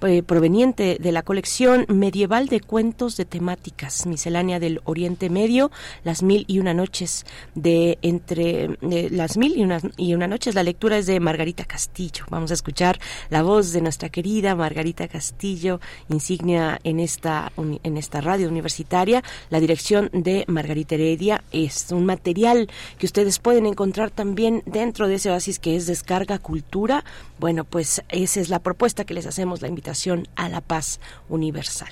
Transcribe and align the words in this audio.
eh, 0.04 0.22
proveniente 0.22 0.98
de 1.00 1.12
la 1.12 1.24
colección 1.24 1.88
medieval 1.90 2.50
de 2.50 2.60
cuentos 2.60 3.18
de 3.18 3.26
temáticas 3.26 4.06
miscelánea 4.06 4.60
del 4.60 4.80
Oriente 4.84 5.32
Medio, 5.32 5.72
las 6.04 6.22
mil 6.22 6.46
y 6.48 6.60
una 6.60 6.76
noches 6.76 7.26
de 7.56 7.98
entre 8.04 8.78
las 8.82 9.38
mil 9.38 9.58
y 9.58 9.64
una, 9.64 9.80
y 9.98 10.14
una 10.14 10.28
noches. 10.28 10.54
La 10.54 10.62
lectura 10.62 11.00
es 11.00 11.08
de 11.08 11.20
Margarita 11.20 11.66
Castillo. 11.66 12.26
Vamos 12.30 12.52
a 12.52 12.54
escuchar 12.54 13.00
la 13.32 13.42
voz 13.42 13.72
de 13.72 13.82
nuestra 13.82 14.10
querida 14.10 14.54
Margarita 14.54 15.08
Castillo, 15.08 15.80
insignia 16.10 16.80
en 16.84 17.00
esta 17.00 17.52
en 17.58 17.98
esta 17.98 18.22
radio 18.22 18.50
universitaria. 18.50 19.24
La 19.50 19.60
dirección 19.60 20.12
de 20.14 20.46
Margarita 20.48 20.94
Heredia 20.94 21.44
es 21.52 21.92
un 21.92 22.06
material 22.06 22.70
que 23.00 23.08
ustedes 23.08 23.40
pueden 23.40 23.66
encontrar 23.66 24.12
también 24.12 24.62
dentro 24.68 25.08
de 25.08 25.16
ese 25.16 25.32
oasis 25.32 25.58
que 25.58 25.76
es 25.76 25.88
Descarga 25.88 26.38
Cultura. 26.38 27.04
Bueno, 27.40 27.64
pues 27.64 28.04
esa 28.10 28.40
es 28.40 28.50
la 28.50 28.60
propuesta 28.60 29.04
que 29.04 29.14
les 29.16 29.26
hacemos, 29.26 29.62
la 29.62 29.68
invitación 29.68 29.87
a 30.36 30.50
la 30.50 30.62
paz 30.62 31.00
universal. 31.30 31.92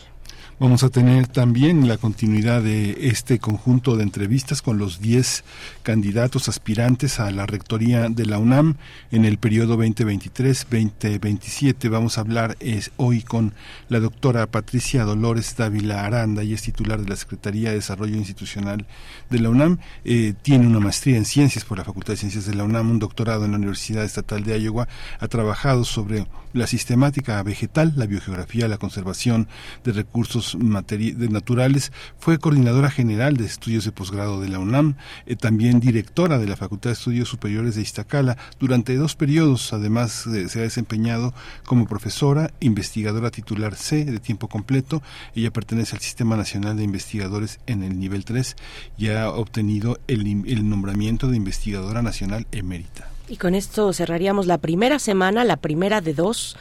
Vamos 0.58 0.84
a 0.84 0.90
tener 0.90 1.28
también 1.28 1.86
la 1.86 1.98
continuidad 1.98 2.62
de 2.62 3.10
este 3.10 3.40
conjunto 3.40 3.98
de 3.98 4.04
entrevistas 4.04 4.62
con 4.62 4.78
los 4.78 5.02
10 5.02 5.44
candidatos 5.84 6.48
aspirantes 6.48 7.20
a 7.20 7.30
la 7.32 7.46
rectoría 7.46 8.08
de 8.08 8.26
la 8.26 8.40
UNAM 8.40 8.78
en 9.12 9.26
el 9.26 9.38
periodo 9.38 9.78
2023-2027. 9.78 11.90
Vamos 11.90 12.18
a 12.18 12.22
hablar 12.22 12.56
hoy 12.96 13.22
con 13.22 13.54
la 13.90 14.00
doctora 14.00 14.48
Patricia 14.48 15.04
Dolores 15.04 15.58
Dávila 15.58 16.06
Aranda, 16.06 16.42
y 16.42 16.54
es 16.54 16.62
titular 16.62 17.02
de 17.02 17.10
la 17.10 17.18
Secretaría 17.18 17.72
de 17.72 17.76
Desarrollo 17.76 18.16
Institucional 18.16 18.86
de 19.30 19.40
la 19.40 19.50
UNAM. 19.50 19.80
Eh, 20.06 20.36
tiene 20.42 20.68
una 20.68 20.80
maestría 20.80 21.18
en 21.18 21.26
ciencias 21.26 21.66
por 21.66 21.80
la 21.80 21.84
Facultad 21.84 22.14
de 22.14 22.18
Ciencias 22.18 22.46
de 22.46 22.56
la 22.56 22.64
UNAM, 22.64 22.92
un 22.92 23.00
doctorado 23.00 23.44
en 23.44 23.52
la 23.52 23.58
Universidad 23.58 24.06
Estatal 24.06 24.46
de 24.46 24.58
Iowa. 24.58 24.88
Ha 25.20 25.28
trabajado 25.28 25.84
sobre 25.84 26.28
la 26.56 26.68
sistemática 26.68 27.42
vegetal, 27.44 27.94
la 27.96 28.06
biogeografía, 28.06 28.68
la 28.68 28.78
conservación 28.78 29.48
de 29.84 29.92
recursos 29.92 30.58
naturales, 30.58 31.92
fue 32.18 32.40
coordinadora 32.40 32.90
general 32.90 33.38
de 33.38 33.46
estudios 33.46 33.84
de 33.86 33.92
posgrado 33.92 34.40
de 34.40 34.50
la 34.50 34.60
UNAM, 34.60 34.96
eh, 35.26 35.36
también 35.36 35.80
directora 35.80 36.40
de 36.40 36.48
la 36.48 36.56
Facultad 36.56 36.90
de 36.90 36.94
Estudios 36.94 37.30
Superiores 37.30 37.76
de 37.76 37.82
Iztacala. 37.82 38.38
Durante 38.60 38.96
dos 38.96 39.16
periodos, 39.16 39.74
además, 39.74 40.28
se 40.48 40.60
ha 40.60 40.64
desempeñado 40.64 41.34
como 41.66 41.88
profesora, 41.88 42.52
investigadora 42.62 43.32
titular 43.32 43.76
C 43.76 44.06
de 44.06 44.20
tiempo 44.20 44.48
completo. 44.48 45.04
Ella 45.36 45.52
pertenece 45.52 45.96
al 45.96 46.02
Sistema 46.02 46.38
Nacional 46.38 46.78
de 46.78 46.84
Investigadores 46.84 47.60
en 47.68 47.84
el 47.84 48.00
nivel 48.00 48.24
3 48.24 48.56
y 48.98 49.10
ha 49.10 49.30
obtenido 49.30 50.00
el 50.08 50.70
nombramiento 50.70 51.28
de 51.28 51.38
investigadora 51.38 52.02
nacional 52.02 52.48
emérita. 52.52 53.15
Y 53.28 53.38
con 53.38 53.56
esto 53.56 53.92
cerraríamos 53.92 54.46
la 54.46 54.60
primera 54.60 55.00
semana, 55.00 55.44
la 55.44 55.58
primera 55.58 56.02
de 56.02 56.14
dos 56.14 56.56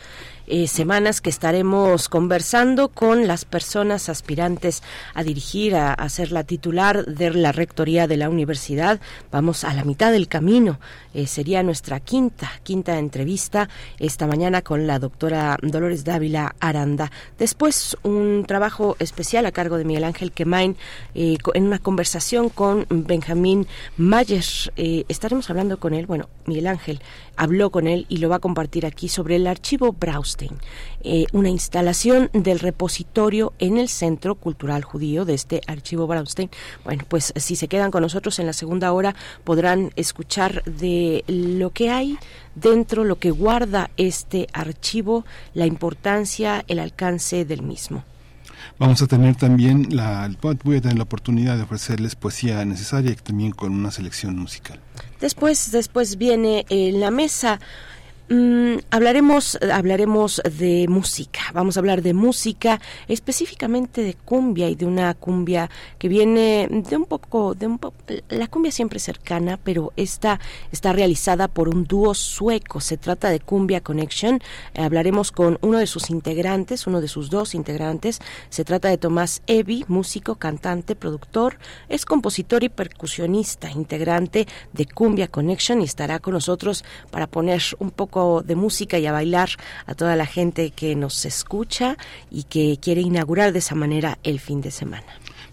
eh, 0.47 0.67
semanas 0.67 1.21
que 1.21 1.31
estaremos 1.31 2.09
conversando 2.09 2.89
con 2.89 3.27
las 3.27 3.45
personas 3.45 4.09
aspirantes 4.09 4.83
a 5.15 5.23
dirigir, 5.23 5.75
a, 5.75 6.09
ser 6.09 6.33
la 6.33 6.45
titular 6.45 7.07
de 7.07 7.31
la 7.31 7.53
rectoría 7.53 8.07
de 8.07 8.17
la 8.17 8.29
universidad. 8.29 9.01
Vamos 9.33 9.65
a 9.65 9.73
la 9.75 9.85
mitad 9.85 10.13
del 10.13 10.29
camino. 10.29 10.79
Eh, 11.15 11.27
sería 11.27 11.63
nuestra 11.63 12.01
quinta, 12.01 12.51
quinta 12.63 12.99
entrevista 12.99 13.69
esta 13.99 14.27
mañana 14.27 14.63
con 14.63 14.87
la 14.87 14.99
doctora 14.99 15.57
Dolores 15.63 16.05
Dávila 16.05 16.55
Aranda. 16.61 17.11
Después 17.39 17.97
un 18.03 18.45
trabajo 18.47 18.97
especial 18.99 19.47
a 19.47 19.53
cargo 19.53 19.79
de 19.79 19.85
Miguel 19.85 20.05
Ángel 20.05 20.33
Quemain 20.33 20.77
eh, 21.15 21.39
en 21.55 21.65
una 21.65 21.79
conversación 21.79 22.49
con 22.49 22.87
Benjamín 22.91 23.67
Mayer. 23.97 24.45
estaremos 25.09 25.49
hablando 25.49 25.79
con 25.79 25.95
él, 25.95 26.07
bueno, 26.07 26.29
Miguel 26.47 26.67
Ángel 26.67 27.01
habló 27.37 27.71
con 27.71 27.87
él 27.87 28.07
y 28.09 28.19
lo 28.19 28.29
va 28.29 28.37
a 28.37 28.41
compartir 28.41 28.87
aquí 28.87 29.09
sobre 29.09 29.37
el 29.37 29.47
archivo 29.47 29.93
Braustein, 29.93 30.53
eh, 31.03 31.27
una 31.33 31.49
instalación 31.49 32.31
del 32.33 32.61
repositorio 32.61 33.53
en 33.59 33.79
el 33.79 33.89
Centro 33.89 34.35
Cultural 34.35 34.85
Judío 34.85 35.25
de 35.25 35.35
este 35.35 35.61
archivo 35.67 36.07
Braustein. 36.07 36.51
Bueno, 36.85 37.05
pues 37.09 37.33
si 37.37 37.57
se 37.57 37.69
quedan 37.69 37.91
con 37.91 38.03
nosotros 38.03 38.39
en 38.39 38.47
la 38.47 38.53
segunda 38.53 38.93
hora 38.93 39.15
podrán 39.45 39.93
escuchar 39.97 40.63
de 40.65 41.25
lo 41.27 41.71
que 41.71 41.91
hay 41.91 42.19
dentro, 42.55 43.05
lo 43.05 43.19
que 43.19 43.31
guarda 43.31 43.91
este 43.97 44.47
archivo, 44.53 45.25
la 45.55 45.67
importancia, 45.67 46.65
el 46.69 46.79
alcance 46.79 47.45
del 47.45 47.63
mismo. 47.63 48.05
Vamos 48.79 49.03
a 49.03 49.07
tener 49.07 49.37
también 49.37 49.89
la, 49.91 50.31
voy 50.65 50.77
a 50.77 50.81
tener 50.81 50.97
la 50.97 51.05
oportunidad 51.05 51.57
de 51.57 51.63
ofrecerles 51.63 52.17
poesía 52.17 52.65
necesaria 52.65 53.13
y 53.13 53.17
también 53.17 53.53
con 53.53 53.73
una 53.73 53.91
selección 53.91 54.37
musical. 54.37 54.81
Después, 55.25 55.71
después 55.71 56.19
viene 56.19 56.67
en 56.69 57.01
la 57.01 57.11
mesa 57.11 57.59
Mm, 58.27 58.77
hablaremos, 58.91 59.59
hablaremos 59.71 60.41
de 60.59 60.87
música. 60.89 61.41
Vamos 61.53 61.77
a 61.77 61.81
hablar 61.81 62.01
de 62.01 62.15
música, 62.15 62.81
específicamente 63.07 64.03
de 64.03 64.15
cumbia 64.15 64.71
y 64.71 64.77
de 64.77 64.87
una 64.87 65.13
cumbia 65.13 65.69
que 65.99 66.09
viene 66.09 66.67
de 66.71 66.97
un 66.97 67.05
poco, 67.05 67.55
de 67.55 67.67
un 67.67 67.79
la 68.31 68.47
cumbia 68.49 68.73
siempre 68.73 68.99
cercana, 68.99 69.59
pero 69.63 69.93
esta 69.97 70.41
está 70.73 70.95
realizada 70.95 71.49
por 71.49 71.69
un 71.69 71.85
dúo 71.85 72.15
sueco. 72.15 72.81
Se 72.81 72.97
trata 72.97 73.29
de 73.29 73.41
Cumbia 73.41 73.83
Connection. 73.83 74.41
hablaremos 74.75 75.31
con 75.31 75.59
uno 75.61 75.77
de 75.77 75.87
sus 75.87 76.09
integrantes, 76.09 76.87
uno 76.87 77.03
de 77.03 77.09
sus 77.09 77.29
dos 77.29 77.55
integrantes. 77.55 78.21
Se 78.49 78.65
trata 78.65 78.89
de 78.89 78.97
Tomás 78.97 79.43
Evi, 79.47 79.85
músico, 79.89 80.37
cantante, 80.37 80.97
productor, 80.97 81.59
es 81.91 82.07
compositor 82.07 82.65
y 82.65 82.71
percusionista, 82.71 83.71
integrante 83.71 84.47
de 84.73 84.87
Cumbia 84.87 85.29
Connection 85.29 85.83
y 85.83 85.85
estará 85.85 86.21
con 86.21 86.33
nosotros 86.33 86.85
para 87.11 87.27
poner 87.27 87.61
un 87.79 87.91
poco 87.91 88.14
de 88.15 88.55
música 88.55 88.99
y 88.99 89.07
a 89.07 89.13
bailar 89.13 89.51
a 89.87 89.95
toda 89.95 90.15
la 90.15 90.27
gente 90.27 90.71
que 90.71 90.95
nos 90.95 91.25
escucha 91.25 91.97
y 92.31 92.45
que 92.45 92.79
quiere 92.81 93.01
inaugurar 93.01 93.53
de 93.53 93.59
esa 93.59 93.75
manera 93.75 94.19
el 94.23 94.39
fin 94.39 94.61
de 94.61 94.71
semana. 94.71 95.07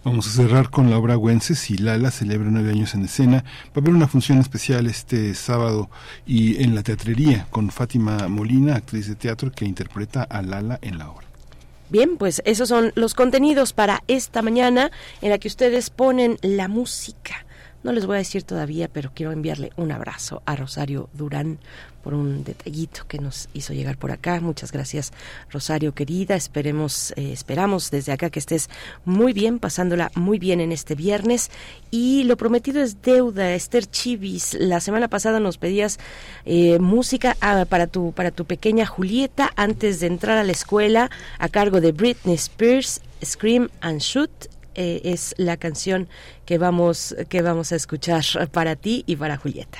Vamos 0.04 0.28
a 0.28 0.32
cerrar 0.32 0.70
con 0.70 0.90
la 0.90 0.98
obra 0.98 1.16
Güences 1.16 1.70
y 1.70 1.78
Lala 1.78 2.12
celebra 2.12 2.50
nueve 2.50 2.72
años 2.72 2.94
en 2.96 3.06
escena. 3.06 3.44
Va 3.68 3.74
a 3.76 3.80
haber 3.80 3.94
una 3.94 4.08
función 4.08 4.40
especial 4.40 4.88
este 4.88 5.34
sábado 5.36 5.90
y 6.26 6.64
en 6.64 6.76
la 6.76 6.84
teatrería 6.84 7.48
con 7.50 7.72
Fátima 7.72 8.28
Molina, 8.28 8.76
actriz 8.76 9.08
de 9.08 9.16
teatro 9.16 9.52
que 9.52 9.66
interpreta 9.66 10.24
a 10.24 10.42
Lala 10.42 10.80
en 10.82 10.98
la 10.98 11.10
obra. 11.10 11.28
Bien, 11.90 12.18
pues 12.18 12.42
esos 12.46 12.70
son 12.70 12.92
los 12.96 13.14
contenidos 13.14 13.74
para 13.74 14.04
esta 14.08 14.42
mañana 14.42 14.92
en 15.22 15.30
la 15.30 15.40
que 15.40 15.48
ustedes 15.48 15.90
ponen 15.90 16.38
la 16.42 16.68
música. 16.68 17.46
No 17.84 17.92
les 17.92 18.06
voy 18.06 18.16
a 18.16 18.20
decir 18.20 18.44
todavía, 18.44 18.88
pero 18.88 19.12
quiero 19.14 19.32
enviarle 19.32 19.72
un 19.76 19.92
abrazo 19.92 20.44
a 20.46 20.56
Rosario 20.56 21.10
Durán 21.14 21.60
por 22.02 22.14
un 22.14 22.44
detallito 22.44 23.06
que 23.08 23.20
nos 23.20 23.50
hizo 23.54 23.74
llegar 23.74 23.98
por 23.98 24.12
acá. 24.12 24.40
Muchas 24.42 24.72
gracias, 24.72 25.12
Rosario 25.50 25.94
querida. 25.94 26.36
Esperemos, 26.36 27.14
eh, 27.16 27.32
esperamos 27.32 27.92
desde 27.92 28.12
acá 28.12 28.30
que 28.30 28.40
estés 28.40 28.70
muy 29.06 29.34
bien, 29.34 29.60
pasándola 29.60 30.12
muy 30.16 30.40
bien 30.40 30.60
en 30.60 30.72
este 30.72 30.96
viernes. 30.96 31.52
Y 31.92 32.24
lo 32.24 32.38
prometido 32.38 32.82
es 32.82 33.02
deuda. 33.02 33.54
Esther 33.54 33.86
Chivis, 33.86 34.56
la 34.56 34.80
semana 34.80 35.08
pasada 35.08 35.40
nos 35.40 35.58
pedías 35.58 36.00
eh, 36.46 36.80
música 36.80 37.38
ah, 37.42 37.66
para 37.68 37.88
tu 37.88 38.12
para 38.14 38.32
tu 38.32 38.46
pequeña 38.46 38.86
Julieta 38.86 39.52
antes 39.56 40.00
de 40.00 40.08
entrar 40.08 40.38
a 40.38 40.44
la 40.44 40.52
escuela 40.52 41.10
a 41.40 41.50
cargo 41.50 41.82
de 41.82 41.92
Britney 41.92 42.36
Spears, 42.36 43.02
Scream 43.24 43.70
and 43.82 44.00
Shoot. 44.00 44.32
Eh, 44.74 45.02
es 45.04 45.36
la 45.38 45.58
canción 45.58 46.08
que 46.46 46.58
vamos 46.58 47.14
que 47.28 47.42
vamos 47.42 47.74
a 47.74 47.76
escuchar 47.76 48.24
para 48.52 48.78
ti 48.78 49.04
y 49.06 49.18
para 49.18 49.36
Julieta. 49.36 49.80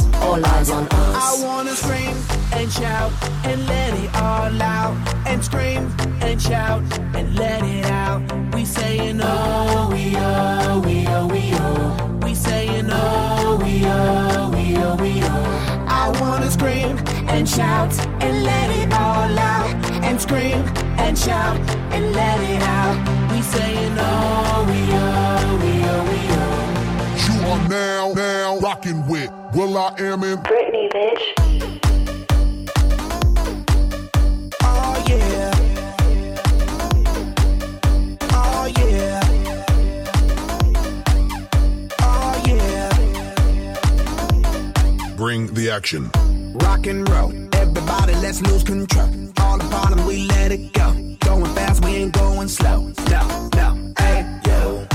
All 0.21 0.45
eyes 0.45 0.69
on 0.69 0.87
us. 0.87 1.41
I 1.41 1.43
wanna 1.45 1.75
scream 1.75 2.15
and 2.53 2.71
shout 2.71 3.11
and 3.45 3.65
let 3.67 3.93
it 3.93 4.13
all 4.15 4.61
out. 4.61 4.95
And 5.25 5.43
scream 5.43 5.91
and 6.21 6.41
shout 6.41 6.83
and 7.15 7.35
let 7.35 7.63
it 7.63 7.85
out. 7.85 8.21
We 8.53 8.65
saying 8.65 9.19
oh, 9.23 9.89
we 9.91 10.13
oh, 10.17 10.81
we 10.85 11.05
oh, 11.07 11.27
we 11.27 11.43
oh. 11.53 12.19
We 12.23 12.35
saying 12.35 12.87
oh, 12.91 13.59
we 13.63 13.83
oh, 13.85 14.49
we 14.55 14.77
oh, 14.77 14.95
we 14.95 15.11
oh. 15.23 15.85
I 15.87 16.09
wanna 16.21 16.49
scream 16.51 16.97
and 17.29 17.47
shout 17.47 17.93
and 18.21 18.43
let 18.43 18.69
it 18.81 18.91
all 18.93 19.37
out. 19.39 19.73
And 20.03 20.19
scream 20.21 20.61
and 21.03 21.17
shout 21.17 21.57
and 21.95 22.13
let 22.13 22.39
it 22.41 22.61
out. 22.61 22.95
We 23.31 23.41
saying 23.41 23.95
oh, 23.97 24.65
we 24.69 24.81
oh, 24.93 25.57
we 25.63 25.73
oh, 25.80 25.80
are 27.51 27.67
now, 27.67 28.13
now 28.13 28.57
rocking 28.59 29.05
with 29.07 29.29
Will 29.53 29.77
I 29.77 29.93
Am 29.99 30.23
in 30.23 30.37
Britney, 30.39 30.89
bitch. 30.89 31.21
Oh 34.63 35.03
yeah. 35.05 35.51
Oh 38.31 38.65
yeah. 38.77 39.19
Oh 42.01 42.41
yeah. 42.47 42.89
Bring 45.17 45.53
the 45.53 45.69
action. 45.71 46.09
Rock 46.53 46.87
and 46.87 47.07
roll. 47.09 47.33
Everybody, 47.53 48.13
let's 48.15 48.41
lose 48.41 48.63
control. 48.63 49.09
All 49.39 49.57
the 49.57 49.65
bottom, 49.65 50.05
we 50.05 50.25
let 50.27 50.53
it 50.53 50.71
go. 50.71 50.93
Going 51.19 51.53
fast, 51.53 51.83
we 51.83 51.95
ain't 51.95 52.13
going 52.13 52.47
slow. 52.47 52.93
No, 53.09 53.49
no, 53.55 53.93
hey, 53.97 54.21
yo. 54.21 54.30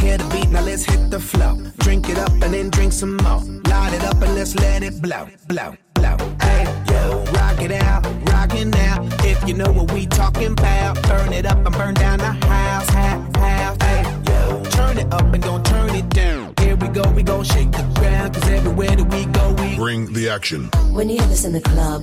Hear 0.06 0.19
the 0.19 0.25
beat, 0.26 0.49
now 0.50 0.61
let's 0.61 0.85
hit 0.85 1.11
the 1.11 1.19
flow. 1.19 1.58
Drink 1.79 2.08
it 2.08 2.17
up 2.17 2.31
and 2.31 2.55
then 2.55 2.70
drink 2.70 2.93
some 2.93 3.17
more. 3.17 3.43
Light 3.69 3.93
it 3.93 4.05
up 4.05 4.23
and 4.23 4.37
let's 4.37 4.55
let 4.55 4.85
it 4.85 5.03
blow, 5.03 5.26
blow, 5.49 5.75
blow. 5.94 6.17
Hey, 6.41 6.62
yo. 6.88 7.25
Rock 7.32 7.61
it 7.61 7.73
out, 7.73 8.06
rock 8.31 8.55
it 8.55 8.67
now. 8.67 9.05
If 9.25 9.49
you 9.49 9.55
know 9.55 9.73
what 9.73 9.91
we 9.91 10.06
talking 10.06 10.53
about, 10.53 11.03
burn 11.08 11.32
it 11.32 11.44
up 11.44 11.56
and 11.67 11.75
burn 11.75 11.94
down 11.94 12.19
the 12.20 12.32
house, 12.47 12.88
house, 12.91 13.37
house. 13.37 13.76
Hey, 13.82 14.03
yo. 14.29 14.62
Turn 14.70 14.97
it 14.97 15.12
up 15.12 15.26
and 15.35 15.43
don't 15.43 15.67
turn 15.67 15.93
it 15.93 16.08
down. 16.11 16.55
Here 16.61 16.76
we 16.76 16.87
go, 16.87 17.03
we 17.11 17.25
gon' 17.25 17.43
shake 17.43 17.73
the 17.73 17.82
ground. 17.99 18.32
Cause 18.35 18.49
everywhere 18.49 18.94
that 18.94 19.12
we 19.12 19.25
go, 19.26 19.55
we 19.61 19.75
bring 19.75 20.12
the 20.12 20.29
action. 20.29 20.70
When 20.93 21.08
you 21.08 21.19
hear 21.19 21.26
this 21.26 21.44
in 21.44 21.53
the 21.53 21.61
club, 21.61 22.03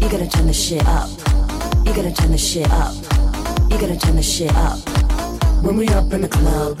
you 0.00 0.08
gotta 0.08 0.26
turn 0.26 0.46
the 0.46 0.54
shit 0.54 0.86
up. 0.86 1.10
You 1.84 1.92
gotta 1.92 2.14
turn 2.14 2.32
the 2.32 2.38
shit 2.38 2.70
up. 2.70 2.94
You 3.70 3.78
gotta 3.78 3.98
turn 3.98 4.16
the 4.16 4.22
shit 4.22 4.56
up. 4.56 4.78
When 5.62 5.76
we 5.76 5.86
up 5.88 6.10
in 6.14 6.22
the 6.22 6.28
club, 6.28 6.80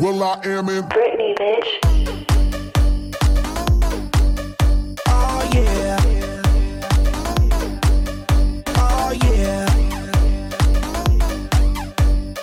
Will 0.00 0.22
I 0.22 0.38
Am 0.44 0.68
in 0.68 0.84
Britney, 0.84 1.34
bitch. 1.34 1.70
Oh 5.08 5.50
yeah. 5.52 5.98
Oh 8.76 9.10
yeah. 9.24 9.66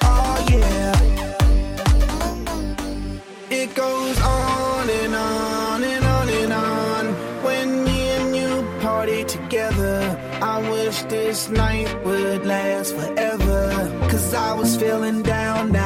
Oh 0.03 0.45
yeah. 0.49 0.93
It 3.49 3.73
goes 3.73 4.19
on 4.19 4.89
and 4.89 5.15
on 5.15 5.83
and 5.83 6.05
on 6.05 6.29
and 6.29 6.51
on. 6.51 7.05
When 7.41 7.85
me 7.85 8.09
and 8.09 8.35
you 8.35 8.67
party 8.81 9.23
together, 9.23 10.19
I 10.41 10.59
wish 10.69 11.03
this 11.03 11.49
night 11.49 12.03
would 12.03 12.45
last 12.45 12.93
forever. 12.95 13.71
Cause 14.09 14.33
I 14.33 14.53
was 14.53 14.75
feeling 14.75 15.23
down, 15.23 15.71
now 15.71 15.85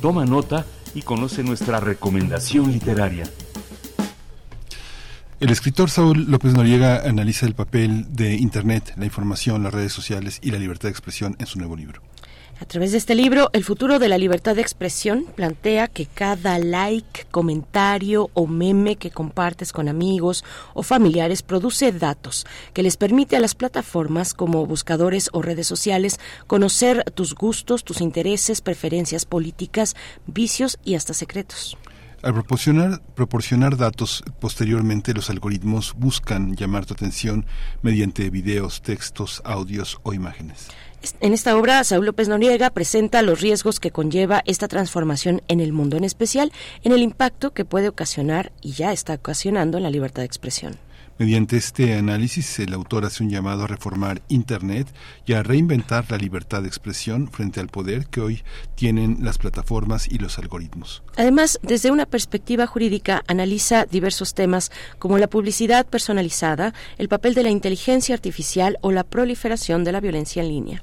Toma 0.00 0.24
nota 0.24 0.64
y 0.94 1.02
conoce 1.02 1.42
nuestra 1.42 1.80
recomendación 1.80 2.70
literaria. 2.72 3.24
El 5.38 5.50
escritor 5.50 5.90
Saúl 5.90 6.24
López 6.30 6.54
Noriega 6.54 7.02
analiza 7.06 7.44
el 7.44 7.54
papel 7.54 8.06
de 8.08 8.34
Internet, 8.36 8.94
la 8.96 9.04
información, 9.04 9.62
las 9.62 9.74
redes 9.74 9.92
sociales 9.92 10.38
y 10.42 10.50
la 10.50 10.58
libertad 10.58 10.88
de 10.88 10.92
expresión 10.92 11.36
en 11.38 11.46
su 11.46 11.58
nuevo 11.58 11.76
libro. 11.76 12.00
A 12.58 12.64
través 12.64 12.92
de 12.92 12.98
este 12.98 13.14
libro, 13.14 13.50
El 13.52 13.64
futuro 13.64 13.98
de 13.98 14.08
la 14.08 14.16
libertad 14.16 14.56
de 14.56 14.62
expresión 14.62 15.26
plantea 15.34 15.88
que 15.88 16.06
cada 16.06 16.58
like, 16.58 17.26
comentario 17.30 18.30
o 18.32 18.46
meme 18.46 18.96
que 18.96 19.10
compartes 19.10 19.72
con 19.72 19.88
amigos 19.88 20.42
o 20.72 20.82
familiares 20.82 21.42
produce 21.42 21.92
datos 21.92 22.46
que 22.72 22.82
les 22.82 22.96
permite 22.96 23.36
a 23.36 23.40
las 23.40 23.54
plataformas 23.54 24.32
como 24.32 24.64
buscadores 24.64 25.28
o 25.34 25.42
redes 25.42 25.66
sociales 25.66 26.18
conocer 26.46 27.04
tus 27.14 27.34
gustos, 27.34 27.84
tus 27.84 28.00
intereses, 28.00 28.62
preferencias 28.62 29.26
políticas, 29.26 29.94
vicios 30.26 30.78
y 30.82 30.94
hasta 30.94 31.12
secretos. 31.12 31.76
Al 32.22 32.32
proporcionar, 32.32 33.02
proporcionar 33.14 33.76
datos, 33.76 34.24
posteriormente 34.40 35.12
los 35.12 35.28
algoritmos 35.28 35.94
buscan 35.94 36.56
llamar 36.56 36.86
tu 36.86 36.94
atención 36.94 37.44
mediante 37.82 38.30
videos, 38.30 38.80
textos, 38.80 39.42
audios 39.44 40.00
o 40.02 40.14
imágenes. 40.14 40.68
En 41.20 41.32
esta 41.32 41.56
obra, 41.56 41.82
Saúl 41.84 42.06
López 42.06 42.28
Noriega 42.28 42.70
presenta 42.70 43.22
los 43.22 43.40
riesgos 43.40 43.80
que 43.80 43.90
conlleva 43.90 44.42
esta 44.46 44.68
transformación 44.68 45.42
en 45.48 45.60
el 45.60 45.72
mundo, 45.72 45.96
en 45.96 46.04
especial 46.04 46.52
en 46.82 46.92
el 46.92 47.02
impacto 47.02 47.52
que 47.52 47.64
puede 47.64 47.88
ocasionar 47.88 48.52
y 48.62 48.72
ya 48.72 48.92
está 48.92 49.14
ocasionando 49.14 49.76
en 49.76 49.84
la 49.84 49.90
libertad 49.90 50.22
de 50.22 50.26
expresión. 50.26 50.78
Mediante 51.18 51.56
este 51.56 51.94
análisis, 51.94 52.58
el 52.58 52.74
autor 52.74 53.06
hace 53.06 53.22
un 53.22 53.30
llamado 53.30 53.64
a 53.64 53.66
reformar 53.66 54.20
Internet 54.28 54.86
y 55.24 55.32
a 55.32 55.42
reinventar 55.42 56.04
la 56.10 56.18
libertad 56.18 56.60
de 56.60 56.68
expresión 56.68 57.28
frente 57.28 57.58
al 57.58 57.68
poder 57.68 58.06
que 58.08 58.20
hoy 58.20 58.42
tienen 58.74 59.18
las 59.22 59.38
plataformas 59.38 60.08
y 60.08 60.18
los 60.18 60.38
algoritmos. 60.38 61.02
Además, 61.16 61.58
desde 61.62 61.90
una 61.90 62.04
perspectiva 62.04 62.66
jurídica, 62.66 63.24
analiza 63.28 63.86
diversos 63.86 64.34
temas 64.34 64.70
como 64.98 65.16
la 65.16 65.28
publicidad 65.28 65.86
personalizada, 65.86 66.74
el 66.98 67.08
papel 67.08 67.32
de 67.32 67.44
la 67.44 67.50
inteligencia 67.50 68.14
artificial 68.14 68.76
o 68.82 68.92
la 68.92 69.02
proliferación 69.02 69.84
de 69.84 69.92
la 69.92 70.00
violencia 70.00 70.42
en 70.42 70.48
línea. 70.48 70.82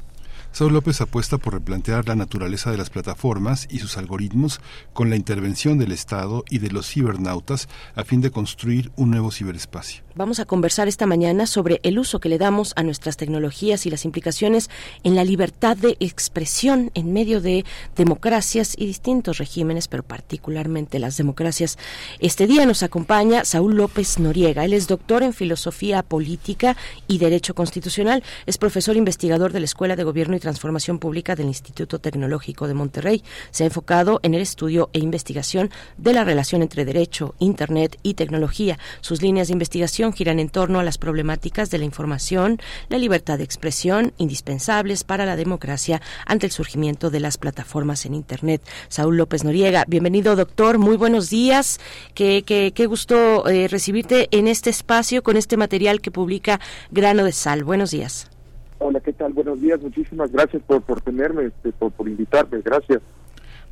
Saúl 0.54 0.74
López 0.74 1.02
apuesta 1.02 1.40
por 1.40 1.56
replantear 1.56 2.08
la 2.08 2.14
naturaleza 2.14 2.70
de 2.70 2.78
las 2.78 2.92
plataformas 2.92 3.68
y 3.72 3.80
sus 3.80 3.98
algoritmos 3.98 4.62
con 4.94 5.10
la 5.10 5.16
intervención 5.16 5.80
del 5.80 5.92
Estado 5.92 6.44
y 6.48 6.60
de 6.60 6.70
los 6.70 6.88
cibernautas 6.88 7.68
a 7.96 8.04
fin 8.04 8.22
de 8.22 8.30
construir 8.30 8.92
un 8.96 9.10
nuevo 9.10 9.32
ciberespacio. 9.32 10.04
Vamos 10.14 10.40
a 10.40 10.46
conversar 10.46 10.88
esta 10.88 11.08
mañana 11.08 11.48
sobre 11.48 11.80
el 11.82 11.98
uso 11.98 12.20
que 12.20 12.30
le 12.30 12.38
damos 12.38 12.74
a 12.76 12.84
nuestras 12.84 13.18
tecnologías 13.18 13.88
y 13.88 13.90
las 13.90 14.06
implicaciones 14.06 14.70
en 15.04 15.16
la 15.16 15.24
libertad 15.24 15.76
de 15.76 15.98
expresión 16.00 16.92
en 16.94 17.14
medio 17.14 17.42
de 17.42 17.66
democracias 17.96 18.76
y 18.78 18.86
distintos 18.86 19.40
regímenes, 19.40 19.88
pero 19.88 20.04
particularmente 20.04 21.00
las 21.00 21.18
democracias. 21.18 21.80
Este 22.20 22.46
día 22.46 22.68
nos 22.68 22.84
acompaña 22.84 23.44
Saúl 23.44 23.76
López 23.76 24.20
Noriega. 24.20 24.66
Él 24.66 24.74
es 24.74 24.88
doctor 24.88 25.24
en 25.24 25.34
filosofía 25.34 26.04
política 26.04 26.78
y 27.08 27.18
derecho 27.18 27.56
constitucional. 27.56 28.22
Es 28.46 28.60
profesor 28.60 28.96
investigador 28.98 29.52
de 29.52 29.62
la 29.62 29.66
Escuela 29.66 29.96
de 29.96 30.04
Gobierno 30.04 30.36
y 30.36 30.43
Transformación 30.44 31.00
Pública 31.00 31.36
del 31.36 31.48
Instituto 31.48 32.00
Tecnológico 32.00 32.68
de 32.68 32.74
Monterrey. 32.74 33.24
Se 33.52 33.64
ha 33.64 33.68
enfocado 33.68 34.20
en 34.24 34.34
el 34.34 34.42
estudio 34.42 34.90
e 34.92 35.00
investigación 35.00 35.72
de 35.98 36.12
la 36.12 36.26
relación 36.26 36.62
entre 36.62 36.84
derecho, 36.84 37.34
Internet 37.40 37.98
y 38.04 38.16
tecnología. 38.16 38.78
Sus 39.00 39.22
líneas 39.22 39.48
de 39.48 39.54
investigación 39.54 40.12
giran 40.12 40.40
en 40.40 40.50
torno 40.50 40.82
a 40.82 40.84
las 40.84 40.98
problemáticas 40.98 41.70
de 41.70 41.78
la 41.78 41.86
información, 41.86 42.60
la 42.90 42.98
libertad 42.98 43.38
de 43.38 43.46
expresión, 43.46 44.12
indispensables 44.18 45.06
para 45.06 45.26
la 45.26 45.38
democracia 45.38 46.02
ante 46.26 46.46
el 46.48 46.52
surgimiento 46.52 47.10
de 47.10 47.22
las 47.22 47.38
plataformas 47.38 48.06
en 48.06 48.14
Internet. 48.14 48.62
Saúl 48.90 49.16
López 49.16 49.46
Noriega, 49.46 49.86
bienvenido 49.88 50.36
doctor, 50.36 50.78
muy 50.78 50.98
buenos 50.98 51.30
días. 51.30 51.80
Qué, 52.14 52.44
qué, 52.46 52.74
qué 52.76 52.86
gusto 52.86 53.48
eh, 53.48 53.70
recibirte 53.70 54.28
en 54.32 54.50
este 54.50 54.70
espacio 54.70 55.24
con 55.24 55.38
este 55.38 55.56
material 55.56 56.02
que 56.02 56.12
publica 56.12 56.60
Grano 56.92 57.24
de 57.24 57.32
Sal. 57.32 57.64
Buenos 57.64 57.92
días. 57.92 58.33
Hola, 58.86 59.00
¿qué 59.00 59.13
tal? 59.13 59.32
Buenos 59.32 59.62
días, 59.62 59.82
muchísimas 59.82 60.30
gracias 60.30 60.62
por, 60.63 60.82
por 60.82 61.00
tenerme, 61.00 61.46
este, 61.46 61.72
por, 61.72 61.94
por 61.94 62.06
invitarme, 62.06 62.60
gracias. 62.60 63.00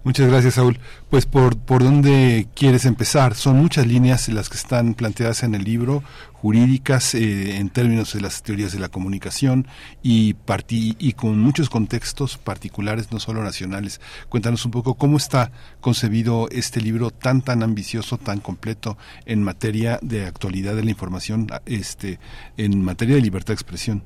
Muchas 0.06 0.30
gracias, 0.30 0.54
Saúl. 0.54 0.80
Pues 1.10 1.26
por, 1.26 1.58
por 1.58 1.84
dónde 1.84 2.48
quieres 2.56 2.86
empezar. 2.86 3.36
Son 3.36 3.58
muchas 3.58 3.86
líneas 3.86 4.30
las 4.30 4.48
que 4.48 4.56
están 4.56 4.94
planteadas 4.94 5.44
en 5.44 5.54
el 5.54 5.66
libro, 5.66 6.02
jurídicas 6.32 7.14
eh, 7.14 7.58
en 7.58 7.70
términos 7.70 8.14
de 8.14 8.22
las 8.22 8.42
teorías 8.42 8.72
de 8.72 8.80
la 8.80 8.88
comunicación 8.88 9.68
y, 10.02 10.34
parti 10.34 10.96
y 10.98 11.12
con 11.12 11.38
muchos 11.38 11.70
contextos 11.70 12.38
particulares, 12.38 13.12
no 13.12 13.20
solo 13.20 13.44
nacionales. 13.44 14.00
Cuéntanos 14.30 14.64
un 14.64 14.72
poco 14.72 14.94
cómo 14.94 15.18
está 15.18 15.52
concebido 15.82 16.48
este 16.52 16.80
libro 16.80 17.12
tan 17.12 17.42
tan 17.42 17.64
ambicioso, 17.64 18.18
tan 18.18 18.40
completo 18.40 18.98
en 19.26 19.44
materia 19.44 20.00
de 20.02 20.26
actualidad 20.26 20.74
de 20.74 20.86
la 20.86 20.92
información, 20.92 21.48
este, 21.66 22.18
en 22.56 22.82
materia 22.82 23.16
de 23.16 23.22
libertad 23.22 23.50
de 23.50 23.56
expresión. 23.56 24.04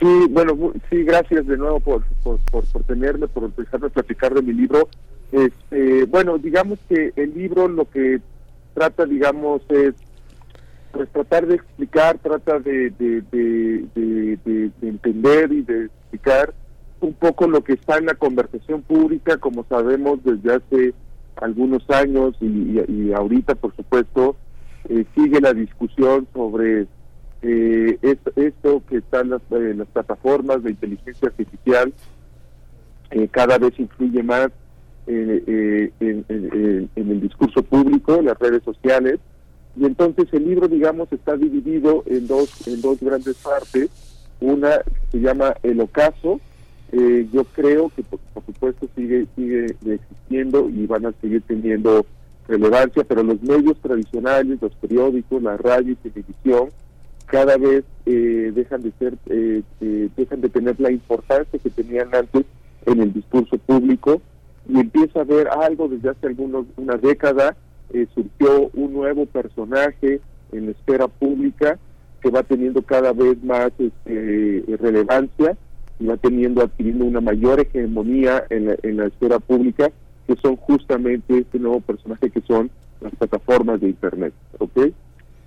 Sí, 0.00 0.26
bueno, 0.30 0.72
sí, 0.90 1.04
gracias 1.04 1.46
de 1.46 1.56
nuevo 1.56 1.78
por, 1.80 2.02
por, 2.24 2.38
por, 2.50 2.64
por 2.66 2.82
tenerme, 2.84 3.28
por 3.28 3.44
empezar 3.44 3.84
a 3.84 3.88
platicar 3.88 4.34
de 4.34 4.42
mi 4.42 4.52
libro. 4.52 4.88
Este, 5.30 6.04
bueno, 6.04 6.38
digamos 6.38 6.78
que 6.88 7.12
el 7.16 7.34
libro 7.34 7.68
lo 7.68 7.88
que 7.88 8.20
trata, 8.74 9.04
digamos, 9.04 9.62
es 9.68 9.94
pues 10.92 11.08
tratar 11.10 11.46
de 11.46 11.54
explicar, 11.54 12.18
trata 12.18 12.58
de, 12.58 12.90
de, 12.98 13.22
de, 13.32 13.86
de- 13.94 14.38
de- 14.44 14.70
de 14.80 14.88
entender 14.88 15.50
y 15.52 15.62
de 15.62 15.84
explicar 15.86 16.52
un 17.00 17.14
poco 17.14 17.48
lo 17.48 17.64
que 17.64 17.72
está 17.74 17.96
en 17.98 18.06
la 18.06 18.14
conversación 18.14 18.82
pública, 18.82 19.38
como 19.38 19.64
sabemos 19.64 20.22
desde 20.22 20.54
hace 20.54 20.94
algunos 21.36 21.88
años 21.90 22.34
y- 22.40 22.78
y 22.88 23.12
ahorita, 23.12 23.54
por 23.54 23.74
supuesto, 23.74 24.36
eh, 24.88 25.04
sigue 25.14 25.40
la 25.40 25.54
discusión 25.54 26.26
sobre 26.34 26.86
eh, 27.42 27.98
esto, 28.36 28.82
que 28.88 28.98
están 28.98 29.30
las, 29.30 29.42
eh, 29.50 29.74
las 29.76 29.88
plataformas 29.88 30.62
de 30.62 30.70
inteligencia 30.70 31.28
artificial 31.28 31.92
eh, 33.10 33.28
cada 33.30 33.58
vez 33.58 33.78
influye 33.78 34.22
más 34.22 34.48
eh, 35.06 35.42
eh, 35.46 35.92
en, 36.00 36.24
en- 36.28 36.88
en- 36.94 37.10
el 37.10 37.20
discurso 37.20 37.62
público, 37.62 38.16
en 38.16 38.26
las 38.26 38.38
redes 38.38 38.62
sociales, 38.62 39.18
y 39.76 39.84
entonces 39.84 40.26
el 40.32 40.44
libro, 40.48 40.68
digamos, 40.68 41.12
está 41.12 41.36
dividido 41.36 42.04
en 42.06 42.26
dos, 42.26 42.66
en 42.68 42.80
dos 42.80 43.00
grandes 43.00 43.36
partes. 43.36 43.88
Una 44.40 44.80
se 45.10 45.18
llama 45.20 45.54
El 45.62 45.80
Ocaso. 45.80 46.40
Yo 47.32 47.44
creo 47.54 47.90
que, 47.96 48.02
por, 48.02 48.18
por 48.34 48.44
supuesto, 48.44 48.86
sigue, 48.94 49.26
sigue 49.34 49.64
existiendo 49.86 50.68
y 50.68 50.84
van 50.86 51.06
a 51.06 51.12
seguir 51.22 51.40
teniendo 51.46 52.04
relevancia, 52.46 53.02
pero 53.04 53.22
los 53.22 53.40
medios 53.42 53.78
tradicionales, 53.80 54.60
los 54.60 54.74
periódicos, 54.74 55.42
la 55.42 55.56
radio 55.56 55.92
y 55.92 55.96
televisión, 55.96 56.68
cada 57.32 57.56
vez 57.56 57.82
eh, 58.04 58.52
dejan 58.54 58.82
de 58.82 58.92
ser, 58.98 59.14
eh, 59.30 59.62
eh, 59.80 60.10
dejan 60.18 60.42
de 60.42 60.50
tener 60.50 60.78
la 60.78 60.92
importancia 60.92 61.58
que 61.58 61.70
tenían 61.70 62.14
antes 62.14 62.44
en 62.84 63.00
el 63.00 63.10
discurso 63.10 63.56
público 63.56 64.20
y 64.68 64.78
empieza 64.78 65.22
a 65.22 65.24
ver 65.24 65.48
algo 65.48 65.88
desde 65.88 66.10
hace 66.10 66.26
algunos, 66.26 66.66
una 66.76 66.98
década, 66.98 67.56
eh, 67.94 68.06
surgió 68.14 68.70
un 68.74 68.92
nuevo 68.92 69.24
personaje 69.24 70.20
en 70.52 70.66
la 70.66 70.72
esfera 70.72 71.08
pública 71.08 71.78
que 72.20 72.28
va 72.28 72.42
teniendo 72.42 72.82
cada 72.82 73.14
vez 73.14 73.42
más 73.42 73.72
este, 73.78 74.64
relevancia 74.76 75.56
y 75.98 76.04
va 76.04 76.18
teniendo, 76.18 76.60
adquiriendo 76.60 77.06
una 77.06 77.22
mayor 77.22 77.60
hegemonía 77.60 78.44
en 78.50 78.66
la, 78.66 78.76
en 78.82 78.98
la 78.98 79.06
esfera 79.06 79.38
pública, 79.38 79.90
que 80.26 80.36
son 80.36 80.56
justamente 80.56 81.38
este 81.38 81.58
nuevo 81.58 81.80
personaje 81.80 82.28
que 82.28 82.42
son 82.42 82.70
las 83.00 83.14
plataformas 83.16 83.80
de 83.80 83.88
Internet. 83.88 84.34
¿ok? 84.58 84.92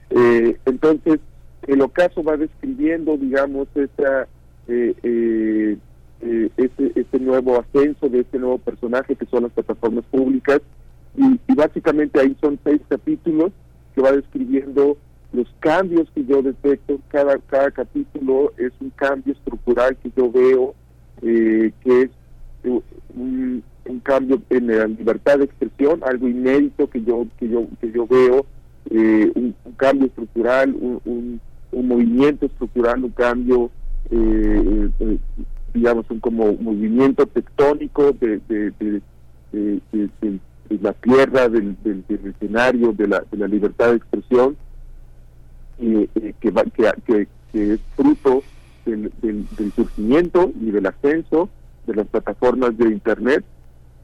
Eh, 0.10 0.58
entonces, 0.66 1.20
el 1.68 1.82
ocaso 1.82 2.24
va 2.24 2.38
describiendo, 2.38 3.18
digamos, 3.18 3.68
esta, 3.76 4.28
eh, 4.68 4.96
eh, 5.04 5.78
eh, 6.22 6.50
este, 6.58 6.92
este 6.96 7.20
nuevo 7.20 7.60
ascenso 7.60 8.10
de 8.10 8.22
este 8.22 8.40
nuevo 8.40 8.58
personaje 8.58 9.16
que 9.16 9.26
son 9.26 9.44
las 9.44 9.52
plataformas 9.52 10.06
públicas. 10.06 10.62
Y, 11.18 11.40
básicamente 11.56 12.20
ahí 12.20 12.36
son 12.42 12.60
seis 12.64 12.82
capítulos 12.88 13.52
que 13.94 14.02
va 14.02 14.12
describiendo 14.12 14.98
los 15.34 15.48
cambios 15.60 16.10
que 16.14 16.26
yo 16.26 16.42
detecto, 16.42 17.00
cada, 17.10 17.38
cada 17.40 17.72
capítulo 17.72 18.54
es 18.58 18.72
un 18.80 18.90
cambio 18.92 19.34
estructural 19.34 19.96
que 19.98 20.12
yo 20.16 20.32
veo, 20.32 20.76
eh, 21.22 21.72
que 21.84 22.02
es 22.04 22.10
un, 23.14 23.64
un 23.86 24.00
cambio 24.00 24.42
en 24.50 24.68
la 24.68 24.88
libertad 24.88 25.40
de 25.40 25.46
expresión, 25.46 26.02
algo 26.06 26.28
inédito 26.28 26.90
que 26.90 27.04
yo 27.04 27.28
que 27.38 27.50
yo 27.50 27.68
que 27.80 27.92
yo 27.92 28.08
veo, 28.08 28.46
eh, 28.90 29.32
un, 29.36 29.56
un 29.64 29.74
cambio 29.74 30.08
estructural, 30.08 30.74
un, 30.74 31.02
un, 31.06 31.42
un 31.76 31.88
movimiento 31.88 32.46
estructural, 32.46 33.04
un 33.04 33.12
cambio, 33.12 33.70
eh, 34.10 34.90
eh, 35.00 35.18
digamos, 35.74 36.06
un 36.10 36.20
como 36.20 36.54
movimiento 36.54 37.26
tectónico 37.28 38.12
de, 38.14 38.40
la 40.82 40.94
tierra, 40.94 41.50
del, 41.50 41.76
del, 41.84 42.04
escenario, 42.30 42.92
de 42.94 43.08
la, 43.08 43.24
de 43.32 43.38
la 43.38 43.48
libertad 43.48 43.90
de 43.92 43.98
expresión, 43.98 44.56
eh, 45.80 46.08
que, 46.40 46.52
va- 46.52 46.64
que 46.64 47.28
es 47.54 47.80
fruto 47.96 48.42
del, 48.86 49.12
del, 49.22 49.46
del 49.58 49.72
surgimiento 49.74 50.52
y 50.62 50.72
del 50.72 50.86
ascenso 50.86 51.50
de 51.88 51.96
las 51.96 52.08
plataformas 52.08 52.78
de 52.78 52.86
Internet. 52.90 53.44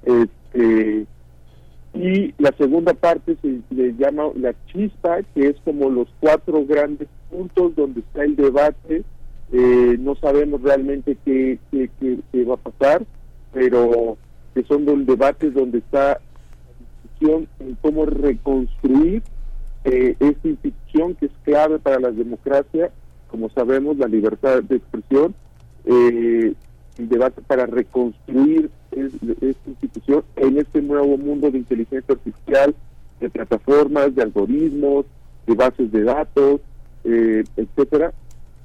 Este, 0.03 1.05
y 1.93 2.33
la 2.37 2.51
segunda 2.57 2.93
parte 2.93 3.37
se 3.41 3.59
le 3.73 3.93
llama 3.95 4.23
la 4.35 4.53
chispa, 4.67 5.21
que 5.33 5.47
es 5.49 5.55
como 5.63 5.89
los 5.89 6.07
cuatro 6.19 6.65
grandes 6.65 7.07
puntos 7.31 7.75
donde 7.75 8.01
está 8.01 8.23
el 8.23 8.35
debate. 8.35 9.03
Eh, 9.53 9.97
no 10.00 10.15
sabemos 10.15 10.61
realmente 10.61 11.17
qué, 11.25 11.59
qué, 11.71 11.89
qué- 12.00 12.43
va 12.45 12.55
a 12.55 12.57
pasar, 12.57 13.03
pero 13.53 14.17
que 14.53 14.63
son 14.63 14.85
del 14.85 15.05
debate 15.05 15.50
donde 15.51 15.79
está 15.79 16.13
la 16.13 16.19
discusión 17.03 17.47
en 17.59 17.75
cómo 17.81 18.05
reconstruir 18.05 19.23
eh, 19.83 20.15
esta 20.19 20.47
institución 20.47 21.15
que 21.15 21.25
es 21.27 21.31
clave 21.43 21.79
para 21.79 22.00
la 22.00 22.11
democracia, 22.11 22.91
como 23.29 23.50
sabemos, 23.50 23.97
la 23.97 24.07
libertad 24.07 24.61
de 24.63 24.75
expresión, 24.77 25.33
eh, 25.85 26.53
el 26.97 27.09
debate 27.09 27.41
para 27.41 27.65
reconstruir 27.65 28.69
es- 28.91 29.13
esta 29.41 29.69
institución 29.69 30.23
en 30.35 30.57
este 30.57 30.81
nuevo 30.81 31.17
mundo 31.17 31.50
de 31.50 31.57
inteligencia 31.57 32.13
artificial, 32.13 32.75
de 33.19 33.29
plataformas, 33.29 34.13
de 34.15 34.21
algoritmos, 34.23 35.05
de 35.47 35.55
bases 35.55 35.91
de 35.91 36.03
datos, 36.03 36.61
eh, 37.12 37.44
etcétera. 37.58 38.13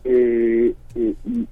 Eh, 0.04 0.74
eh, 0.94 1.14
y 1.26 1.46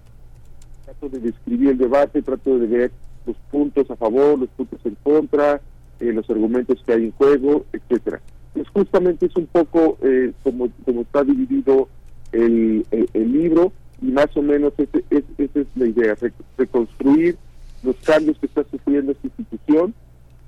trato 0.85 1.09
de 1.09 1.19
describir 1.21 1.71
el 1.71 1.79
debate, 1.79 2.23
trato 2.23 2.59
de 2.59 2.67
ver 2.67 2.91
los 3.27 3.37
puntos 3.51 3.91
a 3.91 3.97
favor, 3.97 4.39
los 4.39 4.49
puntos 4.51 4.79
en 4.85 4.97
contra, 5.03 5.61
eh, 6.01 6.13
los 6.13 6.29
argumentos 6.31 6.83
que 6.87 6.93
hay 6.93 7.05
en 7.05 7.13
juego, 7.13 7.65
etcétera. 7.73 8.21
Pues 8.53 8.69
justamente 8.69 9.27
es 9.27 9.35
un 9.37 9.47
poco 9.47 9.99
eh, 10.03 10.33
como, 10.43 10.69
como 10.85 11.01
está 11.03 11.25
dividido 11.25 11.89
el, 12.33 12.87
el- 12.91 13.33
libro 13.33 13.73
y 14.03 14.07
más 14.07 14.37
o 14.37 14.43
menos 14.43 14.73
ese- 14.79 15.05
es- 15.11 15.25
esa 15.39 15.61
es 15.61 15.67
la 15.77 15.87
idea, 15.87 16.15
re- 16.21 16.33
reconstruir 16.59 17.37
los 17.83 17.97
cambios 17.97 18.39
que 18.39 18.47
está 18.47 18.65
sufriendo 18.71 19.13
esta 19.13 19.27
institución 19.27 19.95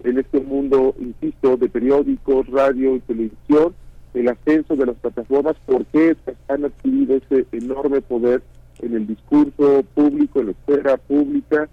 en 0.04 0.18
este 0.18 0.40
mundo, 0.40 0.94
insisto, 1.00 1.56
de 1.56 1.68
periódicos, 1.68 2.46
radio 2.48 2.96
y 2.96 3.00
televisión, 3.00 3.74
el 4.16 4.28
ascenso 4.28 4.74
de 4.76 4.86
las 4.86 4.96
plataformas, 4.96 5.56
por 5.66 5.84
qué 5.86 6.16
han 6.48 6.64
adquirido 6.64 7.16
ese 7.16 7.46
enorme 7.52 8.00
poder 8.00 8.42
en 8.80 8.94
el 8.94 9.06
discurso 9.06 9.84
público, 9.94 10.40
en 10.40 10.46
la 10.46 10.52
esfera 10.52 10.96
pública, 10.96 11.68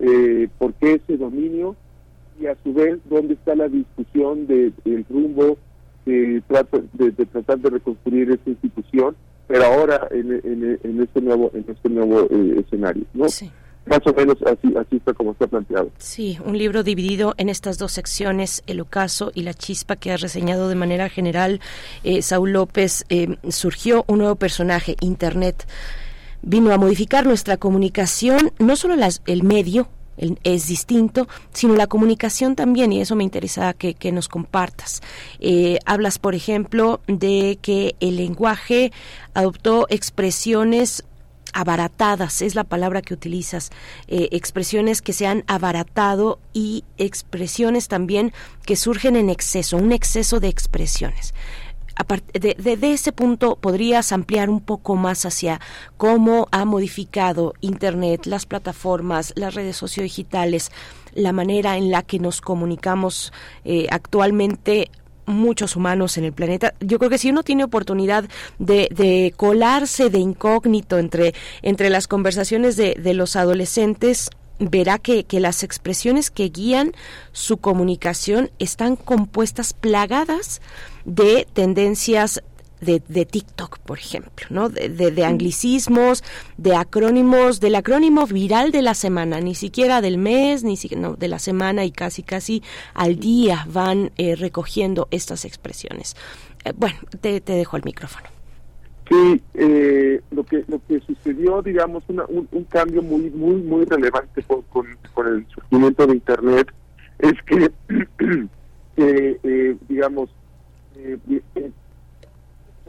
eh, 0.00 0.48
por 0.58 0.72
qué 0.74 0.94
ese 0.94 1.16
dominio 1.16 1.74
y 2.40 2.46
a 2.46 2.56
su 2.62 2.72
vez 2.72 2.98
dónde 3.10 3.34
está 3.34 3.54
la 3.56 3.68
discusión 3.68 4.46
de- 4.46 4.72
del 4.84 5.04
rumbo 5.10 5.58
que 6.04 6.40
trata 6.46 6.78
de, 6.92 7.10
tratar 7.12 7.58
de 7.58 7.70
reconstruir 7.70 8.30
esa 8.30 8.48
institución, 8.50 9.16
pero 9.48 9.64
ahora 9.64 10.06
en, 10.12 10.32
en- 10.32 10.78
en 10.82 11.02
este 11.02 11.20
nuevo 11.20 11.50
en 11.54 11.64
este 11.68 11.88
nuevo 11.88 12.28
eh, 12.30 12.60
escenario, 12.64 13.04
¿no? 13.14 13.28
Sí. 13.28 13.50
Más 13.88 14.00
o 14.06 14.12
menos 14.12 14.36
así 14.42 14.74
así 14.76 14.96
está 14.96 15.14
como 15.14 15.32
está 15.32 15.46
planteado. 15.46 15.90
Sí, 15.98 16.38
un 16.44 16.58
libro 16.58 16.82
dividido 16.82 17.34
en 17.38 17.48
estas 17.48 17.78
dos 17.78 17.92
secciones, 17.92 18.62
el 18.66 18.80
ocaso 18.80 19.32
y 19.34 19.42
la 19.42 19.54
chispa 19.54 19.96
que 19.96 20.12
has 20.12 20.20
reseñado 20.20 20.68
de 20.68 20.74
manera 20.74 21.08
general. 21.08 21.60
Eh, 22.04 22.22
Saúl 22.22 22.52
López, 22.52 23.04
eh, 23.08 23.36
surgió 23.48 24.04
un 24.08 24.18
nuevo 24.18 24.36
personaje, 24.36 24.96
Internet. 25.00 25.66
Vino 26.42 26.72
a 26.72 26.78
modificar 26.78 27.26
nuestra 27.26 27.56
comunicación, 27.56 28.52
no 28.58 28.76
solo 28.76 28.94
el 29.26 29.42
medio 29.42 29.88
es 30.42 30.66
distinto, 30.66 31.28
sino 31.52 31.74
la 31.76 31.86
comunicación 31.86 32.56
también, 32.56 32.92
y 32.92 33.00
eso 33.00 33.16
me 33.16 33.24
interesa 33.24 33.72
que, 33.74 33.94
que 33.94 34.12
nos 34.12 34.28
compartas. 34.28 35.00
Eh, 35.40 35.78
hablas, 35.86 36.18
por 36.18 36.34
ejemplo, 36.34 37.00
de 37.06 37.58
que 37.62 37.94
el 38.00 38.16
lenguaje 38.16 38.92
adoptó 39.34 39.86
expresiones 39.90 41.04
abaratadas, 41.52 42.42
es 42.42 42.54
la 42.54 42.64
palabra 42.64 43.02
que 43.02 43.14
utilizas, 43.14 43.70
eh, 44.06 44.28
expresiones 44.32 45.02
que 45.02 45.12
se 45.12 45.26
han 45.26 45.44
abaratado 45.46 46.38
y 46.52 46.84
expresiones 46.96 47.88
también 47.88 48.32
que 48.64 48.76
surgen 48.76 49.16
en 49.16 49.30
exceso, 49.30 49.76
un 49.76 49.92
exceso 49.92 50.40
de 50.40 50.48
expresiones. 50.48 51.34
De- 52.32 52.76
de 52.76 52.92
ese 52.92 53.10
punto, 53.10 53.56
¿podrías 53.56 54.12
ampliar 54.12 54.50
un 54.50 54.60
poco 54.60 54.94
más 54.94 55.26
hacia 55.26 55.60
cómo 55.96 56.46
ha 56.52 56.64
modificado 56.64 57.54
Internet, 57.60 58.26
las 58.26 58.46
plataformas, 58.46 59.32
las 59.34 59.54
redes 59.54 59.76
sociodigitales, 59.76 60.70
la 61.14 61.32
manera 61.32 61.76
en 61.76 61.90
la 61.90 62.04
que 62.04 62.20
nos 62.20 62.40
comunicamos 62.40 63.32
eh, 63.64 63.88
actualmente 63.90 64.92
muchos 65.28 65.76
humanos 65.76 66.18
en 66.18 66.24
el 66.24 66.32
planeta. 66.32 66.74
Yo 66.80 66.98
creo 66.98 67.10
que 67.10 67.18
si 67.18 67.30
uno 67.30 67.42
tiene 67.42 67.64
oportunidad 67.64 68.24
de, 68.58 68.88
de 68.90 69.32
colarse 69.36 70.10
de 70.10 70.18
incógnito 70.18 70.98
entre, 70.98 71.34
entre 71.62 71.90
las 71.90 72.08
conversaciones 72.08 72.76
de, 72.76 72.94
de 72.94 73.14
los 73.14 73.36
adolescentes, 73.36 74.30
verá 74.58 74.98
que, 74.98 75.24
que 75.24 75.40
las 75.40 75.62
expresiones 75.62 76.30
que 76.30 76.48
guían 76.48 76.92
su 77.32 77.58
comunicación 77.58 78.50
están 78.58 78.96
compuestas, 78.96 79.72
plagadas 79.72 80.60
de 81.04 81.46
tendencias 81.52 82.42
de, 82.80 83.02
de 83.08 83.24
TikTok, 83.26 83.78
por 83.80 83.98
ejemplo, 83.98 84.46
¿no? 84.50 84.68
De, 84.68 84.88
de- 84.88 85.24
anglicismos, 85.24 86.22
de 86.56 86.74
acrónimos, 86.74 87.60
del 87.60 87.74
acrónimo 87.74 88.26
viral 88.26 88.70
de 88.72 88.82
la 88.82 88.94
semana, 88.94 89.40
ni 89.40 89.54
siquiera 89.54 90.00
del 90.00 90.18
mes, 90.18 90.64
ni 90.64 90.76
siquiera 90.76 91.02
no, 91.02 91.14
de 91.14 91.28
la 91.28 91.38
semana 91.38 91.84
y 91.84 91.90
casi 91.90 92.22
casi 92.22 92.62
al 92.94 93.18
día 93.18 93.66
van 93.70 94.10
eh, 94.16 94.36
recogiendo 94.36 95.08
estas 95.10 95.44
expresiones. 95.44 96.16
Eh, 96.64 96.72
bueno, 96.76 96.96
te, 97.20 97.40
te 97.40 97.52
dejo 97.54 97.76
el 97.76 97.84
micrófono. 97.84 98.26
Sí, 99.08 99.40
eh, 99.54 100.20
lo 100.30 100.44
que 100.44 100.64
lo 100.68 100.80
que 100.86 101.00
sucedió, 101.00 101.62
digamos, 101.62 102.02
una- 102.08 102.26
un, 102.28 102.46
un 102.52 102.64
cambio 102.64 103.00
muy 103.02 103.30
muy 103.30 103.54
muy 103.62 103.84
relevante 103.86 104.42
con, 104.42 104.62
con, 104.62 104.86
con 105.14 105.26
el 105.26 105.46
surgimiento 105.48 106.06
de 106.06 106.12
Internet 106.14 106.68
es 107.18 107.32
que, 107.46 107.70
que, 108.18 108.48
eh, 109.42 109.76
digamos, 109.88 110.28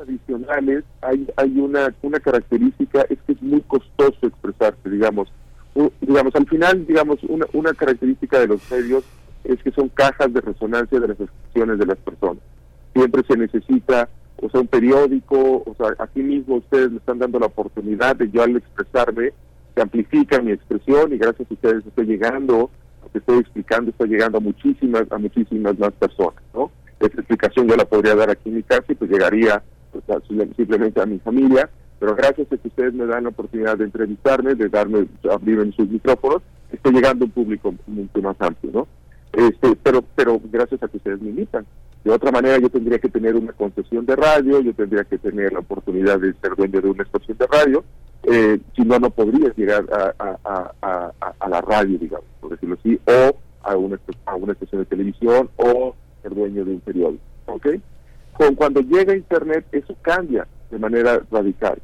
tradicionales 0.03 0.83
hay 1.01 1.27
hay 1.35 1.59
una 1.59 1.93
una 2.01 2.19
característica 2.19 3.01
es 3.09 3.17
que 3.25 3.33
es 3.33 3.41
muy 3.41 3.61
costoso 3.61 4.17
expresarse, 4.27 4.89
digamos, 4.89 5.31
U- 5.75 5.91
digamos 6.01 6.33
al 6.35 6.47
final, 6.47 6.85
digamos, 6.87 7.19
una 7.23 7.45
una 7.53 7.73
característica 7.73 8.39
de 8.39 8.47
los 8.47 8.61
medios 8.71 9.03
es 9.43 9.61
que 9.63 9.71
son 9.71 9.89
cajas 9.89 10.33
de 10.33 10.41
resonancia 10.41 10.99
de 10.99 11.07
las 11.07 11.19
expresiones 11.19 11.79
de 11.79 11.85
las 11.85 11.97
personas. 11.97 12.43
Siempre 12.93 13.23
se 13.27 13.37
necesita 13.37 14.09
o 14.41 14.49
sea, 14.49 14.61
un 14.61 14.67
periódico, 14.67 15.37
o 15.65 15.75
sea, 15.77 15.87
aquí 15.99 16.21
mismo 16.21 16.55
ustedes 16.55 16.91
me 16.91 16.97
están 16.97 17.19
dando 17.19 17.39
la 17.39 17.47
oportunidad 17.47 18.15
de 18.15 18.29
yo 18.31 18.41
al 18.43 18.55
expresarme, 18.55 19.31
se 19.75 19.81
amplifica 19.81 20.41
mi 20.41 20.51
expresión 20.53 21.13
y 21.13 21.17
gracias 21.17 21.49
a 21.49 21.53
ustedes 21.53 21.85
estoy 21.85 22.05
llegando, 22.05 22.69
lo 23.03 23.11
que 23.11 23.17
estoy 23.19 23.39
explicando 23.39 23.91
está 23.91 24.05
llegando 24.05 24.37
a 24.37 24.41
muchísimas, 24.41 25.03
a 25.11 25.17
muchísimas 25.17 25.77
más 25.77 25.91
personas, 25.93 26.41
¿no? 26.53 26.71
Esa 26.99 27.19
explicación 27.19 27.67
yo 27.67 27.75
la 27.75 27.85
podría 27.85 28.15
dar 28.15 28.29
aquí 28.29 28.49
en 28.49 28.55
mi 28.55 28.63
casa 28.63 28.83
y 28.89 28.95
pues 28.95 29.09
llegaría 29.11 29.61
simplemente 30.55 31.01
a 31.01 31.05
mi 31.05 31.19
familia, 31.19 31.69
pero 31.99 32.15
gracias 32.15 32.51
a 32.51 32.57
que 32.57 32.67
ustedes 32.67 32.93
me 32.93 33.05
dan 33.05 33.23
la 33.23 33.29
oportunidad 33.29 33.77
de 33.77 33.85
entrevistarme, 33.85 34.55
de 34.55 34.69
darme, 34.69 35.07
abrirme 35.29 35.71
sus 35.73 35.89
micrófonos, 35.89 36.41
estoy 36.71 36.93
llegando 36.93 37.25
a 37.25 37.27
un 37.27 37.31
público 37.31 37.73
mucho 37.87 38.21
más 38.21 38.35
amplio, 38.39 38.71
¿no? 38.73 38.87
Este, 39.33 39.75
pero, 39.83 40.03
pero 40.15 40.39
gracias 40.51 40.81
a 40.81 40.87
que 40.87 40.97
ustedes 40.97 41.21
me 41.21 41.29
invitan. 41.29 41.65
De 42.03 42.11
otra 42.11 42.31
manera, 42.31 42.57
yo 42.57 42.69
tendría 42.69 42.99
que 42.99 43.09
tener 43.09 43.35
una 43.35 43.51
concesión 43.51 44.05
de 44.05 44.15
radio, 44.15 44.61
yo 44.61 44.73
tendría 44.73 45.03
que 45.03 45.17
tener 45.17 45.51
la 45.51 45.59
oportunidad 45.59 46.19
de 46.19 46.33
ser 46.41 46.55
dueño 46.55 46.81
de 46.81 46.89
una 46.89 47.03
estación 47.03 47.37
de 47.37 47.47
radio, 47.47 47.83
eh, 48.23 48.59
si 48.75 48.83
no, 48.83 48.99
no 48.99 49.09
podría 49.09 49.53
llegar 49.55 49.85
a, 49.91 51.49
la 51.49 51.61
radio, 51.61 51.97
digamos, 51.97 52.25
por 52.39 52.51
decirlo 52.51 52.77
así, 52.79 52.99
o 53.05 53.35
a 53.63 53.75
una, 53.75 53.99
a 54.25 54.35
una 54.35 54.53
estación 54.53 54.81
de 54.81 54.85
televisión 54.85 55.49
o 55.57 55.95
ser 56.21 56.33
dueño 56.33 56.63
de 56.63 56.71
un 56.71 56.79
periódico. 56.79 57.23
¿ok? 57.47 57.67
Con, 58.39 58.55
cuando 58.55 58.79
llega 58.79 59.13
Internet, 59.13 59.65
eso 59.73 59.93
cambia 60.01 60.47
de 60.71 60.79
manera 60.79 61.21
radical, 61.29 61.77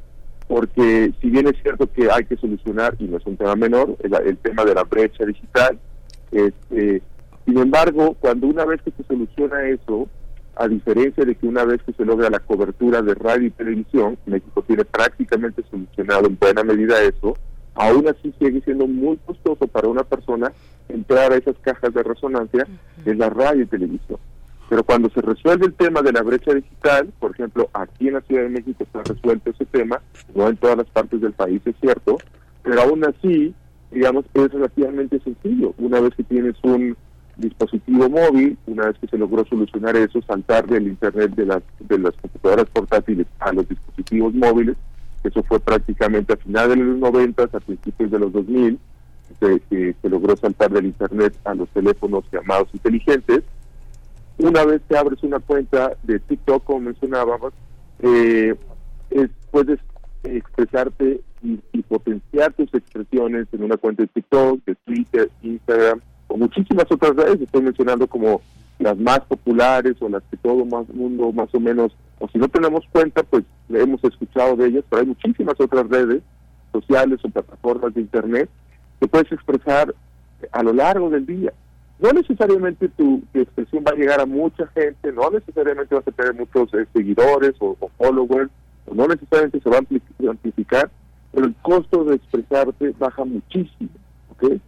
porque 0.48 1.12
si 1.20 1.28
bien 1.28 1.46
es 1.48 1.60
cierto 1.60 1.86
que 1.92 2.08
hay 2.10 2.24
que 2.24 2.38
solucionar, 2.38 2.96
y 2.98 3.04
no 3.04 3.18
es 3.18 3.26
un 3.26 3.36
tema 3.36 3.54
menor, 3.56 3.94
el, 4.02 4.38
tema 4.38 4.64
de 4.64 4.74
la 4.74 4.84
brecha 4.84 5.26
digital, 5.26 5.78
este, 6.32 7.02
sin 7.44 7.58
embargo, 7.58 8.16
cuando 8.18 8.46
una 8.46 8.64
vez 8.64 8.80
que 8.80 8.90
se 8.92 9.02
soluciona 9.02 9.68
eso, 9.68 10.08
a 10.54 10.66
diferencia 10.66 11.26
de 11.26 11.34
que 11.34 11.46
una 11.46 11.62
vez 11.66 11.82
que 11.82 11.92
se 11.92 12.06
logra 12.06 12.30
la 12.30 12.38
cobertura 12.38 13.02
de 13.02 13.14
radio 13.14 13.48
y 13.48 13.50
televisión, 13.50 14.16
México 14.24 14.64
tiene 14.66 14.86
prácticamente 14.86 15.62
solucionado 15.70 16.26
en 16.26 16.38
buena 16.38 16.64
medida 16.64 17.02
eso, 17.02 17.36
aún 17.74 18.08
así 18.08 18.32
sigue 18.38 18.62
siendo 18.62 18.86
muy 18.86 19.18
costoso 19.18 19.66
para 19.66 19.88
una 19.88 20.04
persona 20.04 20.50
entrar 20.88 21.32
a 21.32 21.36
esas 21.36 21.56
cajas 21.60 21.92
de 21.92 22.02
resonancia 22.02 22.66
en 23.04 23.18
la 23.18 23.28
radio 23.28 23.64
y 23.64 23.66
televisión. 23.66 24.18
Pero 24.68 24.82
cuando 24.82 25.08
se 25.10 25.20
resuelve 25.20 25.66
el 25.66 25.74
tema 25.74 26.02
de 26.02 26.12
la 26.12 26.22
brecha 26.22 26.52
digital, 26.52 27.12
por 27.20 27.32
ejemplo, 27.32 27.70
aquí 27.72 28.08
en 28.08 28.14
la 28.14 28.20
Ciudad 28.22 28.42
de 28.42 28.48
México 28.48 28.82
está 28.82 29.02
resuelto 29.02 29.50
ese 29.50 29.64
tema, 29.66 30.00
no 30.34 30.48
en 30.48 30.56
todas 30.56 30.76
las 30.76 30.88
partes 30.88 31.20
del 31.20 31.32
país 31.32 31.62
es 31.64 31.76
cierto, 31.80 32.18
pero 32.62 32.82
aún 32.82 33.04
así, 33.04 33.54
digamos, 33.92 34.24
es 34.34 34.52
relativamente 34.52 35.20
sencillo. 35.20 35.72
Una 35.78 36.00
vez 36.00 36.14
que 36.16 36.24
tienes 36.24 36.56
un 36.62 36.96
dispositivo 37.36 38.08
móvil, 38.08 38.58
una 38.66 38.86
vez 38.86 38.96
que 38.98 39.06
se 39.06 39.18
logró 39.18 39.44
solucionar 39.44 39.94
eso, 39.96 40.20
saltar 40.22 40.66
del 40.66 40.88
Internet 40.88 41.32
de 41.36 41.46
las, 41.46 41.62
de 41.80 41.98
las 41.98 42.14
computadoras 42.16 42.66
portátiles 42.70 43.26
a 43.38 43.52
los 43.52 43.68
dispositivos 43.68 44.34
móviles, 44.34 44.76
eso 45.22 45.42
fue 45.44 45.60
prácticamente 45.60 46.32
a 46.32 46.36
finales 46.36 46.76
de 46.76 46.84
los 46.84 46.98
90, 46.98 47.42
a 47.44 47.60
principios 47.60 48.10
de 48.10 48.18
los 48.18 48.32
2000, 48.32 48.78
se, 49.38 49.94
se 50.00 50.08
logró 50.08 50.36
saltar 50.36 50.70
del 50.70 50.86
Internet 50.86 51.34
a 51.44 51.54
los 51.54 51.68
teléfonos 51.70 52.24
llamados 52.32 52.68
inteligentes. 52.72 53.42
Una 54.38 54.64
vez 54.64 54.82
que 54.88 54.96
abres 54.96 55.22
una 55.22 55.40
cuenta 55.40 55.96
de 56.02 56.18
TikTok, 56.20 56.64
como 56.64 56.80
mencionábamos, 56.80 57.52
eh, 58.00 58.54
puedes 59.50 59.78
expresarte 60.24 61.20
y, 61.42 61.60
y 61.72 61.82
potenciar 61.82 62.52
tus 62.52 62.72
expresiones 62.74 63.46
en 63.52 63.64
una 63.64 63.76
cuenta 63.76 64.02
de 64.02 64.08
TikTok, 64.08 64.64
de 64.64 64.74
Twitter, 64.84 65.30
Instagram, 65.42 66.00
o 66.28 66.36
muchísimas 66.36 66.86
otras 66.90 67.16
redes, 67.16 67.40
estoy 67.40 67.62
mencionando 67.62 68.06
como 68.06 68.42
las 68.78 68.98
más 68.98 69.20
populares 69.20 69.96
o 70.00 70.08
las 70.08 70.22
que 70.24 70.36
todo 70.36 70.64
más 70.64 70.88
mundo 70.90 71.32
más 71.32 71.48
o 71.54 71.60
menos, 71.60 71.96
o 72.18 72.28
si 72.28 72.38
no 72.38 72.48
tenemos 72.48 72.84
cuenta, 72.92 73.22
pues 73.22 73.44
hemos 73.70 74.02
escuchado 74.04 74.56
de 74.56 74.68
ellas, 74.68 74.84
pero 74.88 75.00
hay 75.00 75.08
muchísimas 75.08 75.58
otras 75.58 75.88
redes 75.88 76.22
sociales 76.72 77.20
o 77.24 77.28
plataformas 77.28 77.94
de 77.94 78.02
Internet 78.02 78.50
que 79.00 79.08
puedes 79.08 79.30
expresar 79.32 79.94
a 80.52 80.62
lo 80.62 80.72
largo 80.72 81.10
del 81.10 81.24
día. 81.26 81.52
No 81.98 82.12
necesariamente 82.12 82.88
tu, 82.90 83.22
expresión 83.32 83.84
va 83.86 83.92
a 83.92 83.96
llegar 83.98 84.20
a 84.20 84.26
mucha 84.26 84.66
gente, 84.68 85.12
no 85.12 85.30
necesariamente 85.30 85.94
vas 85.94 86.06
a 86.06 86.12
tener 86.12 86.34
muchos 86.34 86.72
eh, 86.74 86.86
seguidores 86.92 87.54
o, 87.58 87.76
followers, 87.96 88.50
no 88.92 89.08
necesariamente 89.08 89.60
se 89.60 89.70
va 89.70 89.78
a 89.78 90.30
amplificar, 90.30 90.90
pero 91.32 91.46
el 91.46 91.54
costo 91.62 92.04
de 92.04 92.16
expresarte 92.16 92.94
baja 92.98 93.24
muchísimo. 93.24 93.90
¿okay? 94.30 94.60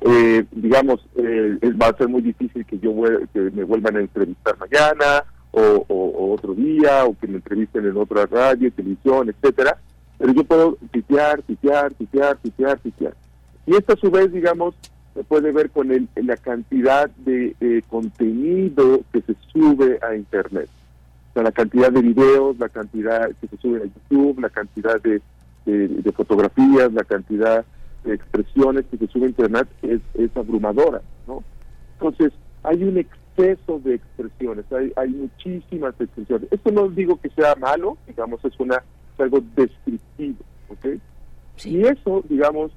Eh, 0.00 0.44
digamos, 0.50 1.06
eh, 1.16 1.58
va 1.80 1.88
a 1.88 1.96
ser 1.96 2.08
muy 2.08 2.22
difícil 2.22 2.64
que 2.64 2.78
yo 2.78 2.92
que 3.32 3.40
me 3.50 3.64
vuelvan 3.64 3.96
a 3.96 4.00
entrevistar 4.00 4.56
mañana 4.58 5.24
o, 5.52 6.32
otro 6.32 6.54
día 6.54 7.04
o 7.04 7.16
que 7.18 7.26
me 7.26 7.36
entrevisten 7.36 7.86
en 7.86 7.96
otra 7.96 8.26
radio, 8.26 8.72
televisión, 8.72 9.28
etcétera, 9.28 9.78
pero 10.18 10.32
yo 10.32 10.44
puedo 10.44 10.78
titear, 10.90 11.42
titear, 11.42 11.92
titear, 11.94 12.36
titear, 12.38 12.78
titear. 12.80 13.14
Y 13.66 13.76
esto 13.76 13.92
a 13.92 13.96
su 13.96 14.10
vez, 14.10 14.32
digamos, 14.32 14.74
se 15.14 15.24
puede 15.24 15.52
ver 15.52 15.70
con 15.70 15.90
el, 15.90 16.08
la 16.16 16.36
cantidad 16.36 17.10
de 17.10 17.84
contenido 17.88 19.00
que 19.12 19.20
se 19.22 19.34
sube 19.52 19.98
a 20.02 20.14
Internet. 20.14 20.68
O 21.30 21.32
sea, 21.34 21.42
la 21.42 21.52
cantidad 21.52 21.90
de 21.90 22.02
videos, 22.02 22.58
la 22.58 22.68
cantidad 22.68 23.30
que 23.40 23.48
se 23.48 23.56
sube 23.56 23.78
a 23.78 23.84
YouTube, 23.84 24.40
la 24.40 24.50
cantidad 24.50 25.00
de, 25.00 25.20
de 25.64 26.12
fotografías, 26.12 26.92
la 26.92 27.04
cantidad 27.04 27.64
expresiones 28.04 28.84
que 28.90 28.98
se 28.98 29.06
sube 29.08 29.26
a 29.26 29.28
internet 29.28 29.68
es, 29.82 30.00
es 30.14 30.36
abrumadora, 30.36 31.02
¿no? 31.26 31.42
Entonces, 31.94 32.32
hay 32.62 32.82
un 32.82 32.98
exceso 32.98 33.78
de 33.80 33.94
expresiones, 33.94 34.64
hay, 34.72 34.92
hay 34.96 35.08
muchísimas 35.10 35.94
expresiones. 36.00 36.48
Esto 36.50 36.70
no 36.72 36.88
digo 36.88 37.20
que 37.20 37.30
sea 37.30 37.54
malo, 37.56 37.96
digamos, 38.06 38.44
es 38.44 38.58
una 38.58 38.82
algo 39.18 39.40
descriptivo, 39.54 40.38
¿ok? 40.68 40.86
Y 41.64 41.86
eso, 41.86 42.24
digamos, 42.28 42.72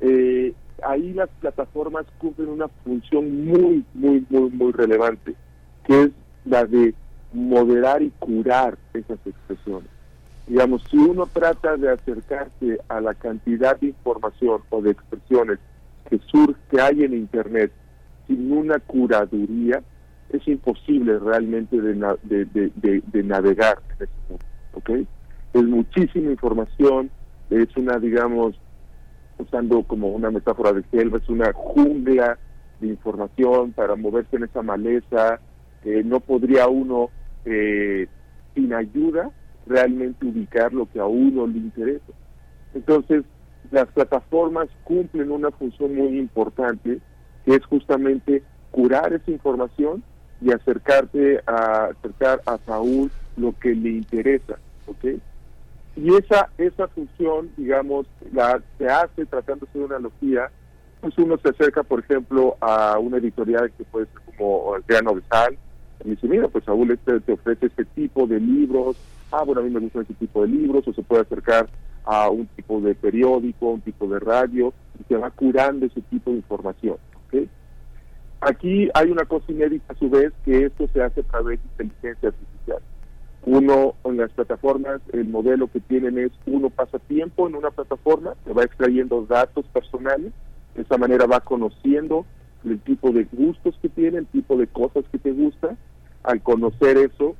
eh, 0.00 0.52
ahí 0.84 1.12
las 1.12 1.28
plataformas 1.40 2.06
cumplen 2.18 2.48
una 2.48 2.68
función 2.68 3.46
muy, 3.46 3.84
muy, 3.94 4.24
muy, 4.28 4.50
muy 4.50 4.72
relevante, 4.72 5.34
que 5.84 6.02
es 6.04 6.10
la 6.44 6.64
de 6.64 6.94
moderar 7.32 8.02
y 8.02 8.10
curar 8.18 8.78
esas 8.94 9.18
expresiones 9.26 9.88
digamos, 10.48 10.82
si 10.90 10.96
uno 10.96 11.26
trata 11.26 11.76
de 11.76 11.90
acercarse 11.90 12.80
a 12.88 13.00
la 13.00 13.14
cantidad 13.14 13.78
de 13.78 13.88
información 13.88 14.62
o 14.70 14.80
de 14.80 14.90
expresiones 14.90 15.58
que 16.08 16.18
surge, 16.26 16.58
que 16.70 16.80
hay 16.80 17.04
en 17.04 17.12
Internet 17.12 17.70
sin 18.26 18.50
una 18.50 18.78
curaduría, 18.78 19.82
es 20.30 20.46
imposible 20.48 21.18
realmente 21.18 21.80
de, 21.80 21.94
de, 22.22 23.22
navegar 23.22 23.78
en 23.90 24.04
ese 24.04 24.12
mundo. 24.28 25.08
Es 25.54 25.62
muchísima 25.62 26.30
información, 26.30 27.10
es 27.50 27.74
una, 27.76 27.98
digamos, 27.98 28.54
usando 29.38 29.82
como 29.82 30.08
una 30.08 30.30
metáfora 30.30 30.72
de 30.72 30.82
selva, 30.90 31.18
es 31.18 31.28
una 31.28 31.52
jungla 31.52 32.38
de 32.80 32.88
información 32.88 33.72
para 33.72 33.96
moverse 33.96 34.36
en 34.36 34.44
esa 34.44 34.62
maleza, 34.62 35.40
eh, 35.84 36.02
no 36.04 36.20
podría 36.20 36.68
uno, 36.68 37.10
eh, 37.44 38.06
sin 38.54 38.72
ayuda, 38.74 39.30
realmente 39.66 40.26
ubicar 40.26 40.72
lo 40.72 40.86
que 40.90 41.00
a 41.00 41.06
uno 41.06 41.46
le 41.46 41.58
interesa. 41.58 42.12
Entonces, 42.74 43.24
las 43.70 43.86
plataformas 43.88 44.68
cumplen 44.84 45.30
una 45.30 45.50
función 45.50 45.94
muy 45.94 46.18
importante, 46.18 46.98
que 47.44 47.54
es 47.54 47.64
justamente 47.66 48.42
curar 48.70 49.12
esa 49.12 49.30
información 49.30 50.02
y 50.40 50.52
acercarte 50.52 51.40
a 51.46 51.86
acercar 51.86 52.40
a 52.46 52.58
Saúl 52.58 53.10
lo 53.36 53.58
que 53.58 53.74
le 53.74 53.90
interesa, 53.90 54.58
¿ok? 54.86 55.20
Y 55.98 56.14
esa 56.14 56.48
esa 56.58 56.86
función, 56.88 57.50
digamos, 57.56 58.06
la 58.32 58.62
se 58.78 58.86
hace 58.86 59.26
tratando 59.26 59.66
de 59.74 59.80
una 59.80 59.96
analogía, 59.96 60.48
pues 61.00 61.18
uno 61.18 61.36
se 61.38 61.48
acerca, 61.48 61.82
por 61.82 61.98
ejemplo, 62.00 62.56
a 62.60 62.98
una 63.00 63.16
editorial 63.16 63.72
que 63.76 63.82
puede 63.82 64.06
ser 64.06 64.22
como 64.36 64.74
Adriano 64.76 65.14
Besal, 65.14 65.58
y 66.04 66.10
dice, 66.10 66.28
mira, 66.28 66.46
pues 66.46 66.64
Saúl 66.64 66.92
este, 66.92 67.18
te 67.18 67.32
ofrece 67.32 67.66
este 67.66 67.84
tipo 67.84 68.28
de 68.28 68.38
libros, 68.38 68.96
ah, 69.32 69.42
bueno, 69.42 69.60
a 69.60 69.64
mí 69.64 69.70
me 69.70 69.80
gustan 69.80 70.02
ese 70.02 70.14
tipo 70.14 70.42
de 70.42 70.48
libros, 70.48 70.86
o 70.86 70.92
se 70.92 71.02
puede 71.02 71.22
acercar 71.22 71.68
a 72.04 72.30
un 72.30 72.46
tipo 72.46 72.80
de 72.80 72.94
periódico, 72.94 73.70
un 73.70 73.80
tipo 73.80 74.06
de 74.06 74.20
radio, 74.20 74.72
y 75.00 75.04
se 75.04 75.16
va 75.16 75.30
curando 75.30 75.86
ese 75.86 76.00
tipo 76.02 76.30
de 76.30 76.36
información. 76.36 76.96
Aquí 78.40 78.88
hay 78.94 79.10
una 79.10 79.24
cosa 79.24 79.50
inédita 79.50 79.92
a 79.92 79.96
su 79.96 80.08
vez, 80.08 80.32
que 80.44 80.66
esto 80.66 80.86
se 80.92 81.02
hace 81.02 81.22
a 81.22 81.24
través 81.24 81.58
de 81.60 81.84
inteligencia 81.84 82.28
artificial. 82.28 82.57
Uno, 83.44 83.94
en 84.04 84.16
las 84.16 84.30
plataformas, 84.32 85.00
el 85.12 85.28
modelo 85.28 85.68
que 85.68 85.80
tienen 85.80 86.18
es, 86.18 86.32
uno 86.46 86.70
pasa 86.70 86.98
tiempo 86.98 87.46
en 87.46 87.54
una 87.54 87.70
plataforma, 87.70 88.34
se 88.44 88.52
va 88.52 88.64
extrayendo 88.64 89.24
datos 89.26 89.64
personales, 89.66 90.32
de 90.74 90.82
esa 90.82 90.98
manera 90.98 91.26
va 91.26 91.40
conociendo 91.40 92.26
el 92.64 92.80
tipo 92.80 93.12
de 93.12 93.24
gustos 93.32 93.76
que 93.80 93.88
tiene, 93.88 94.18
el 94.18 94.26
tipo 94.26 94.56
de 94.56 94.66
cosas 94.66 95.04
que 95.10 95.18
te 95.18 95.32
gusta. 95.32 95.76
Al 96.24 96.42
conocer 96.42 96.98
eso, 96.98 97.36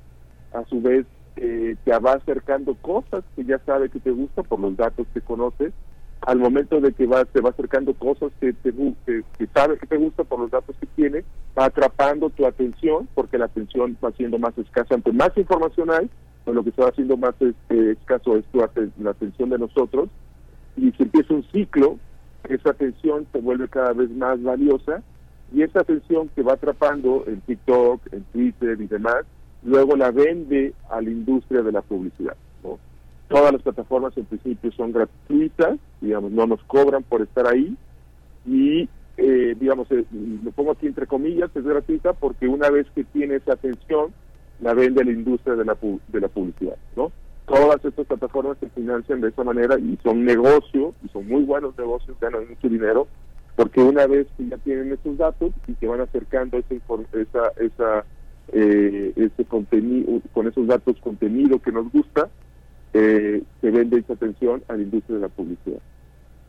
a 0.52 0.64
su 0.64 0.80
vez 0.80 1.04
eh, 1.36 1.76
te 1.84 1.98
va 1.98 2.12
acercando 2.12 2.74
cosas 2.76 3.24
que 3.36 3.44
ya 3.44 3.58
sabe 3.66 3.90
que 3.90 4.00
te 4.00 4.10
gustan 4.10 4.44
por 4.44 4.60
los 4.60 4.76
datos 4.76 5.06
que 5.12 5.20
conoces. 5.20 5.72
Al 6.22 6.38
momento 6.38 6.80
de 6.80 6.92
que 6.92 7.06
te 7.32 7.40
va 7.40 7.50
acercando 7.50 7.94
cosas 7.94 8.30
que, 8.40 8.52
te, 8.52 8.72
que, 9.06 9.22
que 9.38 9.46
sabe 9.54 9.78
que 9.78 9.86
te 9.86 9.96
gusta 9.96 10.24
por 10.24 10.40
los 10.40 10.50
datos 10.50 10.76
que 10.80 10.86
tiene, 10.96 11.24
va 11.58 11.66
atrapando 11.66 12.28
tu 12.30 12.46
atención, 12.46 13.08
porque 13.14 13.38
la 13.38 13.46
atención 13.46 13.96
va 14.04 14.10
siendo 14.12 14.38
más 14.38 14.56
escasa. 14.58 14.94
Ante 14.94 15.12
más 15.12 15.36
información 15.36 15.90
hay, 15.90 16.10
pues 16.44 16.54
lo 16.54 16.64
que 16.64 16.72
se 16.72 16.82
va 16.82 16.88
haciendo 16.88 17.16
más 17.16 17.34
este, 17.40 17.92
escaso 17.92 18.36
es 18.36 18.44
tu, 18.46 18.58
la 18.58 19.10
atención 19.10 19.50
de 19.50 19.58
nosotros. 19.58 20.08
Y 20.76 20.92
si 20.92 21.02
empieza 21.04 21.34
un 21.34 21.44
ciclo, 21.52 21.98
esa 22.48 22.70
atención 22.70 23.26
se 23.32 23.40
vuelve 23.40 23.68
cada 23.68 23.92
vez 23.92 24.10
más 24.10 24.42
valiosa 24.42 25.02
y 25.52 25.62
esa 25.62 25.80
atención 25.80 26.28
que 26.34 26.42
va 26.42 26.54
atrapando 26.54 27.24
en 27.26 27.40
TikTok, 27.40 28.00
en 28.12 28.22
Twitter 28.24 28.80
y 28.80 28.86
demás, 28.86 29.24
luego 29.62 29.96
la 29.96 30.10
vende 30.10 30.74
a 30.90 31.00
la 31.00 31.10
industria 31.10 31.62
de 31.62 31.72
la 31.72 31.82
publicidad. 31.82 32.36
Todas 33.28 33.52
las 33.52 33.62
plataformas 33.62 34.16
en 34.16 34.24
principio 34.24 34.72
son 34.72 34.92
gratuitas, 34.92 35.78
digamos, 36.00 36.32
no 36.32 36.46
nos 36.46 36.62
cobran 36.64 37.02
por 37.02 37.22
estar 37.22 37.46
ahí 37.46 37.76
y 38.46 38.88
eh, 39.18 39.56
digamos, 39.58 39.90
eh, 39.90 40.04
lo 40.44 40.52
pongo 40.52 40.72
aquí 40.72 40.86
entre 40.86 41.06
comillas, 41.06 41.50
es 41.54 41.64
gratuita 41.64 42.12
porque 42.12 42.46
una 42.46 42.70
vez 42.70 42.86
que 42.94 43.04
tiene 43.04 43.34
esa 43.36 43.54
atención, 43.54 44.12
la 44.60 44.74
vende 44.74 45.04
la 45.04 45.10
industria 45.10 45.56
de 45.56 45.64
la, 45.64 45.76
de 46.08 46.20
la 46.20 46.28
publicidad, 46.28 46.76
¿no? 46.96 47.12
Todas 47.46 47.84
estas 47.84 48.06
plataformas 48.06 48.58
se 48.58 48.68
financian 48.68 49.20
de 49.20 49.28
esa 49.28 49.42
manera 49.42 49.78
y 49.78 49.98
son 50.02 50.24
negocios, 50.24 50.94
y 51.04 51.08
son 51.08 51.26
muy 51.26 51.42
buenos 51.42 51.76
negocios, 51.76 52.16
ganan 52.20 52.48
mucho 52.48 52.68
dinero, 52.68 53.08
porque 53.56 53.80
una 53.80 54.06
vez 54.06 54.28
que 54.36 54.46
ya 54.46 54.56
tienen 54.58 54.92
esos 54.92 55.18
datos 55.18 55.52
y 55.66 55.74
que 55.74 55.88
van 55.88 56.00
acercando 56.00 56.58
ese, 56.58 56.80
esa, 57.12 57.52
esa, 57.58 58.04
eh, 58.52 59.12
ese 59.16 59.44
contenido, 59.46 60.20
con 60.32 60.46
esos 60.46 60.66
datos 60.68 60.96
contenido 61.00 61.58
que 61.58 61.72
nos 61.72 61.90
gusta, 61.90 62.28
eh, 62.94 63.42
se 63.60 63.70
vende 63.70 63.98
esa 63.98 64.14
atención 64.14 64.62
a 64.68 64.74
la 64.74 64.82
industria 64.82 65.16
de 65.16 65.22
la 65.22 65.28
publicidad. 65.28 65.80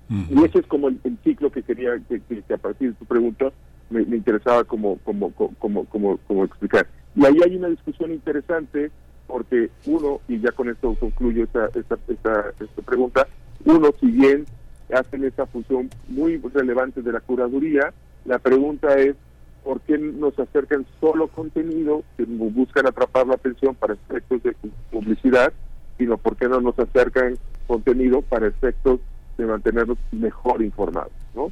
Y 0.10 0.44
ese 0.44 0.60
es 0.60 0.66
como 0.66 0.88
el, 0.88 1.00
ciclo 1.24 1.52
que 1.52 1.62
quería, 1.62 1.92
que, 2.10 2.54
a 2.54 2.58
partir 2.58 2.90
de 2.90 2.96
tu 2.96 3.06
pregunta 3.06 3.52
me, 3.92 4.02
interesaba 4.02 4.64
como, 4.64 4.98
como, 5.04 5.32
como, 5.32 5.86
como, 5.86 6.18
como 6.18 6.44
explicar. 6.46 6.88
Y 7.16 7.26
ahí 7.26 7.38
hay 7.46 7.56
una 7.56 7.68
discusión 7.68 8.12
interesante 8.12 8.90
porque 9.28 9.70
uno, 9.86 10.20
y 10.28 10.40
ya 10.40 10.52
con 10.52 10.68
esto 10.70 10.96
concluyo 10.96 11.44
esta, 11.44 11.68
esta, 11.68 11.98
esta, 12.08 12.54
esta 12.60 12.82
pregunta, 12.82 13.28
uno, 13.66 13.92
si 14.00 14.08
bien 14.08 14.46
hacen 14.92 15.24
esa 15.24 15.46
función 15.46 15.90
muy 16.08 16.38
relevante 16.38 17.04
de 17.04 17.12
la 17.12 17.20
curaduría, 17.20 17.94
la 18.26 18.40
pregunta 18.40 18.98
es, 18.98 19.16
¿por 19.64 19.82
qué 19.82 20.00
nos 20.00 20.38
acercan 20.40 20.88
solo 21.00 21.28
contenido 21.28 22.04
que 22.18 22.26
buscan 22.26 22.88
atrapar 22.88 23.28
la 23.28 23.36
atención 23.36 23.76
para 23.76 23.94
efectos 23.94 24.42
de 24.42 24.56
publicidad, 24.92 25.54
sino 26.00 26.18
por 26.18 26.36
qué 26.38 26.48
no 26.48 26.62
nos 26.62 26.80
acercan 26.80 27.38
contenido 27.68 28.24
para 28.24 28.48
efectos 28.48 29.02
de 29.38 29.46
mantenernos 29.46 29.98
mejor 30.12 30.64
informados, 30.64 31.12
¿no? 31.36 31.52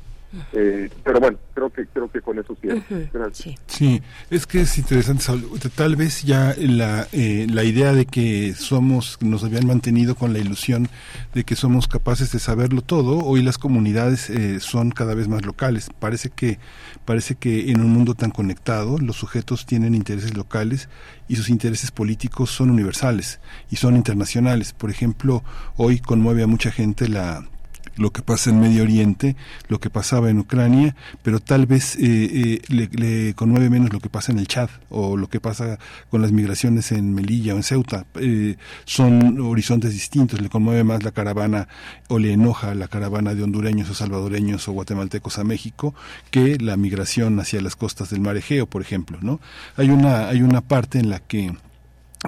Eh, 0.51 0.89
pero 1.03 1.19
bueno, 1.19 1.37
creo 1.53 1.69
que 1.71 1.85
creo 1.87 2.11
que 2.11 2.21
con 2.21 2.37
eso 2.37 2.55
sí. 2.61 3.55
sí. 3.67 4.01
es 4.29 4.45
que 4.45 4.61
es 4.61 4.77
interesante. 4.77 5.25
Tal 5.73 5.95
vez 5.95 6.23
ya 6.23 6.53
la, 6.57 7.07
eh, 7.13 7.47
la 7.49 7.63
idea 7.63 7.93
de 7.93 8.05
que 8.05 8.53
somos, 8.53 9.17
nos 9.21 9.43
habían 9.43 9.65
mantenido 9.65 10.15
con 10.15 10.33
la 10.33 10.39
ilusión 10.39 10.89
de 11.33 11.43
que 11.43 11.55
somos 11.55 11.87
capaces 11.87 12.31
de 12.31 12.39
saberlo 12.39 12.81
todo. 12.81 13.19
Hoy 13.19 13.41
las 13.41 13.57
comunidades 13.57 14.29
eh, 14.29 14.59
son 14.59 14.91
cada 14.91 15.13
vez 15.15 15.27
más 15.27 15.45
locales. 15.45 15.89
Parece 15.99 16.29
que 16.29 16.59
parece 17.05 17.35
que 17.35 17.71
en 17.71 17.79
un 17.79 17.91
mundo 17.91 18.13
tan 18.15 18.31
conectado 18.31 18.97
los 18.97 19.15
sujetos 19.15 19.65
tienen 19.65 19.95
intereses 19.95 20.35
locales 20.35 20.89
y 21.29 21.37
sus 21.37 21.49
intereses 21.49 21.91
políticos 21.91 22.51
son 22.51 22.69
universales 22.69 23.39
y 23.71 23.77
son 23.77 23.95
internacionales. 23.95 24.73
Por 24.73 24.89
ejemplo, 24.89 25.43
hoy 25.77 25.99
conmueve 25.99 26.43
a 26.43 26.47
mucha 26.47 26.69
gente 26.69 27.07
la 27.07 27.47
lo 27.97 28.11
que 28.11 28.21
pasa 28.21 28.49
en 28.49 28.59
Medio 28.59 28.83
Oriente, 28.83 29.35
lo 29.67 29.79
que 29.79 29.89
pasaba 29.89 30.29
en 30.29 30.39
Ucrania, 30.39 30.95
pero 31.23 31.39
tal 31.39 31.65
vez 31.65 31.95
eh, 31.95 32.61
eh, 32.69 32.87
le, 32.91 33.33
conmueve 33.33 33.69
menos 33.69 33.91
lo 33.91 33.99
que 33.99 34.09
pasa 34.09 34.31
en 34.31 34.39
el 34.39 34.47
Chad 34.47 34.69
o 34.89 35.17
lo 35.17 35.27
que 35.29 35.39
pasa 35.39 35.79
con 36.09 36.21
las 36.21 36.31
migraciones 36.31 36.91
en 36.91 37.13
Melilla 37.13 37.53
o 37.53 37.57
en 37.57 37.63
Ceuta. 37.63 38.05
Eh, 38.15 38.55
son 38.85 39.39
horizontes 39.41 39.93
distintos, 39.93 40.41
le 40.41 40.49
conmueve 40.49 40.83
más 40.83 41.03
la 41.03 41.11
caravana 41.11 41.67
o 42.07 42.19
le 42.19 42.33
enoja 42.33 42.75
la 42.75 42.87
caravana 42.87 43.33
de 43.33 43.43
hondureños 43.43 43.89
o 43.89 43.93
salvadoreños 43.93 44.67
o 44.67 44.71
guatemaltecos 44.71 45.39
a 45.39 45.43
México 45.43 45.95
que 46.31 46.57
la 46.57 46.77
migración 46.77 47.39
hacia 47.39 47.61
las 47.61 47.75
costas 47.75 48.09
del 48.09 48.21
mar 48.21 48.37
Egeo, 48.37 48.67
por 48.67 48.81
ejemplo. 48.81 49.17
¿no? 49.21 49.39
Hay, 49.75 49.89
una, 49.89 50.27
hay 50.27 50.41
una 50.41 50.61
parte 50.61 50.99
en 50.99 51.09
la 51.09 51.19
que 51.19 51.53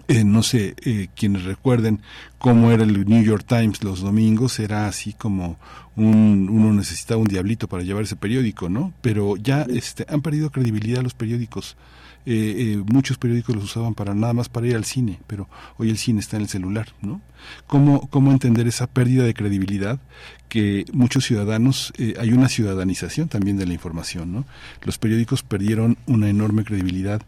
eh, 0.08 0.24
no 0.24 0.44
sé, 0.44 0.76
eh, 0.86 1.08
quienes 1.16 1.44
recuerden 1.44 2.02
cómo 2.38 2.72
era 2.72 2.84
el 2.84 3.08
New 3.08 3.24
York 3.24 3.46
Times 3.48 3.84
los 3.84 4.02
domingos, 4.02 4.60
era 4.60 4.88
así 4.88 5.14
como 5.14 5.58
un, 5.96 6.48
uno 6.50 6.74
necesitaba 6.74 7.22
un 7.22 7.28
diablito 7.28 7.68
para 7.68 7.84
llevar 7.84 8.04
ese 8.04 8.16
periódico, 8.16 8.70
¿no? 8.70 8.94
Pero 9.02 9.36
ya 9.36 9.64
este, 9.64 10.06
han 10.08 10.22
perdido 10.22 10.52
credibilidad 10.52 11.02
los 11.02 11.14
periódicos. 11.14 11.76
Eh, 12.26 12.84
muchos 12.86 13.18
periódicos 13.18 13.56
los 13.56 13.66
usaban 13.66 13.96
para 13.96 14.14
nada 14.14 14.34
más 14.34 14.50
para 14.50 14.68
ir 14.68 14.76
al 14.76 14.86
cine, 14.86 15.20
pero 15.26 15.48
hoy 15.78 15.90
el 15.90 15.98
cine 15.98 16.20
está 16.20 16.36
en 16.36 16.44
el 16.44 16.50
celular, 16.50 16.90
¿no? 17.02 17.22
¿Cómo, 17.68 18.08
cómo 18.10 18.32
entender 18.32 18.68
esa 18.68 18.88
pérdida 18.88 19.24
de 19.24 19.34
credibilidad 19.34 20.00
que 20.50 20.86
muchos 20.92 21.26
ciudadanos, 21.26 21.94
hay 22.20 22.34
una 22.34 22.50
ciudadanización 22.50 23.30
también 23.30 23.58
de 23.58 23.68
la 23.68 23.74
información, 23.74 24.34
¿no? 24.34 24.46
Los 24.82 24.98
periódicos 24.98 25.44
perdieron 25.44 25.98
una 26.08 26.28
enorme 26.28 26.64
credibilidad 26.64 27.22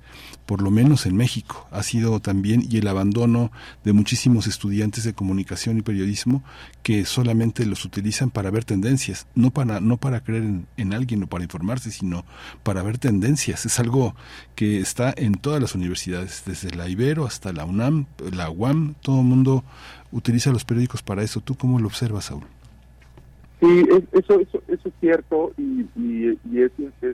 por 0.52 0.62
lo 0.62 0.69
menos 0.69 1.06
en 1.06 1.15
México, 1.15 1.65
ha 1.71 1.82
sido 1.82 2.19
también 2.19 2.65
y 2.69 2.78
el 2.78 2.88
abandono 2.88 3.54
de 3.86 3.93
muchísimos 3.93 4.47
estudiantes 4.47 5.06
de 5.06 5.13
comunicación 5.13 5.78
y 5.78 5.82
periodismo 5.82 6.43
que 6.84 7.06
solamente 7.06 7.65
los 7.65 7.86
utilizan 7.86 8.32
para 8.32 8.52
ver 8.52 8.65
tendencias, 8.65 9.28
no 9.34 9.52
para 9.52 9.80
no 9.80 9.95
para 9.95 10.26
creer 10.26 10.43
en, 10.76 10.93
alguien 10.93 11.24
o 11.24 11.28
para 11.28 11.45
informarse, 11.45 11.89
sino 11.89 12.26
para 12.63 12.84
ver 12.84 12.97
tendencias. 12.97 13.65
Es 13.65 13.80
algo 13.80 14.13
que 14.56 14.82
está 14.82 15.13
en 15.15 15.36
todas 15.36 15.62
las 15.62 15.74
universidades, 15.74 16.43
desde 16.45 16.71
la 16.71 16.89
Ibero 16.89 17.26
hasta 17.26 17.54
la 17.54 17.63
UNAM, 17.63 18.08
la 18.34 18.50
UAM, 18.50 18.95
todo 19.02 19.21
el 19.21 19.28
mundo 19.28 19.63
utiliza 20.12 20.52
los 20.52 20.65
periódicos 20.65 21.02
para 21.02 21.24
eso. 21.24 21.41
¿Tú 21.41 21.56
cómo 21.56 21.80
lo 21.80 21.88
observas, 21.88 22.26
Saúl? 22.26 22.43
Sí, 23.60 23.86
eso, 24.12 24.39
eso, 24.39 24.63
eso 24.67 24.88
es 24.88 24.93
cierto 25.00 25.54
y, 25.56 25.86
y, 25.95 26.60
es, 26.60 26.71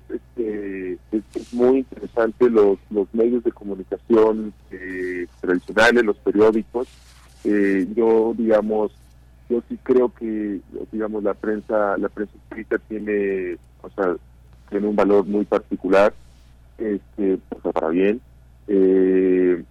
este, 0.07 0.97
es, 1.12 1.53
muy 1.53 1.79
interesante 1.79 2.49
los, 2.49 2.77
medios 3.12 3.43
de 3.43 3.51
comunicación 3.51 4.53
eh, 4.71 5.27
tradicionales, 5.41 6.05
los 6.05 6.17
periódicos. 6.17 6.88
Eh, 7.43 7.86
yo, 7.93 8.33
digamos, 8.38 8.93
yo 9.49 9.62
sí 9.67 9.77
creo 9.83 10.13
que, 10.13 10.62
digamos, 10.91 11.23
la 11.23 11.33
prensa, 11.33 11.97
la 11.97 12.07
prensa 12.07 12.33
escrita 12.43 12.77
tiene, 12.88 13.57
o 13.81 13.89
sea, 13.89 14.15
tiene 14.69 14.88
un 14.88 14.95
valor 14.95 15.25
muy 15.25 15.43
particular, 15.43 16.13
este, 16.77 17.39
para 17.73 17.89
bien. 17.89 18.21
Eh, 18.69 19.63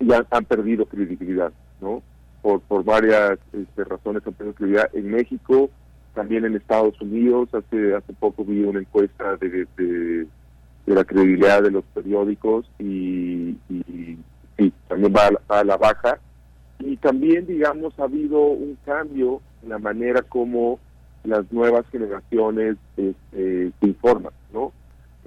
ya 0.00 0.24
han 0.30 0.44
perdido 0.44 0.86
credibilidad, 0.86 1.52
¿no? 1.80 2.02
por, 2.42 2.60
por 2.62 2.84
varias 2.84 3.38
este, 3.52 3.84
razones 3.84 4.22
en 4.92 5.10
México, 5.10 5.70
también 6.14 6.44
en 6.44 6.56
Estados 6.56 7.00
Unidos. 7.00 7.48
Hace 7.52 7.94
hace 7.94 8.12
poco 8.14 8.44
vi 8.44 8.62
una 8.62 8.80
encuesta 8.80 9.36
de, 9.36 9.66
de, 9.76 10.26
la 10.86 11.04
credibilidad 11.04 11.62
de 11.62 11.70
los 11.70 11.84
periódicos 11.94 12.70
y, 12.78 13.56
también 14.88 15.14
va 15.14 15.30
a, 15.48 15.64
la, 15.64 15.76
baja. 15.76 16.18
Y 16.78 16.96
también, 16.96 17.46
digamos, 17.46 17.98
ha 17.98 18.04
habido 18.04 18.40
un 18.40 18.78
cambio 18.84 19.40
en 19.62 19.68
la 19.68 19.78
manera 19.78 20.22
como 20.22 20.78
las 21.24 21.50
nuevas 21.52 21.86
generaciones 21.90 22.76
este, 22.96 23.72
se 23.78 23.86
informan, 23.86 24.32
¿no? 24.52 24.72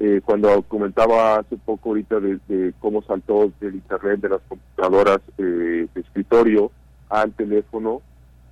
Eh, 0.03 0.19
cuando 0.25 0.63
comentaba 0.63 1.35
hace 1.35 1.57
poco 1.57 1.89
ahorita 1.89 2.19
de, 2.19 2.73
cómo 2.79 3.03
saltó 3.03 3.53
del 3.59 3.75
internet 3.75 4.19
de 4.21 4.29
las 4.29 4.41
computadoras 4.47 5.19
eh, 5.37 5.85
de 5.93 6.01
escritorio 6.01 6.71
al 7.07 7.31
teléfono. 7.33 8.01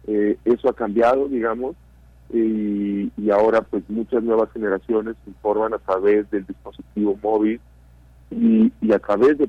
Eh, 0.06 0.38
eso 0.46 0.70
ha 0.70 0.74
cambiado, 0.74 1.28
digamos, 1.28 1.76
y, 2.32 3.10
ahora 3.32 3.62
pues 3.62 3.84
muchas 3.90 4.22
nuevas 4.22 4.52
generaciones 4.54 5.16
informan 5.26 5.74
a 5.74 5.80
través 5.80 6.30
del 6.30 6.46
dispositivo 6.46 7.18
móvil 7.24 7.60
y, 8.30 8.72
a 8.92 9.00
través 9.00 9.40
de, 9.40 9.48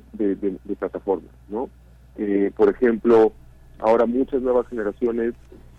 plataformas, 0.79 1.35
¿no? 1.51 1.69
Eh, 2.17 2.51
por 2.57 2.71
ejemplo, 2.71 3.33
ahora 3.79 4.07
muchas 4.07 4.41
nuevas 4.41 4.67
generaciones 4.69 5.35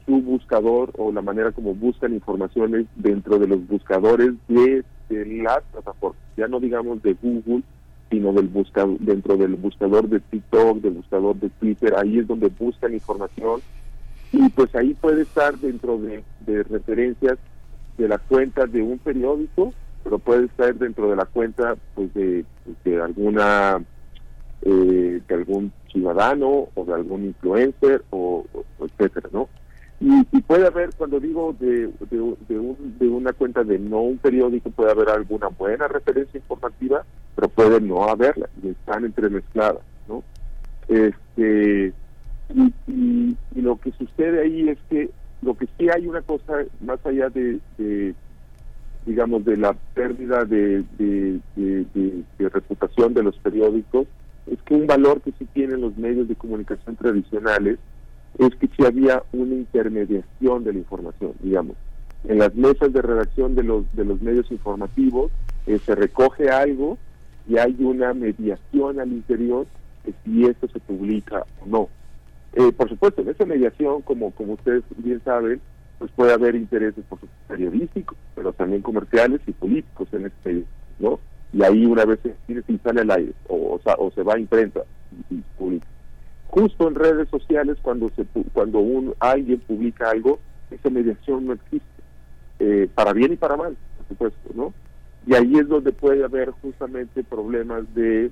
su 0.06 0.22
buscador 0.22 0.92
o 0.98 1.12
la 1.12 1.24
manera 1.24 1.52
como 1.52 1.74
buscan 1.74 2.14
informaciones 2.14 2.86
dentro 2.96 3.40
de 3.40 3.48
los 3.48 3.68
buscadores 3.68 4.34
de, 4.48 4.84
de 5.16 5.44
las 5.44 5.62
plataformas, 5.72 6.22
ya 6.38 6.48
no 6.48 6.60
digamos 6.60 7.02
de 7.04 7.14
Google, 7.22 7.64
sino 8.10 8.34
del 8.34 8.48
buscador, 8.48 8.98
dentro 9.00 9.38
del 9.38 9.56
buscador 9.56 10.08
de 10.08 10.20
TikTok, 10.20 10.80
del 10.80 10.94
buscador 10.94 11.36
de 11.38 11.50
Twitter, 11.50 11.94
ahí 11.98 12.20
es 12.20 12.28
donde 12.28 12.50
buscan 12.50 12.94
información 12.94 13.62
y 14.32 14.50
pues 14.50 14.74
ahí 14.76 14.94
puede 14.94 15.24
estar 15.24 15.58
dentro 15.58 15.98
de, 15.98 16.24
referencias 16.64 17.38
de 17.98 18.08
la 18.08 18.18
cuenta 18.18 18.66
de 18.66 18.82
un 18.82 18.98
periódico, 19.00 19.74
pero 20.04 20.20
puede 20.20 20.46
estar 20.46 20.74
dentro 20.76 21.10
de 21.10 21.16
la 21.16 21.26
cuenta 21.26 21.76
pues 21.96 22.14
de, 22.14 22.46
de 22.84 23.02
alguna 23.02 23.82
eh, 24.64 25.22
de 25.28 25.36
algún 25.36 25.72
ciudadano 25.92 26.70
o 26.74 26.86
de 26.86 26.94
algún 26.94 27.26
influencer 27.26 28.04
o 28.10 28.46
etcétera, 28.80 29.30
¿no? 29.32 29.50
Y, 30.04 30.24
puede 30.42 30.66
haber, 30.66 30.90
cuando 30.98 31.20
digo 31.20 31.56
de, 31.60 31.92
de, 32.10 33.08
una 33.08 33.34
cuenta 33.34 33.64
de 33.64 33.78
no 33.78 34.02
un 34.02 34.18
periódico, 34.18 34.72
puede 34.72 34.92
haber 34.92 35.10
alguna 35.10 35.50
buena 35.50 35.88
referencia 35.88 36.40
informativa, 36.40 37.06
pero 37.36 37.48
puede 37.50 37.80
no 37.80 38.06
haberla, 38.06 38.50
y 38.64 38.70
están 38.70 39.06
entremezcladas, 39.06 39.84
¿no? 40.08 40.24
Este, 40.88 41.94
y, 42.88 43.38
lo 43.54 43.76
que 43.78 43.92
sucede 43.92 44.42
ahí 44.42 44.70
es 44.70 44.80
que 44.90 45.12
lo 45.44 45.54
que 45.54 45.68
sí 45.78 45.88
hay 45.90 46.08
una 46.08 46.24
cosa 46.24 46.66
más 46.84 47.06
allá 47.06 47.30
de, 47.30 47.60
digamos, 49.06 49.46
de 49.46 49.58
la 49.58 49.74
pérdida 49.94 50.46
de, 50.46 50.84
de 50.98 52.50
reputación 52.50 53.14
de 53.14 53.22
los 53.22 53.38
periódicos, 53.38 54.08
es 54.48 54.60
que 54.64 54.74
un 54.74 54.88
valor 54.88 55.22
que 55.22 55.32
sí 55.38 55.46
tienen 55.54 55.82
los 55.82 55.96
medios 55.96 56.28
de 56.28 56.36
comunicación 56.36 56.96
tradicionales 56.96 57.78
es 58.38 58.56
que 58.56 58.68
si 58.68 58.86
había 58.86 59.24
una 59.34 59.56
intermediación 59.56 60.64
de 60.64 60.74
la 60.74 60.80
información, 60.80 61.34
digamos. 61.42 61.76
En 62.24 62.38
las 62.38 62.54
mesas 62.56 62.94
de 62.94 63.02
redacción 63.02 63.56
de 63.56 63.64
los, 63.64 63.96
de 63.96 64.06
los 64.06 64.22
medios 64.22 64.52
informativos 64.52 65.32
eh, 65.66 65.80
se 65.86 65.96
recoge 65.96 66.50
algo 66.50 66.98
y 67.48 67.58
hay 67.58 67.76
una 67.80 68.14
mediación 68.14 69.00
al 69.00 69.12
interior 69.12 69.66
de 70.06 70.14
si 70.24 70.46
esto 70.46 70.68
se 70.68 70.80
publica 70.80 71.46
o 71.62 71.66
no. 71.66 71.90
Eh, 72.54 72.72
por 72.74 72.90
supuesto, 72.90 73.22
en 73.22 73.30
esa 73.30 73.46
mediación, 73.46 74.02
como, 74.02 74.32
como 74.32 74.54
ustedes 74.54 74.84
bien 74.98 75.22
saben, 75.24 75.62
pues 76.00 76.12
puede 76.12 76.34
haber 76.34 76.56
intereses 76.56 77.04
por 77.08 77.20
periodísticos, 77.48 78.18
pero 78.36 78.54
también 78.54 78.82
comerciales 78.82 79.42
y 79.48 79.52
políticos 79.52 80.08
en 80.12 80.26
este 80.26 80.64
¿no? 81.00 81.20
Y 81.54 81.64
ahí 81.64 81.86
una 81.86 82.06
vez 82.06 82.20
se 82.24 82.78
sale 82.80 83.02
al 83.02 83.12
aire 83.12 83.34
o, 83.48 83.80
o, 83.98 84.12
se 84.12 84.24
va 84.24 84.36
a 84.36 84.40
imprenta 84.40 84.82
y, 85.30 85.36
publica. 85.58 85.86
Justo 86.52 86.88
en 86.88 86.96
redes 86.96 87.30
sociales, 87.30 87.78
cuando 87.82 88.12
se 88.16 88.26
cuando 88.52 88.80
un, 88.80 89.14
alguien 89.20 89.62
publica 89.62 90.10
algo, 90.10 90.40
esa 90.70 90.90
mediación 90.90 91.46
no 91.46 91.54
existe, 91.54 91.86
eh, 92.60 92.90
para 92.94 93.14
bien 93.14 93.32
y 93.34 93.38
para 93.38 93.56
mal, 93.56 93.78
por 93.98 94.08
supuesto, 94.10 94.50
¿no? 94.54 94.74
Y 95.26 95.34
ahí 95.34 95.56
es 95.56 95.68
donde 95.70 95.94
puede 95.94 96.26
haber 96.26 96.52
justamente 96.52 97.24
problemas 97.24 97.84
de, 97.96 98.32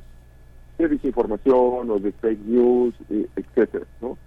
de 0.77 0.87
desinformación 0.89 1.89
o 1.89 1.99
de 1.99 2.11
fake 2.11 2.45
news, 2.45 2.93
eh, 3.09 3.25
etcétera, 3.37 3.85
¿no? 4.01 4.17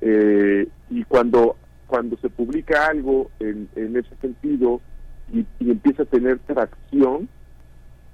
Eh, 0.00 0.66
y 0.88 1.04
cuando 1.04 1.56
cuando 1.86 2.16
se 2.16 2.30
publica 2.30 2.86
algo 2.86 3.30
en, 3.40 3.68
en 3.76 3.96
ese 3.96 4.16
sentido 4.22 4.80
y, 5.32 5.46
empieza 5.60 6.02
a 6.02 6.06
tener 6.06 6.38
tracción, 6.40 7.28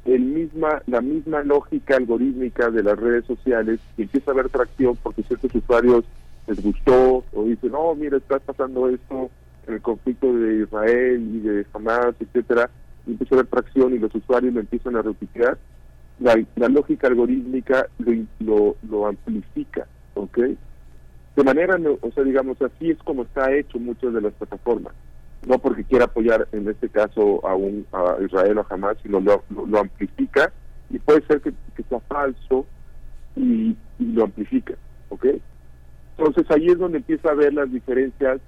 el 0.05 0.21
misma 0.21 0.83
la 0.87 1.01
misma 1.01 1.43
lógica 1.43 1.97
algorítmica 1.97 2.71
de 2.71 2.83
las 2.83 2.99
redes 2.99 3.25
sociales 3.27 3.81
y 3.97 4.03
empieza 4.03 4.31
a 4.31 4.35
haber 4.35 4.49
tracción 4.49 4.97
porque 5.03 5.23
ciertos 5.23 5.55
usuarios 5.55 6.05
les 6.47 6.63
gustó 6.63 7.25
o 7.33 7.45
dicen, 7.45 7.73
no, 7.73 7.95
mira, 7.95 8.17
está 8.17 8.39
pasando 8.39 8.89
esto 8.89 9.31
en 9.67 9.75
el 9.75 9.83
conflicto 9.83 10.33
de 10.33 10.63
Israel 10.63 11.31
y 11.35 11.41
de 11.41 11.67
Hamas, 11.73 12.15
etcétera, 12.19 12.71
y 13.07 13.13
empieza 13.13 13.35
a 13.35 13.39
haber 13.39 13.51
tracción 13.51 13.95
y 13.95 13.99
los 13.99 14.15
usuarios 14.15 14.55
lo 14.55 14.61
empiezan 14.61 14.97
a 14.97 15.03
replicar, 15.03 15.59
la, 16.19 16.35
lógica 16.69 17.07
algorítmica 17.07 17.87
lo, 17.99 18.13
lo, 18.41 18.77
lo 18.89 19.07
amplifica, 19.07 19.87
¿ok? 20.15 20.39
de 21.37 21.45
manera, 21.45 21.79
o 22.01 22.11
sea, 22.13 22.25
digamos, 22.25 22.61
así 22.61 22.91
es 22.91 22.99
como 22.99 23.23
está 23.23 23.53
hecho 23.55 23.79
muchas 23.79 24.13
de 24.13 24.21
las 24.21 24.33
plataformas. 24.35 24.93
No 25.47 25.59
porque 25.59 25.85
quiera 25.85 26.05
apoyar, 26.05 26.49
en 26.53 26.69
este 26.69 26.89
caso, 26.89 27.47
a, 27.47 27.55
un, 27.55 27.87
a 27.93 28.17
Israel 28.25 28.59
o 28.59 28.61
a 28.61 28.67
Hamas, 28.69 28.97
sino 29.03 29.21
lo, 29.21 29.43
lo, 29.67 29.79
amplifica 29.79 30.53
y 30.91 30.99
puede 30.99 31.25
ser 31.27 31.41
que, 31.41 31.53
sea 31.89 32.01
falso 32.01 32.67
y, 33.37 33.77
lo 33.99 34.25
amplifica, 34.25 34.75
¿ok? 35.09 35.27
Entonces 36.17 36.51
ahí 36.51 36.67
es 36.67 36.79
donde 36.79 36.99
empieza 36.99 37.31
a 37.31 37.35
ver 37.35 37.55
las 37.55 37.71
diferencias 37.71 38.41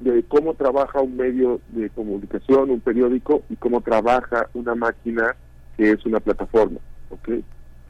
de 0.00 0.22
cómo 0.24 0.54
trabaja 0.54 1.00
un 1.00 1.16
medio 1.16 1.60
de 1.68 1.90
comunicación, 1.90 2.70
un 2.70 2.80
periódico, 2.80 3.42
y 3.48 3.56
cómo 3.56 3.80
trabaja 3.80 4.48
una 4.54 4.74
máquina 4.74 5.36
que 5.76 5.90
es 5.90 6.04
una 6.06 6.20
plataforma, 6.20 6.78
¿ok? 7.10 7.28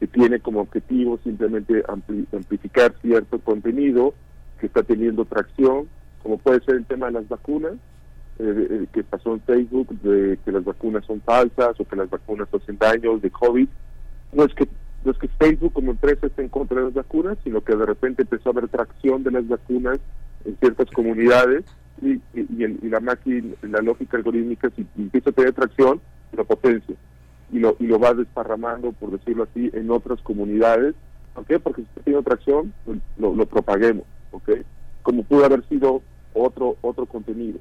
que 0.03 0.09
tiene 0.09 0.41
como 0.41 0.63
objetivo 0.63 1.17
simplemente 1.23 1.85
amplificar 1.87 2.93
cierto 3.01 3.39
contenido 3.39 4.15
que 4.59 4.67
está 4.67 4.83
teniendo 4.83 5.25
tracción, 5.25 5.89
como 6.25 6.39
puede 6.39 6.59
ser 6.65 6.75
el 6.75 6.87
tema 6.87 7.07
de 7.07 7.13
las 7.13 7.29
vacunas, 7.29 7.75
eh, 8.43 8.67
eh, 8.71 8.87
que 8.93 9.05
pasó 9.05 9.35
en 9.35 9.41
Facebook, 9.43 9.89
de 10.03 10.39
que 10.45 10.51
las 10.51 10.65
vacunas 10.65 11.05
son 11.07 11.21
falsas 11.21 11.79
o 11.79 11.85
que 11.85 11.97
las 11.97 12.11
vacunas 12.11 12.49
hacen 12.53 12.77
daño 12.77 13.17
de 13.19 13.31
COVID. 13.31 13.69
No 14.33 14.45
es 14.45 14.55
que 14.55 14.69
no 15.05 15.13
es 15.13 15.19
que 15.19 15.29
Facebook 15.29 15.73
como 15.73 15.93
empresa 15.93 16.27
esté 16.27 16.43
en 16.43 16.49
contra 16.49 16.79
de 16.79 16.85
las 16.85 16.95
vacunas, 16.95 17.39
sino 17.45 17.61
que 17.61 17.75
de 17.75 17.87
repente 17.87 18.23
empezó 18.23 18.49
a 18.49 18.53
haber 18.53 18.69
tracción 18.69 19.23
de 19.23 19.31
las 19.31 19.47
vacunas 19.47 19.99
en 20.45 20.57
ciertas 20.59 20.91
comunidades 20.91 21.65
y, 22.01 22.21
y, 22.35 22.89
la 22.89 23.01
máquina, 23.01 23.55
la 23.63 23.81
lógica 23.81 24.17
algorítmica, 24.17 24.71
si 24.75 24.87
empieza 24.99 25.31
a 25.31 25.33
tener 25.33 25.53
tracción, 25.53 26.01
lo 26.33 26.45
potencia 26.45 26.97
y 27.53 27.59
lo, 27.59 27.77
y 27.79 27.87
lo 27.87 27.99
va 27.99 28.15
desparramando, 28.15 28.93
por 28.93 29.11
decirlo 29.11 29.45
así, 29.45 29.71
en 29.73 29.91
otras 29.91 30.21
comunidades. 30.23 30.95
¿Por 31.35 31.45
qué? 31.47 31.59
Porque 31.61 31.83
si 31.83 31.89
está 31.89 32.01
teniendo 32.03 32.29
tracción, 32.29 32.73
lo, 33.19 33.47
propaguemos, 33.47 34.05
¿ok? 34.33 34.51
Como 35.03 35.23
pudo 35.23 35.45
haber 35.45 35.67
sido 35.69 36.03
otro 36.35 36.77
otro 36.81 37.07
contenido. 37.07 37.59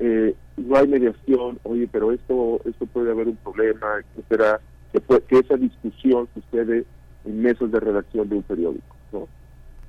Eh, 0.00 0.34
no 0.56 0.76
hay 0.76 0.88
mediación, 0.88 1.58
oye, 1.62 1.86
pero 1.92 2.10
esto 2.10 2.60
esto 2.64 2.86
puede 2.86 3.10
haber 3.10 3.28
un 3.28 3.36
problema, 3.36 3.86
etcétera, 3.98 4.60
que, 4.92 5.00
que 5.28 5.38
esa 5.38 5.56
discusión 5.56 6.26
sucede 6.34 6.84
en 7.26 7.42
meses 7.42 7.70
de 7.70 7.80
redacción 7.80 8.28
de 8.28 8.36
un 8.36 8.42
periódico, 8.42 8.96
¿no? 9.12 9.28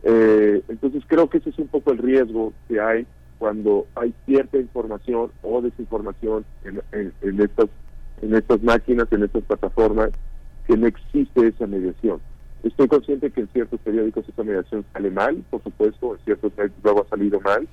Eh, 0.03 0.61
entonces 0.67 1.03
creo 1.07 1.29
que 1.29 1.37
ese 1.37 1.51
es 1.51 1.59
un 1.59 1.67
poco 1.67 1.91
el 1.91 1.99
riesgo 1.99 2.53
que 2.67 2.79
hay 2.79 3.05
cuando 3.37 3.87
hay 3.95 4.13
cierta 4.25 4.57
información 4.57 5.31
o 5.43 5.61
desinformación 5.61 6.43
en, 6.63 6.81
en, 7.21 7.41
estas 7.41 7.69
en 8.21 8.35
estas 8.35 8.61
máquinas, 8.61 9.07
en 9.11 9.23
estas 9.23 9.43
plataformas, 9.43 10.09
que 10.67 10.77
no 10.77 10.87
existe 10.87 11.47
esa 11.47 11.65
mediación. 11.67 12.19
Estoy 12.63 12.87
consciente 12.87 13.31
que 13.31 13.41
en 13.41 13.47
ciertos 13.47 13.79
periódicos 13.79 14.27
esa 14.27 14.43
mediación 14.43 14.85
sale 14.93 15.09
mal, 15.09 15.43
por 15.49 15.63
supuesto, 15.63 16.15
en 16.15 16.23
ciertos 16.25 16.51
luego 16.83 17.01
ha 17.01 17.09
salido 17.09 17.39
mal, 17.39 17.67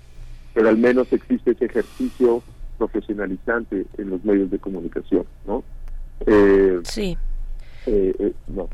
pero 0.59 0.71
al 0.71 0.77
menos 0.77 1.13
existe 1.13 1.53
ese 1.53 1.67
ejercicio 1.67 2.43
profesionalizante 2.79 3.87
en 3.97 4.11
los 4.11 4.25
medios 4.25 4.51
de 4.51 4.59
comunicación, 4.59 5.25
¿no? 5.47 5.63
Eh, 6.27 6.81
sí. 6.83 7.17
Eh, 7.87 8.13
eh, 8.19 8.33
no, 8.49 8.69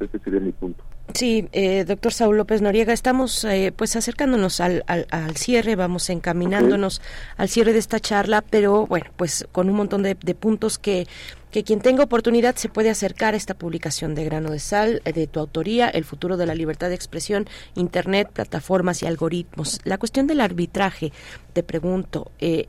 ese 0.00 0.18
sería 0.18 0.40
mi 0.40 0.50
punto. 0.50 0.82
Sí, 1.12 1.48
eh, 1.52 1.84
doctor 1.84 2.12
Saúl 2.12 2.38
López 2.38 2.62
Noriega, 2.62 2.92
estamos 2.92 3.44
eh, 3.44 3.72
pues 3.76 3.94
acercándonos 3.94 4.60
al, 4.60 4.82
al, 4.88 5.36
cierre, 5.36 5.76
vamos 5.76 6.10
encaminándonos 6.10 7.00
al 7.36 7.48
cierre 7.48 7.72
de 7.72 7.78
esta 7.78 8.00
charla, 8.00 8.42
pero 8.42 8.86
bueno, 8.86 9.06
pues 9.16 9.46
con 9.52 9.68
un 9.68 9.76
montón 9.76 10.02
de, 10.02 10.16
puntos 10.16 10.78
que, 10.78 11.06
que 11.54 11.62
quien 11.62 11.78
tenga 11.78 12.02
oportunidad 12.02 12.56
se 12.56 12.68
puede 12.68 12.90
acercar 12.90 13.34
a 13.34 13.36
esta 13.36 13.54
publicación 13.54 14.16
de 14.16 14.24
grano 14.24 14.50
de 14.50 14.58
sal, 14.58 15.02
eh, 15.04 15.12
de 15.12 15.28
tu 15.28 15.38
autoría, 15.38 15.88
El 15.88 16.04
futuro 16.04 16.36
de 16.36 16.46
la 16.46 16.54
libertad 16.56 16.88
de 16.88 16.96
expresión, 16.96 17.46
Internet, 17.76 18.28
plataformas 18.32 19.04
y 19.04 19.06
algoritmos. 19.06 19.78
La 19.84 19.96
cuestión 19.96 20.26
del 20.26 20.40
arbitraje, 20.40 21.12
te 21.52 21.62
pregunto, 21.62 22.32
le, 22.40 22.66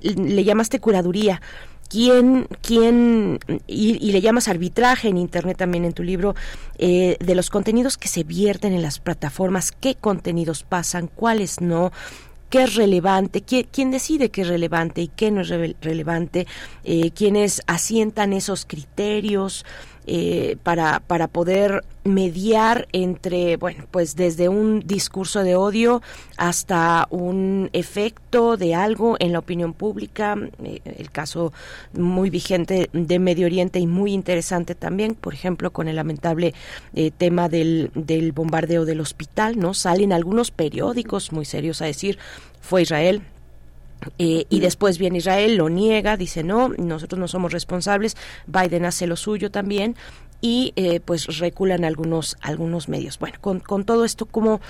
le 0.00 0.44
llamaste 0.44 0.80
curaduría. 0.80 1.42
Quién, 1.90 2.48
quién 2.62 3.40
y, 3.66 4.12
le 4.12 4.20
llamas 4.22 4.48
arbitraje 4.48 5.08
en 5.08 5.18
Internet 5.18 5.58
también 5.58 5.84
en 5.84 5.92
tu 5.92 6.02
libro, 6.02 6.34
eh, 6.78 7.18
de 7.20 7.34
los 7.34 7.50
contenidos 7.50 7.98
que 7.98 8.08
se 8.08 8.24
vierten 8.24 8.72
en 8.72 8.82
las 8.82 9.00
plataformas, 9.00 9.72
qué 9.72 9.94
contenidos 9.94 10.64
pasan, 10.64 11.08
cuáles 11.08 11.60
no, 11.60 11.92
qué 12.50 12.64
es 12.64 12.74
relevante, 12.74 13.42
quién 13.42 13.90
decide 13.90 14.30
qué 14.30 14.42
es 14.42 14.48
relevante 14.48 15.02
y 15.02 15.08
qué 15.08 15.30
no 15.30 15.42
es 15.42 15.48
relevante, 15.48 16.46
eh, 16.84 17.10
quiénes 17.10 17.62
asientan 17.66 18.32
esos 18.32 18.64
criterios, 18.64 19.64
eh, 20.10 20.56
para, 20.62 21.00
para 21.00 21.28
poder 21.28 21.84
mediar 22.04 22.88
entre, 22.92 23.58
bueno, 23.58 23.84
pues 23.90 24.16
desde 24.16 24.48
un 24.48 24.80
discurso 24.80 25.42
de 25.42 25.54
odio 25.54 26.00
hasta 26.38 27.06
un 27.10 27.68
efecto 27.74 28.56
de 28.56 28.74
algo 28.74 29.16
en 29.18 29.32
la 29.32 29.40
opinión 29.40 29.74
pública, 29.74 30.34
eh, 30.64 30.80
el 30.84 31.10
caso 31.10 31.52
muy 31.92 32.30
vigente 32.30 32.88
de 32.94 33.18
Medio 33.18 33.44
Oriente 33.44 33.80
y 33.80 33.86
muy 33.86 34.14
interesante 34.14 34.74
también, 34.74 35.14
por 35.14 35.34
ejemplo, 35.34 35.72
con 35.72 35.88
el 35.88 35.96
lamentable 35.96 36.54
eh, 36.94 37.10
tema 37.10 37.50
del, 37.50 37.90
del 37.94 38.32
bombardeo 38.32 38.86
del 38.86 39.02
hospital, 39.02 39.58
¿no? 39.58 39.74
Salen 39.74 40.14
algunos 40.14 40.50
periódicos 40.50 41.32
muy 41.32 41.44
serios 41.44 41.82
a 41.82 41.84
decir, 41.84 42.18
fue 42.62 42.80
Israel, 42.80 43.20
eh, 44.18 44.46
y 44.48 44.60
después 44.60 44.98
viene 44.98 45.18
Israel, 45.18 45.56
lo 45.56 45.68
niega, 45.68 46.16
dice 46.16 46.42
no, 46.42 46.68
nosotros 46.68 47.18
no 47.18 47.28
somos 47.28 47.52
responsables, 47.52 48.16
Biden 48.46 48.84
hace 48.84 49.06
lo 49.06 49.16
suyo 49.16 49.50
también 49.50 49.96
y 50.40 50.72
eh, 50.76 51.00
pues 51.00 51.38
reculan 51.38 51.84
algunos 51.84 52.36
algunos 52.40 52.88
medios. 52.88 53.18
Bueno, 53.18 53.38
con, 53.40 53.60
con 53.60 53.84
todo 53.84 54.04
esto, 54.04 54.26
¿cómo, 54.26 54.60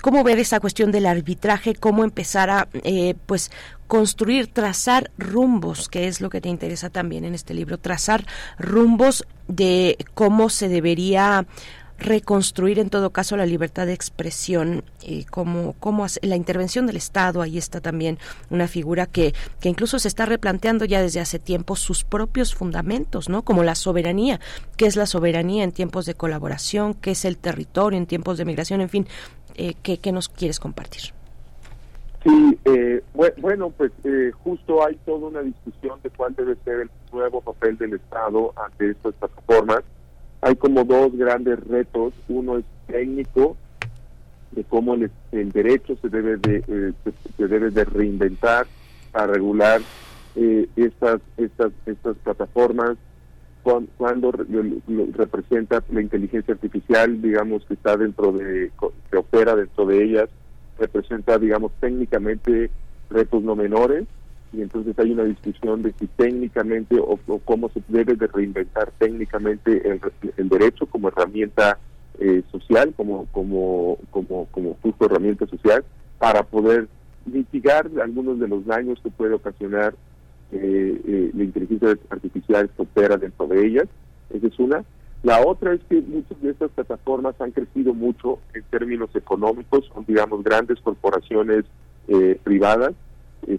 ¿cómo 0.00 0.24
ver 0.24 0.38
esa 0.38 0.60
cuestión 0.60 0.90
del 0.90 1.06
arbitraje? 1.06 1.74
¿Cómo 1.74 2.04
empezar 2.04 2.50
a 2.50 2.68
eh, 2.72 3.14
pues 3.26 3.50
construir, 3.86 4.52
trazar 4.52 5.10
rumbos, 5.18 5.88
que 5.88 6.08
es 6.08 6.20
lo 6.20 6.30
que 6.30 6.40
te 6.40 6.48
interesa 6.48 6.90
también 6.90 7.24
en 7.24 7.34
este 7.34 7.54
libro, 7.54 7.78
trazar 7.78 8.26
rumbos 8.58 9.24
de 9.48 9.96
cómo 10.14 10.50
se 10.50 10.68
debería 10.68 11.46
reconstruir 11.98 12.78
en 12.78 12.90
todo 12.90 13.10
caso 13.10 13.36
la 13.36 13.46
libertad 13.46 13.86
de 13.86 13.92
expresión 13.92 14.84
y 15.02 15.24
cómo, 15.24 15.74
cómo 15.80 16.06
la 16.22 16.36
intervención 16.36 16.86
del 16.86 16.96
Estado 16.96 17.42
ahí 17.42 17.58
está 17.58 17.80
también 17.80 18.18
una 18.50 18.68
figura 18.68 19.06
que, 19.06 19.34
que 19.60 19.68
incluso 19.68 19.98
se 19.98 20.08
está 20.08 20.24
replanteando 20.24 20.84
ya 20.84 21.02
desde 21.02 21.20
hace 21.20 21.38
tiempo 21.38 21.76
sus 21.76 22.04
propios 22.04 22.54
fundamentos 22.54 23.28
no 23.28 23.42
como 23.42 23.64
la 23.64 23.74
soberanía. 23.74 24.40
Qué 24.76 24.86
es 24.86 24.96
la 24.96 25.06
soberanía 25.06 25.64
en 25.64 25.72
tiempos 25.72 26.06
de 26.06 26.14
colaboración 26.14 26.94
qué 26.94 27.12
es 27.12 27.24
el 27.24 27.36
territorio 27.36 27.98
en 27.98 28.06
tiempos 28.06 28.38
de 28.38 28.44
migración 28.44 28.80
en 28.80 28.88
fin 28.88 29.06
eh, 29.54 29.74
¿qué, 29.82 29.98
¿qué, 29.98 30.12
nos 30.12 30.28
quieres 30.28 30.60
compartir 30.60 31.12
Sí, 32.24 32.58
eh, 32.64 33.02
bueno, 33.40 33.70
pues 33.70 33.92
eh, 34.04 34.32
justo 34.42 34.84
hay 34.84 34.96
toda 35.06 35.28
una 35.28 35.40
discusión 35.40 36.00
de 36.02 36.10
cuál 36.10 36.34
debe 36.34 36.56
ser 36.64 36.80
el 36.80 36.90
nuevo 37.12 37.40
papel 37.40 37.78
del 37.78 37.94
Estado 37.94 38.52
ante 38.56 38.90
estas 38.90 39.14
plataformas 39.14 39.84
hay 40.40 40.56
como 40.56 40.84
dos 40.84 41.16
grandes 41.16 41.58
retos. 41.66 42.14
Uno 42.28 42.58
es 42.58 42.64
técnico, 42.86 43.56
de 44.52 44.64
cómo 44.64 44.94
el, 44.94 45.10
derecho 45.52 45.96
se 46.00 46.08
debe 46.08 46.36
de, 46.36 46.64
eh, 46.66 46.92
se, 47.36 47.48
debe 47.48 47.70
de 47.70 47.84
reinventar 47.84 48.66
para 49.12 49.26
regular 49.26 49.80
eh, 50.36 50.68
estas, 50.76 51.20
estas, 51.36 51.72
estas 51.86 52.16
plataformas 52.18 52.96
cuando 53.98 54.32
representa 54.32 55.82
la 55.90 56.00
inteligencia 56.00 56.54
artificial, 56.54 57.20
digamos, 57.20 57.64
que 57.66 57.74
está 57.74 57.98
dentro 57.98 58.32
de, 58.32 58.70
que 59.10 59.16
opera 59.16 59.54
dentro 59.56 59.84
de 59.84 60.04
ellas, 60.04 60.30
representa, 60.78 61.38
digamos, 61.38 61.72
técnicamente 61.78 62.70
retos 63.10 63.42
no 63.42 63.56
menores, 63.56 64.06
y 64.52 64.62
entonces 64.62 64.98
hay 64.98 65.12
una 65.12 65.24
discusión 65.24 65.82
de 65.82 65.92
si 65.98 66.06
técnicamente 66.06 66.98
o, 66.98 67.18
cómo 67.44 67.68
se 67.70 67.82
debe 67.88 68.14
de 68.14 68.26
reinventar 68.26 68.90
técnicamente 68.98 69.82
el, 70.36 70.48
derecho 70.48 70.86
como 70.86 71.08
herramienta 71.08 71.78
eh, 72.18 72.42
social, 72.50 72.94
como, 72.96 73.26
como, 73.26 73.98
como, 74.10 74.46
como 74.46 74.76
justo 74.82 75.04
herramienta 75.04 75.46
social, 75.46 75.84
para 76.18 76.42
poder 76.42 76.88
mitigar 77.26 77.90
algunos 78.02 78.38
de 78.38 78.48
los 78.48 78.64
daños 78.64 78.98
que 79.02 79.10
puede 79.10 79.34
ocasionar 79.34 79.94
eh, 80.50 81.00
eh, 81.06 81.30
la 81.34 81.44
inteligencia 81.44 81.94
artificial 82.08 82.70
que 82.70 82.82
opera 82.82 83.16
dentro 83.16 83.46
de 83.46 83.66
ellas. 83.66 83.84
Esa 84.30 84.46
es 84.46 84.58
una. 84.58 84.84
La 85.22 85.44
otra 85.44 85.74
es 85.74 85.80
que 85.88 86.00
muchas 86.00 86.40
de 86.40 86.50
estas 86.50 86.70
plataformas 86.70 87.40
han 87.40 87.50
crecido 87.50 87.92
mucho 87.92 88.38
en 88.54 88.62
términos 88.70 89.10
económicos, 89.14 89.84
son 89.92 90.04
digamos 90.06 90.42
grandes 90.44 90.80
corporaciones 90.80 91.64
eh, 92.06 92.38
privadas, 92.44 92.92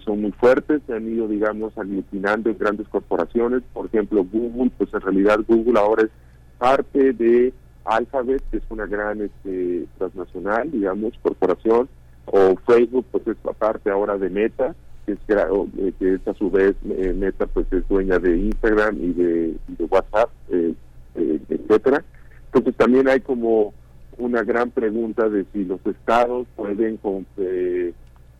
son 0.05 0.21
muy 0.21 0.31
fuertes, 0.33 0.81
se 0.87 0.93
han 0.93 1.07
ido 1.07 1.27
digamos 1.27 1.77
aglutinando 1.77 2.49
en 2.49 2.57
grandes 2.57 2.87
corporaciones, 2.87 3.63
por 3.73 3.87
ejemplo 3.87 4.23
Google, 4.23 4.71
pues 4.77 4.93
en 4.93 5.01
realidad 5.01 5.39
Google 5.47 5.79
ahora 5.79 6.03
es 6.03 6.09
parte 6.57 7.13
de 7.13 7.53
Alphabet, 7.85 8.43
que 8.51 8.57
es 8.57 8.63
una 8.69 8.85
gran 8.85 9.21
este, 9.21 9.85
transnacional, 9.97 10.71
digamos, 10.71 11.13
corporación, 11.21 11.89
o 12.25 12.55
Facebook, 12.67 13.05
pues 13.11 13.27
es 13.27 13.37
parte 13.57 13.89
ahora 13.89 14.17
de 14.17 14.29
Meta, 14.29 14.75
que 15.05 15.13
es, 15.13 15.19
eh, 15.27 15.93
que 15.97 16.13
es 16.15 16.27
a 16.27 16.33
su 16.35 16.51
vez 16.51 16.75
eh, 16.87 17.13
Meta, 17.13 17.47
pues 17.47 17.65
es 17.71 17.87
dueña 17.87 18.19
de 18.19 18.37
Instagram 18.37 18.97
y 19.01 19.13
de, 19.13 19.55
WhatsApp, 19.89 20.29
eh, 20.49 20.73
etcétera. 21.15 22.03
Entonces 22.45 22.75
también 22.75 23.07
hay 23.07 23.21
como 23.21 23.73
una 24.17 24.43
gran 24.43 24.69
pregunta 24.69 25.27
de 25.29 25.45
si 25.51 25.65
los 25.65 25.83
estados 25.85 26.47
pueden, 26.55 26.97
con, 26.97 27.25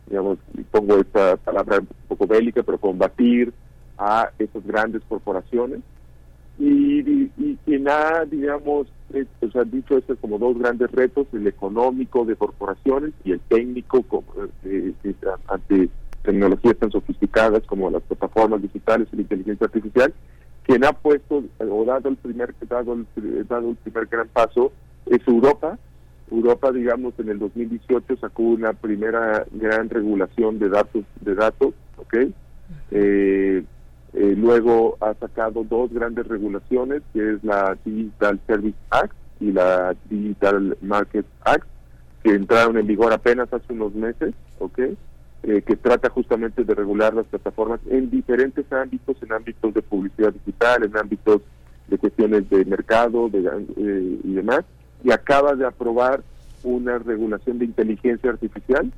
digamos, 0.10 0.40
pongo 0.72 0.98
esta 0.98 1.38
palabra 1.38 1.80
un 1.80 1.88
poco 2.08 2.28
bélica, 2.28 2.64
pero 2.64 2.80
combatir 2.80 3.54
a 3.98 4.32
esas 4.40 4.66
grandes 4.66 5.02
corporaciones. 5.08 5.82
Y, 6.58 7.00
y, 7.38 7.58
quien 7.66 7.88
ha, 7.88 8.26
digamos, 8.26 8.88
pues 9.40 9.56
han 9.56 9.72
dicho 9.72 9.98
estos 9.98 10.18
como 10.20 10.38
dos 10.38 10.58
grandes 10.58 10.92
retos, 10.92 11.28
el 11.34 11.48
económico 11.48 12.26
de 12.26 12.36
corporaciones 12.36 13.14
y 13.24 13.32
el 13.32 13.40
técnico 13.42 14.04
ante 15.48 15.90
tecnologías 16.24 16.78
tan 16.78 16.92
sofisticadas 16.92 17.64
como 17.64 17.90
las 17.90 18.04
plataformas 18.04 18.62
digitales 18.62 19.08
y 19.12 19.18
la 19.18 19.22
inteligencia 19.22 19.66
artificial, 19.66 20.14
quien 20.64 20.84
ha 20.84 20.92
puesto 20.92 21.44
o 21.60 21.86
dado 21.86 22.10
el 22.10 22.18
primer 22.18 22.54
dado 22.68 22.94
el, 22.94 23.48
dado 23.48 23.70
el 23.70 23.76
primer 23.78 24.06
gran 24.08 24.28
paso 24.28 24.72
es 25.06 25.26
Europa. 25.28 25.80
Europa, 26.32 26.72
digamos, 26.72 27.14
en 27.20 27.30
el 27.30 27.40
2018 27.40 28.18
sacó 28.18 28.44
una 28.44 28.74
primera 28.74 29.46
gran 29.52 29.90
regulación 29.90 30.60
de 30.60 30.70
datos, 30.70 31.04
de 31.22 31.36
datos, 31.36 31.74
¿ok? 31.98 32.16
Eh, 32.92 33.64
eh, 34.14 34.36
luego 34.36 34.98
ha 35.02 35.14
sacado 35.16 35.64
dos 35.64 35.92
grandes 35.94 36.28
regulaciones, 36.28 37.02
que 37.14 37.34
es 37.34 37.44
la 37.44 37.78
Digital 37.86 38.40
Service 38.48 38.78
Act 38.90 39.16
y 39.40 39.52
la 39.52 39.96
Digital 40.10 40.78
Market 40.82 41.26
Act, 41.44 41.68
que 42.24 42.32
entraron 42.32 42.78
en 42.78 42.88
vigor 42.88 43.14
apenas 43.14 43.52
hace 43.54 43.74
unos 43.74 43.94
meses, 43.94 44.34
¿ok? 44.60 44.80
Eh, 45.42 45.62
que 45.62 45.78
trata 45.78 46.10
justamente 46.10 46.66
de 46.66 46.76
regular 46.76 47.14
las 47.14 47.26
plataformas 47.28 47.80
en 47.90 48.10
diferentes 48.10 48.66
ámbitos, 48.74 49.16
en 49.24 49.32
ámbitos 49.32 49.74
de 49.74 49.82
publicidad 49.82 50.34
digital, 50.34 50.84
en 50.84 50.98
ámbitos 50.98 51.42
de 51.88 51.98
cuestiones 51.98 52.50
de 52.50 52.66
mercado 52.66 53.30
de, 53.30 53.40
eh, 53.78 54.20
y 54.24 54.34
demás, 54.34 54.66
y 55.04 55.12
acaba 55.12 55.56
de 55.56 55.66
aprobar 55.66 56.22
una 56.64 56.98
regulación 57.00 57.60
de 57.60 57.66
inteligencia 57.66 58.32
artificial. 58.32 58.92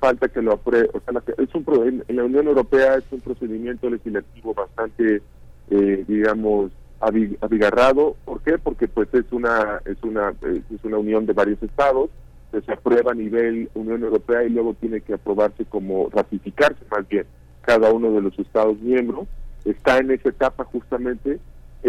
Falta 0.00 0.28
que 0.28 0.42
lo 0.42 0.52
apruebe, 0.52 0.88
o 0.92 1.00
sea, 1.00 1.22
es 1.38 1.54
un, 1.54 2.04
en 2.06 2.16
la 2.16 2.24
Unión 2.24 2.46
Europea 2.46 2.96
es 2.96 3.04
un 3.10 3.20
procedimiento 3.20 3.90
legislativo 3.90 4.54
bastante, 4.54 5.22
eh, 5.70 6.04
digamos, 6.06 6.70
abigarrado. 7.00 8.16
¿Por 8.24 8.40
qué? 8.42 8.58
Porque 8.58 8.86
pues 8.86 9.08
es 9.12 9.30
una 9.32 9.80
es 9.84 10.00
una 10.02 10.34
es 10.42 10.84
una 10.84 10.98
unión 10.98 11.26
de 11.26 11.32
varios 11.32 11.62
estados 11.62 12.10
se 12.50 12.72
aprueba 12.72 13.12
a 13.12 13.14
nivel 13.14 13.70
Unión 13.74 14.02
Europea 14.02 14.44
y 14.44 14.50
luego 14.50 14.74
tiene 14.74 15.00
que 15.00 15.14
aprobarse 15.14 15.64
como 15.66 16.08
ratificarse 16.10 16.82
más 16.90 17.06
bien 17.08 17.26
cada 17.62 17.92
uno 17.92 18.10
de 18.12 18.22
los 18.22 18.38
Estados 18.38 18.78
miembros. 18.80 19.28
Está 19.64 19.98
en 19.98 20.10
esa 20.10 20.30
etapa 20.30 20.64
justamente, 20.64 21.38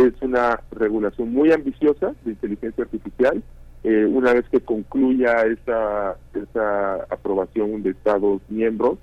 es 0.08 0.14
una 0.22 0.62
regulación 0.72 1.34
muy 1.34 1.52
ambiciosa 1.52 2.14
de 2.24 2.32
inteligencia 2.32 2.84
artificial. 2.84 3.44
Eh, 3.84 4.06
una 4.06 4.34
vez 4.34 4.46
que 4.50 4.60
concluya 4.60 5.46
esa, 5.46 6.18
esa 6.34 6.96
aprobación 7.10 7.82
de 7.84 7.92
Estados 7.92 8.42
miembros, 8.50 8.98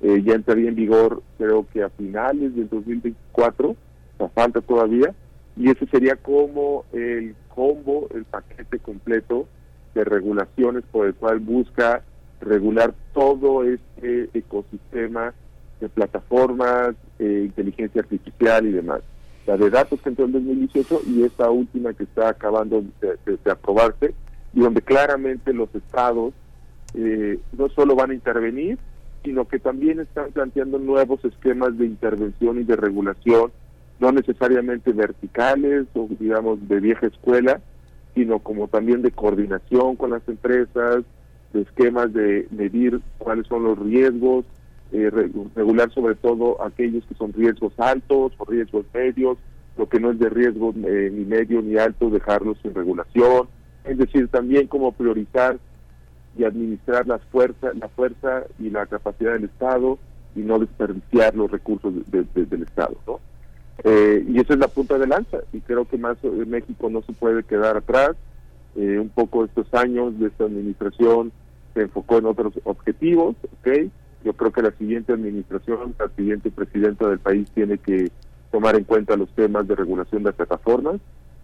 eh, 0.00 0.22
ya 0.24 0.34
entraría 0.34 0.68
en 0.68 0.74
vigor 0.74 1.22
creo 1.38 1.66
que 1.72 1.82
a 1.82 1.90
finales 1.90 2.54
del 2.54 2.68
2024, 2.68 3.76
o 4.18 4.28
falta 4.28 4.60
todavía, 4.60 5.14
y 5.56 5.70
ese 5.70 5.86
sería 5.86 6.16
como 6.16 6.84
el 6.92 7.34
combo, 7.54 8.08
el 8.14 8.24
paquete 8.24 8.78
completo 8.78 9.46
de 9.94 10.04
regulaciones 10.04 10.84
por 10.90 11.06
el 11.06 11.14
cual 11.14 11.40
busca 11.40 12.02
regular 12.40 12.94
todo 13.12 13.64
este 13.64 14.30
ecosistema 14.34 15.34
de 15.80 15.88
plataformas, 15.88 16.94
eh, 17.18 17.42
inteligencia 17.44 18.00
artificial 18.00 18.66
y 18.66 18.72
demás. 18.72 19.02
La 19.46 19.56
de 19.56 19.70
datos 19.70 20.00
que 20.00 20.08
entró 20.08 20.24
en 20.24 20.32
2018 20.32 21.02
y 21.06 21.24
esta 21.24 21.50
última 21.50 21.92
que 21.94 22.04
está 22.04 22.28
acabando 22.28 22.84
de, 23.00 23.50
aprobarse 23.50 24.14
y 24.54 24.60
donde 24.60 24.82
claramente 24.82 25.52
los 25.52 25.74
estados 25.74 26.32
eh, 26.94 27.40
no 27.56 27.68
solo 27.70 27.96
van 27.96 28.10
a 28.10 28.14
intervenir, 28.14 28.78
sino 29.24 29.46
que 29.46 29.58
también 29.58 30.00
están 30.00 30.30
planteando 30.32 30.78
nuevos 30.78 31.24
esquemas 31.24 31.76
de 31.78 31.86
intervención 31.86 32.60
y 32.60 32.64
de 32.64 32.76
regulación, 32.76 33.50
no 33.98 34.12
necesariamente 34.12 34.92
verticales 34.92 35.86
o 35.94 36.08
digamos 36.18 36.68
de 36.68 36.80
vieja 36.80 37.06
escuela, 37.06 37.60
sino 38.14 38.40
como 38.40 38.68
también 38.68 39.02
de 39.02 39.10
coordinación 39.10 39.96
con 39.96 40.10
las 40.10 40.26
empresas, 40.28 41.04
de 41.52 41.62
esquemas 41.62 42.12
de 42.12 42.46
medir 42.50 43.00
cuáles 43.18 43.46
son 43.46 43.64
los 43.64 43.78
riesgos, 43.78 44.44
eh, 44.92 45.10
regular 45.54 45.90
sobre 45.92 46.14
todo 46.14 46.62
aquellos 46.62 47.04
que 47.06 47.14
son 47.14 47.32
riesgos 47.32 47.72
altos 47.78 48.32
o 48.38 48.44
riesgos 48.44 48.86
medios, 48.92 49.38
lo 49.76 49.88
que 49.88 50.00
no 50.00 50.10
es 50.10 50.18
de 50.18 50.28
riesgo 50.28 50.74
eh, 50.86 51.10
ni 51.12 51.24
medio 51.24 51.62
ni 51.62 51.76
alto, 51.76 52.10
dejarlos 52.10 52.58
sin 52.62 52.74
regulación, 52.74 53.48
es 53.84 53.98
decir, 53.98 54.28
también 54.28 54.66
cómo 54.66 54.92
priorizar 54.92 55.58
y 56.36 56.44
administrar 56.44 57.06
las 57.06 57.22
fuerzas, 57.24 57.76
la 57.76 57.88
fuerza 57.88 58.44
y 58.58 58.70
la 58.70 58.86
capacidad 58.86 59.32
del 59.32 59.44
Estado 59.44 59.98
y 60.34 60.40
no 60.40 60.58
desperdiciar 60.58 61.34
los 61.34 61.50
recursos 61.50 61.92
del 62.10 62.62
Estado, 62.62 62.96
¿no? 63.06 63.20
Eh, 63.84 64.24
y 64.28 64.38
esa 64.38 64.52
es 64.54 64.60
la 64.60 64.68
punta 64.68 64.98
de 64.98 65.06
lanza 65.06 65.38
y 65.52 65.60
creo 65.60 65.86
que 65.86 65.98
más 65.98 66.16
eh, 66.22 66.28
México 66.46 66.88
no 66.88 67.02
se 67.02 67.12
puede 67.12 67.42
quedar 67.42 67.76
atrás. 67.76 68.12
Eh, 68.76 68.98
un 68.98 69.10
poco 69.10 69.44
estos 69.44 69.72
años 69.74 70.18
de 70.18 70.28
esta 70.28 70.44
administración 70.44 71.32
se 71.74 71.82
enfocó 71.82 72.18
en 72.18 72.26
otros 72.26 72.54
objetivos, 72.64 73.36
¿ok? 73.60 73.90
Yo 74.24 74.32
creo 74.34 74.52
que 74.52 74.62
la 74.62 74.70
siguiente 74.72 75.12
administración, 75.12 75.94
la 75.98 76.08
siguiente 76.16 76.50
presidenta 76.50 77.08
del 77.08 77.18
país 77.18 77.50
tiene 77.54 77.78
que 77.78 78.10
tomar 78.50 78.76
en 78.76 78.84
cuenta 78.84 79.16
los 79.16 79.30
temas 79.34 79.66
de 79.66 79.74
regulación 79.74 80.22
de 80.22 80.32
plataformas 80.32 81.00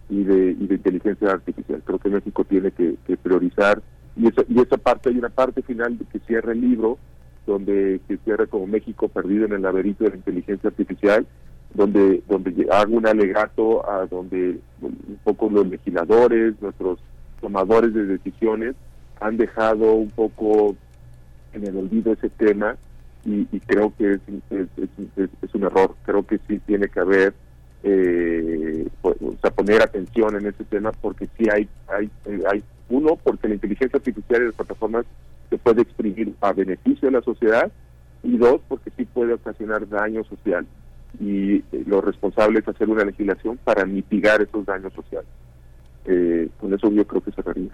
y 0.09 0.23
de, 0.23 0.51
y 0.51 0.67
de 0.67 0.75
inteligencia 0.75 1.31
artificial. 1.31 1.81
Creo 1.85 1.99
que 1.99 2.09
México 2.09 2.43
tiene 2.45 2.71
que, 2.71 2.95
priorizar 3.21 3.81
y 4.15 4.27
esa, 4.27 4.43
y 4.47 4.59
esa 4.59 4.77
parte, 4.77 5.09
hay 5.09 5.17
una 5.17 5.29
parte 5.29 5.61
final 5.61 5.97
que 6.11 6.19
cierra 6.19 6.51
el 6.51 6.61
libro, 6.61 6.97
donde 7.45 7.99
que 8.07 8.17
cierra 8.17 8.45
como 8.47 8.67
México 8.67 9.07
perdido 9.07 9.45
en 9.45 9.53
el 9.53 9.61
laberinto 9.61 10.03
de 10.03 10.11
la 10.11 10.17
inteligencia 10.17 10.69
artificial, 10.69 11.25
donde 11.73 12.23
donde 12.27 12.67
hago 12.71 12.95
un 12.95 13.07
alegato 13.07 13.89
a 13.89 14.05
donde 14.07 14.59
un 14.81 15.19
poco 15.23 15.49
los 15.49 15.67
legisladores, 15.67 16.55
nuestros 16.61 16.99
tomadores 17.41 17.93
de 17.93 18.05
decisiones 18.05 18.75
han 19.19 19.37
dejado 19.37 19.93
un 19.93 20.09
poco 20.09 20.75
en 21.53 21.65
el 21.65 21.77
olvido 21.77 22.13
ese 22.13 22.29
tema 22.29 22.77
y, 23.25 23.45
creo 23.59 23.93
que 23.97 24.13
es, 24.13 24.21
es, 24.49 25.55
un 25.55 25.63
error. 25.63 25.95
Creo 26.05 26.25
que 26.25 26.39
sí 26.47 26.59
tiene 26.65 26.87
que 26.87 26.99
haber, 26.99 27.33
eh, 27.83 28.87
pues, 29.01 29.17
o 29.21 29.35
sea, 29.41 29.51
poner 29.51 29.81
atención 29.81 30.35
en 30.35 30.47
ese 30.47 30.63
tema 30.63 30.91
porque 30.93 31.27
sí 31.37 31.45
hay, 31.51 31.67
hay, 31.87 32.09
hay 32.49 32.63
uno, 32.89 33.17
porque 33.21 33.47
la 33.47 33.55
inteligencia 33.55 33.97
artificial 33.97 34.41
y 34.41 34.45
las 34.45 34.55
plataformas 34.55 35.05
se 35.49 35.57
puede 35.57 35.81
exprimir 35.81 36.33
a 36.41 36.53
beneficio 36.53 37.07
de 37.07 37.17
la 37.17 37.21
sociedad 37.21 37.71
y 38.23 38.37
dos, 38.37 38.61
porque 38.67 38.91
sí 38.95 39.05
puede 39.05 39.33
ocasionar 39.33 39.87
daño 39.87 40.23
social 40.23 40.65
y 41.19 41.55
eh, 41.55 41.83
lo 41.85 42.01
responsable 42.01 42.59
es 42.59 42.67
hacer 42.67 42.89
una 42.89 43.05
legislación 43.05 43.57
para 43.63 43.85
mitigar 43.85 44.41
esos 44.41 44.65
daños 44.65 44.93
sociales. 44.93 45.29
Eh, 46.05 46.49
con 46.59 46.73
eso 46.73 46.91
yo 46.91 47.05
creo 47.05 47.21
que 47.21 47.31
cerraría. 47.31 47.71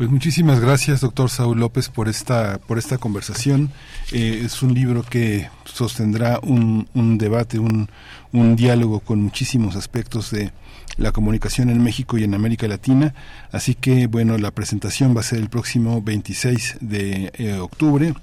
Pues 0.00 0.08
muchísimas 0.08 0.60
gracias, 0.60 1.02
doctor 1.02 1.28
Saúl 1.28 1.60
López, 1.60 1.90
por 1.90 2.08
esta, 2.08 2.56
por 2.56 2.78
esta 2.78 2.96
conversación. 2.96 3.70
Eh, 4.12 4.40
es 4.46 4.62
un 4.62 4.72
libro 4.72 5.02
que 5.02 5.50
sostendrá 5.66 6.40
un, 6.42 6.88
un 6.94 7.18
debate, 7.18 7.58
un, 7.58 7.90
un 8.32 8.56
diálogo 8.56 9.00
con 9.00 9.20
muchísimos 9.20 9.76
aspectos 9.76 10.30
de 10.30 10.52
la 10.96 11.12
comunicación 11.12 11.68
en 11.68 11.84
México 11.84 12.16
y 12.16 12.24
en 12.24 12.32
América 12.32 12.66
Latina. 12.66 13.12
Así 13.52 13.74
que, 13.74 14.06
bueno, 14.06 14.38
la 14.38 14.52
presentación 14.52 15.14
va 15.14 15.20
a 15.20 15.24
ser 15.24 15.38
el 15.38 15.50
próximo 15.50 16.00
26 16.00 16.78
de 16.80 17.30
eh, 17.34 17.58
octubre 17.58 18.14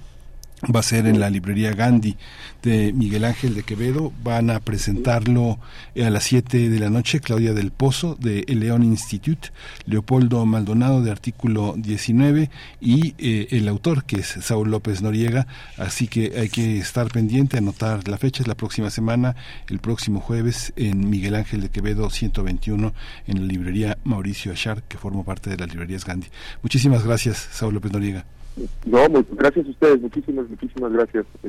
va 0.74 0.80
a 0.80 0.82
ser 0.82 1.06
en 1.06 1.20
la 1.20 1.30
librería 1.30 1.72
Gandhi 1.72 2.16
de 2.62 2.92
Miguel 2.92 3.24
Ángel 3.24 3.54
de 3.54 3.62
Quevedo. 3.62 4.12
Van 4.22 4.50
a 4.50 4.60
presentarlo 4.60 5.58
a 5.96 6.10
las 6.10 6.24
7 6.24 6.68
de 6.68 6.78
la 6.78 6.90
noche 6.90 7.20
Claudia 7.20 7.52
del 7.54 7.70
Pozo 7.70 8.16
de 8.16 8.44
El 8.48 8.60
León 8.60 8.82
Institute, 8.82 9.50
Leopoldo 9.86 10.44
Maldonado 10.46 11.02
de 11.02 11.10
Artículo 11.10 11.74
19 11.76 12.50
y 12.80 13.14
eh, 13.18 13.48
el 13.50 13.68
autor 13.68 14.04
que 14.04 14.16
es 14.20 14.26
Saúl 14.26 14.70
López 14.70 15.02
Noriega. 15.02 15.46
Así 15.76 16.08
que 16.08 16.32
hay 16.38 16.48
que 16.48 16.78
estar 16.78 17.08
pendiente, 17.08 17.58
anotar 17.58 18.06
la 18.08 18.18
fecha, 18.18 18.42
es 18.42 18.48
la 18.48 18.56
próxima 18.56 18.90
semana, 18.90 19.36
el 19.68 19.78
próximo 19.78 20.20
jueves 20.20 20.72
en 20.76 21.08
Miguel 21.08 21.34
Ángel 21.34 21.60
de 21.60 21.68
Quevedo 21.68 22.10
121 22.10 22.92
en 23.26 23.40
la 23.40 23.46
librería 23.46 23.98
Mauricio 24.04 24.52
Achar, 24.52 24.82
que 24.82 24.98
forma 24.98 25.24
parte 25.24 25.50
de 25.50 25.56
las 25.56 25.68
librerías 25.68 26.04
Gandhi. 26.04 26.28
Muchísimas 26.62 27.04
gracias, 27.04 27.48
Saúl 27.52 27.74
López 27.74 27.92
Noriega. 27.92 28.37
No, 28.84 29.08
muy, 29.08 29.24
gracias 29.32 29.66
a 29.66 29.70
ustedes, 29.70 30.00
muchísimas, 30.00 30.48
muchísimas 30.48 30.92
gracias. 30.92 31.26
Este, 31.42 31.48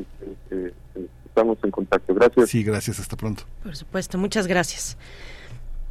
eh, 0.51 0.73
eh, 0.95 1.07
estamos 1.25 1.57
en 1.63 1.71
contacto, 1.71 2.13
gracias. 2.13 2.49
Sí, 2.49 2.63
gracias, 2.63 2.99
hasta 2.99 3.15
pronto. 3.15 3.43
Por 3.63 3.75
supuesto, 3.75 4.17
muchas 4.17 4.47
gracias. 4.47 4.97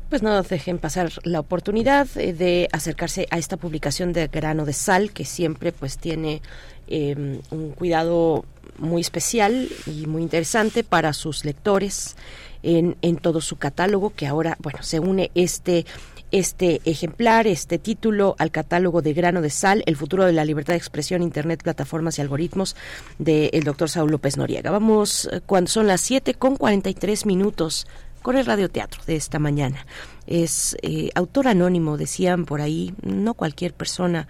Pues 0.09 0.23
no 0.23 0.43
dejen 0.43 0.79
pasar 0.79 1.11
la 1.25 1.41
oportunidad 1.41 2.09
eh, 2.17 2.33
de 2.33 2.69
acercarse 2.73 3.27
a 3.31 3.39
esta 3.39 3.57
publicación 3.57 4.13
de 4.13 4.27
Grano 4.29 4.65
de 4.65 4.73
Sal, 4.73 5.13
que 5.13 5.25
siempre 5.25 5.73
pues 5.73 5.99
tiene 5.99 6.41
em, 6.87 7.41
un 7.51 7.71
cuidado 7.73 8.45
muy 8.79 9.03
especial 9.03 9.69
y 9.87 10.07
muy 10.07 10.23
interesante 10.23 10.83
para 10.83 11.13
sus 11.13 11.45
lectores 11.45 12.17
en, 12.63 12.97
en 13.03 13.17
todo 13.17 13.41
su 13.41 13.57
catálogo, 13.57 14.11
que 14.15 14.27
ahora, 14.27 14.57
bueno, 14.61 14.83
se 14.83 14.99
une 14.99 15.31
este 15.35 15.85
este 16.31 16.81
ejemplar, 16.85 17.47
este 17.47 17.79
título 17.79 18.37
al 18.39 18.51
catálogo 18.51 19.03
de 19.03 19.15
grano 19.15 19.41
de 19.41 19.51
sal, 19.51 19.83
el 19.87 19.97
futuro 19.97 20.25
de 20.25 20.33
la 20.33 20.45
libertad 20.45 20.75
de 20.75 20.79
expresión, 20.79 21.23
Internet, 21.23 21.63
plataformas 21.63 22.19
y 22.19 22.23
algoritmos 22.23 22.77
del 23.19 23.65
doctor 23.65 23.89
Saúl 23.89 24.11
López 24.11 24.37
Noriega. 24.37 24.71
Vamos 24.71 25.29
eh, 25.33 25.41
cuando 25.45 25.71
son 25.71 25.87
las 25.87 26.01
7 26.03 26.35
con 26.35 26.57
43 26.57 27.27
minutos 27.27 27.87
con 28.23 28.37
el 28.37 28.47
radioteatro 28.47 29.01
de 29.07 29.17
esta 29.17 29.39
mañana. 29.39 29.87
Es 30.27 30.77
eh, 30.83 31.11
autor 31.15 31.49
anónimo, 31.49 31.97
decían 31.97 32.45
por 32.45 32.61
ahí, 32.61 32.95
no 33.03 33.35
cualquier 33.35 33.73
persona. 33.73 34.29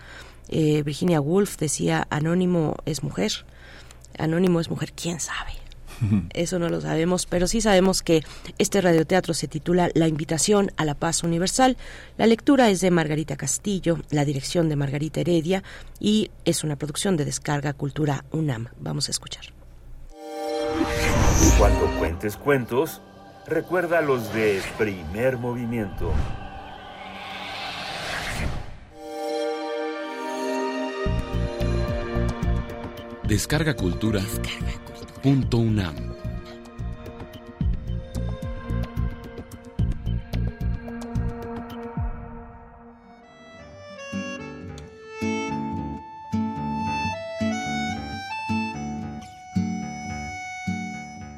Eh, 0.48 0.82
Virginia 0.82 1.20
Woolf 1.20 1.58
decía, 1.58 2.06
anónimo 2.10 2.76
es 2.86 3.02
mujer. 3.02 3.32
Anónimo 4.18 4.60
es 4.60 4.70
mujer, 4.70 4.92
quién 4.92 5.20
sabe. 5.20 5.57
Eso 6.34 6.58
no 6.58 6.68
lo 6.68 6.80
sabemos, 6.80 7.26
pero 7.26 7.46
sí 7.46 7.60
sabemos 7.60 8.02
que 8.02 8.22
este 8.58 8.80
radioteatro 8.80 9.34
se 9.34 9.48
titula 9.48 9.90
La 9.94 10.08
invitación 10.08 10.70
a 10.76 10.84
la 10.84 10.94
paz 10.94 11.22
universal. 11.22 11.76
La 12.16 12.26
lectura 12.26 12.70
es 12.70 12.80
de 12.80 12.90
Margarita 12.90 13.36
Castillo, 13.36 13.98
la 14.10 14.24
dirección 14.24 14.68
de 14.68 14.76
Margarita 14.76 15.20
Heredia 15.20 15.62
y 16.00 16.30
es 16.44 16.64
una 16.64 16.76
producción 16.76 17.16
de 17.16 17.24
Descarga 17.24 17.72
Cultura 17.72 18.24
UNAM. 18.30 18.68
Vamos 18.78 19.08
a 19.08 19.10
escuchar. 19.10 19.44
Cuando 21.58 21.86
cuentes 21.98 22.36
cuentos, 22.36 23.00
recuerda 23.46 24.00
los 24.00 24.32
de 24.32 24.60
primer 24.78 25.38
movimiento. 25.38 26.12
Descarga 33.28 33.74
Cultura. 33.74 34.22
Punto. 35.22 35.58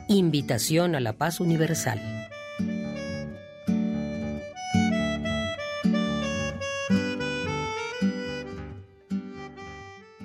Invitación 0.08 0.94
a 0.94 1.00
la 1.00 1.14
paz 1.14 1.40
universal. 1.40 2.00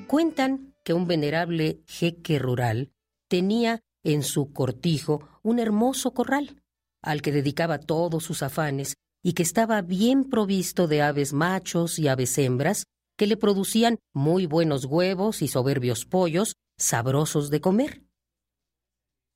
Cuentan 0.08 0.74
que 0.84 0.94
un 0.94 1.08
venerable 1.08 1.82
jeque 1.88 2.40
rural 2.40 2.95
tenía 3.30 3.82
en 4.04 4.24
su 4.24 4.54
cortijo 4.54 5.28
un 5.44 5.60
hermoso 5.60 6.14
corral, 6.14 6.62
al 7.02 7.22
que 7.22 7.32
dedicaba 7.32 7.80
todos 7.80 8.24
sus 8.24 8.44
afanes 8.44 8.96
y 9.24 9.34
que 9.34 9.44
estaba 9.44 9.82
bien 9.82 10.26
provisto 10.26 10.88
de 10.88 11.02
aves 11.02 11.34
machos 11.34 11.98
y 11.98 12.08
aves 12.08 12.38
hembras 12.38 12.86
que 13.18 13.28
le 13.28 13.38
producían 13.38 13.98
muy 14.14 14.46
buenos 14.46 14.86
huevos 14.86 15.42
y 15.42 15.48
soberbios 15.48 16.06
pollos 16.06 16.56
sabrosos 16.78 17.50
de 17.50 17.62
comer. 17.62 18.04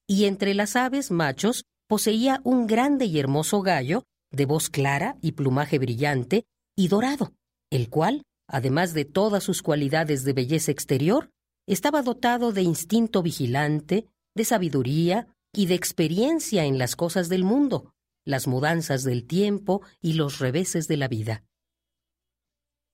Y 0.08 0.26
entre 0.26 0.54
las 0.54 0.76
aves 0.76 1.12
machos 1.12 1.64
poseía 1.88 2.42
un 2.44 2.68
grande 2.68 3.06
y 3.06 3.20
hermoso 3.20 3.62
gallo 3.62 4.04
de 4.32 4.46
voz 4.46 4.70
clara 4.70 5.18
y 5.22 5.32
plumaje 5.32 5.80
brillante 5.80 6.46
y 6.76 6.88
dorado, 6.88 7.34
el 7.72 7.90
cual, 7.90 8.24
además 8.48 8.94
de 8.94 9.06
todas 9.06 9.44
sus 9.44 9.62
cualidades 9.62 10.24
de 10.24 10.34
belleza 10.34 10.72
exterior, 10.72 11.32
estaba 11.74 12.01
dotado 12.01 12.51
de 12.51 12.63
instinto 12.63 13.22
vigilante, 13.22 14.07
de 14.36 14.43
sabiduría 14.43 15.28
y 15.53 15.67
de 15.67 15.76
experiencia 15.76 16.65
en 16.65 16.80
las 16.80 16.95
cosas 16.95 17.30
del 17.30 17.43
mundo, 17.43 17.93
las 18.26 18.47
mudanzas 18.47 19.03
del 19.03 19.26
tiempo 19.26 19.84
y 20.01 20.13
los 20.13 20.39
reveses 20.39 20.88
de 20.88 20.97
la 20.97 21.07
vida. 21.07 21.43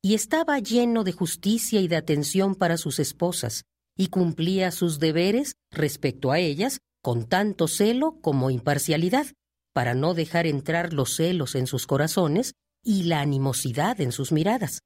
Y 0.02 0.14
estaba 0.14 0.60
lleno 0.60 1.06
de 1.06 1.14
justicia 1.14 1.80
y 1.80 1.88
de 1.88 1.96
atención 1.96 2.54
para 2.54 2.78
sus 2.78 3.00
esposas, 3.00 3.64
y 3.98 4.08
cumplía 4.08 4.72
sus 4.72 5.00
deberes 5.00 5.56
respecto 5.72 6.34
a 6.34 6.40
ellas 6.40 6.80
con 7.02 7.30
tanto 7.30 7.70
celo 7.70 8.20
como 8.20 8.50
imparcialidad, 8.50 9.28
para 9.74 9.94
no 9.94 10.14
dejar 10.14 10.48
entrar 10.48 10.92
los 10.92 11.16
celos 11.16 11.56
en 11.56 11.68
sus 11.68 11.88
corazones 11.88 12.56
y 12.84 13.04
la 13.04 13.22
animosidad 13.22 14.02
en 14.02 14.12
sus 14.12 14.34
miradas. 14.34 14.82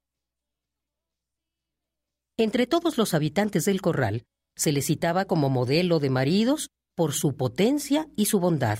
Entre 2.40 2.66
todos 2.66 2.96
los 2.96 3.12
habitantes 3.12 3.66
del 3.66 3.82
corral 3.82 4.24
se 4.56 4.72
le 4.72 4.80
citaba 4.80 5.26
como 5.26 5.50
modelo 5.50 5.98
de 5.98 6.08
maridos 6.08 6.70
por 6.96 7.12
su 7.12 7.36
potencia 7.36 8.08
y 8.16 8.24
su 8.24 8.40
bondad, 8.40 8.78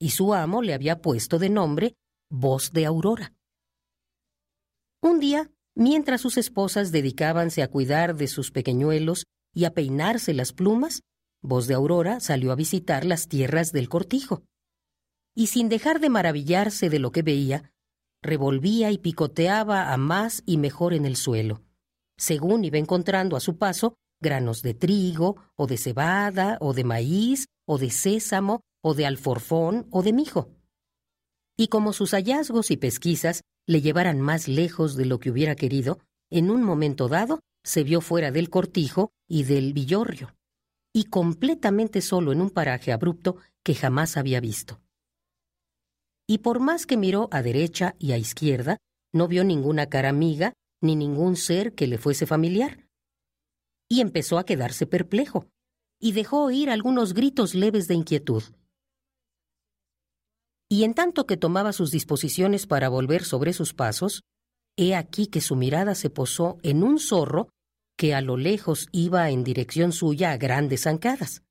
y 0.00 0.12
su 0.12 0.32
amo 0.32 0.62
le 0.62 0.72
había 0.72 1.02
puesto 1.02 1.38
de 1.38 1.50
nombre 1.50 1.94
Voz 2.30 2.72
de 2.72 2.86
Aurora. 2.86 3.34
Un 5.02 5.20
día, 5.20 5.50
mientras 5.74 6.22
sus 6.22 6.38
esposas 6.38 6.90
dedicábanse 6.90 7.62
a 7.62 7.68
cuidar 7.68 8.16
de 8.16 8.28
sus 8.28 8.50
pequeñuelos 8.50 9.26
y 9.52 9.66
a 9.66 9.74
peinarse 9.74 10.32
las 10.32 10.54
plumas, 10.54 11.02
Voz 11.42 11.66
de 11.66 11.74
Aurora 11.74 12.20
salió 12.20 12.50
a 12.50 12.56
visitar 12.56 13.04
las 13.04 13.28
tierras 13.28 13.72
del 13.72 13.90
cortijo. 13.90 14.42
Y 15.34 15.48
sin 15.48 15.68
dejar 15.68 16.00
de 16.00 16.08
maravillarse 16.08 16.88
de 16.88 16.98
lo 16.98 17.12
que 17.12 17.20
veía, 17.20 17.74
revolvía 18.22 18.90
y 18.90 18.96
picoteaba 18.96 19.92
a 19.92 19.98
más 19.98 20.42
y 20.46 20.56
mejor 20.56 20.94
en 20.94 21.04
el 21.04 21.16
suelo 21.16 21.65
según 22.18 22.64
iba 22.64 22.78
encontrando 22.78 23.36
a 23.36 23.40
su 23.40 23.58
paso 23.58 23.96
granos 24.20 24.62
de 24.62 24.74
trigo, 24.74 25.36
o 25.56 25.66
de 25.66 25.76
cebada, 25.76 26.58
o 26.60 26.72
de 26.72 26.84
maíz, 26.84 27.46
o 27.66 27.78
de 27.78 27.90
sésamo, 27.90 28.62
o 28.82 28.94
de 28.94 29.06
alforfón, 29.06 29.86
o 29.90 30.02
de 30.02 30.12
mijo. 30.12 30.50
Y 31.56 31.68
como 31.68 31.92
sus 31.92 32.12
hallazgos 32.12 32.70
y 32.70 32.76
pesquisas 32.76 33.42
le 33.66 33.80
llevaran 33.80 34.20
más 34.20 34.48
lejos 34.48 34.96
de 34.96 35.06
lo 35.06 35.18
que 35.18 35.30
hubiera 35.30 35.56
querido, 35.56 35.98
en 36.30 36.50
un 36.50 36.62
momento 36.62 37.08
dado 37.08 37.40
se 37.64 37.82
vio 37.82 38.00
fuera 38.00 38.30
del 38.30 38.50
cortijo 38.50 39.10
y 39.28 39.44
del 39.44 39.72
villorrio, 39.72 40.34
y 40.92 41.04
completamente 41.04 42.00
solo 42.00 42.32
en 42.32 42.40
un 42.40 42.50
paraje 42.50 42.92
abrupto 42.92 43.36
que 43.64 43.74
jamás 43.74 44.16
había 44.16 44.40
visto. 44.40 44.80
Y 46.28 46.38
por 46.38 46.60
más 46.60 46.86
que 46.86 46.96
miró 46.96 47.28
a 47.32 47.42
derecha 47.42 47.94
y 47.98 48.12
a 48.12 48.18
izquierda, 48.18 48.78
no 49.12 49.28
vio 49.28 49.44
ninguna 49.44 49.86
cara 49.86 50.08
amiga 50.08 50.52
ni 50.86 50.96
ningún 50.96 51.36
ser 51.36 51.74
que 51.74 51.86
le 51.86 51.98
fuese 51.98 52.26
familiar. 52.26 52.88
Y 53.88 54.00
empezó 54.00 54.38
a 54.38 54.44
quedarse 54.44 54.86
perplejo, 54.86 55.48
y 56.00 56.12
dejó 56.12 56.44
oír 56.44 56.70
algunos 56.70 57.14
gritos 57.14 57.54
leves 57.54 57.88
de 57.88 57.94
inquietud. 57.94 58.42
Y 60.68 60.84
en 60.84 60.94
tanto 60.94 61.26
que 61.26 61.36
tomaba 61.36 61.72
sus 61.72 61.90
disposiciones 61.90 62.66
para 62.66 62.88
volver 62.88 63.24
sobre 63.24 63.52
sus 63.52 63.72
pasos, 63.72 64.22
he 64.76 64.94
aquí 64.94 65.26
que 65.26 65.40
su 65.40 65.56
mirada 65.56 65.94
se 65.94 66.10
posó 66.10 66.58
en 66.62 66.82
un 66.82 66.98
zorro 66.98 67.48
que 67.96 68.14
a 68.14 68.20
lo 68.20 68.36
lejos 68.36 68.88
iba 68.92 69.30
en 69.30 69.44
dirección 69.44 69.92
suya 69.92 70.32
a 70.32 70.36
grandes 70.36 70.82
zancadas. 70.82 71.42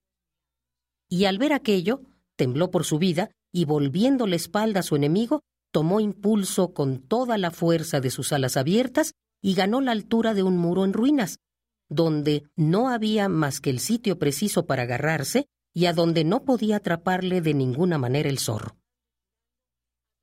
Y 1.10 1.26
al 1.26 1.38
ver 1.38 1.54
aquello, 1.54 2.02
tembló 2.36 2.72
por 2.72 2.84
su 2.84 3.00
vida 3.00 3.32
y 3.54 3.66
volviendo 3.66 4.28
la 4.28 4.36
espalda 4.36 4.82
a 4.82 4.84
su 4.84 4.96
enemigo, 4.96 5.42
tomó 5.72 6.00
impulso 6.00 6.74
con 6.74 7.00
toda 7.00 7.38
la 7.38 7.52
fuerza 7.52 8.00
de 8.00 8.12
sus 8.12 8.32
alas 8.32 8.58
abiertas 8.58 9.14
y 9.46 9.54
ganó 9.54 9.80
la 9.80 9.92
altura 9.92 10.34
de 10.34 10.42
un 10.42 10.58
muro 10.58 10.86
en 10.86 10.92
ruinas, 10.92 11.40
donde 11.88 12.50
no 12.56 12.90
había 12.90 13.30
más 13.30 13.62
que 13.62 13.70
el 13.70 13.80
sitio 13.80 14.18
preciso 14.18 14.66
para 14.66 14.82
agarrarse 14.82 15.46
y 15.72 15.86
a 15.86 15.94
donde 15.94 16.24
no 16.24 16.46
podía 16.46 16.78
atraparle 16.78 17.42
de 17.42 17.54
ninguna 17.54 18.00
manera 18.00 18.28
el 18.28 18.40
zorro. 18.40 18.76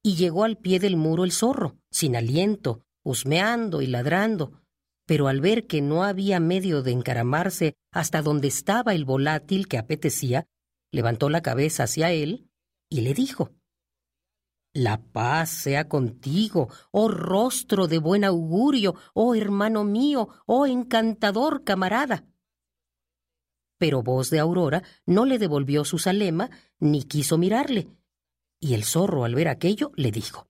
Y 0.02 0.16
llegó 0.16 0.42
al 0.42 0.58
pie 0.58 0.80
del 0.80 0.96
muro 0.96 1.22
el 1.22 1.30
zorro, 1.30 1.78
sin 1.88 2.16
aliento, 2.16 2.84
husmeando 3.04 3.80
y 3.80 3.86
ladrando, 3.86 4.60
pero 5.06 5.28
al 5.28 5.40
ver 5.40 5.68
que 5.68 5.82
no 5.82 6.02
había 6.02 6.40
medio 6.40 6.82
de 6.82 6.90
encaramarse 6.90 7.76
hasta 7.92 8.22
donde 8.22 8.48
estaba 8.48 8.92
el 8.92 9.04
volátil 9.04 9.68
que 9.68 9.78
apetecía, 9.78 10.48
levantó 10.90 11.30
la 11.30 11.42
cabeza 11.42 11.84
hacia 11.84 12.10
él 12.10 12.50
y 12.90 13.02
le 13.02 13.14
dijo 13.14 13.52
La 14.74 15.02
paz 15.02 15.50
sea 15.50 15.88
contigo, 15.88 16.68
oh 16.90 17.08
rostro 17.08 17.88
de 17.88 17.98
buen 17.98 18.24
augurio, 18.24 18.94
oh 19.12 19.34
hermano 19.34 19.84
mío, 19.84 20.28
oh 20.46 20.66
encantador 20.66 21.62
camarada. 21.62 22.24
Pero 23.78 24.02
voz 24.02 24.30
de 24.30 24.38
Aurora 24.38 24.82
no 25.04 25.26
le 25.26 25.38
devolvió 25.38 25.84
su 25.84 25.98
salema 25.98 26.50
ni 26.78 27.02
quiso 27.02 27.36
mirarle, 27.36 27.88
y 28.60 28.74
el 28.74 28.84
zorro 28.84 29.24
al 29.24 29.34
ver 29.34 29.48
aquello 29.48 29.92
le 29.96 30.10
dijo 30.10 30.48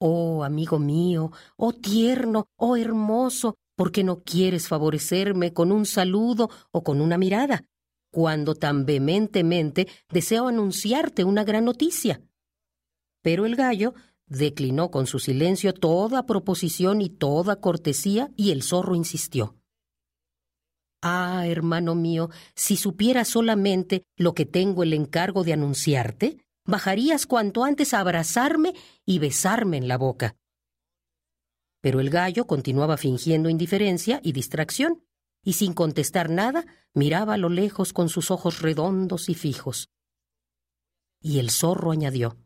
Oh 0.00 0.42
amigo 0.44 0.78
mío, 0.78 1.30
oh 1.56 1.72
tierno, 1.72 2.48
oh 2.56 2.76
hermoso, 2.76 3.56
¿Por 3.78 3.92
qué 3.92 4.02
no 4.02 4.24
quieres 4.24 4.66
favorecerme 4.66 5.52
con 5.52 5.70
un 5.70 5.86
saludo 5.86 6.50
o 6.72 6.82
con 6.82 7.00
una 7.00 7.16
mirada, 7.16 7.64
cuando 8.10 8.56
tan 8.56 8.84
vehementemente 8.84 9.86
deseo 10.10 10.48
anunciarte 10.48 11.22
una 11.22 11.44
gran 11.44 11.64
noticia? 11.64 12.20
Pero 13.28 13.44
el 13.44 13.56
gallo 13.56 13.92
declinó 14.26 14.90
con 14.90 15.06
su 15.06 15.18
silencio 15.18 15.74
toda 15.74 16.24
proposición 16.24 17.02
y 17.02 17.10
toda 17.10 17.60
cortesía, 17.60 18.32
y 18.36 18.52
el 18.52 18.62
zorro 18.62 18.94
insistió. 18.94 19.58
Ah, 21.02 21.44
hermano 21.46 21.94
mío, 21.94 22.30
si 22.54 22.78
supieras 22.78 23.28
solamente 23.28 24.02
lo 24.16 24.32
que 24.32 24.46
tengo 24.46 24.82
el 24.82 24.94
encargo 24.94 25.44
de 25.44 25.52
anunciarte, 25.52 26.38
bajarías 26.64 27.26
cuanto 27.26 27.64
antes 27.64 27.92
a 27.92 28.00
abrazarme 28.00 28.72
y 29.04 29.18
besarme 29.18 29.76
en 29.76 29.88
la 29.88 29.98
boca. 29.98 30.34
Pero 31.82 32.00
el 32.00 32.08
gallo 32.08 32.46
continuaba 32.46 32.96
fingiendo 32.96 33.50
indiferencia 33.50 34.22
y 34.24 34.32
distracción, 34.32 35.04
y 35.44 35.52
sin 35.52 35.74
contestar 35.74 36.30
nada 36.30 36.64
miraba 36.94 37.34
a 37.34 37.36
lo 37.36 37.50
lejos 37.50 37.92
con 37.92 38.08
sus 38.08 38.30
ojos 38.30 38.62
redondos 38.62 39.28
y 39.28 39.34
fijos. 39.34 39.90
Y 41.20 41.40
el 41.40 41.50
zorro 41.50 41.90
añadió, 41.90 42.38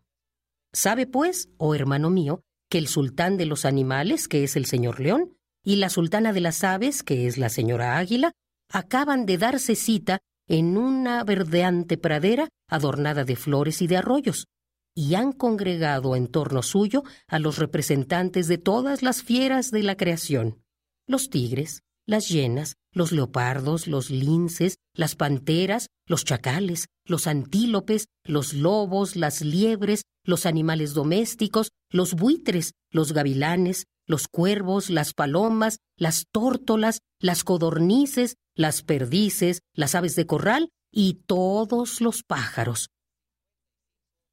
¿Sabe 0.74 1.06
pues, 1.06 1.50
oh 1.58 1.74
hermano 1.74 2.10
mío, 2.10 2.42
que 2.70 2.78
el 2.78 2.88
sultán 2.88 3.36
de 3.36 3.46
los 3.46 3.64
animales, 3.64 4.28
que 4.28 4.44
es 4.44 4.56
el 4.56 4.64
señor 4.64 5.00
león, 5.00 5.36
y 5.62 5.76
la 5.76 5.90
sultana 5.90 6.32
de 6.32 6.40
las 6.40 6.64
aves, 6.64 7.02
que 7.02 7.26
es 7.26 7.36
la 7.36 7.50
señora 7.50 7.98
águila, 7.98 8.32
acaban 8.70 9.26
de 9.26 9.36
darse 9.38 9.76
cita 9.76 10.20
en 10.48 10.76
una 10.76 11.22
verdeante 11.24 11.98
pradera 11.98 12.48
adornada 12.68 13.24
de 13.24 13.36
flores 13.36 13.82
y 13.82 13.86
de 13.86 13.98
arroyos, 13.98 14.46
y 14.94 15.14
han 15.14 15.32
congregado 15.32 16.16
en 16.16 16.26
torno 16.28 16.62
suyo 16.62 17.02
a 17.28 17.38
los 17.38 17.58
representantes 17.58 18.48
de 18.48 18.58
todas 18.58 19.02
las 19.02 19.22
fieras 19.22 19.70
de 19.70 19.82
la 19.82 19.96
creación, 19.96 20.62
los 21.06 21.30
tigres, 21.30 21.82
las 22.06 22.28
hienas, 22.28 22.76
los 22.92 23.12
leopardos, 23.12 23.86
los 23.86 24.10
linces, 24.10 24.76
las 24.94 25.14
panteras, 25.14 25.88
los 26.06 26.24
chacales, 26.24 26.88
los 27.04 27.26
antílopes, 27.26 28.06
los 28.24 28.54
lobos, 28.54 29.16
las 29.16 29.42
liebres, 29.42 30.02
los 30.24 30.46
animales 30.46 30.94
domésticos, 30.94 31.72
los 31.90 32.14
buitres, 32.14 32.74
los 32.90 33.12
gavilanes, 33.12 33.86
los 34.06 34.28
cuervos, 34.28 34.90
las 34.90 35.14
palomas, 35.14 35.78
las 35.96 36.26
tórtolas, 36.30 37.00
las 37.20 37.44
codornices, 37.44 38.36
las 38.54 38.82
perdices, 38.82 39.60
las 39.74 39.94
aves 39.94 40.16
de 40.16 40.26
corral 40.26 40.70
y 40.90 41.22
todos 41.26 42.00
los 42.00 42.22
pájaros, 42.22 42.88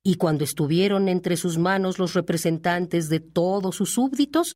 y 0.04 0.16
cuando 0.16 0.44
estuvieron 0.44 1.10
entre 1.10 1.38
sus 1.38 1.58
manos 1.58 2.00
los 2.00 2.14
representantes 2.14 3.10
de 3.10 3.20
todos 3.20 3.76
sus 3.76 3.94
súbditos, 3.94 4.56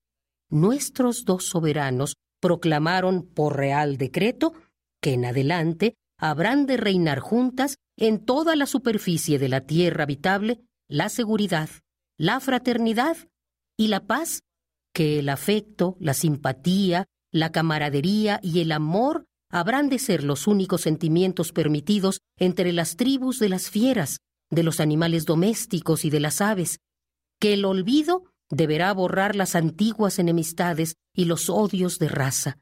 nuestros 0.49 1.25
dos 1.25 1.45
soberanos 1.45 2.15
proclamaron 2.39 3.27
por 3.27 3.57
real 3.57 3.97
decreto 3.97 4.53
que 5.01 5.13
en 5.13 5.25
adelante 5.25 5.95
habrán 6.17 6.65
de 6.65 6.77
reinar 6.77 7.19
juntas 7.19 7.77
en 7.97 8.23
toda 8.23 8.55
la 8.55 8.65
superficie 8.65 9.39
de 9.39 9.49
la 9.49 9.61
tierra 9.61 10.03
habitable 10.03 10.61
la 10.93 11.09
seguridad, 11.09 11.71
la 12.19 12.39
fraternidad 12.39 13.17
y 13.75 13.87
la 13.87 14.05
paz, 14.05 14.43
que 14.93 15.17
el 15.17 15.29
afecto, 15.29 15.97
la 15.99 16.13
simpatía, 16.13 17.07
la 17.31 17.51
camaradería 17.51 18.39
y 18.43 18.59
el 18.59 18.71
amor 18.71 19.25
habrán 19.49 19.89
de 19.89 19.97
ser 19.97 20.23
los 20.23 20.45
únicos 20.45 20.81
sentimientos 20.81 21.51
permitidos 21.51 22.19
entre 22.37 22.71
las 22.73 22.95
tribus 22.95 23.39
de 23.39 23.49
las 23.49 23.71
fieras, 23.71 24.19
de 24.51 24.61
los 24.61 24.79
animales 24.79 25.25
domésticos 25.25 26.05
y 26.05 26.11
de 26.11 26.19
las 26.19 26.41
aves, 26.41 26.77
que 27.39 27.53
el 27.53 27.65
olvido 27.65 28.25
deberá 28.51 28.93
borrar 28.93 29.35
las 29.35 29.55
antiguas 29.55 30.19
enemistades 30.19 30.93
y 31.15 31.25
los 31.25 31.49
odios 31.49 31.97
de 31.97 32.09
raza, 32.09 32.59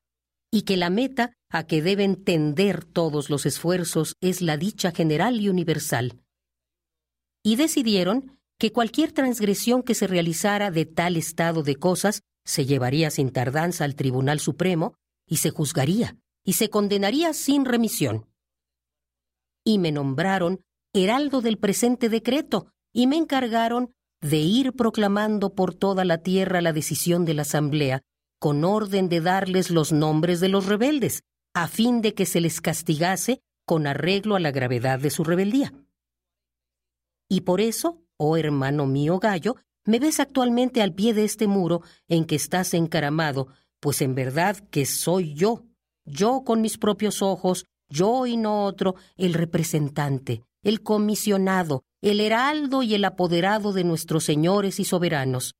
y 0.49 0.61
que 0.61 0.77
la 0.77 0.89
meta 0.89 1.33
a 1.49 1.65
que 1.67 1.81
deben 1.81 2.23
tender 2.23 2.85
todos 2.85 3.29
los 3.29 3.45
esfuerzos 3.45 4.15
es 4.21 4.41
la 4.41 4.55
dicha 4.55 4.93
general 4.93 5.41
y 5.41 5.49
universal. 5.49 6.21
Y 7.43 7.55
decidieron 7.55 8.39
que 8.59 8.71
cualquier 8.71 9.11
transgresión 9.11 9.83
que 9.83 9.95
se 9.95 10.07
realizara 10.07 10.71
de 10.71 10.85
tal 10.85 11.17
estado 11.17 11.63
de 11.63 11.75
cosas 11.75 12.21
se 12.45 12.65
llevaría 12.65 13.09
sin 13.09 13.31
tardanza 13.31 13.85
al 13.85 13.95
Tribunal 13.95 14.39
Supremo 14.39 14.95
y 15.25 15.37
se 15.37 15.49
juzgaría 15.49 16.17
y 16.43 16.53
se 16.53 16.69
condenaría 16.69 17.33
sin 17.33 17.65
remisión. 17.65 18.27
Y 19.63 19.77
me 19.77 19.91
nombraron 19.91 20.61
heraldo 20.93 21.41
del 21.41 21.57
presente 21.57 22.09
decreto, 22.09 22.67
y 22.93 23.07
me 23.07 23.15
encargaron 23.15 23.93
de 24.21 24.37
ir 24.37 24.73
proclamando 24.73 25.55
por 25.55 25.73
toda 25.73 26.03
la 26.03 26.19
tierra 26.19 26.61
la 26.61 26.73
decisión 26.73 27.25
de 27.25 27.33
la 27.33 27.43
Asamblea, 27.43 28.01
con 28.39 28.63
orden 28.63 29.07
de 29.07 29.21
darles 29.21 29.69
los 29.69 29.91
nombres 29.91 30.39
de 30.39 30.49
los 30.49 30.65
rebeldes, 30.65 31.23
a 31.53 31.67
fin 31.67 32.01
de 32.01 32.13
que 32.13 32.25
se 32.25 32.41
les 32.41 32.59
castigase 32.59 33.41
con 33.65 33.87
arreglo 33.87 34.35
a 34.35 34.39
la 34.39 34.51
gravedad 34.51 34.99
de 34.99 35.09
su 35.09 35.23
rebeldía. 35.23 35.73
Y 37.31 37.41
por 37.41 37.61
eso, 37.61 38.03
oh 38.17 38.35
hermano 38.35 38.85
mío 38.87 39.17
gallo, 39.17 39.55
me 39.85 39.99
ves 39.99 40.19
actualmente 40.19 40.81
al 40.81 40.93
pie 40.93 41.13
de 41.13 41.23
este 41.23 41.47
muro 41.47 41.81
en 42.09 42.25
que 42.25 42.35
estás 42.35 42.73
encaramado, 42.73 43.47
pues 43.79 44.01
en 44.01 44.15
verdad 44.15 44.57
que 44.69 44.85
soy 44.85 45.33
yo, 45.33 45.63
yo 46.03 46.43
con 46.43 46.59
mis 46.59 46.77
propios 46.77 47.21
ojos, 47.21 47.67
yo 47.87 48.25
y 48.27 48.35
no 48.35 48.65
otro, 48.65 48.95
el 49.15 49.33
representante, 49.33 50.43
el 50.61 50.83
comisionado, 50.83 51.85
el 52.01 52.19
heraldo 52.19 52.83
y 52.83 52.95
el 52.95 53.05
apoderado 53.05 53.71
de 53.71 53.85
nuestros 53.85 54.25
señores 54.25 54.81
y 54.81 54.83
soberanos. 54.83 55.55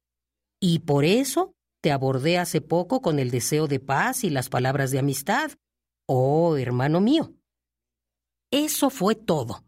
Y 0.60 0.80
por 0.80 1.06
eso 1.06 1.56
te 1.80 1.94
abordé 1.94 2.38
hace 2.38 2.60
poco 2.60 3.02
con 3.02 3.18
el 3.18 3.32
deseo 3.32 3.68
de 3.70 3.80
paz 3.80 4.26
y 4.26 4.30
las 4.30 4.50
palabras 4.50 4.92
de 4.92 5.00
amistad. 5.00 5.52
Oh, 6.06 6.58
hermano 6.58 7.00
mío. 7.00 7.34
Eso 8.52 8.90
fue 8.90 9.16
todo. 9.16 9.64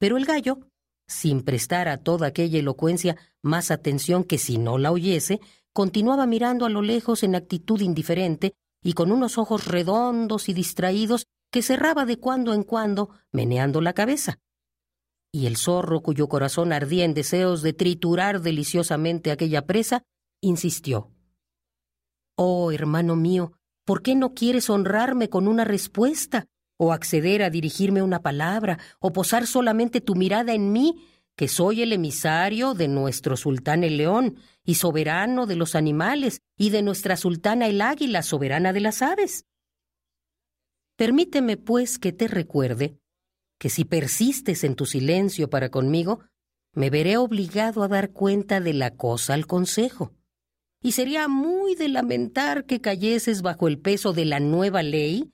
Pero 0.00 0.16
el 0.16 0.24
gallo, 0.24 0.69
sin 1.10 1.42
prestar 1.42 1.88
a 1.88 1.98
toda 1.98 2.28
aquella 2.28 2.58
elocuencia 2.58 3.16
más 3.42 3.70
atención 3.70 4.24
que 4.24 4.38
si 4.38 4.58
no 4.58 4.78
la 4.78 4.92
oyese, 4.92 5.40
continuaba 5.72 6.26
mirando 6.26 6.66
a 6.66 6.70
lo 6.70 6.82
lejos 6.82 7.22
en 7.22 7.34
actitud 7.34 7.80
indiferente 7.80 8.54
y 8.82 8.94
con 8.94 9.12
unos 9.12 9.36
ojos 9.36 9.66
redondos 9.66 10.48
y 10.48 10.54
distraídos 10.54 11.26
que 11.50 11.62
cerraba 11.62 12.06
de 12.06 12.18
cuando 12.18 12.54
en 12.54 12.62
cuando, 12.62 13.10
meneando 13.32 13.80
la 13.80 13.92
cabeza 13.92 14.38
y 15.32 15.46
el 15.46 15.56
zorro, 15.56 16.00
cuyo 16.00 16.28
corazón 16.28 16.72
ardía 16.72 17.04
en 17.04 17.14
deseos 17.14 17.62
de 17.62 17.72
triturar 17.72 18.40
deliciosamente 18.40 19.30
aquella 19.30 19.66
presa, 19.66 20.02
insistió. 20.40 21.10
Oh, 22.36 22.72
hermano 22.72 23.16
mío, 23.16 23.52
¿por 23.84 24.02
qué 24.02 24.14
no 24.14 24.34
quieres 24.34 24.70
honrarme 24.70 25.28
con 25.28 25.46
una 25.46 25.64
respuesta, 25.64 26.46
o 26.82 26.94
acceder 26.94 27.42
a 27.42 27.50
dirigirme 27.50 28.00
una 28.00 28.22
palabra, 28.22 28.78
o 29.00 29.12
posar 29.12 29.46
solamente 29.46 30.00
tu 30.00 30.14
mirada 30.14 30.54
en 30.54 30.72
mí, 30.72 31.06
que 31.36 31.46
soy 31.46 31.82
el 31.82 31.92
emisario 31.92 32.72
de 32.72 32.88
nuestro 32.88 33.36
sultán 33.36 33.84
el 33.84 33.98
león, 33.98 34.36
y 34.64 34.76
soberano 34.76 35.44
de 35.44 35.56
los 35.56 35.74
animales, 35.74 36.40
y 36.56 36.70
de 36.70 36.80
nuestra 36.80 37.18
sultana 37.18 37.66
el 37.66 37.82
águila, 37.82 38.22
soberana 38.22 38.72
de 38.72 38.80
las 38.80 39.02
aves? 39.02 39.44
Permíteme, 40.96 41.58
pues, 41.58 41.98
que 41.98 42.12
te 42.12 42.28
recuerde 42.28 42.96
que 43.58 43.68
si 43.68 43.84
persistes 43.84 44.64
en 44.64 44.74
tu 44.74 44.86
silencio 44.86 45.50
para 45.50 45.68
conmigo, 45.68 46.20
me 46.72 46.88
veré 46.88 47.18
obligado 47.18 47.82
a 47.82 47.88
dar 47.88 48.10
cuenta 48.12 48.58
de 48.58 48.72
la 48.72 48.96
cosa 48.96 49.34
al 49.34 49.46
consejo. 49.46 50.14
Y 50.82 50.92
sería 50.92 51.28
muy 51.28 51.74
de 51.74 51.90
lamentar 51.90 52.64
que 52.64 52.80
cayeses 52.80 53.42
bajo 53.42 53.68
el 53.68 53.78
peso 53.78 54.14
de 54.14 54.24
la 54.24 54.40
nueva 54.40 54.82
ley, 54.82 55.30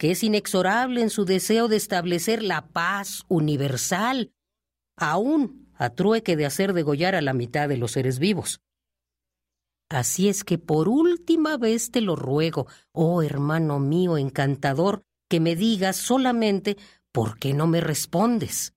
que 0.00 0.12
es 0.12 0.24
inexorable 0.24 1.02
en 1.02 1.10
su 1.10 1.26
deseo 1.26 1.68
de 1.68 1.76
establecer 1.76 2.42
la 2.42 2.68
paz 2.68 3.26
universal, 3.28 4.32
aún 4.96 5.70
a 5.74 5.90
trueque 5.90 6.36
de 6.36 6.46
hacer 6.46 6.72
degollar 6.72 7.14
a 7.14 7.20
la 7.20 7.34
mitad 7.34 7.68
de 7.68 7.76
los 7.76 7.92
seres 7.92 8.18
vivos. 8.18 8.62
Así 9.90 10.30
es 10.30 10.42
que 10.42 10.56
por 10.56 10.88
última 10.88 11.58
vez 11.58 11.90
te 11.90 12.00
lo 12.00 12.16
ruego, 12.16 12.66
oh 12.92 13.20
hermano 13.22 13.78
mío 13.78 14.16
encantador, 14.16 15.02
que 15.28 15.38
me 15.38 15.54
digas 15.54 15.96
solamente 15.96 16.78
por 17.12 17.38
qué 17.38 17.52
no 17.52 17.66
me 17.66 17.82
respondes. 17.82 18.72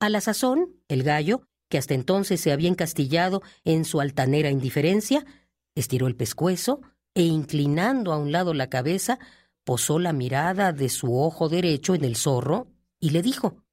A 0.00 0.08
la 0.08 0.22
sazón, 0.22 0.80
el 0.88 1.02
gallo, 1.02 1.42
que 1.68 1.76
hasta 1.76 1.92
entonces 1.92 2.40
se 2.40 2.50
había 2.50 2.70
encastillado 2.70 3.42
en 3.64 3.84
su 3.84 4.00
altanera 4.00 4.50
indiferencia, 4.50 5.26
estiró 5.74 6.06
el 6.06 6.16
pescuezo 6.16 6.80
e 7.14 7.22
inclinando 7.22 8.12
a 8.12 8.18
un 8.18 8.32
lado 8.32 8.54
la 8.54 8.68
cabeza, 8.68 9.18
posó 9.64 9.98
la 9.98 10.12
mirada 10.12 10.72
de 10.72 10.88
su 10.88 11.18
ojo 11.18 11.48
derecho 11.48 11.94
en 11.94 12.04
el 12.04 12.16
zorro 12.16 12.68
y 13.00 13.10
le 13.10 13.22
dijo 13.22 13.64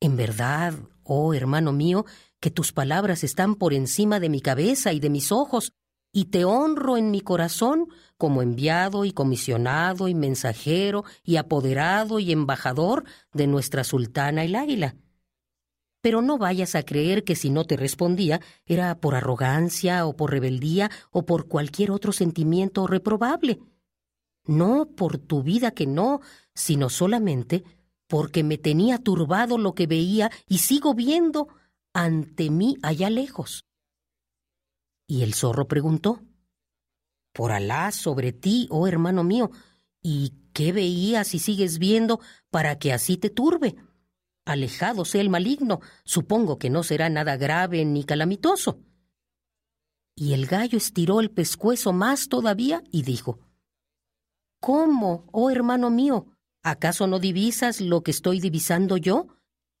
En 0.00 0.16
verdad, 0.16 0.74
oh 1.04 1.34
hermano 1.34 1.72
mío, 1.72 2.06
que 2.40 2.50
tus 2.50 2.72
palabras 2.72 3.24
están 3.24 3.54
por 3.54 3.74
encima 3.74 4.20
de 4.20 4.28
mi 4.28 4.40
cabeza 4.40 4.92
y 4.92 5.00
de 5.00 5.10
mis 5.10 5.32
ojos, 5.32 5.72
y 6.12 6.26
te 6.26 6.44
honro 6.44 6.96
en 6.96 7.10
mi 7.10 7.20
corazón 7.20 7.88
como 8.16 8.42
enviado 8.42 9.04
y 9.04 9.12
comisionado 9.12 10.08
y 10.08 10.14
mensajero 10.14 11.04
y 11.22 11.36
apoderado 11.36 12.18
y 12.18 12.32
embajador 12.32 13.04
de 13.32 13.46
nuestra 13.46 13.84
sultana 13.84 14.44
el 14.44 14.54
águila. 14.54 14.96
Pero 16.00 16.22
no 16.22 16.38
vayas 16.38 16.74
a 16.74 16.84
creer 16.84 17.24
que 17.24 17.34
si 17.34 17.50
no 17.50 17.64
te 17.64 17.76
respondía 17.76 18.40
era 18.66 18.94
por 19.00 19.14
arrogancia 19.14 20.06
o 20.06 20.16
por 20.16 20.30
rebeldía 20.30 20.90
o 21.10 21.26
por 21.26 21.48
cualquier 21.48 21.90
otro 21.90 22.12
sentimiento 22.12 22.86
reprobable. 22.86 23.60
No 24.44 24.86
por 24.86 25.18
tu 25.18 25.42
vida 25.42 25.72
que 25.72 25.86
no, 25.86 26.20
sino 26.54 26.88
solamente 26.88 27.64
porque 28.06 28.42
me 28.42 28.58
tenía 28.58 28.98
turbado 28.98 29.58
lo 29.58 29.74
que 29.74 29.86
veía 29.86 30.30
y 30.48 30.58
sigo 30.58 30.94
viendo 30.94 31.48
ante 31.92 32.50
mí 32.50 32.76
allá 32.82 33.10
lejos. 33.10 33.64
Y 35.06 35.22
el 35.22 35.34
zorro 35.34 35.68
preguntó, 35.68 36.22
Por 37.32 37.52
Alá 37.52 37.92
sobre 37.92 38.32
ti, 38.32 38.66
oh 38.70 38.86
hermano 38.86 39.24
mío, 39.24 39.50
¿y 40.02 40.34
qué 40.52 40.72
veías 40.72 41.34
y 41.34 41.38
sigues 41.38 41.78
viendo 41.78 42.20
para 42.50 42.78
que 42.78 42.92
así 42.92 43.16
te 43.16 43.30
turbe? 43.30 43.76
Alejado 44.48 45.04
sea 45.04 45.20
el 45.20 45.28
maligno, 45.28 45.82
supongo 46.04 46.58
que 46.58 46.70
no 46.70 46.82
será 46.82 47.10
nada 47.10 47.36
grave 47.36 47.84
ni 47.84 48.04
calamitoso. 48.04 48.80
Y 50.16 50.32
el 50.32 50.46
gallo 50.46 50.78
estiró 50.78 51.20
el 51.20 51.30
pescuezo 51.30 51.92
más 51.92 52.30
todavía 52.30 52.82
y 52.90 53.02
dijo, 53.02 53.40
¿Cómo, 54.58 55.28
oh 55.32 55.50
hermano 55.50 55.90
mío? 55.90 56.28
¿Acaso 56.62 57.06
no 57.06 57.18
divisas 57.18 57.82
lo 57.82 58.02
que 58.02 58.10
estoy 58.10 58.40
divisando 58.40 58.96
yo? 58.96 59.26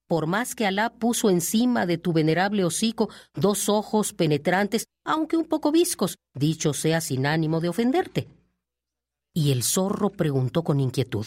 Por 0.06 0.26
más 0.26 0.54
que 0.54 0.66
Alá 0.66 0.90
puso 0.90 1.30
encima 1.30 1.86
de 1.86 1.96
tu 1.96 2.12
venerable 2.12 2.62
hocico 2.62 3.08
dos 3.32 3.70
ojos 3.70 4.12
penetrantes, 4.12 4.86
aunque 5.02 5.38
un 5.38 5.46
poco 5.46 5.72
viscos, 5.72 6.18
dicho 6.34 6.74
sea 6.74 7.00
sin 7.00 7.24
ánimo 7.24 7.62
de 7.62 7.70
ofenderte. 7.70 8.28
Y 9.32 9.50
el 9.50 9.62
zorro 9.62 10.10
preguntó 10.10 10.62
con 10.62 10.78
inquietud. 10.78 11.24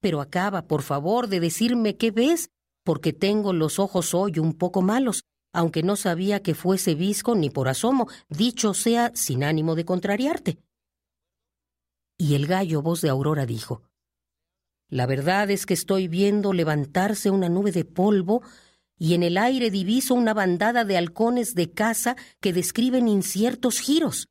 Pero 0.00 0.20
acaba, 0.20 0.66
por 0.66 0.82
favor, 0.82 1.28
de 1.28 1.40
decirme 1.40 1.96
qué 1.96 2.10
ves, 2.10 2.50
porque 2.84 3.12
tengo 3.12 3.52
los 3.52 3.78
ojos 3.78 4.14
hoy 4.14 4.38
un 4.38 4.54
poco 4.54 4.82
malos, 4.82 5.24
aunque 5.52 5.82
no 5.82 5.96
sabía 5.96 6.42
que 6.42 6.54
fuese 6.54 6.94
visco 6.94 7.34
ni 7.34 7.50
por 7.50 7.68
asomo, 7.68 8.08
dicho 8.28 8.74
sea 8.74 9.12
sin 9.14 9.44
ánimo 9.44 9.74
de 9.74 9.84
contrariarte. 9.84 10.58
Y 12.16 12.34
el 12.34 12.46
gallo 12.46 12.82
voz 12.82 13.00
de 13.00 13.08
Aurora 13.08 13.46
dijo, 13.46 13.82
La 14.88 15.06
verdad 15.06 15.50
es 15.50 15.66
que 15.66 15.74
estoy 15.74 16.08
viendo 16.08 16.52
levantarse 16.52 17.30
una 17.30 17.48
nube 17.48 17.72
de 17.72 17.84
polvo 17.84 18.42
y 18.98 19.14
en 19.14 19.22
el 19.22 19.38
aire 19.38 19.70
diviso 19.70 20.14
una 20.14 20.34
bandada 20.34 20.84
de 20.84 20.96
halcones 20.96 21.54
de 21.54 21.70
caza 21.70 22.16
que 22.40 22.52
describen 22.52 23.06
inciertos 23.06 23.78
giros. 23.78 24.28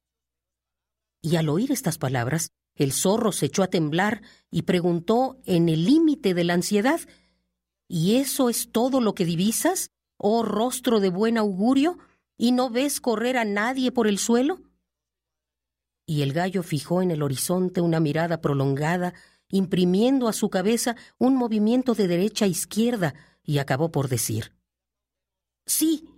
Y 1.21 1.37
al 1.37 1.49
oír 1.49 1.71
estas 1.71 1.97
palabras, 1.97 2.51
el 2.77 2.93
zorro 2.93 3.31
se 3.31 3.47
echó 3.47 3.63
a 3.63 3.67
temblar 3.67 4.21
y 4.49 4.63
preguntó 4.63 5.37
en 5.45 5.69
el 5.69 5.83
límite 5.83 6.33
de 6.33 6.43
la 6.43 6.53
ansiedad, 6.53 7.01
¿Y 7.89 8.17
eso 8.17 8.49
es 8.49 8.71
todo 8.71 8.99
lo 8.99 9.15
que 9.15 9.23
divisas, 9.23 9.91
oh 10.17 10.43
rostro 10.43 10.99
de 10.99 11.09
buen 11.09 11.37
augurio, 11.37 11.97
y 12.37 12.51
no 12.51 12.69
ves 12.69 12.99
correr 12.99 13.37
a 13.37 13.45
nadie 13.45 13.91
por 13.91 14.07
el 14.07 14.17
suelo? 14.17 14.59
y 16.07 16.21
el 16.21 16.31
gallo 16.33 16.63
fijó 16.63 17.01
en 17.01 17.11
el 17.11 17.21
horizonte 17.21 17.81
una 17.81 17.99
mirada 17.99 18.39
prolongada, 18.39 19.13
imprimiendo 19.49 20.27
a 20.29 20.33
su 20.33 20.49
cabeza 20.49 20.95
un 21.19 21.35
movimiento 21.35 21.93
de 21.93 22.07
derecha 22.07 22.45
a 22.45 22.47
izquierda, 22.47 23.13
y 23.43 23.59
acabó 23.59 23.91
por 23.91 24.07
decir 24.07 24.53
Sí, 25.65 26.09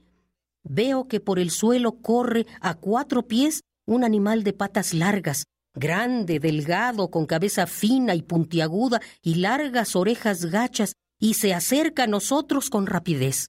veo 0.64 1.08
que 1.08 1.20
por 1.20 1.40
el 1.40 1.50
suelo 1.50 2.02
corre 2.02 2.46
a 2.62 2.76
cuatro 2.76 3.28
pies 3.28 3.64
un 3.86 4.04
animal 4.04 4.44
de 4.44 4.54
patas 4.54 4.94
largas, 4.94 5.46
grande, 5.80 6.40
delgado, 6.40 7.10
con 7.10 7.26
cabeza 7.26 7.66
fina 7.66 8.14
y 8.16 8.22
puntiaguda 8.22 9.02
y 9.22 9.36
largas 9.36 9.96
orejas 9.96 10.46
gachas, 10.46 10.94
y 11.20 11.34
se 11.34 11.54
acerca 11.54 12.04
a 12.04 12.08
nosotros 12.08 12.70
con 12.70 12.86
rapidez. 12.86 13.48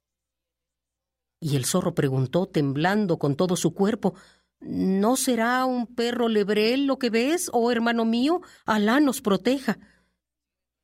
Y 1.39 1.55
el 1.55 1.65
zorro 1.65 1.95
preguntó, 1.95 2.47
temblando 2.47 3.17
con 3.17 3.35
todo 3.35 3.55
su 3.55 3.73
cuerpo, 3.73 4.15
¿No 4.61 5.15
será 5.15 5.65
un 5.65 5.87
perro 5.87 6.29
lebrel 6.29 6.85
lo 6.85 6.99
que 6.99 7.09
ves, 7.09 7.49
oh 7.51 7.71
hermano 7.71 8.05
mío? 8.05 8.41
Alá 8.65 8.99
nos 8.99 9.19
proteja. 9.19 9.79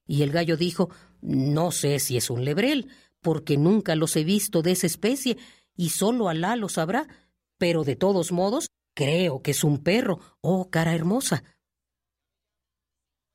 Y 0.07 0.23
el 0.23 0.31
gallo 0.31 0.57
dijo, 0.57 0.89
No 1.21 1.71
sé 1.71 1.99
si 1.99 2.17
es 2.17 2.31
un 2.31 2.43
lebrel, 2.43 2.89
porque 3.21 3.55
nunca 3.55 3.95
los 3.95 4.15
he 4.15 4.23
visto 4.23 4.63
de 4.63 4.71
esa 4.71 4.87
especie, 4.87 5.37
y 5.75 5.89
solo 5.89 6.27
Alá 6.27 6.55
lo 6.55 6.69
sabrá, 6.69 7.07
pero 7.59 7.83
de 7.83 7.95
todos 7.95 8.31
modos 8.31 8.67
creo 8.97 9.43
que 9.43 9.51
es 9.51 9.63
un 9.63 9.83
perro, 9.83 10.19
oh 10.41 10.71
cara 10.71 10.95
hermosa. 10.95 11.43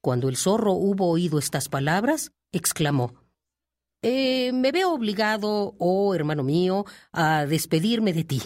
Cuando 0.03 0.29
el 0.29 0.37
zorro 0.37 0.73
hubo 0.73 1.09
oído 1.09 1.39
estas 1.39 1.69
palabras, 1.69 2.33
exclamó, 2.51 3.15
eh, 4.03 4.51
Me 4.53 4.73
veo 4.73 4.93
obligado, 4.93 5.77
oh 5.79 6.17
hermano 6.17 6.43
mío, 6.43 6.85
a 7.13 7.47
despedirme 7.47 8.13
de 8.13 8.25
ti 8.25 8.43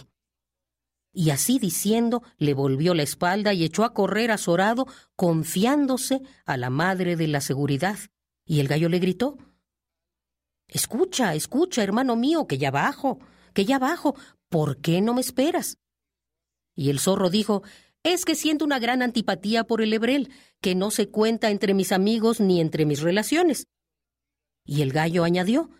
y 1.17 1.31
así 1.31 1.59
diciendo 1.59 2.23
le 2.37 2.53
volvió 2.53 2.93
la 2.93 3.03
espalda 3.03 3.55
y 3.55 3.65
echó 3.65 3.85
a 3.85 3.95
correr 3.95 4.31
azorado, 4.31 4.87
confiándose 5.17 6.21
a 6.45 6.59
la 6.59 6.69
madre 6.69 7.17
de 7.17 7.27
la 7.27 7.41
seguridad. 7.41 7.97
Y 8.45 8.61
el 8.61 8.69
gallo 8.69 8.91
le 8.91 8.99
gritó 8.99 9.39
Escucha, 10.69 11.35
escucha, 11.35 11.83
hermano 11.83 12.17
mío, 12.17 12.47
que 12.47 12.59
ya 12.59 12.71
bajo, 12.71 13.21
que 13.55 13.65
ya 13.65 13.79
bajo, 13.79 14.15
¿por 14.51 14.83
qué 14.83 15.01
no 15.01 15.15
me 15.15 15.23
esperas? 15.23 15.79
Y 16.77 16.91
el 16.91 17.01
zorro 17.01 17.31
dijo 17.31 17.63
Es 18.05 18.25
que 18.25 18.37
siento 18.37 18.65
una 18.65 18.79
gran 18.79 19.03
antipatía 19.03 19.65
por 19.65 19.83
el 19.83 19.93
hebrel, 19.93 20.31
que 20.61 20.75
no 20.75 20.93
se 20.93 21.09
cuenta 21.09 21.51
entre 21.51 21.75
mis 21.75 21.91
amigos 21.91 22.39
ni 22.39 22.61
entre 22.61 22.87
mis 22.87 23.01
relaciones. 23.01 23.67
Y 24.65 24.83
el 24.83 24.93
gallo 24.93 25.25
añadió 25.25 25.71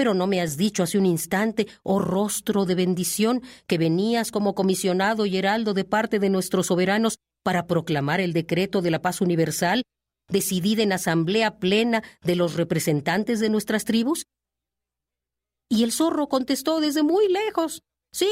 pero 0.00 0.14
no 0.14 0.26
me 0.26 0.40
has 0.40 0.56
dicho 0.56 0.82
hace 0.82 0.96
un 0.96 1.04
instante, 1.04 1.66
oh 1.82 1.98
rostro 1.98 2.64
de 2.64 2.74
bendición, 2.74 3.42
que 3.66 3.76
venías 3.76 4.30
como 4.30 4.54
comisionado 4.54 5.26
y 5.26 5.36
heraldo 5.36 5.74
de 5.74 5.84
parte 5.84 6.18
de 6.18 6.30
nuestros 6.30 6.68
soberanos 6.68 7.18
para 7.42 7.66
proclamar 7.66 8.18
el 8.18 8.32
decreto 8.32 8.80
de 8.80 8.90
la 8.90 9.02
paz 9.02 9.20
universal, 9.20 9.82
decidida 10.30 10.82
en 10.82 10.94
asamblea 10.94 11.58
plena 11.58 12.02
de 12.22 12.34
los 12.34 12.54
representantes 12.54 13.40
de 13.40 13.50
nuestras 13.50 13.84
tribus? 13.84 14.24
Y 15.68 15.84
el 15.84 15.92
zorro 15.92 16.28
contestó 16.28 16.80
desde 16.80 17.02
muy 17.02 17.28
lejos, 17.28 17.82
Sí, 18.12 18.26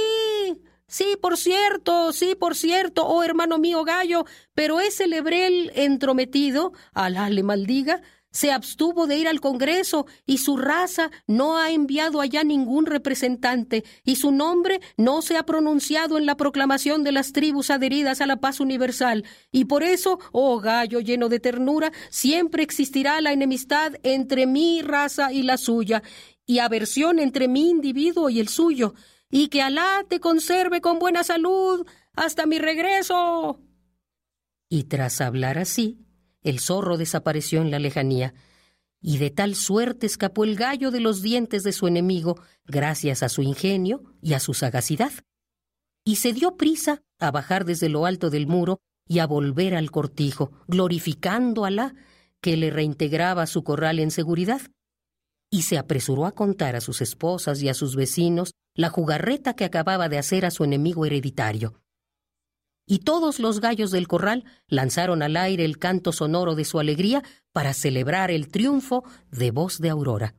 sí, 0.89 1.17
por 1.21 1.37
cierto, 1.37 2.13
sí, 2.13 2.35
por 2.35 2.57
cierto, 2.57 3.07
oh 3.07 3.23
hermano 3.23 3.59
mío 3.59 3.85
gallo, 3.85 4.25
pero 4.55 4.81
ese 4.81 5.07
lebrel 5.07 5.71
entrometido, 5.75 6.73
Alá 6.93 7.31
le 7.31 7.43
maldiga, 7.45 8.03
se 8.31 8.53
abstuvo 8.53 9.07
de 9.07 9.17
ir 9.17 9.29
al 9.29 9.41
Congreso 9.41 10.07
y 10.27 10.39
su 10.39 10.57
raza 10.57 11.11
no 11.27 11.57
ha 11.57 11.71
enviado 11.71 12.21
allá 12.21 12.45
ningún 12.45 12.87
representante 12.87 13.85
y 14.05 14.17
su 14.17 14.33
nombre 14.33 14.81
no 14.97 15.23
se 15.23 15.37
ha 15.37 15.45
pronunciado 15.45 16.19
en 16.19 16.27
la 16.27 16.37
proclamación 16.37 17.05
de 17.05 17.13
las 17.13 17.33
tribus 17.33 17.71
adheridas 17.71 18.21
a 18.21 18.27
la 18.27 18.37
paz 18.37 18.61
universal. 18.61 19.25
Y 19.51 19.65
por 19.65 19.83
eso, 19.83 20.19
oh 20.33 20.61
gallo 20.61 21.01
lleno 21.01 21.29
de 21.29 21.41
ternura, 21.41 21.91
siempre 22.11 22.63
existirá 22.63 23.21
la 23.21 23.33
enemistad 23.33 23.95
entre 24.03 24.47
mi 24.47 24.83
raza 24.83 25.33
y 25.33 25.43
la 25.43 25.57
suya, 25.57 26.03
y 26.47 26.61
aversión 26.61 27.19
entre 27.19 27.49
mi 27.49 27.69
individuo 27.69 28.31
y 28.31 28.41
el 28.41 28.49
suyo, 28.49 28.95
y 29.31 29.49
que 29.49 29.63
Alá 29.63 30.05
te 30.09 30.21
conserve 30.21 30.81
con 30.81 30.99
buena 30.99 31.25
salud 31.25 31.87
hasta 32.15 32.47
mi 32.47 32.59
regreso. 32.59 33.61
Y 34.69 34.85
tras 34.85 35.21
hablar 35.21 35.59
así, 35.59 35.99
el 36.43 36.61
zorro 36.61 36.97
desapareció 36.97 37.61
en 37.61 37.71
la 37.71 37.79
lejanía, 37.79 38.35
y 39.01 39.19
de 39.19 39.31
tal 39.31 39.55
suerte 39.55 40.07
escapó 40.07 40.45
el 40.45 40.57
gallo 40.57 40.91
de 40.91 41.01
los 41.01 41.23
dientes 41.23 41.63
de 41.63 41.73
su 41.73 41.87
enemigo, 41.87 42.41
gracias 42.65 43.23
a 43.23 43.29
su 43.29 43.43
ingenio 43.43 44.03
y 44.21 44.33
a 44.35 44.41
su 44.41 44.55
sagacidad. 44.55 45.13
Y 46.05 46.17
se 46.17 46.33
dio 46.33 46.57
prisa 46.57 47.03
a 47.19 47.31
bajar 47.31 47.65
desde 47.65 47.89
lo 47.89 48.07
alto 48.07 48.31
del 48.31 48.47
muro 48.47 48.81
y 49.07 49.21
a 49.21 49.27
volver 49.27 49.75
al 49.75 49.91
cortijo, 49.91 50.53
glorificando 50.67 51.65
a 51.65 51.69
Alá, 51.69 51.95
que 52.41 52.57
le 52.57 52.71
reintegraba 52.71 53.47
su 53.47 53.63
corral 53.63 53.99
en 53.99 54.11
seguridad. 54.11 54.61
Y 55.51 55.63
se 55.63 55.79
apresuró 55.79 56.27
a 56.27 56.33
contar 56.33 56.77
a 56.77 56.81
sus 56.81 57.01
esposas 57.01 57.63
y 57.63 57.69
a 57.69 57.75
sus 57.75 57.97
vecinos 57.97 58.53
la 58.79 58.91
jugarreta 58.91 59.55
que 59.55 59.65
acababa 59.65 60.09
de 60.09 60.19
hacer 60.19 60.47
a 60.47 60.53
su 60.53 60.63
enemigo 60.63 61.05
hereditario. 61.05 61.83
Y 62.87 63.01
todos 63.01 63.41
los 63.41 63.61
gallos 63.61 63.91
del 63.91 64.07
corral 64.07 64.45
lanzaron 64.69 65.21
al 65.21 65.37
aire 65.37 65.65
el 65.65 65.79
canto 65.79 66.13
sonoro 66.13 66.55
de 66.55 66.65
su 66.65 66.79
alegría 66.79 67.25
para 67.53 67.75
celebrar 67.75 68.31
el 68.31 68.47
triunfo 68.47 69.03
de 69.33 69.51
Voz 69.51 69.81
de 69.81 69.91
Aurora. 69.91 70.37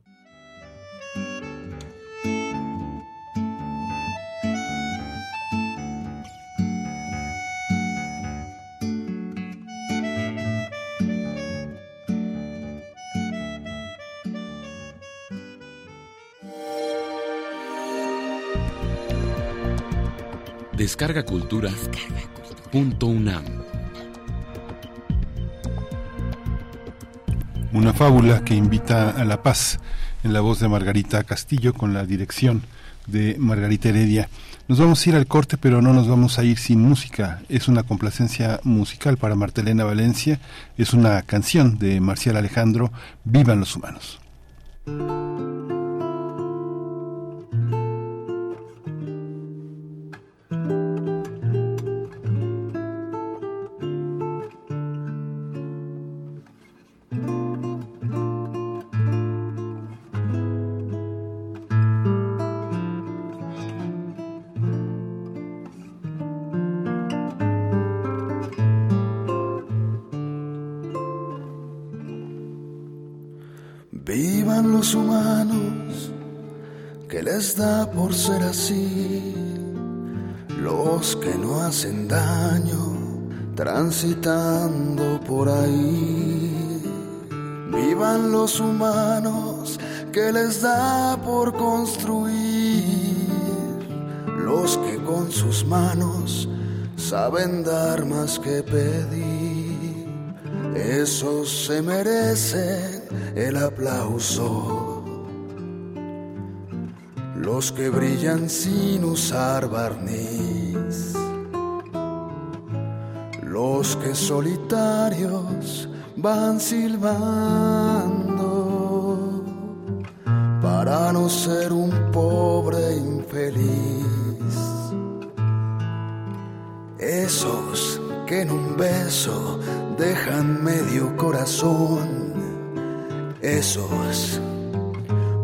Descarga 20.80 21.26
Cultura. 21.26 21.70
Punto 22.72 23.08
UNAM. 23.08 23.44
Una 27.74 27.92
fábula 27.92 28.42
que 28.46 28.54
invita 28.54 29.10
a 29.10 29.26
la 29.26 29.42
paz 29.42 29.78
en 30.24 30.32
la 30.32 30.40
voz 30.40 30.58
de 30.58 30.68
Margarita 30.68 31.22
Castillo 31.24 31.74
con 31.74 31.92
la 31.92 32.06
dirección 32.06 32.62
de 33.06 33.36
Margarita 33.38 33.90
Heredia. 33.90 34.30
Nos 34.68 34.80
vamos 34.80 35.04
a 35.04 35.10
ir 35.10 35.16
al 35.16 35.26
corte, 35.26 35.58
pero 35.58 35.82
no 35.82 35.92
nos 35.92 36.08
vamos 36.08 36.38
a 36.38 36.44
ir 36.44 36.56
sin 36.56 36.80
música. 36.80 37.42
Es 37.50 37.68
una 37.68 37.82
complacencia 37.82 38.58
musical 38.64 39.18
para 39.18 39.34
Martelena 39.34 39.84
Valencia. 39.84 40.40
Es 40.78 40.94
una 40.94 41.20
canción 41.20 41.78
de 41.78 42.00
Marcial 42.00 42.38
Alejandro, 42.38 42.90
Vivan 43.24 43.60
los 43.60 43.76
humanos. 43.76 44.18
Los 74.58 74.94
humanos, 74.94 76.10
que 77.08 77.22
les 77.22 77.56
da 77.56 77.90
por 77.90 78.12
ser 78.12 78.42
así, 78.42 79.34
los 80.60 81.16
que 81.16 81.34
no 81.34 81.60
hacen 81.60 82.08
daño 82.08 82.98
transitando 83.54 85.20
por 85.26 85.48
ahí. 85.48 86.82
Vivan 87.72 88.32
los 88.32 88.60
humanos, 88.60 89.78
que 90.12 90.30
les 90.32 90.60
da 90.60 91.16
por 91.24 91.56
construir, 91.56 93.28
los 94.44 94.76
que 94.78 94.96
con 95.04 95.30
sus 95.30 95.64
manos 95.64 96.48
saben 96.96 97.62
dar 97.62 98.04
más 98.04 98.38
que 98.38 98.62
pedir, 98.62 100.06
esos 100.74 101.66
se 101.66 101.82
merecen 101.82 102.89
el 103.34 103.56
aplauso. 103.56 105.04
Los 107.36 107.72
que 107.72 107.88
brillan 107.88 108.48
sin 108.48 109.04
usar 109.04 109.68
barniz. 109.68 111.14
Los 113.42 113.96
que 113.96 114.14
solitarios 114.14 115.88
van 116.16 116.60
silbando 116.60 118.19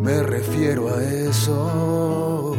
me 0.01 0.23
refiero 0.23 0.89
a 0.89 1.03
esos. 1.03 2.57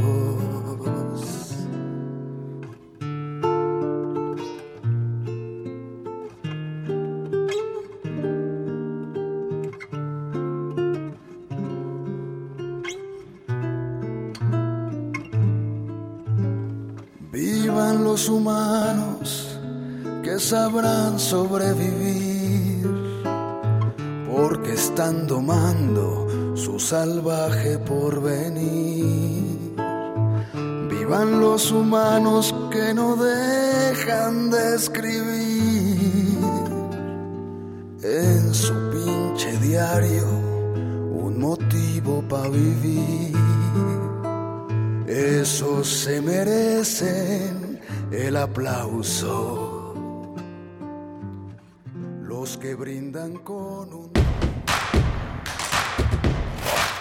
Vivan 17.32 18.03
los 18.05 18.30
humanos 18.30 19.59
que 20.24 20.39
sabrán 20.39 21.20
sobrevivir 21.20 22.26
salvaje 26.88 27.77
porvenir. 27.79 29.75
Vivan 30.89 31.41
los 31.41 31.69
humanos 31.69 32.55
que 32.71 32.93
no 32.93 33.17
dejan 33.17 34.49
de 34.49 34.75
escribir 34.75 36.38
en 38.01 38.53
su 38.53 38.73
pinche 38.89 39.51
diario 39.57 40.27
un 41.25 41.39
motivo 41.41 42.23
para 42.29 42.47
vivir. 42.47 43.35
Esos 45.07 45.89
se 45.89 46.21
merecen 46.21 47.81
el 48.11 48.38
aplauso. 48.38 49.93
Los 52.21 52.57
que 52.57 52.75
brindan 52.75 53.33
con 53.39 53.93
un 53.93 54.17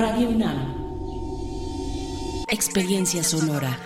Radio. 0.00 0.30
Experiencia 2.48 3.22
sonora. 3.22 3.78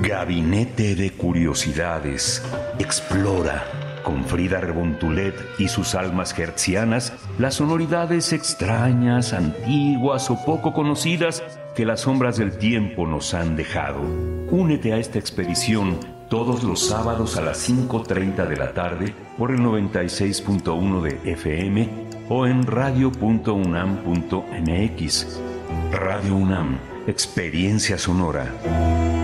Gabinete 0.00 0.94
de 0.94 1.10
Curiosidades. 1.10 2.40
Explora 2.78 3.64
con 4.04 4.24
Frida 4.26 4.60
Rebontulet 4.60 5.34
y 5.58 5.66
sus 5.66 5.96
almas 5.96 6.38
hertzianas 6.38 7.12
las 7.40 7.54
sonoridades 7.54 8.32
extrañas, 8.32 9.32
antiguas 9.32 10.30
o 10.30 10.44
poco 10.44 10.72
conocidas 10.72 11.42
que 11.74 11.84
las 11.84 12.02
sombras 12.02 12.36
del 12.36 12.56
tiempo 12.58 13.06
nos 13.06 13.34
han 13.34 13.56
dejado. 13.56 14.00
Únete 14.50 14.92
a 14.92 14.98
esta 14.98 15.18
expedición 15.18 15.98
todos 16.28 16.62
los 16.62 16.86
sábados 16.86 17.36
a 17.36 17.42
las 17.42 17.68
5.30 17.68 18.46
de 18.48 18.56
la 18.56 18.72
tarde 18.72 19.12
por 19.36 19.50
el 19.50 19.58
96.1 19.60 21.02
de 21.02 21.32
FM 21.32 21.88
o 22.28 22.46
en 22.46 22.64
radio.unam.mx. 22.66 25.40
Radio 25.92 26.36
UNAM, 26.36 26.78
experiencia 27.06 27.98
sonora. 27.98 29.23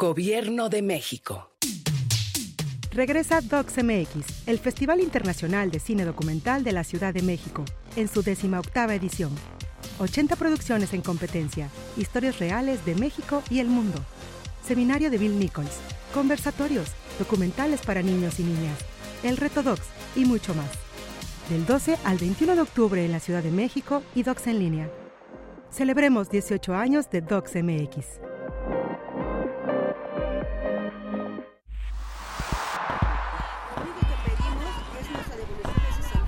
Gobierno 0.00 0.70
de 0.70 0.80
México. 0.80 1.50
Regresa 2.90 3.42
DocsMX, 3.42 4.46
el 4.46 4.58
Festival 4.58 5.00
Internacional 5.00 5.70
de 5.70 5.78
Cine 5.78 6.06
Documental 6.06 6.64
de 6.64 6.72
la 6.72 6.84
Ciudad 6.84 7.12
de 7.12 7.20
México, 7.20 7.66
en 7.96 8.08
su 8.08 8.20
octava 8.20 8.94
edición. 8.94 9.30
80 9.98 10.36
producciones 10.36 10.94
en 10.94 11.02
competencia, 11.02 11.68
historias 11.98 12.38
reales 12.38 12.82
de 12.86 12.94
México 12.94 13.42
y 13.50 13.58
el 13.58 13.66
mundo. 13.66 14.00
Seminario 14.64 15.10
de 15.10 15.18
Bill 15.18 15.38
Nichols, 15.38 15.76
conversatorios, 16.14 16.88
documentales 17.18 17.82
para 17.82 18.00
niños 18.00 18.40
y 18.40 18.44
niñas, 18.44 18.78
el 19.22 19.36
reto 19.36 19.62
Docs 19.62 19.86
y 20.16 20.24
mucho 20.24 20.54
más. 20.54 20.70
Del 21.50 21.66
12 21.66 21.98
al 22.04 22.16
21 22.16 22.54
de 22.54 22.62
octubre 22.62 23.04
en 23.04 23.12
la 23.12 23.20
Ciudad 23.20 23.42
de 23.42 23.50
México 23.50 24.02
y 24.14 24.22
Docs 24.22 24.46
en 24.46 24.60
línea. 24.60 24.90
Celebremos 25.70 26.30
18 26.30 26.74
años 26.74 27.10
de 27.10 27.20
DocsMX. 27.20 28.18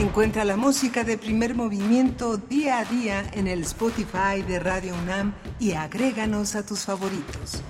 Encuentra 0.00 0.46
la 0.46 0.56
música 0.56 1.04
de 1.04 1.18
primer 1.18 1.54
movimiento 1.54 2.38
día 2.38 2.78
a 2.78 2.84
día 2.86 3.22
en 3.34 3.46
el 3.46 3.60
Spotify 3.60 4.40
de 4.48 4.58
Radio 4.58 4.94
UNAM 4.94 5.34
y 5.58 5.72
agréganos 5.72 6.54
a 6.54 6.64
tus 6.64 6.80
favoritos. 6.86 7.62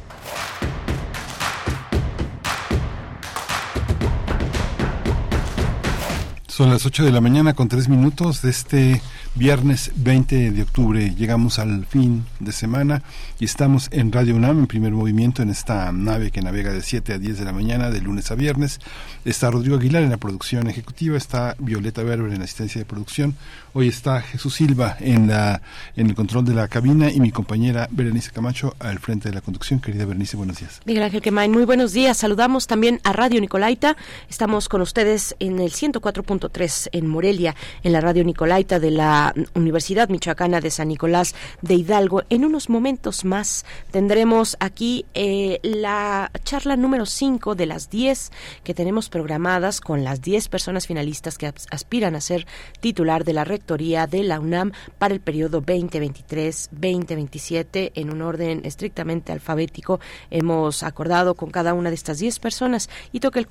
Son 6.47 6.71
las 6.71 6.87
8 6.87 7.05
de 7.05 7.11
la 7.11 7.21
mañana 7.21 7.55
con 7.55 7.67
3 7.67 7.89
minutos 7.89 8.43
de 8.43 8.51
este 8.51 9.03
viernes 9.35 9.93
20 9.97 10.51
de 10.51 10.63
octubre. 10.63 11.15
Llegamos 11.15 11.59
al 11.59 11.87
fin 11.87 12.27
de 12.41 12.53
semana 12.53 13.03
y 13.39 13.45
estamos 13.45 13.89
en 13.93 14.11
Radio 14.11 14.35
UNAM 14.35 14.59
en 14.59 14.67
primer 14.67 14.93
movimiento 14.93 15.43
en 15.43 15.51
esta 15.51 15.93
nave 15.93 16.31
que 16.31 16.43
navega 16.43 16.73
de 16.73 16.83
7 16.83 17.15
a 17.15 17.19
10 17.19 17.39
de 17.39 17.45
la 17.45 17.53
mañana 17.53 17.91
de 17.91 18.01
lunes 18.01 18.31
a 18.31 18.35
viernes. 18.35 18.81
Está 19.25 19.51
Rodrigo 19.51 19.77
Aguilar 19.77 20.03
en 20.03 20.11
la 20.11 20.17
producción 20.17 20.67
ejecutiva, 20.67 21.17
está 21.17 21.55
Violeta 21.59 22.03
Berber 22.03 22.33
en 22.33 22.39
la 22.39 22.45
asistencia 22.45 22.81
de 22.81 22.85
producción. 22.85 23.37
Hoy 23.73 23.89
está 23.89 24.21
Jesús 24.21 24.55
Silva 24.55 24.97
en 24.99 25.29
la 25.29 25.63
en 25.97 26.09
el 26.09 26.15
control 26.15 26.45
de 26.45 26.55
la 26.55 26.67
cabina 26.67 27.11
y 27.11 27.21
mi 27.21 27.31
compañera 27.31 27.89
Berenice 27.91 28.33
Camacho 28.33 28.75
al 28.81 28.99
frente 28.99 29.29
de 29.29 29.35
la 29.35 29.41
conducción. 29.41 29.81
Querida 29.81 30.07
Berenice, 30.07 30.37
buenos 30.37 30.59
días. 30.59 30.81
Miguel 30.85 31.05
Ángel 31.05 31.23
Quemain, 31.23 31.53
muy 31.53 31.65
buenos 31.65 31.93
días. 31.93 32.17
Saludamos 32.17 32.67
también 32.67 33.01
a 33.05 33.13
Radio 33.13 33.41
Nicolaita. 33.41 33.97
Estamos 34.29 34.69
con 34.69 34.83
ustedes 34.83 35.37
en 35.39 35.61
el 35.61 35.71
104.3 35.71 36.89
en 36.93 37.07
Morelia, 37.07 37.55
en 37.85 37.93
la 37.93 38.01
Radio 38.01 38.25
Nicolaita 38.25 38.81
de 38.81 38.91
la 38.91 39.30
Universidad 39.55 40.09
Michoacana 40.09 40.61
de 40.61 40.71
San 40.71 40.89
Nicolás 40.89 41.35
de 41.63 41.75
Hidalgo. 41.75 42.23
En 42.31 42.45
unos 42.45 42.69
momentos 42.69 43.25
más 43.25 43.65
tendremos 43.91 44.57
aquí 44.61 45.07
eh, 45.15 45.59
la 45.63 46.31
charla 46.45 46.77
número 46.77 47.07
5 47.07 47.55
de 47.55 47.67
las 47.67 47.91
10 47.91 48.31
que 48.65 48.75
tenemos 48.75 49.09
programadas 49.09 49.81
con 49.81 50.05
las 50.05 50.21
10 50.21 50.49
personas 50.49 50.87
finalistas 50.87 51.39
que 51.39 51.53
aspiran 51.71 52.15
a 52.15 52.21
ser 52.21 52.47
titular 52.81 53.25
de 53.25 53.33
la 53.33 53.45
Rectoría 53.45 54.07
de 54.07 54.23
la 54.23 54.39
UNAM 54.41 54.73
para 54.99 55.15
el 55.15 55.21
periodo 55.21 55.63
2023-2027 55.63 57.93
en 57.95 58.11
un 58.11 58.21
orden 58.23 58.63
estrictamente 58.65 59.33
alfabético. 59.33 60.01
Hemos 60.31 60.83
acordado 60.83 61.35
con 61.35 61.51
cada 61.51 61.75
una 61.75 61.91
de 61.91 61.97
estas 61.97 62.19
10 62.19 62.39
personas 62.39 62.89
y 63.13 63.21
toca 63.21 63.39
el, 63.39 63.47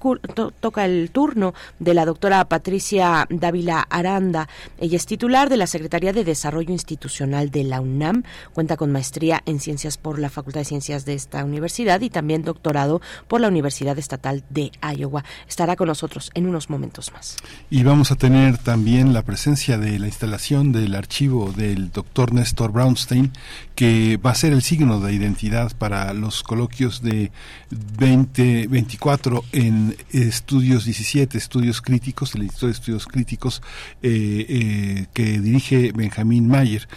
toca 0.60 0.86
el 0.86 1.12
turno 1.12 1.54
de 1.80 1.94
la 1.94 2.06
doctora 2.06 2.44
Patricia 2.46 3.28
Dávila 3.30 3.86
Aranda. 3.90 4.48
Ella 4.80 4.98
es 4.98 5.06
titular 5.06 5.50
de 5.50 5.58
la 5.60 5.68
Secretaría 5.68 6.14
de 6.14 6.24
Desarrollo 6.24 6.72
Institucional 6.72 7.52
de 7.52 7.64
la 7.64 7.82
UNAM. 7.82 8.24
Cuenta 8.54 8.78
con 8.78 8.92
maestría 8.92 9.44
en 9.46 9.60
ciencias 9.60 9.98
por 9.98 10.18
la 10.18 10.30
Facultad 10.30 10.62
de 10.62 10.66
Ciencias 10.66 11.06
de 11.06 11.14
esta 11.14 11.44
universidad 11.44 12.02
y 12.02 12.10
también 12.10 12.44
doctorado 12.44 13.02
por 13.28 13.42
la 13.42 13.50
Universidad 13.50 14.00
Estatal 14.00 14.44
de 14.50 14.72
Iowa. 14.82 15.24
Estará 15.48 15.76
con 15.76 15.88
nosotros 15.88 16.32
en 16.34 16.48
unos 16.48 16.70
momentos 16.70 17.12
más. 17.12 17.38
Y 17.70 17.84
vamos 17.84 18.12
a 18.12 18.16
tener 18.16 18.58
también 18.58 19.14
la 19.14 19.24
presencia 19.24 19.78
de 19.78 20.00
la 20.00 20.08
instalación 20.08 20.72
del 20.72 20.96
archivo 20.96 21.52
del 21.52 21.92
doctor 21.92 22.34
Néstor 22.34 22.72
Brownstein, 22.72 23.34
que 23.80 24.18
va 24.18 24.32
a 24.32 24.36
ser 24.36 24.52
el 24.52 24.62
signo 24.62 25.00
de 25.00 25.14
identidad 25.14 25.72
para 25.78 26.12
los 26.12 26.44
coloquios 26.44 27.02
de 27.02 27.32
2024 27.70 29.46
en 29.54 29.96
estudios 30.12 30.84
17, 30.84 31.38
estudios 31.38 31.82
críticos, 31.82 32.36
el 32.36 32.44
Instituto 32.44 32.66
de 32.66 32.72
Estudios 32.74 33.08
Críticos, 33.08 33.62
eh, 34.04 34.46
eh, 34.50 35.06
que 35.14 35.40
dirige 35.40 35.94
Benjamín 35.94 36.50
Mayer 36.50 36.90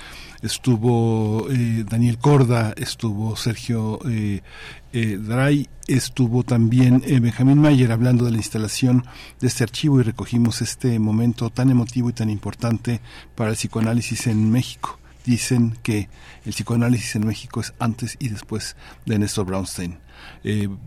estuvo 0.42 1.46
eh, 1.50 1.84
Daniel 1.88 2.18
Corda, 2.18 2.74
estuvo 2.76 3.36
Sergio 3.36 4.00
eh, 4.04 4.40
Dray, 4.92 5.68
estuvo 5.86 6.42
también 6.42 7.00
Benjamín 7.00 7.58
Mayer 7.58 7.92
hablando 7.92 8.24
de 8.24 8.32
la 8.32 8.38
instalación 8.38 9.04
de 9.38 9.46
este 9.46 9.62
archivo 9.62 10.00
y 10.00 10.02
recogimos 10.02 10.62
este 10.62 10.98
momento 10.98 11.48
tan 11.50 11.70
emotivo 11.70 12.10
y 12.10 12.12
tan 12.12 12.28
importante 12.28 13.00
para 13.36 13.50
el 13.50 13.56
psicoanálisis 13.56 14.26
en 14.26 14.50
México. 14.50 14.98
Dicen 15.24 15.78
que 15.82 16.08
el 16.44 16.52
psicoanálisis 16.52 17.16
en 17.16 17.26
México 17.26 17.60
es 17.60 17.74
antes 17.78 18.16
y 18.18 18.28
después 18.28 18.76
de 19.06 19.18
Néstor 19.18 19.46
Brownstein. 19.46 19.98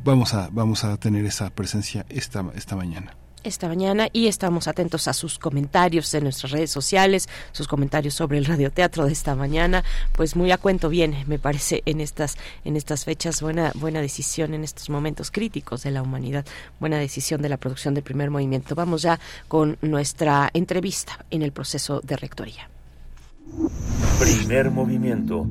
vamos, 0.04 0.34
a, 0.34 0.50
vamos 0.52 0.84
a 0.84 0.98
tener 0.98 1.26
esa 1.26 1.50
presencia 1.50 2.06
esta, 2.10 2.46
esta 2.56 2.76
mañana 2.76 3.16
esta 3.46 3.68
mañana 3.68 4.08
y 4.12 4.28
estamos 4.28 4.68
atentos 4.68 5.08
a 5.08 5.14
sus 5.14 5.40
comentarios 5.40 6.14
en 6.14 6.24
nuestras 6.24 6.52
redes 6.52 6.72
sociales, 6.72 7.30
sus 7.52 7.68
comentarios 7.68 8.14
sobre 8.14 8.38
el 8.38 8.46
radioteatro 8.46 9.06
de 9.06 9.14
esta 9.14 9.36
mañana, 9.36 9.84
pues 10.14 10.36
muy 10.36 10.52
a 10.52 10.58
cuento 10.58 10.90
viene, 10.90 11.24
me 11.28 11.40
parece, 11.40 11.84
en 11.86 12.02
estas 12.02 12.38
en 12.64 12.76
estas 12.76 13.06
fechas 13.06 13.42
buena 13.42 13.72
buena 13.76 14.02
decisión 14.02 14.54
en 14.54 14.64
estos 14.64 14.90
momentos 14.90 15.32
críticos 15.32 15.84
de 15.84 15.92
la 15.92 16.02
humanidad, 16.02 16.46
buena 16.80 16.98
decisión 16.98 17.42
de 17.42 17.50
la 17.50 17.58
producción 17.58 17.94
del 17.94 18.04
primer 18.04 18.32
movimiento. 18.32 18.76
Vamos 18.76 19.04
ya 19.04 19.20
con 19.48 19.78
nuestra 19.82 20.50
entrevista 20.54 21.26
en 21.30 21.42
el 21.44 21.52
proceso 21.52 22.02
de 22.02 22.18
rectoría. 22.18 22.70
Primer 24.20 24.72
movimiento. 24.72 25.48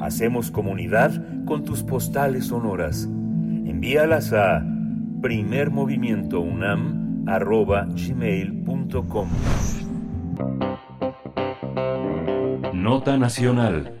Hacemos 0.00 0.50
comunidad 0.50 1.44
con 1.44 1.64
tus 1.64 1.82
postales 1.82 2.46
sonoras. 2.46 3.04
Envíalas 3.04 4.32
a 4.32 4.64
primermovimientounam 5.20 7.24
arroba 7.26 7.86
gmail.com. 7.86 9.28
Nota 12.72 13.18
Nacional. 13.18 13.92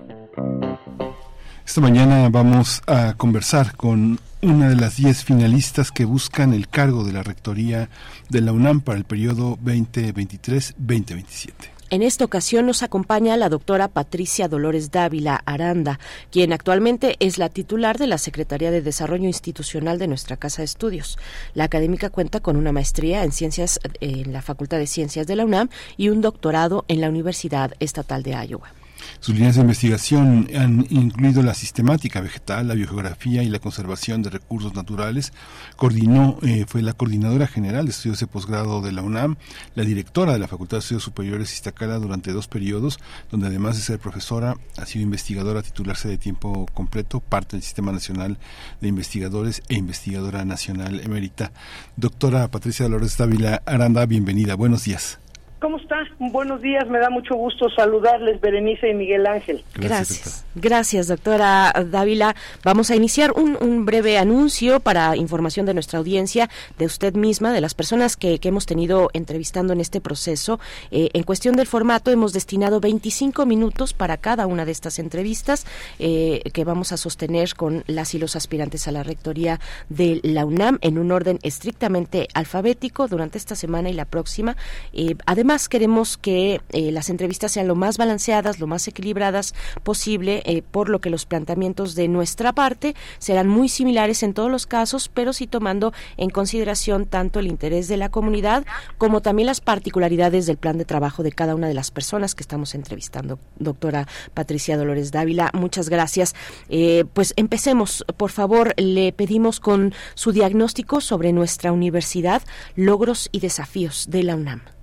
Esta 1.66 1.80
mañana 1.80 2.28
vamos 2.28 2.82
a 2.86 3.14
conversar 3.14 3.76
con 3.76 4.20
una 4.42 4.68
de 4.68 4.76
las 4.76 4.96
diez 4.96 5.24
finalistas 5.24 5.90
que 5.90 6.04
buscan 6.04 6.54
el 6.54 6.68
cargo 6.68 7.02
de 7.02 7.12
la 7.12 7.24
rectoría 7.24 7.88
de 8.28 8.40
la 8.40 8.52
UNAM 8.52 8.80
para 8.80 8.98
el 8.98 9.04
periodo 9.04 9.58
2023-2027. 9.64 11.75
En 11.88 12.02
esta 12.02 12.24
ocasión 12.24 12.66
nos 12.66 12.82
acompaña 12.82 13.36
la 13.36 13.48
doctora 13.48 13.86
Patricia 13.86 14.48
Dolores 14.48 14.90
Dávila 14.90 15.40
Aranda, 15.46 16.00
quien 16.32 16.52
actualmente 16.52 17.14
es 17.20 17.38
la 17.38 17.48
titular 17.48 17.96
de 17.96 18.08
la 18.08 18.18
Secretaría 18.18 18.72
de 18.72 18.82
Desarrollo 18.82 19.26
Institucional 19.26 19.96
de 20.00 20.08
nuestra 20.08 20.36
Casa 20.36 20.62
de 20.62 20.64
Estudios. 20.64 21.16
La 21.54 21.62
académica 21.62 22.10
cuenta 22.10 22.40
con 22.40 22.56
una 22.56 22.72
maestría 22.72 23.22
en 23.22 23.30
ciencias 23.30 23.78
en 24.00 24.32
la 24.32 24.42
Facultad 24.42 24.78
de 24.78 24.88
Ciencias 24.88 25.28
de 25.28 25.36
la 25.36 25.44
UNAM 25.44 25.68
y 25.96 26.08
un 26.08 26.22
doctorado 26.22 26.84
en 26.88 27.00
la 27.00 27.08
Universidad 27.08 27.74
Estatal 27.78 28.24
de 28.24 28.32
Iowa. 28.32 28.72
Sus 29.20 29.34
líneas 29.34 29.56
de 29.56 29.62
investigación 29.62 30.48
han 30.56 30.86
incluido 30.90 31.42
la 31.42 31.54
sistemática 31.54 32.20
vegetal, 32.20 32.68
la 32.68 32.74
biogeografía 32.74 33.42
y 33.42 33.48
la 33.48 33.58
conservación 33.58 34.22
de 34.22 34.30
recursos 34.30 34.74
naturales. 34.74 35.32
Coordinó, 35.76 36.38
eh, 36.42 36.64
fue 36.68 36.82
la 36.82 36.92
coordinadora 36.92 37.46
general 37.46 37.86
de 37.86 37.90
estudios 37.90 38.20
de 38.20 38.26
posgrado 38.26 38.80
de 38.80 38.92
la 38.92 39.02
UNAM, 39.02 39.36
la 39.74 39.84
directora 39.84 40.32
de 40.32 40.38
la 40.38 40.48
Facultad 40.48 40.78
de 40.78 40.80
Estudios 40.80 41.02
Superiores 41.02 41.52
Iztacala 41.52 41.98
durante 41.98 42.32
dos 42.32 42.48
periodos, 42.48 42.98
donde 43.30 43.48
además 43.48 43.76
de 43.76 43.82
ser 43.82 43.98
profesora, 43.98 44.56
ha 44.76 44.86
sido 44.86 45.02
investigadora 45.02 45.62
titularse 45.62 46.08
de 46.08 46.18
tiempo 46.18 46.66
completo, 46.74 47.20
parte 47.20 47.56
del 47.56 47.62
Sistema 47.62 47.92
Nacional 47.92 48.38
de 48.80 48.88
Investigadores 48.88 49.62
e 49.68 49.74
investigadora 49.74 50.44
nacional 50.44 51.00
emérita. 51.00 51.52
Doctora 51.96 52.48
Patricia 52.48 52.84
Dolores 52.84 53.16
Dávila 53.16 53.62
Aranda, 53.66 54.06
bienvenida. 54.06 54.54
Buenos 54.54 54.84
días. 54.84 55.18
¿Cómo 55.58 55.78
está? 55.78 55.96
Buenos 56.18 56.60
días, 56.60 56.86
me 56.88 56.98
da 56.98 57.08
mucho 57.08 57.34
gusto 57.34 57.70
saludarles, 57.70 58.38
Berenice 58.42 58.90
y 58.90 58.94
Miguel 58.94 59.26
Ángel. 59.26 59.64
Gracias. 59.74 60.44
Gracias, 60.54 61.08
doctora 61.08 61.72
Dávila. 61.90 62.36
Vamos 62.62 62.90
a 62.90 62.96
iniciar 62.96 63.32
un, 63.32 63.86
breve 63.86 64.18
anuncio 64.18 64.80
para 64.80 65.16
información 65.16 65.64
de 65.64 65.74
nuestra 65.74 65.98
audiencia, 65.98 66.50
de 66.78 66.84
usted 66.84 67.14
misma, 67.14 67.52
de 67.52 67.60
las 67.60 67.74
personas 67.74 68.16
que, 68.16 68.38
hemos 68.42 68.66
tenido 68.66 69.10
entrevistando 69.12 69.72
en 69.72 69.80
este 69.80 70.00
proceso. 70.00 70.60
Eh, 70.90 71.08
en 71.14 71.24
cuestión 71.24 71.56
del 71.56 71.66
formato, 71.66 72.10
hemos 72.10 72.32
destinado 72.32 72.78
25 72.78 73.44
minutos 73.44 73.92
para 73.92 74.18
cada 74.18 74.46
una 74.46 74.64
de 74.64 74.72
estas 74.72 74.98
entrevistas 74.98 75.66
eh, 75.98 76.42
que 76.52 76.64
vamos 76.64 76.92
a 76.92 76.96
sostener 76.96 77.54
con 77.54 77.82
las 77.86 78.14
y 78.14 78.18
los 78.18 78.36
aspirantes 78.36 78.86
a 78.88 78.92
la 78.92 79.02
rectoría 79.02 79.58
de 79.88 80.20
la 80.22 80.44
UNAM 80.44 80.78
en 80.80 80.98
un 80.98 81.12
orden 81.12 81.38
estrictamente 81.42 82.28
alfabético 82.34 83.08
durante 83.08 83.38
esta 83.38 83.56
semana 83.56 83.90
y 83.90 83.94
la 83.94 84.04
próxima. 84.04 84.56
Eh, 84.92 85.16
además, 85.26 85.45
Además, 85.46 85.68
queremos 85.68 86.16
que 86.16 86.60
eh, 86.70 86.90
las 86.90 87.08
entrevistas 87.08 87.52
sean 87.52 87.68
lo 87.68 87.76
más 87.76 87.98
balanceadas, 87.98 88.58
lo 88.58 88.66
más 88.66 88.88
equilibradas 88.88 89.54
posible, 89.84 90.42
eh, 90.44 90.62
por 90.68 90.88
lo 90.88 91.00
que 91.00 91.08
los 91.08 91.24
planteamientos 91.24 91.94
de 91.94 92.08
nuestra 92.08 92.52
parte 92.52 92.96
serán 93.20 93.46
muy 93.46 93.68
similares 93.68 94.24
en 94.24 94.34
todos 94.34 94.50
los 94.50 94.66
casos, 94.66 95.08
pero 95.08 95.32
sí 95.32 95.46
tomando 95.46 95.92
en 96.16 96.30
consideración 96.30 97.06
tanto 97.06 97.38
el 97.38 97.46
interés 97.46 97.86
de 97.86 97.96
la 97.96 98.08
comunidad 98.08 98.66
como 98.98 99.22
también 99.22 99.46
las 99.46 99.60
particularidades 99.60 100.46
del 100.46 100.56
plan 100.56 100.78
de 100.78 100.84
trabajo 100.84 101.22
de 101.22 101.30
cada 101.30 101.54
una 101.54 101.68
de 101.68 101.74
las 101.74 101.92
personas 101.92 102.34
que 102.34 102.42
estamos 102.42 102.74
entrevistando. 102.74 103.38
Doctora 103.56 104.08
Patricia 104.34 104.76
Dolores 104.76 105.12
Dávila, 105.12 105.52
muchas 105.54 105.88
gracias. 105.90 106.34
Eh, 106.70 107.04
pues 107.14 107.34
empecemos, 107.36 108.04
por 108.16 108.32
favor, 108.32 108.74
le 108.78 109.12
pedimos 109.12 109.60
con 109.60 109.94
su 110.16 110.32
diagnóstico 110.32 111.00
sobre 111.00 111.32
nuestra 111.32 111.70
universidad, 111.70 112.42
logros 112.74 113.28
y 113.30 113.38
desafíos 113.38 114.06
de 114.10 114.24
la 114.24 114.34
UNAM. 114.34 114.75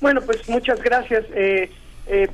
Bueno, 0.00 0.20
pues 0.20 0.48
muchas 0.48 0.80
gracias. 0.82 1.24
Eh, 1.34 1.70
eh, 2.06 2.28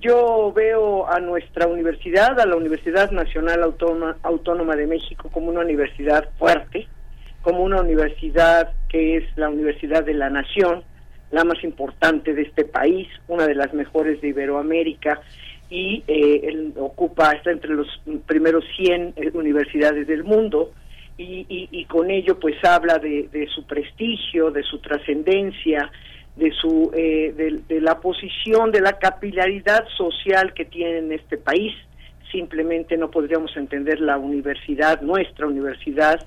yo 0.00 0.52
veo 0.54 1.08
a 1.08 1.20
nuestra 1.20 1.66
universidad, 1.66 2.38
a 2.38 2.46
la 2.46 2.56
Universidad 2.56 3.10
Nacional 3.10 3.62
Autónoma, 3.62 4.16
Autónoma 4.22 4.76
de 4.76 4.86
México, 4.86 5.28
como 5.32 5.48
una 5.50 5.60
universidad 5.60 6.28
fuerte, 6.38 6.86
como 7.42 7.62
una 7.62 7.80
universidad 7.80 8.72
que 8.88 9.16
es 9.16 9.24
la 9.36 9.48
universidad 9.48 10.04
de 10.04 10.14
la 10.14 10.30
nación, 10.30 10.84
la 11.30 11.44
más 11.44 11.62
importante 11.64 12.32
de 12.34 12.42
este 12.42 12.64
país, 12.64 13.08
una 13.28 13.46
de 13.46 13.54
las 13.54 13.72
mejores 13.74 14.20
de 14.20 14.28
Iberoamérica 14.28 15.20
y 15.68 16.02
eh, 16.08 16.72
ocupa, 16.76 17.32
está 17.32 17.52
entre 17.52 17.70
los 17.74 17.86
primeros 18.26 18.64
100 18.76 19.14
universidades 19.34 20.06
del 20.06 20.24
mundo 20.24 20.72
y, 21.16 21.46
y, 21.70 21.84
con 21.84 22.10
ello 22.10 22.40
pues 22.40 22.56
habla 22.64 22.98
de, 22.98 23.28
de 23.30 23.46
su 23.48 23.66
prestigio, 23.66 24.50
de 24.50 24.62
su 24.62 24.78
trascendencia, 24.78 25.90
de 26.36 26.52
su 26.52 26.90
eh, 26.94 27.62
de, 27.68 27.80
la 27.80 28.00
posición 28.00 28.70
de 28.72 28.80
la 28.80 28.98
capilaridad 28.98 29.84
social 29.96 30.54
que 30.54 30.64
tiene 30.64 30.98
en 30.98 31.12
este 31.12 31.36
país. 31.36 31.72
Simplemente 32.30 32.96
no 32.96 33.10
podríamos 33.10 33.56
entender 33.56 34.00
la 34.00 34.16
universidad 34.16 35.00
nuestra 35.02 35.46
universidad 35.46 36.24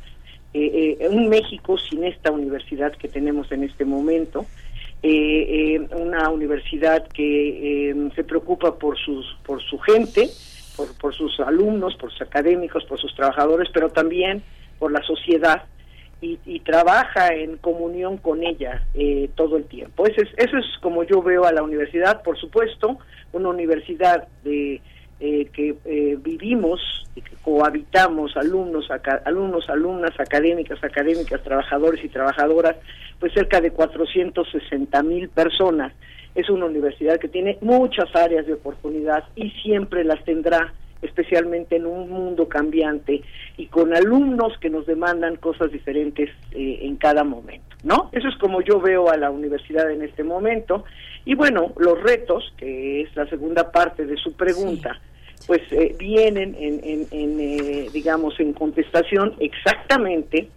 eh, 0.53 0.97
eh, 0.99 1.07
un 1.09 1.29
México 1.29 1.77
sin 1.77 2.03
esta 2.03 2.31
universidad 2.31 2.93
que 2.93 3.07
tenemos 3.07 3.51
en 3.51 3.63
este 3.63 3.85
momento. 3.85 4.45
Una 5.03 6.29
universidad 6.29 7.05
que 7.09 7.93
se 8.15 8.23
preocupa 8.23 8.77
por 8.77 8.97
sus 8.97 9.35
por 9.45 9.61
su 9.61 9.77
gente 9.79 10.29
por, 10.77 10.97
por 10.97 11.13
sus 11.13 11.41
alumnos 11.41 11.97
por 11.97 12.09
sus 12.09 12.21
académicos 12.21 12.85
por 12.85 12.97
sus 13.01 13.13
trabajadores 13.13 13.67
pero 13.73 13.89
también 13.89 14.41
por 14.79 14.93
la 14.93 15.01
sociedad 15.01 15.63
y, 16.24 16.59
trabaja 16.61 17.34
en 17.34 17.57
comunión 17.57 18.17
con 18.17 18.43
ella 18.43 18.84
eh, 18.93 19.30
todo 19.36 19.57
el 19.57 19.65
tiempo. 19.65 20.05
Eso 20.05 20.21
es, 20.21 20.30
eso 20.38 20.57
es 20.57 20.65
como 20.82 21.03
yo 21.03 21.21
veo 21.21 21.45
a 21.45 21.51
la 21.51 21.61
universidad, 21.61 22.21
por 22.24 22.39
supuesto, 22.39 22.97
una 23.34 23.49
universidad 23.49 24.28
de 24.43 24.82
eh, 25.19 25.47
que 25.53 25.76
eh, 25.86 26.17
vivimos 26.19 26.82
y 27.15 27.21
cohabitamos 27.43 28.36
alumnos, 28.36 28.89
alumnos, 29.26 29.69
alumnas, 29.69 30.11
académicas, 30.19 30.84
académicas, 30.84 31.43
trabajadores 31.43 32.03
y 32.03 32.09
trabajadoras, 32.09 32.76
pues 33.19 33.34
cerca 33.34 33.61
de 33.61 33.71
460 33.71 35.03
mil 35.03 35.30
personas. 35.30 35.93
Es 36.36 36.49
una 36.49 36.65
universidad 36.65 37.19
que 37.19 37.28
tiene 37.28 37.57
muchas 37.61 38.13
áreas 38.15 38.47
de 38.47 38.53
oportunidad 38.53 39.26
y 39.36 39.51
siempre 39.61 40.03
las 40.03 40.24
tendrá 40.24 40.74
especialmente 41.03 41.75
en 41.75 41.85
un 41.85 42.09
mundo 42.09 42.47
cambiante 42.47 43.21
y 43.57 43.67
con 43.67 43.95
alumnos 43.95 44.57
que 44.59 44.69
nos 44.69 44.85
demandan 44.85 45.35
cosas 45.35 45.71
diferentes 45.71 46.29
eh, 46.51 46.79
en 46.81 46.95
cada 46.97 47.23
momento, 47.23 47.75
¿no? 47.83 48.09
Eso 48.11 48.27
es 48.27 48.37
como 48.37 48.61
yo 48.61 48.79
veo 48.79 49.09
a 49.09 49.17
la 49.17 49.29
universidad 49.29 49.91
en 49.91 50.01
este 50.01 50.23
momento. 50.23 50.85
Y 51.25 51.35
bueno, 51.35 51.73
los 51.77 52.01
retos, 52.01 52.53
que 52.57 53.01
es 53.01 53.15
la 53.15 53.27
segunda 53.27 53.71
parte 53.71 54.05
de 54.05 54.17
su 54.17 54.33
pregunta, 54.33 54.99
pues 55.47 55.61
eh, 55.71 55.95
vienen 55.97 56.55
en, 56.57 57.07
en, 57.11 57.39
eh, 57.39 57.89
digamos, 57.93 58.39
en 58.39 58.53
contestación 58.53 59.35
exactamente 59.39 60.49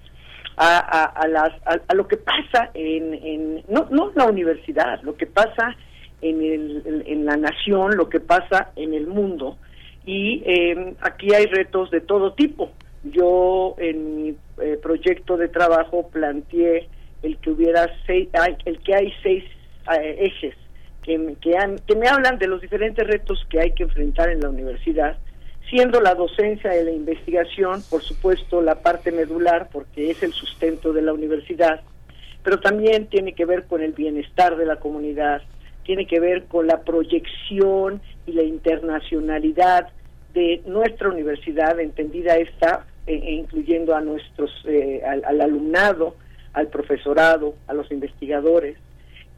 a, 0.57 0.79
a, 1.05 1.29
las, 1.29 1.53
a, 1.67 1.95
lo 1.95 2.09
que 2.09 2.17
pasa 2.17 2.71
en, 2.73 3.15
en 3.15 3.63
no, 3.69 3.89
no 3.91 4.11
en 4.11 4.17
la 4.17 4.27
universidad, 4.27 5.03
lo 5.03 5.17
que 5.17 5.27
pasa 5.27 5.77
en, 6.23 6.43
el, 6.43 7.05
en 7.07 7.27
la 7.27 7.37
nación, 7.37 7.97
lo 7.97 8.09
que 8.09 8.21
pasa 8.21 8.71
en 8.77 8.95
el 8.95 9.07
mundo, 9.07 9.59
y 10.07 10.43
eh, 10.47 10.95
aquí 11.01 11.35
hay 11.35 11.47
retos 11.47 11.91
de 11.91 12.01
todo 12.01 12.33
tipo. 12.33 12.71
Yo 13.03 13.75
en 13.79 14.17
mi 14.17 14.37
eh, 14.63 14.79
proyecto 14.81 15.37
de 15.37 15.49
trabajo 15.49 16.09
planteé 16.09 16.89
el 17.23 17.37
que 17.39 17.51
hubiera 17.51 17.91
seis, 18.07 18.29
el 18.65 18.79
que 18.79 18.95
hay 18.95 19.13
seis 19.23 19.45
eh, 19.93 20.17
ejes 20.21 20.55
que, 21.03 21.37
que, 21.41 21.57
han, 21.57 21.79
que 21.87 21.97
me 21.97 22.09
hablan 22.09 22.39
de 22.39 22.47
los 22.47 22.61
diferentes 22.61 23.07
retos 23.07 23.45
que 23.51 23.61
hay 23.61 23.73
que 23.73 23.83
enfrentar 23.85 24.29
en 24.29 24.41
la 24.41 24.49
universidad, 24.49 25.17
siendo 25.69 26.01
la 26.01 26.15
docencia 26.15 26.81
y 26.81 26.85
la 26.85 26.93
investigación, 26.93 27.83
por 27.91 28.03
supuesto, 28.03 28.61
la 28.61 28.77
parte 28.83 29.13
medular, 29.13 29.69
porque 29.73 30.11
es 30.11 30.23
el 30.23 30.33
sustento 30.33 30.93
de 30.93 31.03
la 31.03 31.13
universidad, 31.13 31.83
pero 32.43 32.61
también 32.61 33.07
tiene 33.07 33.35
que 33.35 33.45
ver 33.45 33.65
con 33.65 33.83
el 33.83 33.93
bienestar 33.93 34.57
de 34.57 34.67
la 34.67 34.77
comunidad, 34.77 35.43
tiene 35.85 36.07
que 36.07 36.19
ver 36.19 36.45
con 36.45 36.67
la 36.67 36.83
proyección 36.83 38.01
y 38.27 38.33
la 38.33 38.43
internacionalidad 38.43 39.89
de 40.37 40.61
nuestra 40.67 41.09
universidad, 41.09 41.81
entendida 41.81 42.37
esta, 42.37 42.85
e, 43.07 43.15
e 43.15 43.33
incluyendo 43.33 43.97
a 43.97 44.03
nuestros, 44.03 44.51
eh, 44.67 45.01
al, 45.03 45.41
alumnado, 45.41 46.17
al 46.53 46.69
profesorado, 46.69 47.55
a 47.67 47.73
los 47.73 47.91
investigadores. 47.91 48.77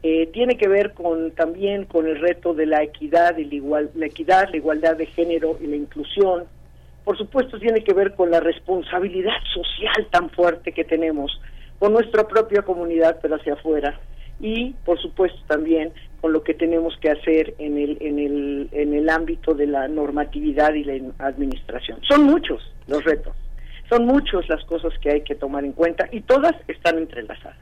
Eh, 0.03 0.27
tiene 0.33 0.57
que 0.57 0.67
ver 0.67 0.93
con 0.93 1.31
también 1.31 1.85
con 1.85 2.05
el 2.05 2.19
reto 2.19 2.53
de 2.53 2.65
la 2.65 2.83
equidad 2.83 3.37
y 3.37 3.45
la, 3.45 3.55
igual, 3.55 3.89
la 3.95 4.07
equidad, 4.07 4.49
la 4.49 4.57
igualdad 4.57 4.97
de 4.97 5.05
género 5.05 5.57
y 5.61 5.67
la 5.67 5.77
inclusión. 5.77 6.43
Por 7.05 7.17
supuesto, 7.17 7.57
tiene 7.59 7.81
que 7.81 7.93
ver 7.93 8.13
con 8.13 8.29
la 8.29 8.41
responsabilidad 8.41 9.39
social 9.53 10.07
tan 10.11 10.29
fuerte 10.31 10.73
que 10.73 10.83
tenemos 10.83 11.39
con 11.79 11.93
nuestra 11.93 12.27
propia 12.27 12.61
comunidad, 12.61 13.19
pero 13.21 13.35
hacia 13.35 13.53
afuera. 13.53 13.97
Y, 14.41 14.71
por 14.83 14.99
supuesto, 15.01 15.39
también 15.47 15.93
con 16.21 16.33
lo 16.33 16.43
que 16.43 16.53
tenemos 16.53 16.97
que 17.01 17.09
hacer 17.09 17.55
en 17.59 17.77
el, 17.77 17.97
en 18.01 18.19
el, 18.19 18.69
en 18.71 18.93
el 18.93 19.09
ámbito 19.09 19.53
de 19.53 19.67
la 19.67 19.87
normatividad 19.87 20.73
y 20.73 20.83
la 20.83 20.93
administración. 21.19 21.99
Son 22.07 22.23
muchos 22.23 22.61
los 22.87 23.03
retos, 23.03 23.35
son 23.89 24.05
muchas 24.05 24.47
las 24.49 24.63
cosas 24.65 24.93
que 24.99 25.11
hay 25.11 25.21
que 25.21 25.35
tomar 25.35 25.63
en 25.63 25.73
cuenta 25.73 26.07
y 26.11 26.21
todas 26.21 26.53
están 26.67 26.97
entrelazadas. 26.97 27.57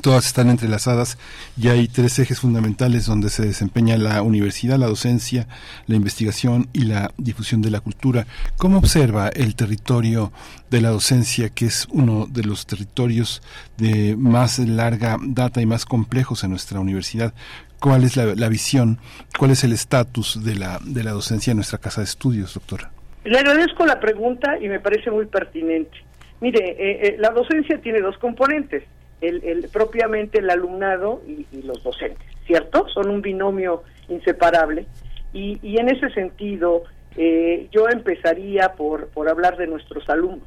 Todas 0.00 0.26
están 0.26 0.50
entrelazadas 0.50 1.18
y 1.56 1.68
hay 1.68 1.88
tres 1.88 2.18
ejes 2.18 2.40
fundamentales 2.40 3.06
donde 3.06 3.30
se 3.30 3.44
desempeña 3.44 3.96
la 3.96 4.22
universidad, 4.22 4.78
la 4.78 4.86
docencia, 4.86 5.46
la 5.86 5.96
investigación 5.96 6.68
y 6.72 6.84
la 6.84 7.10
difusión 7.16 7.62
de 7.62 7.70
la 7.70 7.80
cultura. 7.80 8.26
¿Cómo 8.56 8.78
observa 8.78 9.28
el 9.28 9.54
territorio 9.54 10.32
de 10.70 10.80
la 10.80 10.90
docencia, 10.90 11.48
que 11.48 11.66
es 11.66 11.86
uno 11.90 12.26
de 12.26 12.44
los 12.44 12.66
territorios 12.66 13.42
de 13.76 14.16
más 14.16 14.58
larga 14.58 15.16
data 15.20 15.60
y 15.60 15.66
más 15.66 15.84
complejos 15.84 16.44
en 16.44 16.50
nuestra 16.50 16.80
universidad? 16.80 17.34
¿Cuál 17.80 18.04
es 18.04 18.16
la, 18.16 18.48
visión, 18.48 18.98
cuál 19.38 19.52
es 19.52 19.62
el 19.62 19.72
estatus 19.72 20.44
de 20.44 20.56
la, 20.56 20.80
de 20.84 21.04
la 21.04 21.12
docencia 21.12 21.52
en 21.52 21.58
nuestra 21.58 21.78
casa 21.78 22.00
de 22.00 22.06
estudios, 22.06 22.54
doctora? 22.54 22.90
Le 23.24 23.38
agradezco 23.38 23.86
la 23.86 24.00
pregunta 24.00 24.58
y 24.60 24.68
me 24.68 24.80
parece 24.80 25.10
muy 25.10 25.26
pertinente. 25.26 25.96
Mire, 26.40 26.70
eh, 26.70 27.08
eh, 27.08 27.16
la 27.18 27.30
docencia 27.30 27.80
tiene 27.80 28.00
dos 28.00 28.16
componentes 28.18 28.84
el, 29.20 29.68
propiamente 29.72 30.38
el 30.38 30.50
alumnado 30.50 31.22
y, 31.26 31.46
los 31.62 31.82
docentes, 31.82 32.26
¿cierto? 32.46 32.88
Son 32.88 33.10
un 33.10 33.22
binomio 33.22 33.82
inseparable 34.08 34.86
y, 35.32 35.58
y 35.62 35.78
en 35.78 35.88
ese 35.88 36.10
sentido 36.10 36.84
eh, 37.20 37.66
yo 37.72 37.88
empezaría 37.88 38.74
por, 38.74 39.08
por 39.08 39.28
hablar 39.28 39.56
de 39.56 39.66
nuestros 39.66 40.08
alumnos 40.08 40.46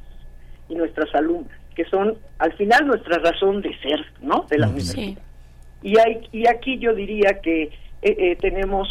y 0.69 0.76
nuestras 0.76 1.14
alumnas, 1.14 1.52
que 1.76 1.84
son 1.84 2.18
al 2.39 2.53
final 2.53 2.88
nuestra 2.88 3.18
razón 3.18 3.61
de 3.61 3.77
ser, 3.80 4.06
¿no? 4.22 4.45
De 4.49 4.57
la 4.57 4.69
universidad. 4.69 5.22
Y, 5.84 5.98
hay, 5.99 6.30
y 6.31 6.48
aquí 6.48 6.80
yo 6.80 6.93
diría 6.93 7.41
que 7.41 7.64
eh, 7.64 7.72
eh, 8.03 8.38
tenemos, 8.39 8.88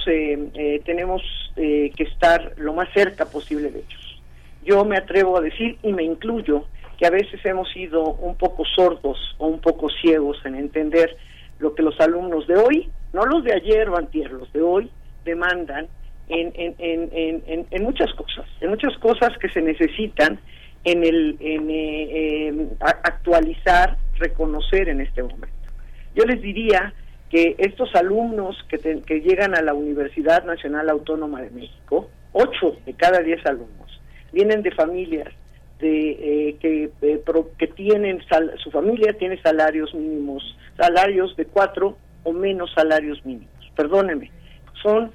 tenemos 0.84 1.22
que 1.56 1.92
estar 1.96 2.52
lo 2.58 2.74
más 2.74 2.92
cerca 2.92 3.24
posible 3.24 3.70
de 3.70 3.78
ellos. 3.78 4.22
Yo 4.62 4.84
me 4.84 4.98
atrevo 4.98 5.38
a 5.38 5.40
decir, 5.40 5.78
y 5.82 5.92
me 5.94 6.02
incluyo, 6.02 6.66
que 7.00 7.06
a 7.06 7.10
veces 7.10 7.40
hemos 7.46 7.72
sido 7.72 8.02
un 8.04 8.36
poco 8.36 8.62
sordos 8.66 9.34
o 9.38 9.46
un 9.46 9.58
poco 9.60 9.88
ciegos 9.88 10.36
en 10.44 10.54
entender 10.54 11.16
lo 11.58 11.74
que 11.74 11.82
los 11.82 11.98
alumnos 11.98 12.46
de 12.46 12.56
hoy, 12.58 12.90
no 13.14 13.24
los 13.24 13.42
de 13.42 13.54
ayer 13.54 13.88
o 13.88 13.96
antier, 13.96 14.30
los 14.30 14.52
de 14.52 14.60
hoy, 14.60 14.90
demandan 15.24 15.88
en, 16.28 16.52
en, 16.54 16.74
en, 16.78 17.66
en, 17.70 17.82
muchas 17.82 18.12
cosas, 18.12 18.44
en 18.60 18.68
muchas 18.68 18.96
cosas 18.98 19.30
que 19.38 19.48
se 19.48 19.62
necesitan 19.62 20.38
en 20.84 21.02
el 21.02 21.38
eh, 21.40 22.48
em, 22.48 22.68
actualizar, 22.80 23.96
reconocer 24.18 24.90
en 24.90 25.00
este 25.00 25.22
momento. 25.22 25.48
Yo 26.14 26.24
les 26.24 26.42
diría 26.42 26.92
que 27.30 27.54
estos 27.56 27.94
alumnos 27.94 28.62
que, 28.68 28.76
que 28.78 29.20
llegan 29.20 29.56
a 29.56 29.62
la 29.62 29.72
Universidad 29.72 30.44
Nacional 30.44 30.90
Autónoma 30.90 31.40
de 31.40 31.50
México, 31.50 32.10
ocho 32.32 32.76
de 32.84 32.92
cada 32.92 33.20
diez 33.20 33.44
alumnos, 33.46 34.00
vienen 34.32 34.60
de 34.62 34.70
familias 34.72 35.32
de 35.80 36.10
eh, 36.10 36.56
que, 36.60 36.90
eh, 37.02 37.22
que 37.58 37.66
tienen 37.68 38.20
su 38.62 38.70
familia 38.70 39.12
tiene 39.14 39.40
salarios 39.42 39.94
mínimos, 39.94 40.56
salarios 40.76 41.36
de 41.36 41.46
cuatro 41.46 41.96
o 42.24 42.32
menos 42.32 42.72
salarios 42.74 43.24
mínimos. 43.24 43.48
Perdóneme, 43.76 44.30
son 44.82 45.12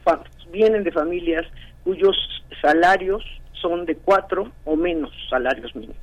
vienen 0.51 0.83
de 0.83 0.91
familias 0.91 1.45
cuyos 1.83 2.15
salarios 2.61 3.23
son 3.53 3.85
de 3.85 3.95
cuatro 3.95 4.51
o 4.63 4.75
menos 4.75 5.11
salarios 5.29 5.75
mínimos. 5.75 5.97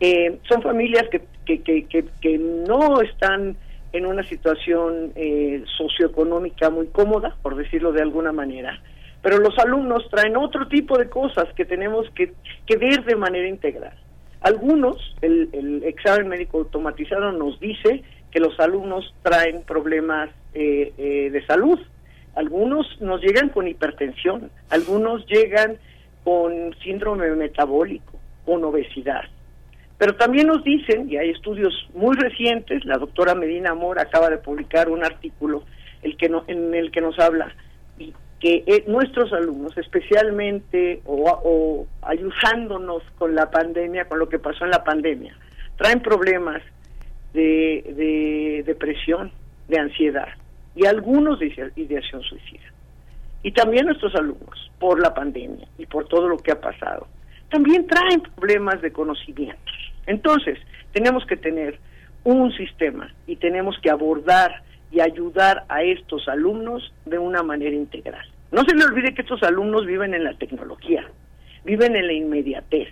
Eh, 0.00 0.38
son 0.48 0.62
familias 0.62 1.04
que, 1.10 1.22
que, 1.44 1.62
que, 1.62 2.04
que, 2.20 2.38
no 2.38 3.00
están 3.00 3.56
en 3.92 4.06
una 4.06 4.24
situación 4.24 5.12
socioeconómica 5.76 6.68
muy 6.68 6.88
cómoda, 6.88 7.36
por 7.42 7.54
decirlo 7.54 7.92
de 7.92 8.02
alguna 8.02 8.32
manera, 8.32 8.80
pero 9.24 9.38
los 9.38 9.58
alumnos 9.58 10.06
traen 10.10 10.36
otro 10.36 10.68
tipo 10.68 10.98
de 10.98 11.08
cosas 11.08 11.46
que 11.56 11.64
tenemos 11.64 12.06
que, 12.10 12.34
ver 12.76 13.04
de 13.06 13.16
manera 13.16 13.48
integral. 13.48 13.94
Algunos, 14.42 14.98
el, 15.22 15.82
examen 15.82 16.28
médico 16.28 16.58
automatizado 16.58 17.32
nos 17.32 17.58
dice 17.58 18.02
que 18.30 18.38
los 18.38 18.60
alumnos 18.60 19.14
traen 19.22 19.62
problemas 19.62 20.28
eh, 20.52 20.92
eh, 20.98 21.30
de 21.30 21.46
salud. 21.46 21.80
Algunos 22.34 22.86
nos 23.00 23.22
llegan 23.22 23.48
con 23.48 23.66
hipertensión, 23.66 24.50
algunos 24.68 25.24
llegan 25.24 25.78
con 26.22 26.76
síndrome 26.84 27.30
metabólico, 27.30 28.20
con 28.44 28.62
obesidad. 28.62 29.22
Pero 29.96 30.16
también 30.16 30.48
nos 30.48 30.62
dicen, 30.64 31.10
y 31.10 31.16
hay 31.16 31.30
estudios 31.30 31.88
muy 31.94 32.14
recientes, 32.14 32.84
la 32.84 32.98
doctora 32.98 33.34
Medina 33.34 33.70
Amor 33.70 33.98
acaba 33.98 34.28
de 34.28 34.36
publicar 34.36 34.90
un 34.90 35.02
artículo 35.02 35.62
el 36.02 36.18
que 36.18 36.30
en 36.48 36.74
el 36.74 36.90
que 36.90 37.00
nos 37.00 37.18
habla 37.18 37.54
que 38.44 38.62
eh, 38.66 38.84
nuestros 38.88 39.32
alumnos, 39.32 39.74
especialmente 39.78 41.00
o, 41.06 41.86
ayudándonos 42.02 43.02
con 43.16 43.34
la 43.34 43.50
pandemia, 43.50 44.04
con 44.04 44.18
lo 44.18 44.28
que 44.28 44.38
pasó 44.38 44.66
en 44.66 44.70
la 44.70 44.84
pandemia, 44.84 45.34
traen 45.78 46.00
problemas 46.00 46.60
de, 47.32 48.62
depresión, 48.66 49.32
de 49.66 49.78
ansiedad 49.78 50.28
y 50.76 50.84
algunos 50.84 51.38
de 51.38 51.72
ideación 51.76 52.20
suicida. 52.20 52.70
Y 53.42 53.52
también 53.52 53.86
nuestros 53.86 54.14
alumnos, 54.14 54.70
por 54.78 55.00
la 55.00 55.14
pandemia 55.14 55.66
y 55.78 55.86
por 55.86 56.06
todo 56.06 56.28
lo 56.28 56.36
que 56.36 56.52
ha 56.52 56.60
pasado, 56.60 57.06
también 57.50 57.86
traen 57.86 58.20
problemas 58.36 58.82
de 58.82 58.92
conocimientos. 58.92 59.74
Entonces, 60.06 60.58
tenemos 60.92 61.24
que 61.24 61.38
tener 61.38 61.78
un 62.24 62.52
sistema 62.52 63.10
y 63.26 63.36
tenemos 63.36 63.78
que 63.80 63.88
abordar 63.88 64.62
y 64.90 65.00
ayudar 65.00 65.64
a 65.70 65.82
estos 65.82 66.28
alumnos 66.28 66.92
de 67.06 67.18
una 67.18 67.42
manera 67.42 67.74
integral. 67.74 68.33
No 68.54 68.62
se 68.62 68.76
le 68.76 68.84
olvide 68.84 69.12
que 69.12 69.22
estos 69.22 69.42
alumnos 69.42 69.84
viven 69.84 70.14
en 70.14 70.22
la 70.22 70.32
tecnología, 70.34 71.04
viven 71.64 71.96
en 71.96 72.06
la 72.06 72.12
inmediatez. 72.12 72.86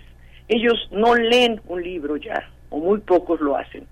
Ellos 0.49 0.89
no 0.91 1.15
leen 1.15 1.61
un 1.67 1.81
libro 1.81 2.17
ya, 2.17 2.49
o 2.69 2.79
muy 2.79 2.99
pocos 2.99 3.39
lo 3.39 3.55
hacen. 3.55 3.87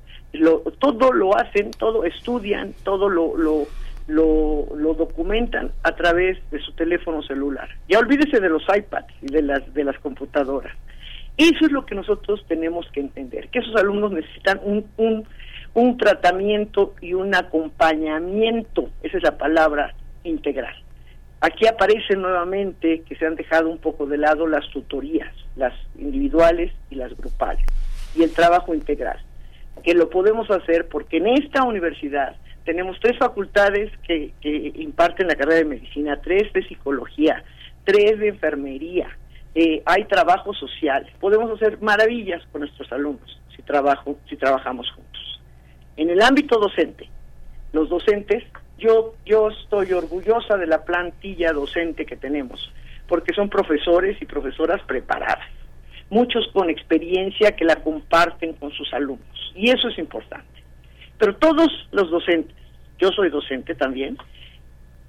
Todo 0.80 1.14
lo 1.14 1.34
hacen, 1.38 1.72
todo 1.72 2.03
estudian, 2.03 2.73
todo 2.84 3.07
lo, 3.07 3.38
lo, 3.38 3.68
lo, 4.07 4.93
documentan 4.95 5.72
a 5.84 5.95
través 5.95 6.39
de 6.52 6.60
su 6.60 6.73
teléfono 6.73 7.23
celular. 7.23 7.69
Ya 7.88 7.99
olvídese 7.99 8.41
de 8.41 8.49
los 8.49 8.64
iPads 8.64 9.14
y 9.22 9.27
de 9.27 9.41
las, 9.41 9.73
de 9.73 9.85
las 9.85 9.98
computadoras. 9.99 10.76
Eso 11.38 11.65
es 11.65 11.72
lo 11.72 11.85
que 11.85 11.95
nosotros 11.95 12.43
tenemos 12.49 12.85
que 12.91 12.99
entender, 12.99 13.48
que 13.48 13.60
esos 13.60 13.77
alumnos 13.77 14.11
necesitan 14.11 14.60
un, 14.61 14.85
un, 14.98 15.26
un 15.73 15.98
tratamiento 15.98 16.95
y 16.99 17.14
un 17.14 17.34
acompañamiento, 17.34 18.89
esa 19.03 19.15
es 19.15 19.23
la 19.23 19.38
palabra 19.38 19.95
integral. 20.26 20.76
Aquí 21.44 21.66
aparece 21.66 22.16
nuevamente 22.16 23.02
que 23.02 23.16
se 23.16 23.26
han 23.26 23.36
dejado 23.36 23.68
un 23.68 23.80
poco 23.80 24.06
de 24.06 24.20
lado 24.20 24.46
las 24.46 24.70
tutorías, 24.70 25.34
las 25.56 25.74
individuales 25.98 26.72
y 26.92 26.96
las 26.96 27.18
grupales, 27.18 27.66
y 28.16 28.22
el 28.22 28.32
trabajo 28.32 28.76
integral, 28.76 29.20
que 29.84 29.96
lo 29.96 30.12
podemos 30.12 30.52
hacer 30.52 30.88
porque 30.88 31.18
en 31.18 31.28
esta 31.28 31.64
universidad 31.64 32.36
tenemos 32.64 33.00
tres 33.00 33.18
facultades 33.18 33.92
que, 34.04 34.34
imparten 34.76 35.28
la 35.28 35.36
carrera 35.36 35.58
de 35.58 35.66
medicina, 35.66 36.22
tres 36.22 36.54
de 36.54 36.64
psicología, 36.68 37.44
tres 37.86 38.20
de 38.20 38.28
enfermería, 38.28 39.10
eh, 39.56 39.82
hay 39.86 40.06
trabajo 40.06 40.54
social, 40.54 41.10
podemos 41.20 41.50
hacer 41.52 41.82
maravillas 41.82 42.44
con 42.52 42.62
nuestros 42.62 42.92
alumnos 42.92 43.42
si, 43.56 43.64
trabajo, 43.64 44.16
si 44.30 44.38
trabajamos 44.38 44.92
juntos. 44.92 45.42
En 45.98 46.12
el 46.12 46.22
ámbito 46.22 46.60
docente, 46.60 47.10
los 47.74 47.90
docentes 47.90 48.44
yo, 48.82 49.14
yo 49.26 49.49
estoy 49.49 49.94
orgullosa 49.94 50.58
de 50.58 50.68
la 50.68 50.84
plantilla 50.84 51.53
docente 51.53 52.06
que 52.06 52.18
tenemos, 52.18 52.74
porque 53.08 53.34
son 53.34 53.49
profesores 53.49 54.22
y 54.22 54.26
profesoras 54.26 54.82
preparadas, 54.84 55.45
muchos 56.10 56.48
con 56.52 56.70
experiencia 56.70 57.56
que 57.56 57.64
la 57.64 57.78
comparten 57.78 58.53
con 58.53 58.72
sus 58.72 58.91
alumnos, 58.94 59.53
y 59.56 59.70
eso 59.70 59.88
es 59.88 59.98
importante. 59.98 60.48
Pero 61.18 61.36
todos 61.36 61.70
los 61.91 62.10
docentes, 62.10 62.56
yo 62.98 63.10
soy 63.12 63.30
docente 63.30 63.76
también, 63.76 64.18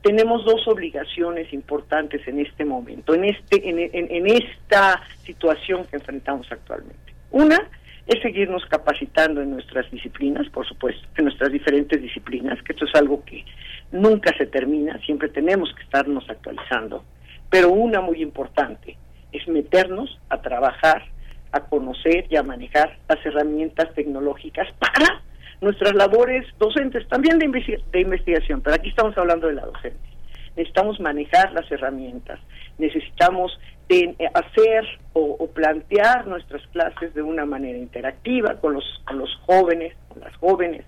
tenemos 0.03 0.45
dos 0.45 0.67
obligaciones 0.69 1.53
importantes 1.53 2.27
en 2.29 2.41
este 2.41 2.65
momento, 2.65 3.15
en, 3.15 3.25
este, 3.25 3.69
en, 3.69 3.79
en 3.79 4.27
esta 4.27 5.01
situación 5.25 5.87
que 5.87 5.97
enfrentamos 5.97 6.51
actualmente. 6.51 7.15
Una 7.31 7.59
es 8.07 8.21
seguirnos 8.21 8.65
capacitando 8.67 9.41
en 9.41 9.51
nuestras 9.51 9.91
disciplinas, 9.91 10.49
por 10.49 10.67
supuesto, 10.67 11.07
en 11.17 11.25
nuestras 11.25 11.53
diferentes 11.53 12.01
disciplinas, 12.01 12.61
que 12.63 12.73
esto 12.73 12.85
es 12.85 12.95
algo 12.95 13.25
que 13.25 13.45
nunca 13.93 14.37
se 14.37 14.47
termina, 14.47 14.99
siempre 15.05 15.29
tenemos 15.29 15.73
que 15.75 15.83
estarnos 15.83 16.29
actualizando. 16.29 17.05
Pero 17.51 17.71
una 17.71 18.01
muy 18.01 18.23
importante 18.23 18.97
es 19.31 19.47
meternos 19.47 20.19
a 20.29 20.41
trabajar, 20.41 21.05
a 21.53 21.61
conocer 21.61 22.27
y 22.29 22.37
a 22.37 22.43
manejar 22.43 22.99
las 23.09 23.25
herramientas 23.25 23.95
tecnológicas 23.95 24.69
para 24.79 25.23
nuestras 25.61 25.95
labores 25.95 26.45
docentes, 26.59 27.07
también 27.09 27.39
de, 27.39 27.81
de 27.93 28.01
investigación, 28.01 28.61
pero 28.63 28.77
aquí 28.77 28.89
estamos 28.89 29.17
hablando 29.17 29.47
de 29.47 29.55
la 29.55 29.67
docencia. 29.67 30.11
Necesitamos 30.57 31.01
manejar 31.01 31.53
las 31.53 31.71
herramientas, 31.71 32.41
necesitamos 32.79 33.59
de 33.93 34.15
eh, 34.19 34.29
hacer 34.33 34.87
o, 35.13 35.47
plantear 35.49 36.27
nuestras 36.27 36.67
clases 36.69 37.13
de 37.13 37.21
una 37.21 37.45
manera 37.45 37.77
interactiva 37.77 38.55
con 38.59 38.73
los, 38.73 38.85
con 39.07 39.19
los 39.19 39.29
jóvenes, 39.47 39.95
con 40.09 40.21
las 40.21 40.35
jóvenes, 40.37 40.87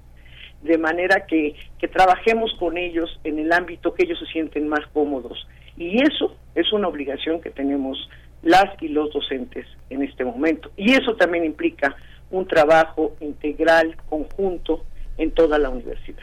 de 0.63 0.79
manera 0.79 1.27
que, 1.27 1.55
que 1.79 1.89
trabajemos 1.89 2.55
con 2.59 2.79
ellos 2.79 3.21
en 3.25 3.39
el 3.39 3.53
ámbito 3.53 3.93
que 3.93 4.05
ellos 4.05 4.19
se 4.19 4.33
sienten 4.33 4.69
más 4.69 4.87
cómodos. 4.95 5.47
Y 5.77 6.03
eso 6.03 6.35
es 6.55 6.73
una 6.73 6.89
obligación 6.89 7.43
que 7.43 7.51
tenemos 7.51 8.09
las 8.43 8.65
y 8.81 8.89
los 8.89 9.13
docentes 9.13 9.67
en 9.91 10.03
este 10.03 10.25
momento. 10.25 10.71
Y 10.77 10.93
eso 10.93 11.15
también 11.17 11.45
implica 11.45 11.95
un 12.31 12.47
trabajo 12.47 13.15
integral, 13.21 13.97
conjunto, 14.09 14.85
en 15.19 15.31
toda 15.33 15.59
la 15.59 15.69
universidad. 15.69 16.23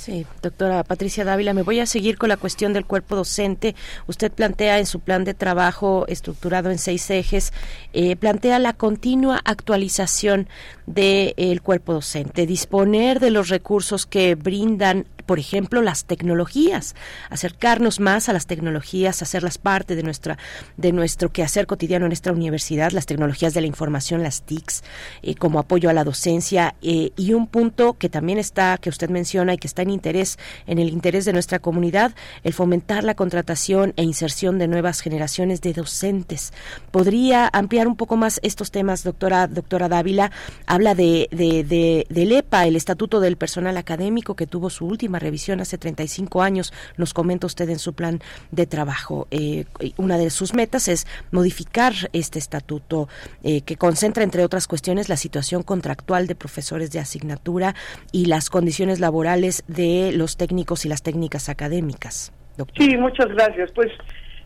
Sí, 0.00 0.26
doctora 0.40 0.82
Patricia 0.82 1.26
Dávila, 1.26 1.52
me 1.52 1.60
voy 1.60 1.78
a 1.78 1.84
seguir 1.84 2.16
con 2.16 2.30
la 2.30 2.38
cuestión 2.38 2.72
del 2.72 2.86
cuerpo 2.86 3.16
docente. 3.16 3.74
Usted 4.06 4.32
plantea 4.32 4.78
en 4.78 4.86
su 4.86 5.00
plan 5.00 5.24
de 5.24 5.34
trabajo 5.34 6.06
estructurado 6.08 6.70
en 6.70 6.78
seis 6.78 7.10
ejes, 7.10 7.52
eh, 7.92 8.16
plantea 8.16 8.58
la 8.60 8.72
continua 8.72 9.42
actualización 9.44 10.48
del 10.86 11.60
cuerpo 11.60 11.92
docente, 11.92 12.46
disponer 12.46 13.20
de 13.20 13.30
los 13.30 13.50
recursos 13.50 14.06
que 14.06 14.36
brindan 14.36 15.04
por 15.30 15.38
ejemplo, 15.38 15.80
las 15.80 16.06
tecnologías, 16.06 16.96
acercarnos 17.28 18.00
más 18.00 18.28
a 18.28 18.32
las 18.32 18.48
tecnologías, 18.48 19.22
hacerlas 19.22 19.58
parte 19.58 19.94
de 19.94 20.02
nuestra 20.02 20.38
de 20.76 20.90
nuestro 20.90 21.30
quehacer 21.30 21.68
cotidiano 21.68 22.06
en 22.06 22.08
nuestra 22.08 22.32
universidad, 22.32 22.90
las 22.90 23.06
tecnologías 23.06 23.54
de 23.54 23.60
la 23.60 23.68
información, 23.68 24.24
las 24.24 24.42
TICs, 24.42 24.82
eh, 25.22 25.36
como 25.36 25.60
apoyo 25.60 25.88
a 25.88 25.92
la 25.92 26.02
docencia 26.02 26.74
eh, 26.82 27.12
y 27.14 27.32
un 27.32 27.46
punto 27.46 27.96
que 27.96 28.08
también 28.08 28.38
está 28.38 28.76
que 28.78 28.88
usted 28.88 29.08
menciona 29.08 29.54
y 29.54 29.58
que 29.58 29.68
está 29.68 29.82
en 29.82 29.90
interés 29.90 30.36
en 30.66 30.80
el 30.80 30.88
interés 30.88 31.26
de 31.26 31.32
nuestra 31.32 31.60
comunidad, 31.60 32.12
el 32.42 32.52
fomentar 32.52 33.04
la 33.04 33.14
contratación 33.14 33.92
e 33.94 34.02
inserción 34.02 34.58
de 34.58 34.66
nuevas 34.66 35.00
generaciones 35.00 35.60
de 35.60 35.74
docentes. 35.74 36.52
¿Podría 36.90 37.48
ampliar 37.52 37.86
un 37.86 37.94
poco 37.94 38.16
más 38.16 38.40
estos 38.42 38.72
temas, 38.72 39.04
doctora 39.04 39.46
doctora 39.46 39.88
Dávila? 39.88 40.32
Habla 40.66 40.96
de, 40.96 41.28
de, 41.30 41.62
de 41.62 42.04
del 42.08 42.32
EPA, 42.32 42.66
el 42.66 42.74
Estatuto 42.74 43.20
del 43.20 43.36
Personal 43.36 43.76
Académico 43.76 44.34
que 44.34 44.48
tuvo 44.48 44.70
su 44.70 44.86
última 44.86 45.19
revisión 45.20 45.60
hace 45.60 45.78
35 45.78 46.42
años, 46.42 46.72
nos 46.96 47.14
comenta 47.14 47.46
usted 47.46 47.68
en 47.70 47.78
su 47.78 47.94
plan 47.94 48.20
de 48.50 48.66
trabajo. 48.66 49.28
Eh, 49.30 49.64
una 49.96 50.18
de 50.18 50.30
sus 50.30 50.54
metas 50.54 50.88
es 50.88 51.06
modificar 51.30 51.92
este 52.12 52.38
estatuto 52.38 53.08
eh, 53.42 53.62
que 53.62 53.76
concentra, 53.76 54.24
entre 54.24 54.44
otras 54.44 54.66
cuestiones, 54.66 55.08
la 55.08 55.16
situación 55.16 55.62
contractual 55.62 56.26
de 56.26 56.34
profesores 56.34 56.90
de 56.90 56.98
asignatura 56.98 57.74
y 58.12 58.26
las 58.26 58.50
condiciones 58.50 59.00
laborales 59.00 59.62
de 59.68 60.12
los 60.12 60.36
técnicos 60.36 60.84
y 60.84 60.88
las 60.88 61.02
técnicas 61.02 61.48
académicas. 61.48 62.32
Sí, 62.76 62.96
muchas 62.96 63.28
gracias. 63.28 63.70
Pues 63.72 63.90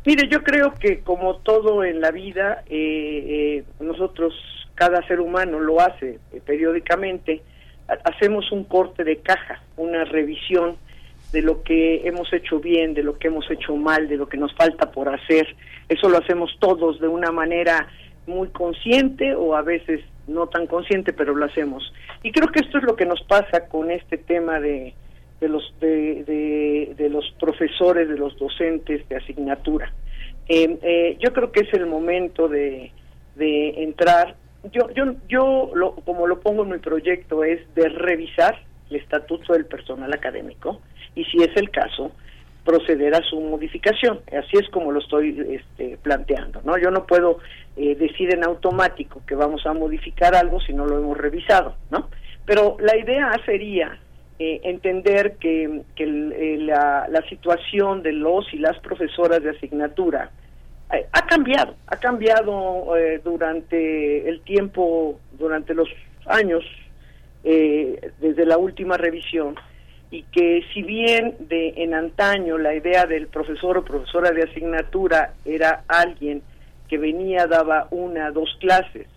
mire, 0.04 0.28
yo 0.28 0.42
creo 0.42 0.74
que 0.74 1.00
como 1.00 1.36
todo 1.36 1.84
en 1.84 2.00
la 2.00 2.10
vida, 2.10 2.62
eh, 2.68 3.64
nosotros, 3.80 4.34
cada 4.74 5.06
ser 5.06 5.20
humano 5.20 5.60
lo 5.60 5.80
hace 5.80 6.18
periódicamente, 6.44 7.42
hacemos 8.04 8.50
un 8.52 8.64
corte 8.64 9.04
de 9.04 9.18
caja, 9.18 9.62
una 9.76 10.04
revisión 10.04 10.76
de 11.32 11.42
lo 11.42 11.62
que 11.62 12.06
hemos 12.06 12.32
hecho 12.32 12.60
bien, 12.60 12.94
de 12.94 13.02
lo 13.02 13.18
que 13.18 13.28
hemos 13.28 13.50
hecho 13.50 13.76
mal, 13.76 14.08
de 14.08 14.16
lo 14.16 14.28
que 14.28 14.36
nos 14.36 14.54
falta 14.54 14.90
por 14.92 15.08
hacer. 15.08 15.54
Eso 15.88 16.08
lo 16.08 16.18
hacemos 16.18 16.56
todos 16.60 17.00
de 17.00 17.08
una 17.08 17.32
manera 17.32 17.88
muy 18.26 18.48
consciente 18.48 19.34
o 19.34 19.54
a 19.54 19.62
veces 19.62 20.00
no 20.26 20.46
tan 20.46 20.66
consciente, 20.66 21.12
pero 21.12 21.34
lo 21.34 21.44
hacemos. 21.44 21.92
Y 22.22 22.32
creo 22.32 22.48
que 22.48 22.60
esto 22.60 22.78
es 22.78 22.84
lo 22.84 22.96
que 22.96 23.04
nos 23.04 23.22
pasa 23.24 23.68
con 23.68 23.90
este 23.90 24.16
tema 24.16 24.60
de, 24.60 24.94
de 25.40 25.48
los 25.48 25.74
de, 25.80 26.94
de, 26.96 27.08
los 27.10 27.30
profesores, 27.38 28.08
de 28.08 28.16
los 28.16 28.38
docentes 28.38 29.06
de 29.08 29.16
asignatura. 29.16 29.92
Eh, 30.48 30.78
eh, 30.82 31.16
yo 31.20 31.32
creo 31.32 31.52
que 31.52 31.60
es 31.60 31.74
el 31.74 31.86
momento 31.86 32.48
de, 32.48 32.92
de 33.34 33.82
entrar 33.82 34.36
yo, 34.72 34.90
yo, 34.90 35.14
yo 35.28 35.70
lo, 35.74 35.94
como 35.96 36.26
lo 36.26 36.40
pongo 36.40 36.62
en 36.62 36.70
mi 36.70 36.78
proyecto, 36.78 37.44
es 37.44 37.60
de 37.74 37.88
revisar 37.88 38.58
el 38.90 38.96
estatuto 38.96 39.52
del 39.52 39.66
personal 39.66 40.12
académico 40.12 40.80
y 41.14 41.24
si 41.24 41.38
es 41.38 41.56
el 41.56 41.70
caso, 41.70 42.12
proceder 42.64 43.14
a 43.14 43.22
su 43.22 43.40
modificación. 43.40 44.20
Así 44.28 44.56
es 44.56 44.68
como 44.70 44.90
lo 44.90 45.00
estoy 45.00 45.38
este, 45.50 45.98
planteando. 46.02 46.60
¿no? 46.64 46.78
Yo 46.78 46.90
no 46.90 47.06
puedo 47.06 47.38
eh, 47.76 47.94
decir 47.94 48.32
en 48.32 48.44
automático 48.44 49.22
que 49.26 49.34
vamos 49.34 49.66
a 49.66 49.72
modificar 49.74 50.34
algo 50.34 50.60
si 50.60 50.72
no 50.72 50.86
lo 50.86 50.98
hemos 50.98 51.16
revisado. 51.16 51.76
¿no? 51.90 52.08
Pero 52.46 52.76
la 52.80 52.96
idea 52.96 53.30
sería 53.44 53.98
eh, 54.38 54.60
entender 54.64 55.36
que, 55.36 55.82
que 55.94 56.04
eh, 56.04 56.58
la, 56.58 57.06
la 57.08 57.22
situación 57.28 58.02
de 58.02 58.12
los 58.12 58.52
y 58.52 58.58
las 58.58 58.78
profesoras 58.80 59.42
de 59.42 59.50
asignatura 59.50 60.30
ha 60.88 61.26
cambiado, 61.26 61.74
ha 61.86 61.96
cambiado 61.96 62.96
eh, 62.96 63.20
durante 63.24 64.28
el 64.28 64.40
tiempo, 64.42 65.18
durante 65.32 65.74
los 65.74 65.88
años, 66.26 66.64
eh, 67.42 68.12
desde 68.20 68.46
la 68.46 68.58
última 68.58 68.96
revisión, 68.96 69.56
y 70.10 70.22
que 70.24 70.62
si 70.72 70.82
bien 70.82 71.36
de 71.40 71.74
en 71.76 71.94
antaño 71.94 72.58
la 72.58 72.74
idea 72.74 73.06
del 73.06 73.26
profesor 73.26 73.78
o 73.78 73.84
profesora 73.84 74.30
de 74.30 74.44
asignatura 74.44 75.34
era 75.44 75.84
alguien 75.88 76.42
que 76.88 76.98
venía, 76.98 77.46
daba 77.46 77.88
una, 77.90 78.30
dos 78.30 78.56
clases, 78.60 79.08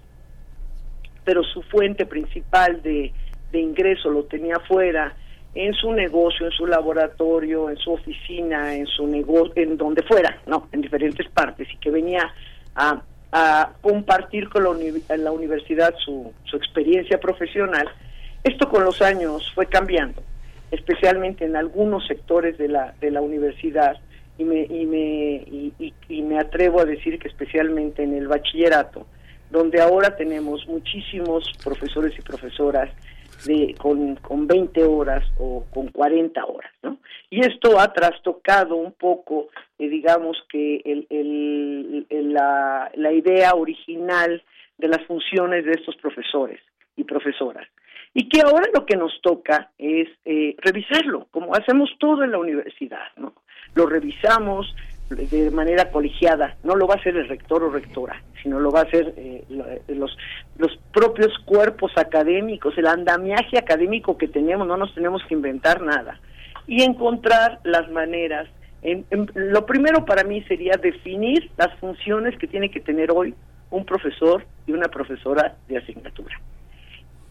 pero 1.24 1.44
su 1.44 1.62
fuente 1.64 2.06
principal 2.06 2.82
de, 2.82 3.12
de 3.52 3.60
ingreso 3.60 4.10
lo 4.10 4.24
tenía 4.24 4.60
fuera, 4.68 5.16
en 5.58 5.74
su 5.74 5.92
negocio, 5.92 6.46
en 6.46 6.52
su 6.52 6.68
laboratorio, 6.68 7.72
en 7.72 7.78
su 7.78 7.94
oficina, 7.94 8.76
en 8.76 8.86
su 8.86 9.08
negocio, 9.08 9.54
en 9.56 9.76
donde 9.76 10.04
fuera, 10.04 10.40
no, 10.46 10.68
en 10.72 10.82
diferentes 10.82 11.28
partes, 11.30 11.68
y 11.74 11.78
que 11.78 11.90
venía 11.90 12.32
a, 12.76 13.02
compartir 13.82 14.50
con 14.50 14.64
la, 14.64 15.18
la 15.18 15.32
universidad 15.32 15.94
su, 16.04 16.32
su 16.46 16.58
experiencia 16.58 17.20
profesional, 17.20 17.88
esto 18.44 18.70
con 18.70 18.84
los 18.84 19.02
años 19.02 19.52
fue 19.54 19.66
cambiando, 19.66 20.24
especialmente 20.72 21.46
en 21.46 21.56
algunos 21.56 22.08
sectores 22.08 22.58
de 22.58 22.68
la, 22.68 22.94
de 23.00 23.12
la 23.12 23.22
universidad, 23.22 23.98
y 24.38 24.44
me, 24.44 24.62
y, 24.62 24.86
me, 24.86 25.74
y 26.08 26.22
me 26.22 26.40
atrevo 26.40 26.82
a 26.82 26.86
decir 26.86 27.18
que 27.20 27.28
especialmente 27.28 28.04
en 28.04 28.16
el 28.16 28.28
bachillerato, 28.28 29.08
donde 29.50 29.82
ahora 29.82 30.16
tenemos 30.16 30.68
muchísimos 30.68 31.52
profesores 31.64 32.14
y 32.18 32.22
profesoras 32.22 32.90
con, 33.78 34.16
con 34.16 34.48
20 34.48 34.84
horas 34.84 35.24
o 35.40 35.66
con 35.74 35.90
40 35.90 36.44
horas, 36.46 36.72
¿no? 36.84 36.98
Y 37.30 37.42
esto 37.42 37.80
ha 37.80 37.92
trastocado 37.94 38.76
un 38.76 38.94
poco, 38.94 39.50
eh, 39.78 39.90
digamos 39.90 40.38
que 40.50 40.82
el, 40.86 42.34
la 42.34 43.12
idea 43.12 43.54
original 43.54 44.42
de 44.78 44.88
las 44.88 45.06
funciones 45.06 45.66
de 45.66 45.72
estos 45.72 45.96
profesores 45.98 46.60
y 46.96 47.04
profesoras. 47.04 47.68
Y 48.14 48.30
que 48.30 48.42
ahora 48.42 48.68
lo 48.74 48.86
que 48.86 48.98
nos 48.98 49.22
toca 49.22 49.72
es 49.78 50.10
eh, 50.26 50.56
revisarlo, 50.60 51.28
como 51.32 51.54
hacemos 51.54 51.90
todo 52.00 52.24
en 52.24 52.32
la 52.32 52.40
universidad, 52.40 53.08
¿no? 53.18 53.34
Lo 53.76 53.86
revisamos, 53.86 54.74
de 55.10 55.52
manera 55.52 55.90
colegiada, 55.90 56.58
no 56.64 56.76
lo 56.76 56.86
va 56.86 56.96
a 56.96 56.98
hacer 56.98 57.16
el 57.16 57.30
rector 57.30 57.64
o 57.64 57.70
rectora, 57.70 58.22
sino 58.44 58.60
lo 58.60 58.72
va 58.72 58.82
a 58.82 58.84
hacer 58.84 59.14
eh, 59.16 59.44
los, 59.88 60.18
los 60.58 60.78
propios 60.94 61.32
cuerpos 61.46 61.92
académicos, 61.96 62.78
el 62.78 62.88
andamiaje 62.88 63.58
académico 63.58 64.18
que 64.18 64.28
tenemos, 64.28 64.68
no 64.68 64.76
nos 64.76 64.94
tenemos 64.94 65.24
que 65.28 65.34
inventar 65.34 65.82
nada, 65.82 66.20
y 66.68 66.84
encontrar 66.84 67.60
las 67.64 67.90
maneras. 67.90 68.48
En, 68.82 69.06
lo 69.34 69.66
primero 69.66 70.06
para 70.06 70.24
mí 70.24 70.44
sería 70.44 70.76
definir 70.76 71.50
las 71.58 71.74
funciones 71.80 72.38
que 72.38 72.48
tiene 72.48 72.70
que 72.70 72.82
tener 72.82 73.10
hoy 73.12 73.34
un 73.72 73.86
profesor 73.86 74.46
y 74.66 74.74
una 74.74 74.88
profesora 74.90 75.56
de 75.70 75.78
asignatura. 75.78 76.40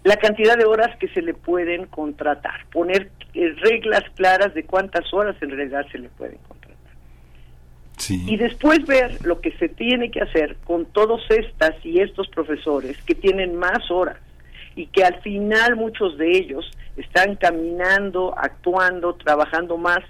La 0.03 0.17
cantidad 0.17 0.57
de 0.57 0.65
horas 0.65 0.97
que 0.99 1.09
se 1.09 1.21
le 1.21 1.35
pueden 1.35 1.87
contratar, 1.87 2.67
poner 2.73 3.11
eh, 3.35 3.55
reglas 3.61 4.05
claras 4.15 4.55
de 4.55 4.65
cuántas 4.65 5.13
horas 5.13 5.37
en 5.43 5.51
realidad 5.51 5.85
se 5.91 5.99
le 5.99 6.09
pueden 6.09 6.39
contratar 6.39 6.56
y 8.09 8.37
después 8.37 8.85
ver 8.87 9.19
lo 9.25 9.41
que 9.41 9.53
se 9.53 9.69
tiene 9.69 10.11
que 10.11 10.21
hacer 10.21 10.57
con 10.65 10.87
todos 10.87 11.23
estas 11.31 11.75
y 11.85 12.01
estos 12.01 12.29
profesores 12.29 12.97
que 13.03 13.15
tienen 13.15 13.57
más 13.57 13.91
horas 13.91 14.19
y 14.75 14.87
que 14.87 15.05
al 15.05 15.21
final 15.23 15.77
muchos 15.77 16.19
de 16.19 16.31
ellos 16.37 16.71
están 16.97 17.37
caminando, 17.37 18.35
actuando, 18.37 19.15
trabajando 19.15 19.77
más 19.77 20.01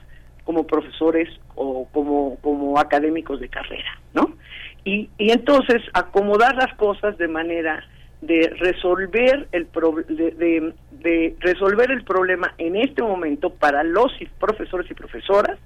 como 0.44 0.66
profesores 0.66 1.28
o 1.54 1.88
como, 1.92 2.36
como 2.40 2.78
académicos 2.78 3.40
de 3.40 3.48
carrera, 3.48 3.98
¿no? 4.14 4.36
Y, 4.84 5.08
y 5.18 5.30
entonces 5.32 5.82
acomodar 5.92 6.54
las 6.56 6.74
cosas 6.74 7.18
de 7.18 7.28
manera 7.28 7.84
de 8.20 8.52
resolver 8.58 9.48
el 9.52 9.68
de, 10.08 10.72
de 10.90 11.36
resolver 11.40 11.90
el 11.90 12.04
problema 12.04 12.54
en 12.58 12.76
este 12.76 13.02
momento 13.02 13.50
para 13.50 13.82
los 13.82 14.12
profesores 14.38 14.90
y 14.90 14.94
profesoras 14.94 15.58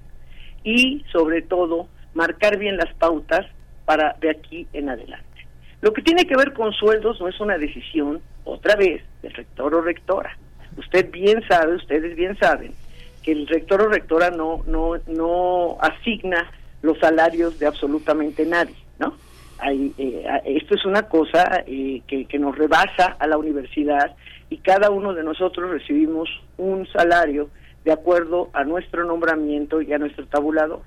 y 0.64 1.04
sobre 1.12 1.42
todo 1.42 1.88
marcar 2.14 2.58
bien 2.58 2.76
las 2.76 2.92
pautas 2.94 3.46
para 3.84 4.16
de 4.20 4.30
aquí 4.30 4.66
en 4.72 4.88
adelante. 4.88 5.26
Lo 5.80 5.92
que 5.92 6.02
tiene 6.02 6.26
que 6.26 6.36
ver 6.36 6.52
con 6.52 6.72
sueldos 6.72 7.20
no 7.20 7.28
es 7.28 7.40
una 7.40 7.56
decisión, 7.56 8.20
otra 8.44 8.76
vez, 8.76 9.02
del 9.22 9.32
rector 9.32 9.74
o 9.74 9.80
rectora. 9.80 10.36
Usted 10.76 11.10
bien 11.10 11.42
sabe, 11.48 11.74
ustedes 11.74 12.14
bien 12.16 12.36
saben, 12.38 12.74
que 13.22 13.32
el 13.32 13.46
rector 13.46 13.82
o 13.82 13.88
rectora 13.88 14.30
no, 14.30 14.62
no, 14.66 14.92
no 15.06 15.78
asigna 15.80 16.50
los 16.82 16.98
salarios 16.98 17.58
de 17.58 17.66
absolutamente 17.66 18.44
nadie, 18.46 18.76
¿no? 18.98 19.14
Hay, 19.58 19.92
eh, 19.98 20.24
esto 20.44 20.74
es 20.74 20.84
una 20.86 21.02
cosa 21.02 21.64
eh, 21.66 22.00
que, 22.06 22.24
que 22.24 22.38
nos 22.38 22.56
rebasa 22.56 23.16
a 23.18 23.26
la 23.26 23.36
universidad 23.36 24.16
y 24.48 24.58
cada 24.58 24.90
uno 24.90 25.12
de 25.12 25.22
nosotros 25.22 25.70
recibimos 25.70 26.28
un 26.56 26.86
salario 26.86 27.50
de 27.84 27.92
acuerdo 27.92 28.50
a 28.52 28.64
nuestro 28.64 29.04
nombramiento 29.04 29.80
y 29.80 29.92
a 29.92 29.98
nuestro 29.98 30.26
tabulador. 30.26 30.80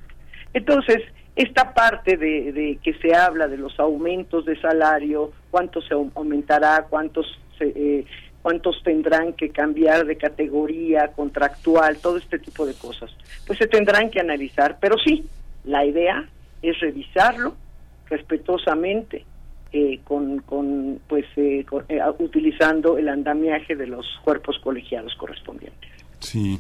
Entonces, 0.53 1.01
esta 1.35 1.73
parte 1.73 2.17
de, 2.17 2.77
que 2.83 2.93
se 2.95 3.15
habla 3.15 3.47
de 3.47 3.57
los 3.57 3.79
aumentos 3.79 4.45
de 4.45 4.59
salario, 4.59 5.31
cuánto 5.49 5.81
se 5.81 5.93
aumentará, 5.93 6.85
cuántos 6.89 7.25
se, 7.57 7.73
eh, 7.75 8.05
cuántos 8.43 8.83
tendrán 8.83 9.33
que 9.33 9.49
cambiar 9.49 10.05
de 10.05 10.17
categoría 10.17 11.07
contractual, 11.07 11.97
todo 11.97 12.17
este 12.17 12.37
tipo 12.37 12.65
de 12.65 12.75
cosas. 12.75 13.09
Pues 13.47 13.57
se 13.57 13.67
tendrán 13.67 14.11
que 14.11 14.19
analizar, 14.19 14.77
pero 14.79 14.97
sí, 15.03 15.25
la 15.63 15.85
idea 15.85 16.27
es 16.61 16.79
revisarlo 16.79 17.55
respetuosamente 18.09 19.25
eh, 19.71 20.01
con, 20.03 20.39
con, 20.41 20.99
pues 21.07 21.25
eh, 21.35 21.65
eh, 21.89 21.99
utilizando 22.19 22.97
el 22.97 23.09
andamiaje 23.09 23.75
de 23.75 23.87
los 23.87 24.05
cuerpos 24.23 24.59
colegiados 24.59 25.15
correspondientes. 25.15 25.89
Sí, 26.23 26.57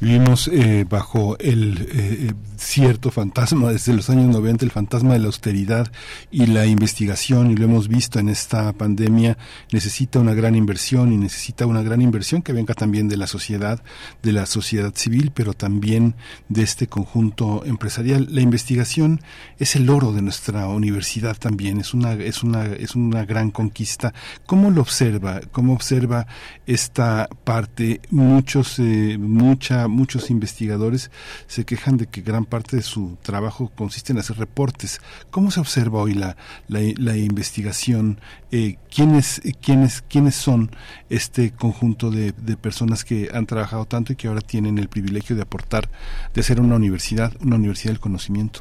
vivimos 0.00 0.48
eh, 0.48 0.86
bajo 0.88 1.36
el 1.38 1.82
eh, 1.82 1.86
eh, 1.92 2.32
cierto 2.56 3.10
fantasma 3.10 3.70
desde 3.72 3.92
los 3.92 4.08
años 4.08 4.34
90, 4.34 4.64
el 4.64 4.70
fantasma 4.70 5.12
de 5.12 5.18
la 5.18 5.26
austeridad 5.26 5.92
y 6.30 6.46
la 6.46 6.64
investigación, 6.64 7.50
y 7.50 7.56
lo 7.56 7.66
hemos 7.66 7.88
visto 7.88 8.18
en 8.18 8.30
esta 8.30 8.72
pandemia, 8.72 9.36
necesita 9.70 10.18
una 10.18 10.32
gran 10.32 10.54
inversión 10.54 11.12
y 11.12 11.18
necesita 11.18 11.66
una 11.66 11.82
gran 11.82 12.00
inversión 12.00 12.40
que 12.40 12.54
venga 12.54 12.72
también 12.72 13.08
de 13.08 13.18
la 13.18 13.26
sociedad, 13.26 13.82
de 14.22 14.32
la 14.32 14.46
sociedad 14.46 14.94
civil, 14.94 15.30
pero 15.34 15.52
también 15.52 16.14
de 16.48 16.62
este 16.62 16.86
conjunto 16.86 17.64
empresarial. 17.66 18.28
La 18.30 18.40
investigación 18.40 19.20
es 19.58 19.76
el 19.76 19.90
oro 19.90 20.12
de 20.12 20.22
nuestra 20.22 20.68
universidad 20.68 21.36
también, 21.36 21.80
es 21.80 21.92
una, 21.92 22.14
es 22.14 22.42
una, 22.42 22.64
es 22.64 22.94
una 22.94 23.26
gran 23.26 23.50
conquista. 23.50 24.14
¿Cómo 24.46 24.70
lo 24.70 24.80
observa? 24.80 25.40
¿Cómo 25.52 25.74
observa 25.74 26.26
esta 26.66 27.28
parte? 27.44 28.00
Muchos 28.10 28.78
mucha, 29.18 29.88
muchos 29.88 30.30
investigadores 30.30 31.10
se 31.46 31.64
quejan 31.64 31.96
de 31.96 32.06
que 32.06 32.20
gran 32.20 32.44
parte 32.44 32.76
de 32.76 32.82
su 32.82 33.18
trabajo 33.22 33.70
consiste 33.74 34.12
en 34.12 34.18
hacer 34.18 34.38
reportes. 34.38 35.00
¿Cómo 35.30 35.50
se 35.50 35.60
observa 35.60 36.00
hoy 36.00 36.14
la, 36.14 36.36
la, 36.68 37.16
investigación? 37.16 38.18
Eh, 38.50 38.76
¿quiénes, 38.94 39.40
quiénes, 39.60 40.02
¿Quiénes 40.02 40.34
son 40.34 40.70
este 41.10 41.52
conjunto 41.52 42.10
de, 42.10 42.32
de 42.32 42.56
personas 42.56 43.04
que 43.04 43.28
han 43.32 43.46
trabajado 43.46 43.84
tanto 43.84 44.12
y 44.12 44.16
que 44.16 44.28
ahora 44.28 44.40
tienen 44.40 44.78
el 44.78 44.88
privilegio 44.88 45.36
de 45.36 45.42
aportar, 45.42 45.88
de 46.34 46.42
ser 46.42 46.60
una 46.60 46.76
universidad, 46.76 47.32
una 47.40 47.56
universidad 47.56 47.92
del 47.92 48.00
conocimiento? 48.00 48.60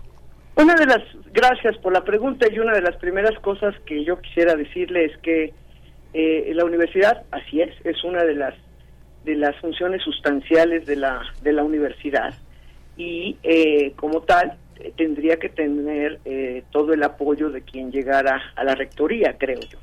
Una 0.55 0.75
de 0.75 0.85
las, 0.85 1.01
gracias 1.33 1.77
por 1.77 1.93
la 1.93 2.03
pregunta 2.03 2.45
y 2.51 2.59
una 2.59 2.73
de 2.73 2.81
las 2.81 2.95
primeras 2.97 3.37
cosas 3.39 3.73
que 3.85 4.03
yo 4.03 4.19
quisiera 4.19 4.55
decirle 4.55 5.05
es 5.05 5.17
que 5.19 5.53
eh, 6.13 6.51
la 6.53 6.65
universidad, 6.65 7.23
así 7.31 7.61
es, 7.61 7.73
es 7.85 8.03
una 8.03 8.23
de 8.23 8.35
las 8.35 8.53
de 9.23 9.35
las 9.35 9.55
funciones 9.57 10.01
sustanciales 10.03 10.85
de 10.85 10.95
la, 10.95 11.21
de 11.41 11.53
la 11.53 11.63
universidad 11.63 12.33
y 12.97 13.37
eh, 13.43 13.93
como 13.95 14.21
tal 14.21 14.57
eh, 14.79 14.93
tendría 14.95 15.37
que 15.37 15.49
tener 15.49 16.19
eh, 16.25 16.63
todo 16.71 16.93
el 16.93 17.03
apoyo 17.03 17.49
de 17.49 17.61
quien 17.61 17.91
llegara 17.91 18.41
a 18.55 18.63
la 18.63 18.75
rectoría, 18.75 19.35
creo 19.37 19.59
yo. 19.61 19.79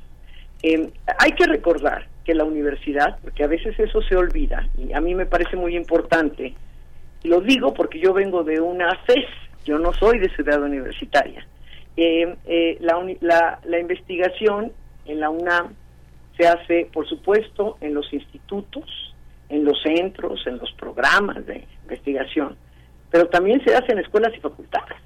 Em, 0.61 0.89
hay 1.17 1.31
que 1.31 1.45
recordar 1.45 2.07
que 2.25 2.33
la 2.33 2.43
universidad, 2.43 3.17
porque 3.21 3.43
a 3.43 3.47
veces 3.47 3.79
eso 3.79 4.01
se 4.01 4.15
olvida, 4.15 4.67
y 4.77 4.93
a 4.93 5.01
mí 5.01 5.15
me 5.15 5.25
parece 5.25 5.55
muy 5.55 5.75
importante, 5.75 6.53
lo 7.23 7.41
digo 7.41 7.73
porque 7.73 7.99
yo 7.99 8.13
vengo 8.13 8.43
de 8.43 8.59
una 8.59 8.93
FES, 9.05 9.25
yo 9.65 9.79
no 9.79 9.93
soy 9.93 10.19
de 10.19 10.29
ciudad 10.35 10.61
universitaria. 10.61 11.45
Em, 11.95 12.35
la, 12.79 13.05
la, 13.21 13.59
la 13.63 13.79
investigación 13.79 14.71
en 15.05 15.19
la 15.19 15.29
UNAM 15.29 15.73
se 16.37 16.47
hace, 16.47 16.89
por 16.93 17.07
supuesto, 17.07 17.77
en 17.81 17.93
los 17.93 18.13
institutos, 18.13 19.08
en 19.49 19.65
los 19.65 19.81
centros, 19.81 20.45
en 20.47 20.57
los 20.57 20.71
programas 20.73 21.45
de 21.45 21.65
investigación, 21.83 22.55
pero 23.11 23.27
también 23.27 23.63
se 23.63 23.75
hace 23.75 23.91
en 23.91 23.99
escuelas 23.99 24.31
y 24.35 24.39
facultades. 24.39 24.97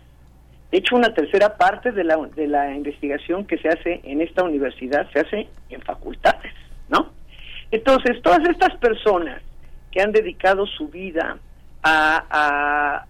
De 0.71 0.79
hecho, 0.79 0.95
una 0.95 1.13
tercera 1.13 1.55
parte 1.55 1.91
de 1.91 2.03
la, 2.03 2.17
de 2.35 2.47
la 2.47 2.75
investigación 2.75 3.45
que 3.45 3.57
se 3.59 3.69
hace 3.69 4.01
en 4.03 4.21
esta 4.21 4.43
universidad 4.43 5.07
se 5.11 5.19
hace 5.19 5.47
en 5.69 5.81
facultades, 5.81 6.51
¿no? 6.89 7.11
Entonces, 7.71 8.21
todas 8.21 8.47
estas 8.49 8.75
personas 8.77 9.41
que 9.91 10.01
han 10.01 10.11
dedicado 10.11 10.65
su 10.65 10.87
vida 10.89 11.37
a, 11.83 13.05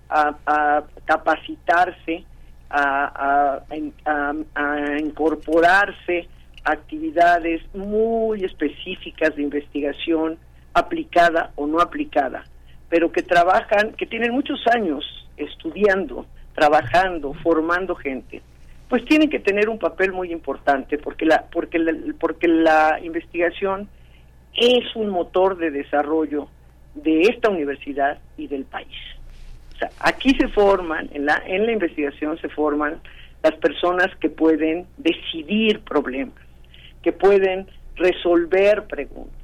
capacitarse, 1.06 2.24
a, 2.70 3.62
a, 3.66 5.00
incorporarse 5.00 6.28
a 6.66 6.72
actividades 6.72 7.62
muy 7.74 8.44
específicas 8.44 9.36
de 9.36 9.44
investigación, 9.44 10.38
aplicada 10.74 11.52
o 11.56 11.68
no 11.68 11.80
aplicada, 11.80 12.44
pero 12.90 13.12
que 13.12 13.22
trabajan, 13.22 13.94
que 13.94 14.06
tienen 14.06 14.32
muchos 14.32 14.66
años 14.68 15.04
estudiando, 15.38 16.26
trabajando, 16.54 17.34
formando 17.36 17.96
gente, 17.96 18.42
pues 18.90 19.06
tienen 19.06 19.30
que 19.30 19.40
tener 19.40 19.70
un 19.70 19.80
papel 19.80 20.12
muy 20.12 20.32
importante 20.32 20.98
porque 20.98 21.26
la 21.26 21.46
porque 21.52 21.80
la, 21.80 21.94
porque 22.20 22.48
la 22.48 23.00
investigación 23.02 23.90
es 24.56 24.96
un 24.96 25.10
motor 25.10 25.58
de 25.58 25.72
desarrollo 25.72 26.48
de 26.94 27.22
esta 27.24 27.50
universidad 27.50 28.20
y 28.38 28.48
del 28.48 28.66
país. 28.66 28.96
O 29.74 29.78
sea, 29.80 29.90
aquí 30.00 30.36
se 30.36 30.48
forman 30.50 31.10
en 31.14 31.26
la 31.26 31.42
en 31.48 31.66
la 31.66 31.72
investigación 31.72 32.38
se 32.40 32.50
forman 32.50 33.02
las 33.42 33.56
personas 33.56 34.16
que 34.20 34.30
pueden 34.30 34.86
decidir 34.98 35.80
problemas, 35.82 36.42
que 37.02 37.12
pueden 37.12 37.68
resolver 37.96 38.86
preguntas 38.86 39.43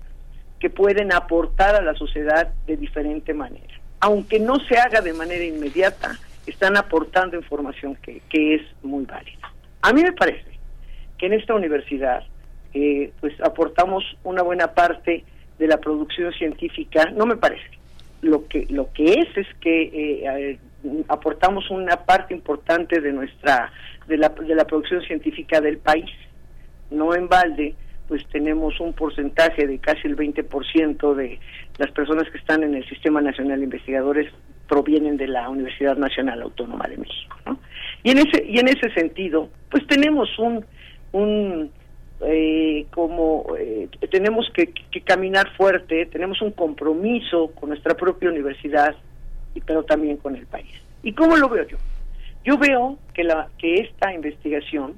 que 0.59 0.69
pueden 0.69 1.13
aportar 1.13 1.75
a 1.75 1.81
la 1.81 1.93
sociedad 1.95 2.53
de 2.67 2.77
diferente 2.77 3.33
manera. 3.33 3.73
Aunque 4.01 4.39
no 4.39 4.55
se 4.67 4.77
haga 4.77 5.01
de 5.01 5.13
manera 5.13 5.43
inmediata, 5.43 6.17
están 6.45 6.77
aportando 6.77 7.37
información 7.37 7.95
que, 7.95 8.21
que 8.29 8.55
es 8.55 8.61
muy 8.81 9.05
válida. 9.05 9.51
A 9.81 9.93
mí 9.93 10.03
me 10.03 10.13
parece 10.13 10.49
que 11.17 11.27
en 11.27 11.33
esta 11.33 11.53
universidad 11.53 12.23
eh, 12.73 13.11
pues 13.19 13.33
aportamos 13.41 14.03
una 14.23 14.41
buena 14.43 14.73
parte 14.73 15.23
de 15.57 15.67
la 15.67 15.77
producción 15.77 16.31
científica, 16.33 17.11
no 17.15 17.25
me 17.25 17.35
parece. 17.35 17.77
Lo 18.21 18.47
que 18.47 18.65
lo 18.69 18.91
que 18.93 19.13
es 19.13 19.37
es 19.37 19.47
que 19.61 20.23
eh, 20.23 20.59
aportamos 21.07 21.69
una 21.69 22.05
parte 22.05 22.33
importante 22.33 22.99
de 22.99 23.11
nuestra 23.11 23.71
de 24.07 24.17
la, 24.17 24.29
de 24.29 24.55
la 24.55 24.65
producción 24.65 25.01
científica 25.03 25.61
del 25.61 25.77
país. 25.77 26.09
No 26.91 27.13
en 27.13 27.27
balde 27.27 27.75
pues 28.09 28.25
tenemos 28.31 28.79
un 28.79 28.91
porcentaje 28.93 29.67
de 29.67 29.77
casi 29.77 30.07
el 30.07 30.17
20% 30.17 31.13
de 31.13 31.39
las 31.77 31.91
personas 31.91 32.27
que 32.31 32.39
están 32.39 32.63
en 32.63 32.73
el 32.73 32.83
Sistema 32.89 33.21
Nacional 33.21 33.59
de 33.59 33.65
Investigadores 33.65 34.33
provienen 34.67 35.15
de 35.15 35.27
la 35.27 35.47
Universidad 35.47 35.95
Nacional 35.95 36.41
Autónoma 36.41 36.87
de 36.87 36.97
México, 36.97 37.37
¿no? 37.45 37.59
Y 38.03 38.11
en 38.11 38.17
ese 38.17 38.43
y 38.45 38.57
en 38.57 38.67
ese 38.67 38.89
sentido, 38.95 39.49
pues 39.69 39.85
tenemos 39.87 40.27
un 40.39 40.65
un 41.11 41.71
eh, 42.21 42.87
como 42.91 43.55
eh, 43.57 43.87
tenemos 44.09 44.49
que, 44.55 44.73
que, 44.91 45.01
caminar 45.01 45.55
fuerte, 45.55 46.07
tenemos 46.07 46.41
un 46.41 46.51
compromiso 46.51 47.51
con 47.51 47.69
nuestra 47.69 47.93
propia 47.95 48.29
universidad 48.29 48.95
y 49.53 49.61
pero 49.61 49.83
también 49.83 50.17
con 50.17 50.35
el 50.35 50.47
país. 50.47 50.73
¿Y 51.03 51.13
cómo 51.13 51.37
lo 51.37 51.47
veo 51.47 51.67
yo? 51.67 51.77
Yo 52.43 52.57
veo 52.57 52.97
que 53.13 53.23
la 53.23 53.49
que 53.59 53.75
esta 53.75 54.11
investigación, 54.13 54.95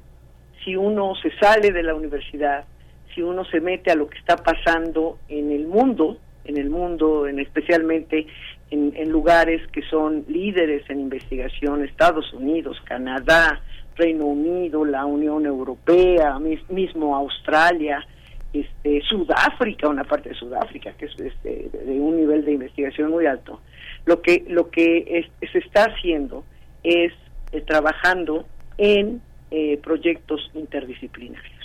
si 0.63 0.77
uno 0.77 1.13
se 1.21 1.29
sale 1.37 1.71
de 1.71 1.83
la 1.83 1.93
universidad, 1.93 2.65
si 3.13 3.21
uno 3.21 3.45
se 3.45 3.59
mete 3.59 3.91
a 3.91 3.95
lo 3.95 4.07
que 4.07 4.17
está 4.17 4.37
pasando 4.37 5.19
en 5.29 5.51
el 5.51 5.67
mundo, 5.67 6.17
en 6.45 6.57
el 6.57 6.69
mundo, 6.69 7.27
en 7.27 7.39
especialmente 7.39 8.27
en, 8.71 9.09
lugares 9.09 9.61
que 9.71 9.81
son 9.83 10.25
líderes 10.27 10.89
en 10.89 10.99
investigación, 11.01 11.83
Estados 11.83 12.33
Unidos, 12.33 12.81
Canadá, 12.85 13.61
Reino 13.95 14.25
Unido, 14.25 14.85
la 14.85 15.05
Unión 15.05 15.45
Europea, 15.45 16.39
mismo 16.39 17.15
Australia, 17.15 18.05
este, 18.53 19.01
Sudáfrica, 19.01 19.87
una 19.87 20.03
parte 20.03 20.29
de 20.29 20.35
Sudáfrica 20.35 20.93
que 20.93 21.05
es 21.05 21.19
este, 21.19 21.69
de 21.71 21.99
un 21.99 22.17
nivel 22.17 22.43
de 22.45 22.53
investigación 22.53 23.11
muy 23.11 23.25
alto. 23.25 23.61
Lo 24.05 24.21
que 24.21 24.45
lo 24.47 24.69
que 24.69 25.29
se 25.51 25.57
está 25.59 25.85
haciendo 25.85 26.43
es 26.83 27.13
eh, 27.51 27.61
trabajando 27.61 28.45
en 28.77 29.21
eh, 29.51 29.77
proyectos 29.83 30.49
interdisciplinarios. 30.53 31.60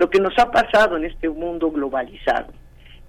Lo 0.00 0.08
que 0.08 0.18
nos 0.18 0.32
ha 0.38 0.50
pasado 0.50 0.96
en 0.96 1.04
este 1.04 1.28
mundo 1.28 1.70
globalizado 1.70 2.54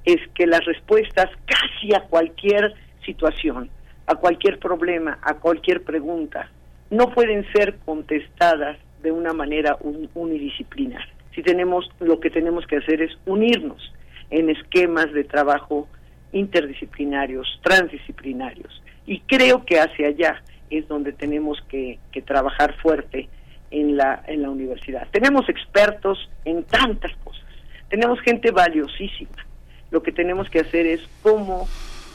es 0.03 0.17
que 0.35 0.45
las 0.45 0.65
respuestas 0.65 1.29
casi 1.45 1.95
a 1.95 2.01
cualquier 2.01 2.73
situación, 3.05 3.69
a 4.07 4.15
cualquier 4.15 4.59
problema, 4.59 5.17
a 5.21 5.35
cualquier 5.35 5.83
pregunta, 5.83 6.51
no 6.89 7.11
pueden 7.11 7.49
ser 7.53 7.77
contestadas 7.85 8.77
de 9.01 9.13
una 9.13 9.31
manera 9.31 9.77
unidisciplinar. 10.15 11.07
Si 11.33 11.41
tenemos, 11.41 11.89
lo 12.01 12.19
que 12.19 12.29
tenemos 12.29 12.67
que 12.67 12.75
hacer 12.75 13.01
es 13.01 13.17
unirnos 13.25 13.93
en 14.29 14.49
esquemas 14.49 15.13
de 15.13 15.23
trabajo 15.23 15.87
interdisciplinarios, 16.33 17.61
transdisciplinarios. 17.63 18.83
Y 19.05 19.21
creo 19.21 19.63
que 19.63 19.79
hacia 19.79 20.09
allá 20.09 20.43
es 20.69 20.89
donde 20.89 21.13
tenemos 21.13 21.57
que 21.69 21.99
trabajar 22.25 22.75
fuerte 22.81 23.29
en 23.71 23.97
la, 23.97 24.23
en 24.27 24.43
la 24.43 24.49
universidad. 24.49 25.07
Tenemos 25.11 25.47
expertos 25.49 26.29
en 26.45 26.63
tantas 26.63 27.15
cosas, 27.23 27.45
tenemos 27.89 28.19
gente 28.21 28.51
valiosísima. 28.51 29.45
Lo 29.89 30.01
que 30.01 30.11
tenemos 30.11 30.49
que 30.49 30.59
hacer 30.59 30.85
es 30.85 31.01
cómo, 31.21 31.67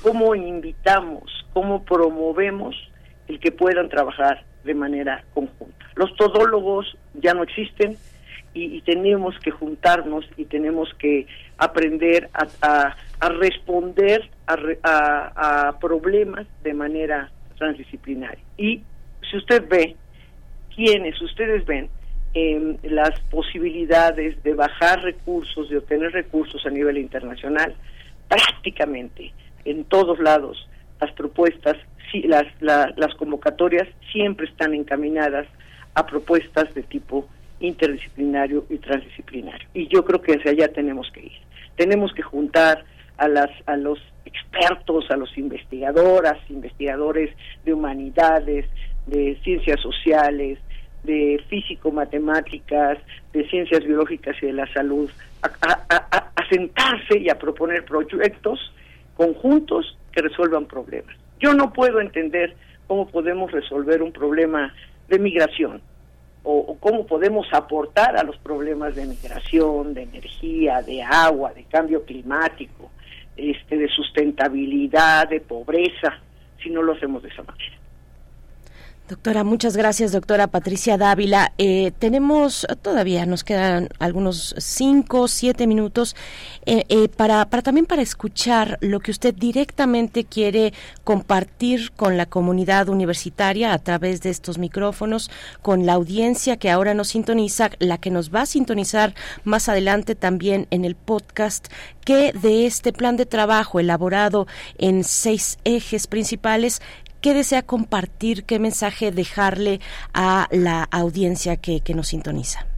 cómo 0.03 0.35
invitamos, 0.35 1.47
cómo 1.53 1.85
promovemos 1.85 2.75
el 3.29 3.39
que 3.41 3.53
puedan 3.53 3.89
trabajar 3.89 4.45
de 4.65 4.75
manera 4.75 5.25
conjunta. 5.35 5.87
Los 5.95 6.15
todólogos 6.17 6.97
ya 7.15 7.35
no 7.35 7.43
existen 7.43 7.97
y, 8.55 8.81
tenemos 8.83 9.39
que 9.41 9.51
juntarnos 9.51 10.25
y 10.37 10.47
tenemos 10.47 10.89
que 10.95 11.27
aprender 11.59 12.31
a, 12.33 12.97
responder 13.21 14.31
a, 14.47 15.77
problemas 15.81 16.47
de 16.63 16.73
manera 16.73 17.31
transdisciplinaria. 17.59 18.43
Y 18.57 18.83
si 19.31 19.37
usted 19.37 19.69
ve, 19.69 19.97
quienes 20.77 21.21
ustedes 21.21 21.65
ven, 21.65 21.89
em, 22.35 22.77
las 22.83 23.19
posibilidades 23.31 24.41
de 24.43 24.55
bajar 24.55 25.03
recursos, 25.03 25.69
de 25.71 25.79
obtener 25.79 26.13
recursos 26.13 26.65
a 26.67 26.71
nivel 26.71 26.99
internacional, 26.99 27.75
prácticamente 28.29 29.33
en 29.65 29.85
todos 29.85 30.21
lados 30.21 30.69
las 31.01 31.11
propuestas, 31.13 31.77
las, 32.25 32.47
las 32.61 33.15
convocatorias 33.17 33.89
siempre 34.13 34.47
están 34.47 34.75
encaminadas 34.75 35.47
a 35.95 36.07
propuestas 36.07 36.73
de 36.75 36.83
tipo 36.83 37.27
interdisciplinario 37.61 38.67
y 38.69 38.77
transdisciplinario. 38.79 39.67
Y 39.75 39.89
yo 39.89 40.05
creo 40.05 40.21
que 40.21 40.35
hacia 40.35 40.53
allá 40.53 40.69
tenemos 40.69 41.11
que 41.13 41.21
ir. 41.21 41.33
Tenemos 41.77 42.13
que 42.13 42.23
juntar 42.23 42.85
a, 43.17 43.29
las, 43.29 43.51
a 43.67 43.77
los 43.77 43.99
expertos, 44.25 45.11
a 45.11 45.17
los 45.17 45.37
investigadoras, 45.39 46.39
investigadores 46.51 47.35
de 47.65 47.73
humanidades, 47.73 48.67
de 49.07 49.39
ciencias 49.43 49.81
sociales, 49.81 50.59
de 51.07 51.43
físico-matemáticas, 51.49 52.99
de 53.33 53.49
ciencias 53.49 53.85
biológicas 53.85 54.37
y 54.43 54.47
de 54.47 54.53
la 54.53 54.73
salud, 54.73 55.11
a, 55.43 56.33
sentarse 56.51 57.19
y 57.19 57.29
a 57.29 57.39
proponer 57.39 57.85
proyectos 57.85 58.73
conjuntos 59.17 59.99
que 60.13 60.23
resuelvan 60.23 60.67
problemas. 60.67 61.17
Yo 61.41 61.55
no 61.55 61.73
puedo 61.73 62.01
entender 62.01 62.55
cómo 62.87 63.09
podemos 63.09 63.51
resolver 63.51 64.03
un 64.03 64.13
problema 64.13 64.73
de 65.09 65.19
migración 65.19 65.81
o, 66.45 66.77
cómo 66.79 67.07
podemos 67.07 67.49
aportar 67.53 68.17
a 68.17 68.23
los 68.23 68.37
problemas 68.39 68.95
de 68.95 69.07
migración, 69.07 69.95
de 69.95 70.03
energía, 70.03 70.81
de 70.83 71.03
agua, 71.03 71.53
de 71.53 71.65
cambio 71.65 72.05
climático, 72.05 72.91
este, 73.37 73.77
de 73.77 73.89
sustentabilidad, 73.89 75.29
de 75.29 75.41
pobreza, 75.41 76.21
si 76.63 76.71
no 76.71 76.83
lo 76.83 76.93
hacemos 76.93 77.23
de 77.25 77.31
esa 77.31 77.43
manera. 77.43 77.77
Doctora, 79.09 79.45
muchas 79.45 79.77
gracias, 79.77 80.11
doctora 80.11 80.49
Patricia 80.49 80.99
Dávila. 80.99 81.53
Eh, 81.59 81.93
tenemos 81.97 82.67
todavía, 82.83 83.25
nos 83.25 83.45
quedan 83.45 83.89
algunos 84.01 84.57
cinco, 84.59 85.29
siete 85.29 85.69
minutos 85.69 86.17
eh, 86.65 86.83
eh, 86.89 87.07
para, 87.09 87.49
para 87.49 87.63
también 87.63 87.87
para 87.87 88.03
escuchar 88.03 88.79
lo 88.81 88.99
que 88.99 89.13
usted 89.13 89.33
directamente 89.33 90.25
quiere 90.25 90.73
compartir 91.05 91.93
con 91.93 92.17
la 92.17 92.27
comunidad 92.27 92.89
universitaria 92.89 93.73
a 93.73 93.79
través 93.79 94.23
de 94.23 94.31
estos 94.31 94.59
micrófonos, 94.59 95.31
con 95.63 95.87
la 95.87 95.93
audiencia 95.93 96.57
que 96.57 96.73
ahora 96.73 96.93
nos 96.93 97.07
sintoniza, 97.07 97.71
la 97.79 97.99
que 97.99 98.11
nos 98.11 98.35
va 98.35 98.41
a 98.41 98.47
sintonizar 98.47 99.15
más 99.45 99.69
adelante 99.69 100.17
también 100.17 100.67
en 100.73 100.85
el 100.85 100.97
podcast, 100.97 101.69
que 102.05 102.33
de 102.33 102.67
este 102.67 102.93
plan 102.93 103.17
de 103.17 103.27
trabajo 103.27 103.79
elaborado 103.79 104.49
en 104.79 105.05
seis 105.05 105.59
ejes 105.65 106.09
principales 106.09 106.83
¿Qué 107.27 107.35
desea 107.35 107.63
compartir? 107.63 108.45
¿Qué 108.45 108.61
mensaje 108.61 109.11
dejarle 109.11 109.81
a 110.15 110.47
la 110.53 110.85
audiencia 110.93 111.57
que, 111.57 111.83
nos 111.93 112.07
sintoniza? 112.07 112.69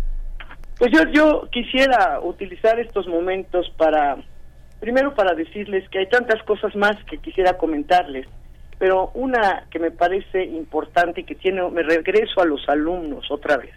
Pues 0.79 0.91
yo, 0.91 1.01
yo 1.13 1.51
quisiera 1.53 2.19
utilizar 2.23 2.81
estos 2.81 3.07
momentos 3.09 3.71
para, 3.77 4.17
primero 4.81 5.15
para 5.15 5.35
decirles 5.35 5.87
que 5.91 5.99
hay 5.99 6.09
tantas 6.09 6.43
cosas 6.45 6.75
más 6.77 6.97
que 7.05 7.19
quisiera 7.19 7.59
comentarles, 7.59 8.27
pero 8.79 9.11
una 9.13 9.67
que 9.71 9.79
me 9.79 9.91
parece 9.91 10.47
importante 10.47 11.21
y 11.21 11.25
que 11.25 11.35
tiene, 11.35 11.69
me 11.69 11.83
regreso 11.83 12.41
a 12.41 12.47
los 12.47 12.67
alumnos 12.71 13.31
otra 13.31 13.59
vez, 13.59 13.75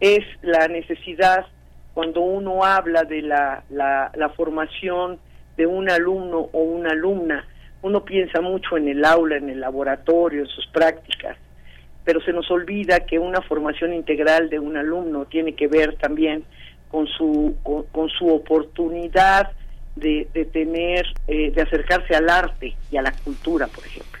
es 0.00 0.24
la 0.40 0.66
necesidad 0.68 1.44
cuando 1.92 2.22
uno 2.22 2.64
habla 2.64 3.02
de 3.02 3.20
la, 3.20 3.64
la, 3.68 4.10
la 4.14 4.30
formación 4.30 5.18
de 5.58 5.66
un 5.66 5.90
alumno 5.90 6.48
o 6.52 6.62
una 6.62 6.92
alumna, 6.92 7.44
uno 7.82 8.04
piensa 8.04 8.40
mucho 8.40 8.76
en 8.76 8.88
el 8.88 9.04
aula, 9.04 9.36
en 9.36 9.48
el 9.48 9.60
laboratorio, 9.60 10.42
en 10.42 10.48
sus 10.48 10.66
prácticas, 10.66 11.36
pero 12.04 12.20
se 12.20 12.32
nos 12.32 12.50
olvida 12.50 13.00
que 13.00 13.18
una 13.18 13.40
formación 13.42 13.92
integral 13.94 14.50
de 14.50 14.58
un 14.58 14.76
alumno 14.76 15.26
tiene 15.26 15.54
que 15.54 15.68
ver 15.68 15.96
también 15.96 16.44
con 16.90 17.06
su, 17.06 17.56
con, 17.62 18.08
su 18.08 18.28
oportunidad 18.28 19.52
de, 19.96 20.28
de 20.32 20.44
tener, 20.44 21.06
eh, 21.28 21.50
de 21.50 21.62
acercarse 21.62 22.14
al 22.14 22.28
arte 22.28 22.74
y 22.90 22.96
a 22.96 23.02
la 23.02 23.12
cultura, 23.12 23.66
por 23.68 23.84
ejemplo. 23.84 24.20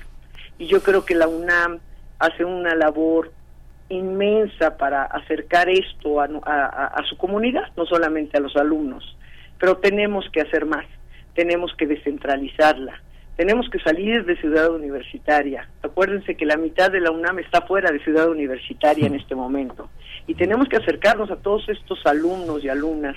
Y 0.58 0.66
yo 0.66 0.82
creo 0.82 1.04
que 1.04 1.14
la 1.14 1.26
UNAM 1.26 1.80
hace 2.18 2.44
una 2.44 2.74
labor 2.74 3.32
inmensa 3.88 4.76
para 4.76 5.04
acercar 5.04 5.68
esto 5.68 6.20
a, 6.20 6.26
a 6.86 7.04
su 7.08 7.16
comunidad, 7.16 7.64
no 7.76 7.86
solamente 7.86 8.36
a 8.36 8.40
los 8.40 8.56
alumnos, 8.56 9.16
pero 9.58 9.78
tenemos 9.78 10.28
que 10.30 10.40
hacer 10.40 10.64
más, 10.64 10.86
tenemos 11.34 11.74
que 11.76 11.86
descentralizarla, 11.86 13.00
tenemos 13.40 13.70
que 13.70 13.78
salir 13.78 14.26
de 14.26 14.36
ciudad 14.36 14.68
universitaria. 14.70 15.66
Acuérdense 15.82 16.34
que 16.34 16.44
la 16.44 16.58
mitad 16.58 16.90
de 16.90 17.00
la 17.00 17.10
UNAM 17.10 17.38
está 17.38 17.62
fuera 17.62 17.90
de 17.90 17.98
ciudad 18.04 18.28
universitaria 18.28 19.06
en 19.06 19.14
este 19.14 19.34
momento. 19.34 19.88
Y 20.26 20.34
tenemos 20.34 20.68
que 20.68 20.76
acercarnos 20.76 21.30
a 21.30 21.36
todos 21.36 21.66
estos 21.70 22.04
alumnos 22.04 22.62
y 22.62 22.68
alumnas 22.68 23.16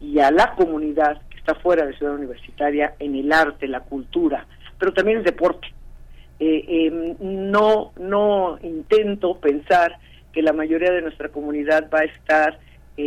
y 0.00 0.20
a 0.20 0.30
la 0.30 0.54
comunidad 0.54 1.20
que 1.28 1.38
está 1.38 1.56
fuera 1.56 1.84
de 1.84 1.96
ciudad 1.98 2.14
universitaria 2.14 2.94
en 3.00 3.16
el 3.16 3.32
arte, 3.32 3.66
la 3.66 3.80
cultura, 3.80 4.46
pero 4.78 4.92
también 4.92 5.18
el 5.18 5.24
deporte. 5.24 5.66
Eh, 6.38 6.86
em, 6.86 7.16
no, 7.50 7.90
no 7.98 8.60
intento 8.62 9.40
pensar 9.40 9.98
que 10.32 10.42
la 10.42 10.52
mayoría 10.52 10.92
de 10.92 11.02
nuestra 11.02 11.30
comunidad 11.30 11.90
va 11.92 12.02
a 12.02 12.04
estar 12.04 12.60
eh, 12.98 13.02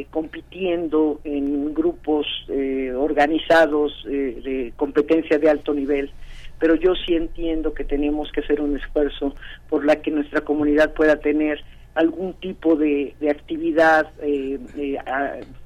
eh, 0.00 0.06
compitiendo 0.10 1.20
en 1.24 1.74
grupos 1.74 2.26
eh, 2.48 2.92
organizados 2.96 3.92
eh, 4.08 4.40
de 4.40 4.72
competencia 4.76 5.36
de 5.36 5.50
alto 5.50 5.74
nivel, 5.74 6.12
pero 6.60 6.76
yo 6.76 6.94
sí 6.94 7.16
entiendo 7.16 7.74
que 7.74 7.82
tenemos 7.82 8.30
que 8.30 8.38
hacer 8.38 8.60
un 8.60 8.76
esfuerzo 8.76 9.34
por 9.68 9.84
la 9.84 9.96
que 9.96 10.12
nuestra 10.12 10.42
comunidad 10.42 10.94
pueda 10.94 11.16
tener 11.16 11.60
algún 11.96 12.34
tipo 12.34 12.76
de, 12.76 13.16
actividad 13.28 14.12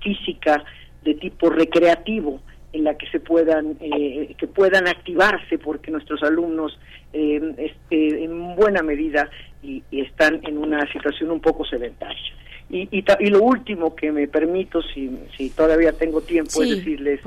física 0.01 0.65
de 1.05 1.15
tipo 1.15 1.51
recreativo 1.51 2.41
en 2.73 2.85
la 2.85 2.97
que 2.97 3.07
se 3.11 3.21
puedan 3.21 3.77
que 3.77 4.47
puedan 4.55 4.89
activarse 4.89 5.59
porque 5.59 5.91
nuestros 5.91 6.23
alumnos 6.23 6.79
este, 7.13 8.25
en 8.25 8.57
buena 8.57 8.83
medida 8.83 9.29
y 9.63 9.83
están 9.93 10.41
en 10.45 10.57
una 10.59 10.91
situación 10.91 11.31
un 11.31 11.41
poco 11.41 11.65
sedentaria 11.67 12.33
y, 12.69 12.89
y, 12.91 13.31
lo 13.31 13.43
último 13.43 13.95
que 13.95 14.11
me 14.11 14.27
permito, 14.27 14.83
si, 14.83 15.11
si 15.37 15.51
todavía 15.51 15.93
tengo 15.93 16.21
tiempo, 16.21 16.63
es 16.63 16.71
decirles 16.71 17.21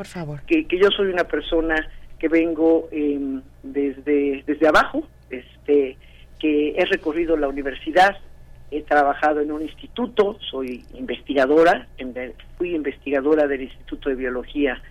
Que, 0.45 0.66
que 0.66 0.78
yo 0.78 0.90
soy 0.91 1.07
una 1.07 1.24
persona 1.24 1.88
que 2.20 2.28
vengo 2.28 2.90
em, 2.91 3.41
desde, 3.64 4.44
desde 4.45 4.68
abajo, 4.68 5.07
este, 5.30 5.98
que 6.40 6.72
he 6.72 6.86
recorrido 6.86 7.38
la 7.38 7.48
universidad, 7.48 8.18
he 8.72 8.82
trabajado 8.84 9.40
en 9.40 9.52
un 9.52 9.61
instituto, 9.61 10.38
soy 10.52 10.84
investigadora, 10.94 11.88
fui 12.57 12.76
investigadora 12.76 13.48
del 13.48 13.64
Instituto 13.64 14.10
de 14.10 14.16
Biología. 14.16 14.82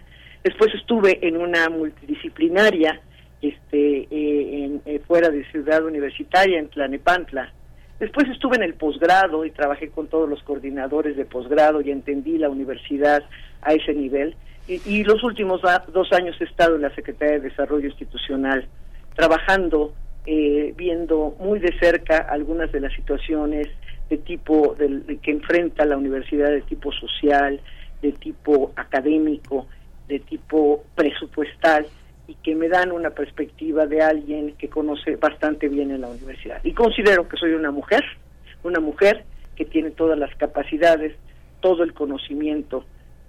Después 0.43 0.75
estuve 0.75 1.27
en 1.27 1.37
una 1.37 1.69
multidisciplinaria 1.69 3.01
este, 3.43 4.09
eh, 4.11 4.65
en, 4.65 4.83
eh, 4.85 5.01
fuera 5.07 5.29
de 5.29 5.45
Ciudad 5.51 5.85
Universitaria, 5.85 6.59
en 6.59 6.69
Tlanepantla, 6.69 7.53
Después 7.99 8.29
estuve 8.29 8.57
en 8.57 8.63
el 8.63 8.75
posgrado 8.75 9.45
y 9.45 9.51
trabajé 9.51 9.89
con 9.89 10.07
todos 10.07 10.29
los 10.29 10.43
coordinadores 10.45 11.17
de 11.17 11.25
posgrado 11.25 11.81
y 11.81 11.91
entendí 11.91 12.39
la 12.39 12.49
universidad 12.49 13.25
a 13.63 13.73
ese 13.73 13.93
nivel. 13.93 14.37
Y, 14.69 15.03
los 15.03 15.25
últimos 15.25 15.63
dos 15.63 16.13
años 16.13 16.37
he 16.41 16.45
estado 16.45 16.77
en 16.77 16.83
la 16.83 16.95
Secretaría 16.95 17.39
de 17.39 17.49
Desarrollo 17.49 17.89
Institucional, 17.89 18.69
trabajando, 19.17 19.95
eh, 20.27 20.75
viendo 20.77 21.35
muy 21.41 21.59
de 21.59 21.73
cerca 21.79 22.19
algunas 22.19 22.71
de 22.71 22.81
las 22.81 22.93
situaciones 22.93 23.69
de 24.11 24.19
tipo 24.19 24.77
que 24.77 25.31
enfrenta 25.31 25.87
la 25.87 25.97
universidad 25.97 26.51
de 26.51 26.61
tipo 26.61 26.93
social, 26.93 27.61
de 28.03 28.13
tipo 28.13 28.73
académico, 28.77 29.67
de 30.07 30.21
tipo 30.21 30.85
presupuestal 30.95 31.87
y 32.29 32.35
que 32.35 32.55
me 32.55 32.69
dan 32.69 32.93
una 32.93 33.11
perspectiva 33.11 33.87
de 33.87 34.03
alguien 34.03 34.55
que 34.57 34.69
conoce 34.69 35.17
bastante 35.17 35.69
bien 35.69 35.91
en 35.91 36.03
la 36.03 36.09
universidad. 36.09 36.63
Y 36.63 36.73
considero 36.73 37.27
que 37.27 37.39
soy 37.39 37.53
una 37.55 37.71
mujer, 37.71 38.05
una 38.63 38.81
mujer 38.81 39.25
que 39.57 39.65
tiene 39.65 39.91
todas 39.91 40.19
las 40.19 40.33
capacidades, 40.37 41.17
todo 41.61 41.83
el 41.83 41.95
conocimiento 41.95 42.85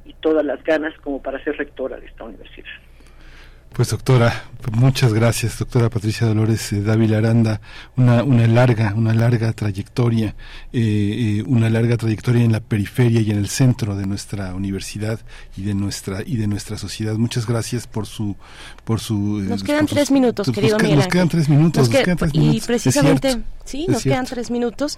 y 0.05 0.13
todas 0.13 0.45
las 0.45 0.61
ganas 0.63 0.93
como 0.99 1.21
para 1.21 1.41
ser 1.43 1.57
rectora 1.57 1.97
de 1.97 2.07
esta 2.07 2.25
universidad. 2.25 2.67
Pues 3.73 3.91
doctora, 3.91 4.49
muchas 4.73 5.13
gracias, 5.13 5.57
doctora 5.57 5.89
Patricia 5.89 6.27
Dolores 6.27 6.73
eh, 6.73 6.81
Dávila 6.81 7.19
Aranda, 7.19 7.61
una, 7.95 8.23
una 8.23 8.45
larga, 8.47 8.93
una 8.95 9.13
larga 9.13 9.53
trayectoria, 9.53 10.35
eh, 10.73 11.39
eh, 11.39 11.43
una 11.47 11.69
larga 11.69 11.95
trayectoria 11.95 12.43
en 12.43 12.51
la 12.51 12.59
periferia 12.59 13.21
y 13.21 13.31
en 13.31 13.37
el 13.37 13.47
centro 13.47 13.95
de 13.95 14.05
nuestra 14.05 14.53
universidad 14.53 15.19
y 15.55 15.63
de 15.63 15.73
nuestra 15.75 16.23
y 16.25 16.35
de 16.35 16.47
nuestra 16.47 16.77
sociedad. 16.77 17.15
Muchas 17.15 17.47
gracias 17.47 17.87
por 17.87 18.05
su, 18.05 18.35
por 18.83 18.99
su. 18.99 19.15
Nos 19.15 19.63
quedan 19.63 19.85
tres 19.85 20.11
minutos, 20.11 20.51
querido 20.51 20.77
nos, 20.77 20.83
Miguel 20.83 20.97
nos 20.97 21.07
quedan 21.07 21.29
tres 21.29 21.49
minutos, 21.49 21.89
nos, 21.89 22.03
quedan 22.03 22.17
tres 22.17 22.33
y 22.33 22.39
minutos. 22.39 22.67
precisamente, 22.67 23.41
sí, 23.63 23.85
nos 23.87 24.03
quedan 24.03 24.25
tres 24.25 24.51
minutos. 24.51 24.97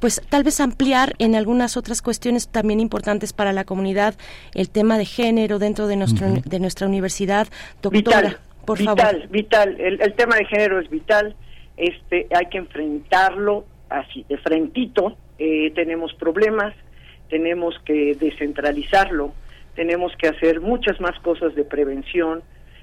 pues 0.00 0.20
tal 0.28 0.42
vez 0.42 0.58
ampliar 0.60 1.14
en 1.18 1.36
algunas 1.36 1.76
otras 1.76 2.02
cuestiones 2.02 2.48
también 2.48 2.80
importantes 2.80 3.32
para 3.32 3.52
la 3.52 3.64
comunidad 3.64 4.14
el 4.52 4.68
tema 4.68 4.98
de 4.98 5.04
género 5.04 5.58
dentro 5.58 5.86
de 5.86 5.96
nuestro, 5.96 6.26
uh 6.26 6.36
-huh. 6.36 6.44
de 6.44 6.58
nuestra 6.58 6.86
universidad 6.86 7.46
Doctora, 7.90 8.20
vital, 8.20 8.38
por 8.64 8.78
vital, 8.78 8.96
favor. 8.96 9.28
vital. 9.28 9.80
El, 9.80 10.00
el, 10.00 10.14
tema 10.14 10.36
de 10.36 10.44
género 10.46 10.80
es 10.80 10.88
vital. 10.90 11.34
Este, 11.76 12.26
hay 12.34 12.46
que 12.46 12.58
enfrentarlo 12.58 13.64
así 13.88 14.24
de 14.28 14.38
frentito. 14.38 15.16
Eh, 15.38 15.72
tenemos 15.74 16.14
problemas, 16.14 16.74
tenemos 17.28 17.74
que 17.84 18.14
descentralizarlo, 18.14 19.32
tenemos 19.74 20.12
que 20.16 20.28
hacer 20.28 20.60
muchas 20.60 21.00
más 21.00 21.18
cosas 21.20 21.54
de 21.54 21.64
prevención. 21.64 22.42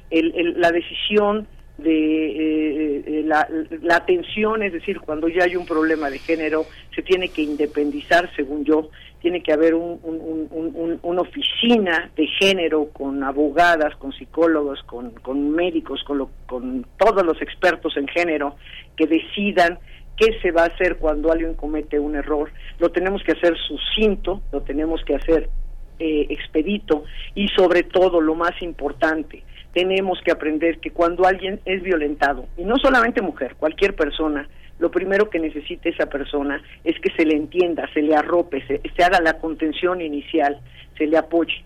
El, 0.10 0.34
el, 0.36 0.60
la 0.60 0.72
decisión 0.72 1.48
de 1.82 2.99
eh, 3.20 3.24
la, 3.26 3.48
la 3.82 3.95
atención, 3.98 4.64
es 4.64 4.74
decir, 4.74 4.99
cuando 4.99 5.28
ya 5.28 5.44
hay 5.44 5.56
un 5.56 5.66
problema 5.66 6.10
de 6.10 6.20
género, 6.20 6.66
se 6.95 7.02
tiene 7.02 7.30
que 7.30 7.41
independizar, 7.41 8.30
según 8.36 8.64
yo, 8.66 8.90
tiene 9.22 9.44
que 9.44 9.53
haber 9.53 9.76
un, 9.76 9.99
un, 10.03 10.48
un, 10.52 10.99
una 11.03 11.22
oficina 11.22 12.12
de 12.16 12.26
género 12.40 12.90
con 12.91 13.24
abogadas, 13.24 13.95
con 13.98 14.12
psicólogos, 14.14 14.82
con, 14.84 15.12
con 15.12 15.52
médicos, 15.52 16.03
con, 16.03 16.18
lo, 16.18 16.32
con 16.48 16.86
todos 16.98 17.24
los 17.24 17.40
expertos 17.41 17.95
en 17.98 18.08
género 18.08 18.56
que 18.95 19.06
decidan 19.06 19.78
qué 20.18 20.40
se 20.41 20.52
va 20.52 20.64
a 20.64 20.68
hacer 20.68 20.98
cuando 20.98 21.32
alguien 21.32 21.53
comete 21.53 21.99
un 21.99 22.16
error. 22.16 22.52
Lo 22.80 22.90
tenemos 22.90 23.24
que 23.24 23.34
hacer 23.34 23.56
sucinto, 23.58 24.41
lo 24.52 24.62
tenemos 24.62 25.03
que 25.06 25.16
hacer 25.16 25.49
eh, 25.99 26.26
expedito 26.30 27.03
y 27.36 27.48
sobre 27.49 27.84
todo, 27.84 28.22
lo 28.22 28.34
más 28.34 28.60
importante, 28.62 29.44
tenemos 29.73 30.19
que 30.23 30.31
aprender 30.31 30.80
que 30.80 30.91
cuando 30.91 31.26
alguien 31.26 31.60
es 31.65 31.81
violentado, 31.81 32.45
y 32.57 32.64
no 32.64 32.77
solamente 32.77 33.22
mujer, 33.22 33.56
cualquier 33.56 33.95
persona, 33.95 34.48
lo 34.80 34.89
primero 34.91 35.30
que 35.30 35.39
necesita 35.39 35.89
esa 35.89 36.07
persona 36.07 36.61
es 36.84 36.99
que 36.99 37.11
se 37.11 37.26
le 37.26 37.35
entienda, 37.35 37.88
se 37.93 38.02
le 38.02 38.15
arrope, 38.15 38.65
se, 38.65 39.03
haga 39.03 39.22
la 39.22 39.38
contención 39.38 40.02
inicial, 40.02 40.60
se 40.98 41.06
le 41.06 41.18
apoye, 41.18 41.64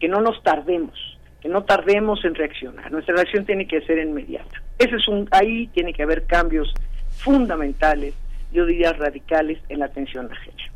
que 0.00 0.08
no 0.08 0.20
nos 0.20 0.42
tardemos, 0.42 1.18
que 1.40 1.48
no 1.48 1.64
tardemos 1.64 2.24
en 2.24 2.34
reaccionar. 2.34 2.90
Nuestra 2.90 3.16
reacción 3.16 3.44
tiene 3.44 3.66
que 3.66 3.82
ser 3.82 3.98
inmediata. 3.98 4.62
Ese 4.78 4.96
es 4.96 5.06
un, 5.08 5.28
ahí 5.30 5.66
tiene 5.68 5.92
que 5.92 6.02
haber 6.02 6.24
cambios 6.24 6.72
fundamentales, 7.10 8.14
yo 8.52 8.64
diría 8.64 8.92
radicales, 8.94 9.58
en 9.68 9.80
la 9.80 9.86
atención 9.86 10.30
a 10.32 10.34
género. 10.36 10.73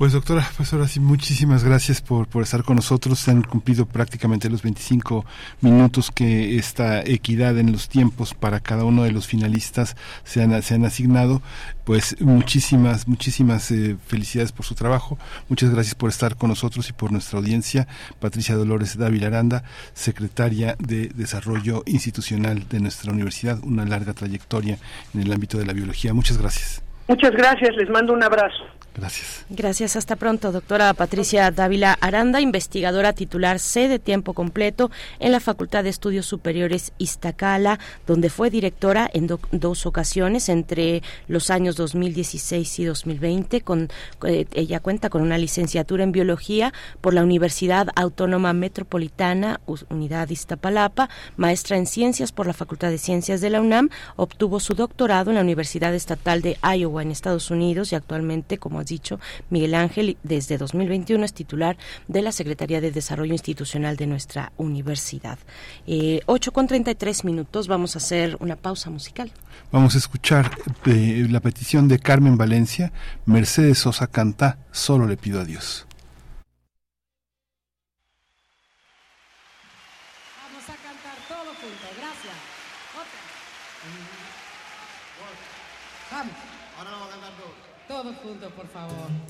Pues 0.00 0.14
doctora, 0.14 0.48
pues 0.56 0.72
ahora 0.72 0.88
sí, 0.88 0.98
muchísimas 0.98 1.62
gracias 1.62 2.00
por, 2.00 2.26
por 2.26 2.42
estar 2.42 2.64
con 2.64 2.76
nosotros. 2.76 3.18
Se 3.18 3.32
han 3.32 3.42
cumplido 3.42 3.84
prácticamente 3.84 4.48
los 4.48 4.62
25 4.62 5.26
minutos 5.60 6.10
que 6.10 6.56
esta 6.56 7.02
equidad 7.02 7.58
en 7.58 7.70
los 7.70 7.90
tiempos 7.90 8.32
para 8.32 8.60
cada 8.60 8.86
uno 8.86 9.02
de 9.02 9.12
los 9.12 9.26
finalistas 9.26 9.98
se 10.24 10.42
han, 10.42 10.62
se 10.62 10.74
han 10.74 10.86
asignado. 10.86 11.42
Pues 11.84 12.18
muchísimas, 12.18 13.08
muchísimas 13.08 13.70
eh, 13.72 13.98
felicidades 14.06 14.52
por 14.52 14.64
su 14.64 14.74
trabajo. 14.74 15.18
Muchas 15.50 15.68
gracias 15.68 15.94
por 15.94 16.08
estar 16.08 16.34
con 16.36 16.48
nosotros 16.48 16.88
y 16.88 16.94
por 16.94 17.12
nuestra 17.12 17.38
audiencia. 17.38 17.86
Patricia 18.20 18.56
Dolores 18.56 18.96
Dávila 18.96 19.26
Aranda, 19.26 19.64
secretaria 19.92 20.76
de 20.78 21.08
Desarrollo 21.08 21.82
Institucional 21.84 22.66
de 22.70 22.80
nuestra 22.80 23.12
universidad, 23.12 23.62
una 23.62 23.84
larga 23.84 24.14
trayectoria 24.14 24.78
en 25.12 25.20
el 25.20 25.30
ámbito 25.30 25.58
de 25.58 25.66
la 25.66 25.74
biología. 25.74 26.14
Muchas 26.14 26.38
gracias. 26.38 26.82
Muchas 27.06 27.32
gracias, 27.32 27.76
les 27.76 27.90
mando 27.90 28.14
un 28.14 28.22
abrazo. 28.22 28.79
Gracias. 28.96 29.44
Gracias, 29.48 29.96
hasta 29.96 30.16
pronto, 30.16 30.50
doctora 30.50 30.92
Patricia 30.94 31.50
Dávila 31.50 31.96
Aranda, 32.00 32.40
investigadora 32.40 33.12
titular 33.12 33.58
C 33.60 33.88
de 33.88 33.98
tiempo 33.98 34.34
completo 34.34 34.90
en 35.20 35.30
la 35.32 35.38
Facultad 35.38 35.84
de 35.84 35.90
Estudios 35.90 36.26
Superiores 36.26 36.92
Iztacala, 36.98 37.78
donde 38.06 38.30
fue 38.30 38.50
directora 38.50 39.08
en 39.12 39.26
do 39.26 39.38
dos 39.52 39.86
ocasiones 39.86 40.48
entre 40.48 41.02
los 41.28 41.50
años 41.50 41.76
2016 41.76 42.78
y 42.80 42.84
2020. 42.84 43.60
Con, 43.62 43.88
eh, 44.26 44.46
ella 44.52 44.80
cuenta 44.80 45.08
con 45.08 45.22
una 45.22 45.38
licenciatura 45.38 46.02
en 46.02 46.12
biología 46.12 46.72
por 47.00 47.14
la 47.14 47.22
Universidad 47.22 47.88
Autónoma 47.94 48.52
Metropolitana, 48.52 49.60
Unidad 49.88 50.28
Iztapalapa, 50.30 51.08
maestra 51.36 51.76
en 51.76 51.86
ciencias 51.86 52.32
por 52.32 52.46
la 52.46 52.54
Facultad 52.54 52.90
de 52.90 52.98
Ciencias 52.98 53.40
de 53.40 53.50
la 53.50 53.60
UNAM, 53.60 53.90
obtuvo 54.16 54.58
su 54.58 54.74
doctorado 54.74 55.30
en 55.30 55.36
la 55.36 55.42
Universidad 55.42 55.94
Estatal 55.94 56.42
de 56.42 56.58
Iowa 56.62 57.02
en 57.02 57.10
Estados 57.10 57.50
Unidos 57.50 57.92
y 57.92 57.94
actualmente 57.94 58.58
como 58.58 58.79
has 58.80 58.86
dicho, 58.86 59.20
Miguel 59.50 59.74
Ángel 59.74 60.16
desde 60.22 60.58
2021 60.58 61.24
es 61.24 61.32
titular 61.32 61.76
de 62.08 62.22
la 62.22 62.32
Secretaría 62.32 62.80
de 62.80 62.90
Desarrollo 62.90 63.32
Institucional 63.32 63.96
de 63.96 64.06
nuestra 64.06 64.52
universidad. 64.56 65.38
Eh, 65.86 66.20
8 66.26 66.52
con 66.52 66.66
33 66.66 67.24
minutos, 67.24 67.68
vamos 67.68 67.94
a 67.94 67.98
hacer 67.98 68.36
una 68.40 68.56
pausa 68.56 68.90
musical. 68.90 69.32
Vamos 69.72 69.94
a 69.94 69.98
escuchar 69.98 70.50
eh, 70.86 71.26
la 71.30 71.40
petición 71.40 71.88
de 71.88 71.98
Carmen 71.98 72.36
Valencia, 72.36 72.92
Mercedes 73.26 73.78
Sosa 73.78 74.06
canta, 74.06 74.58
solo 74.70 75.06
le 75.06 75.16
pido 75.16 75.40
a 75.40 75.44
Dios. 75.44 75.86
Vamos 80.42 80.64
a 80.64 80.74
cantar 80.82 81.16
todo 81.28 81.54
junto, 81.54 81.86
gracias. 81.96 82.34
Otra. 82.94 83.20
Vamos. 86.18 86.34
Ahora 86.78 86.90
vamos 86.90 87.08
a 87.08 87.10
cantar 87.12 87.32
todos. 87.36 87.70
Todos 87.88 88.16
juntos, 88.22 88.49
por 88.60 88.68
favor. 88.68 89.29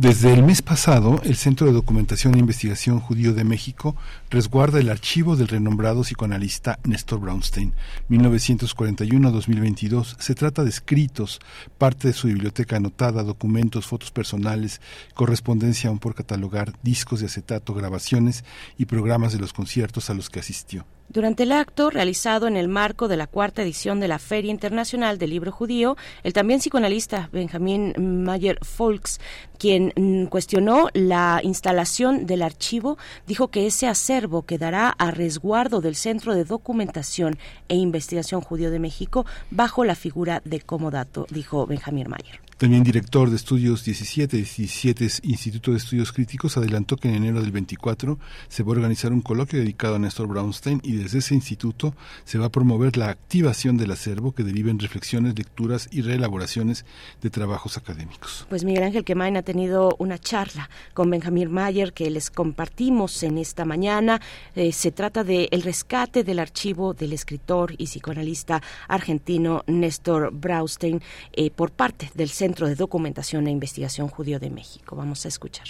Desde 0.00 0.32
el 0.32 0.42
mes 0.42 0.62
pasado, 0.62 1.20
el 1.24 1.36
Centro 1.36 1.66
de 1.66 1.74
Documentación 1.74 2.34
e 2.34 2.38
Investigación 2.38 3.00
Judío 3.00 3.34
de 3.34 3.44
México 3.44 3.94
resguarda 4.30 4.80
el 4.80 4.88
archivo 4.88 5.36
del 5.36 5.48
renombrado 5.48 6.00
psicoanalista 6.00 6.78
Néstor 6.84 7.20
Brownstein, 7.20 7.74
1941-2022. 8.08 10.16
Se 10.18 10.34
trata 10.34 10.64
de 10.64 10.70
escritos, 10.70 11.38
parte 11.76 12.08
de 12.08 12.14
su 12.14 12.28
biblioteca 12.28 12.76
anotada, 12.76 13.22
documentos, 13.22 13.86
fotos 13.86 14.10
personales, 14.10 14.80
correspondencia 15.12 15.90
aún 15.90 15.98
por 15.98 16.14
catalogar, 16.14 16.72
discos 16.82 17.20
de 17.20 17.26
acetato, 17.26 17.74
grabaciones 17.74 18.42
y 18.78 18.86
programas 18.86 19.34
de 19.34 19.40
los 19.40 19.52
conciertos 19.52 20.08
a 20.08 20.14
los 20.14 20.30
que 20.30 20.40
asistió. 20.40 20.86
Durante 21.12 21.42
el 21.42 21.50
acto 21.50 21.90
realizado 21.90 22.46
en 22.46 22.56
el 22.56 22.68
marco 22.68 23.08
de 23.08 23.16
la 23.16 23.26
cuarta 23.26 23.62
edición 23.62 23.98
de 23.98 24.06
la 24.06 24.20
Feria 24.20 24.52
Internacional 24.52 25.18
del 25.18 25.30
Libro 25.30 25.50
Judío, 25.50 25.96
el 26.22 26.32
también 26.32 26.60
psicoanalista 26.60 27.28
Benjamin 27.32 28.22
Mayer 28.22 28.64
Folks, 28.64 29.18
quien 29.58 29.92
mm, 29.96 30.26
cuestionó 30.26 30.86
la 30.94 31.40
instalación 31.42 32.26
del 32.26 32.42
archivo, 32.42 32.96
dijo 33.26 33.48
que 33.48 33.66
ese 33.66 33.88
acervo 33.88 34.42
quedará 34.42 34.88
a 34.88 35.10
resguardo 35.10 35.80
del 35.80 35.96
Centro 35.96 36.32
de 36.32 36.44
Documentación 36.44 37.38
e 37.66 37.74
Investigación 37.74 38.40
Judío 38.40 38.70
de 38.70 38.78
México 38.78 39.26
bajo 39.50 39.82
la 39.82 39.96
figura 39.96 40.42
de 40.44 40.60
comodato, 40.60 41.26
dijo 41.28 41.66
Benjamin 41.66 42.08
Mayer. 42.08 42.49
También 42.60 42.82
director 42.82 43.30
de 43.30 43.36
Estudios 43.36 43.86
17, 43.86 44.36
17 44.36 45.08
Instituto 45.22 45.70
de 45.70 45.78
Estudios 45.78 46.12
Críticos, 46.12 46.58
adelantó 46.58 46.98
que 46.98 47.08
en 47.08 47.14
enero 47.14 47.40
del 47.40 47.52
24 47.52 48.18
se 48.48 48.62
va 48.62 48.68
a 48.68 48.72
organizar 48.72 49.14
un 49.14 49.22
coloquio 49.22 49.58
dedicado 49.58 49.94
a 49.94 49.98
Néstor 49.98 50.26
Brownstein 50.26 50.78
y 50.84 50.92
desde 50.92 51.20
ese 51.20 51.34
instituto 51.34 51.94
se 52.24 52.36
va 52.36 52.44
a 52.44 52.48
promover 52.50 52.98
la 52.98 53.08
activación 53.08 53.78
del 53.78 53.92
acervo 53.92 54.32
que 54.32 54.44
deriva 54.44 54.70
en 54.70 54.78
reflexiones, 54.78 55.38
lecturas 55.38 55.88
y 55.90 56.02
reelaboraciones 56.02 56.84
de 57.22 57.30
trabajos 57.30 57.78
académicos. 57.78 58.44
Pues 58.50 58.62
Miguel 58.62 58.84
Ángel 58.84 59.04
Quemain 59.04 59.38
ha 59.38 59.42
tenido 59.42 59.96
una 59.98 60.18
charla 60.18 60.68
con 60.92 61.08
Benjamín 61.08 61.50
Mayer 61.50 61.94
que 61.94 62.10
les 62.10 62.30
compartimos 62.30 63.22
en 63.22 63.38
esta 63.38 63.64
mañana. 63.64 64.20
Eh, 64.54 64.72
se 64.72 64.92
trata 64.92 65.24
de 65.24 65.48
el 65.50 65.62
rescate 65.62 66.24
del 66.24 66.38
archivo 66.38 66.92
del 66.92 67.14
escritor 67.14 67.72
y 67.78 67.86
psicoanalista 67.86 68.60
argentino 68.86 69.64
Néstor 69.66 70.30
Brownstein 70.30 71.00
eh, 71.32 71.50
por 71.50 71.70
parte 71.70 72.10
del 72.14 72.28
Centro 72.28 72.49
Centro 72.50 72.66
de 72.66 72.74
Documentación 72.74 73.46
e 73.46 73.52
Investigación 73.52 74.08
Judío 74.08 74.40
de 74.40 74.50
México. 74.50 74.96
Vamos 74.96 75.24
a 75.24 75.28
escuchar. 75.28 75.68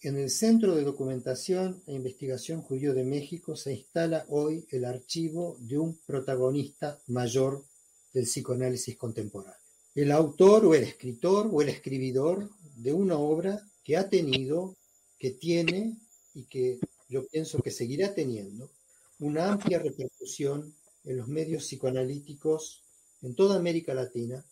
En 0.00 0.16
el 0.16 0.30
Centro 0.30 0.76
de 0.76 0.84
Documentación 0.84 1.82
e 1.86 1.92
Investigación 1.92 2.62
Judío 2.62 2.94
de 2.94 3.04
México 3.04 3.54
se 3.54 3.74
instala 3.74 4.24
hoy 4.30 4.66
el 4.70 4.86
archivo 4.86 5.58
de 5.60 5.76
un 5.76 5.98
protagonista 6.06 6.98
mayor 7.08 7.66
del 8.14 8.24
psicoanálisis 8.24 8.96
contemporáneo 8.96 9.59
el 9.94 10.12
autor 10.12 10.64
o 10.66 10.74
el 10.74 10.84
escritor 10.84 11.48
o 11.52 11.62
el 11.62 11.68
escribidor 11.68 12.50
de 12.76 12.92
una 12.92 13.18
obra 13.18 13.60
que 13.84 13.96
ha 13.96 14.08
tenido, 14.08 14.76
que 15.18 15.32
tiene 15.32 15.96
y 16.34 16.44
que 16.44 16.78
yo 17.08 17.26
pienso 17.26 17.58
que 17.58 17.70
seguirá 17.70 18.14
teniendo 18.14 18.70
una 19.18 19.52
amplia 19.52 19.78
repercusión 19.78 20.74
en 21.04 21.16
los 21.16 21.28
medios 21.28 21.64
psicoanalíticos 21.64 22.82
en 23.22 23.34
toda 23.34 23.56
América 23.56 23.92
Latina, 23.92 24.44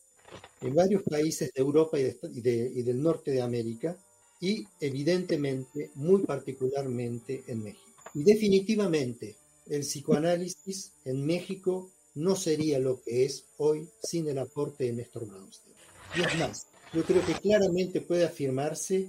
en 0.61 0.75
varios 0.75 1.03
países 1.03 1.51
de 1.55 1.61
Europa 1.61 1.99
y, 1.99 2.03
de, 2.03 2.73
y, 2.75 2.83
del 2.83 3.03
norte 3.03 3.31
de 3.31 3.41
América 3.41 3.97
y 4.41 4.67
evidentemente, 4.81 5.91
muy 5.95 6.23
particularmente 6.23 7.45
en 7.47 7.63
México. 7.63 7.91
Y 8.15 8.25
definitivamente, 8.25 9.37
el 9.67 9.81
psicoanálisis 9.81 10.93
en 11.05 11.25
México 11.25 11.91
no 12.19 12.35
sería 12.35 12.81
lo 12.81 13.01
que 13.01 13.25
es 13.25 13.45
hoy 13.59 13.89
sin 14.03 14.29
el 14.29 14.39
aporte 14.39 14.85
de 14.85 14.93
Néstor 14.93 15.27
Brownstein. 15.27 15.75
Y 16.17 16.21
es 16.23 16.39
más, 16.39 16.67
yo 16.93 17.05
creo 17.05 17.25
que 17.25 17.35
claramente 17.35 18.01
puede 18.01 18.25
afirmarse 18.25 19.09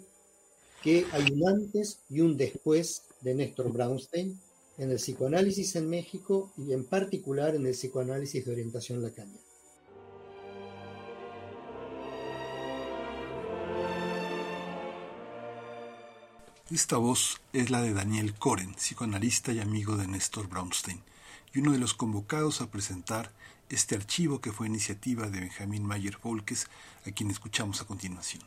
que 0.84 1.06
hay 1.12 1.32
un 1.32 1.48
antes 1.48 2.00
y 2.08 2.22
un 2.22 2.38
después 2.38 3.04
de 3.22 3.34
Néstor 3.34 3.72
Brownstein 3.72 4.40
en 4.78 4.92
el 4.92 4.98
psicoanálisis 4.98 5.76
en 5.76 5.90
México 5.90 6.54
y 6.56 6.72
en 6.72 6.86
particular 6.86 7.56
en 7.56 7.66
el 7.66 7.74
psicoanálisis 7.74 8.46
de 8.46 8.52
orientación 8.52 9.02
lacaniana. 9.02 9.40
Esta 16.70 16.98
voz 16.98 17.42
es 17.52 17.72
la 17.72 17.82
de 17.82 17.94
Daniel 17.94 18.36
Koren, 18.36 18.76
psicoanalista 18.76 19.52
y 19.52 19.60
amigo 19.60 19.98
de 19.98 20.08
Néstor 20.08 20.48
Brownstein 20.48 21.02
y 21.54 21.60
uno 21.60 21.72
de 21.72 21.80
los 21.80 21.94
convocados 21.94 22.62
a 22.62 22.70
presentar 22.70 23.32
este 23.70 23.96
archivo 23.96 24.42
que 24.42 24.52
fue 24.52 24.68
iniciativa 24.68 25.30
de 25.30 25.42
Benjamín 25.42 25.86
Mayer 25.86 26.18
Volkes, 26.22 26.68
a 27.06 27.12
quien 27.12 27.30
escuchamos 27.30 27.82
a 27.82 27.86
continuación. 27.86 28.42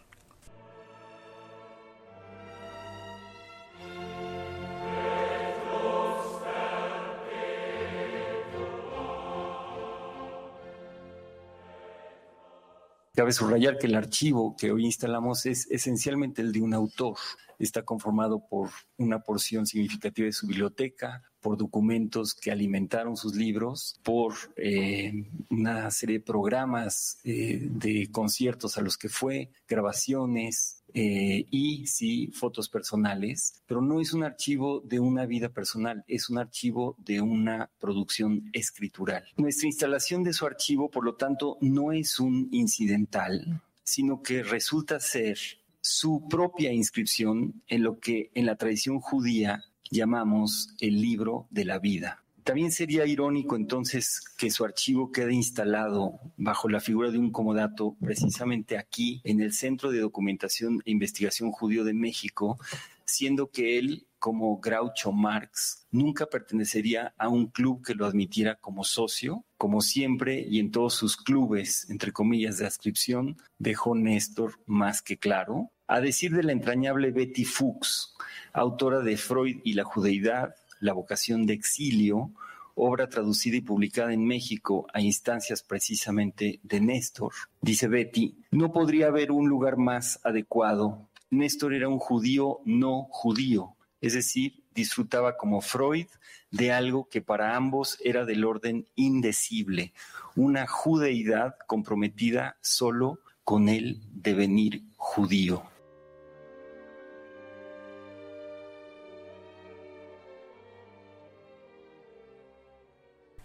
Cabe 13.15 13.33
subrayar 13.33 13.77
que 13.77 13.89
el 13.89 13.95
archivo 13.95 14.57
que 14.57 14.73
hoy 14.73 14.87
instalamos 14.87 15.45
es 15.45 15.71
esencialmente 15.71 16.41
el 16.41 16.51
de 16.51 16.63
un 16.63 16.73
autor. 16.73 17.19
Está 17.59 17.83
conformado 17.83 18.47
por 18.49 18.71
una 18.97 19.21
porción 19.21 19.67
significativa 19.67 20.25
de 20.25 20.33
su 20.33 20.47
biblioteca, 20.47 21.23
por 21.39 21.59
documentos 21.59 22.35
que 22.35 22.51
alimentaron 22.51 23.19
sus 23.19 23.35
libros, 23.35 24.01
por 24.03 24.33
eh, 24.57 25.13
una 25.51 25.91
serie 25.91 26.21
de 26.21 26.25
programas 26.25 27.19
eh, 27.25 27.59
de 27.61 28.09
conciertos 28.11 28.79
a 28.79 28.81
los 28.81 28.97
que 28.97 29.11
fue, 29.11 29.51
grabaciones, 29.69 30.82
eh, 30.95 31.47
y 31.51 31.87
sí 31.87 32.31
fotos 32.33 32.69
personales, 32.69 33.63
pero 33.67 33.81
no 33.81 34.01
es 34.01 34.13
un 34.13 34.25
archivo 34.25 34.81
de 34.81 35.01
una 35.01 35.27
vida 35.27 35.49
personal, 35.49 36.05
es 36.07 36.31
un 36.31 36.39
archivo 36.39 36.97
de 36.99 37.21
una 37.21 37.71
producción 37.79 38.51
escritural. 38.53 39.25
Nuestra 39.37 39.67
instalación 39.67 40.23
de 40.23 40.33
su 40.33 40.47
archivo, 40.47 40.91
por 40.91 41.05
lo 41.05 41.15
tanto, 41.15 41.59
no 41.61 41.93
es 41.93 42.21
un 42.21 42.49
incidental, 42.53 43.63
sino 43.83 44.23
que 44.23 44.43
resulta 44.43 45.01
ser 45.01 45.39
su 45.81 46.27
propia 46.29 46.73
inscripción 46.73 47.63
en 47.67 47.83
lo 47.83 47.99
que 47.99 48.31
en 48.35 48.47
la 48.47 48.57
tradición 48.57 49.01
judía 49.01 49.65
llamamos 49.91 50.75
el 50.81 51.01
libro 51.01 51.47
de 51.51 51.65
la 51.65 51.79
vida. 51.79 52.22
También 52.45 52.73
sería 52.73 53.07
irónico 53.07 53.55
entonces 53.55 54.21
que 54.37 54.51
su 54.51 54.65
archivo 54.65 55.13
quede 55.13 55.33
instalado 55.33 56.19
bajo 56.37 56.69
la 56.69 56.81
figura 56.81 57.11
de 57.11 57.19
un 57.19 57.31
comodato 57.31 57.97
precisamente 58.01 58.77
aquí, 58.77 59.21
en 59.23 59.41
el 59.41 59.53
Centro 59.53 59.93
de 59.93 60.01
Documentación 60.01 60.83
e 60.85 60.91
Investigación 60.91 61.53
Judío 61.53 61.85
de 61.85 61.95
México, 61.95 62.59
siendo 63.05 63.51
que 63.51 63.79
él, 63.79 64.07
como 64.19 64.59
Groucho 64.59 65.13
Marx, 65.13 65.87
nunca 65.93 66.27
pertenecería 66.27 67.15
a 67.17 67.29
un 67.29 67.47
club 67.47 67.85
que 67.85 67.95
lo 67.95 68.07
admitiera 68.07 68.57
como 68.57 68.83
socio, 68.83 69.45
como 69.57 69.81
siempre 69.81 70.45
y 70.49 70.59
en 70.59 70.73
todos 70.73 70.95
sus 70.95 71.17
clubes, 71.17 71.89
entre 71.91 72.11
comillas, 72.11 72.59
de 72.59 72.67
adscripción, 72.67 73.37
dejó 73.59 73.95
Néstor 73.95 74.59
más 74.67 75.01
que 75.03 75.17
claro. 75.17 75.71
A 75.87 76.01
decir 76.01 76.35
de 76.35 76.43
la 76.43 76.53
entrañable 76.53 77.11
Betty 77.11 77.45
Fuchs, 77.45 78.15
autora 78.53 79.01
de 79.01 79.17
Freud 79.17 79.61
y 79.63 79.75
la 79.75 79.85
Judeidad, 79.85 80.55
la 80.83 80.93
vocación 80.93 81.47
de 81.47 81.55
exilio, 81.55 82.33
obra 82.75 83.09
traducida 83.09 83.57
y 83.57 83.61
publicada 83.61 84.13
en 84.13 84.27
México 84.27 84.87
a 84.93 85.01
instancias 85.01 85.63
precisamente 85.63 86.59
de 86.65 86.81
Néstor. 86.81 87.33
Dice 87.61 87.87
Betty, 87.87 88.37
no 88.51 88.73
podría 88.73 89.07
haber 89.07 89.31
un 89.31 89.49
lugar 89.49 89.77
más 89.77 90.19
adecuado. 90.25 91.09
Néstor 91.31 91.73
era 91.73 91.89
un 91.89 92.01
judío 92.01 92.59
no 92.65 93.05
judío, 93.11 93.77
es 94.01 94.15
decir, 94.15 94.65
disfrutaba 94.75 95.37
como 95.37 95.61
Freud 95.61 96.09
de 96.51 96.73
algo 96.73 97.09
que 97.09 97.23
para 97.23 97.55
ambos 97.55 97.99
era 98.03 98.25
del 98.25 98.45
orden 98.45 98.89
indecible, 98.97 99.93
una 100.35 100.67
judeidad 100.67 101.55
comprometida 101.69 102.57
solo 102.61 103.21
con 103.45 103.69
el 103.69 104.01
devenir 104.11 104.83
judío. 104.97 105.63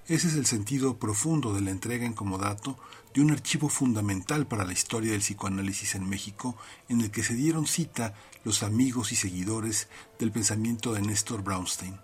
Ese 0.08 0.30
es 0.30 0.36
el 0.36 0.46
sentido 0.46 1.00
profundo 1.00 1.54
de 1.54 1.60
la 1.60 1.72
entrega 1.72 2.06
en 2.06 2.14
comodato 2.14 2.80
de 3.14 3.20
un 3.20 3.32
archivo 3.32 3.68
fundamental 3.68 4.48
para 4.48 4.64
la 4.64 4.72
historia 4.72 5.12
del 5.12 5.20
psicoanálisis 5.20 5.96
en 5.96 6.08
México, 6.08 6.56
en 6.88 7.02
el 7.02 7.12
que 7.12 7.24
se 7.24 7.34
dieron 7.34 7.68
cita 7.68 8.14
los 8.46 8.64
amigos 8.64 9.12
y 9.12 9.18
seguidores 9.18 9.90
del 10.18 10.32
pensamiento 10.32 10.94
de 10.94 11.02
Néstor 11.02 11.44
Brownstein. 11.44 12.00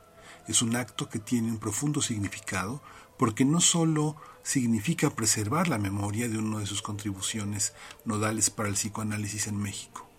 Es 0.49 0.61
un 0.61 0.75
acto 0.75 1.07
que 1.07 1.19
tiene 1.19 1.49
un 1.49 1.59
profundo 1.59 2.01
significado 2.01 2.84
porque 3.17 3.45
no 3.45 3.61
sólo 3.61 4.17
significa 4.43 5.09
preservar 5.09 5.69
la 5.69 5.77
memoria 5.77 6.27
de 6.27 6.38
una 6.38 6.59
de 6.59 6.65
sus 6.65 6.81
contribuciones 6.81 7.71
nodales 8.03 8.49
para 8.49 8.67
el 8.67 8.75
psicoanálisis 8.75 9.47
en 9.47 9.55
México, 9.55 10.09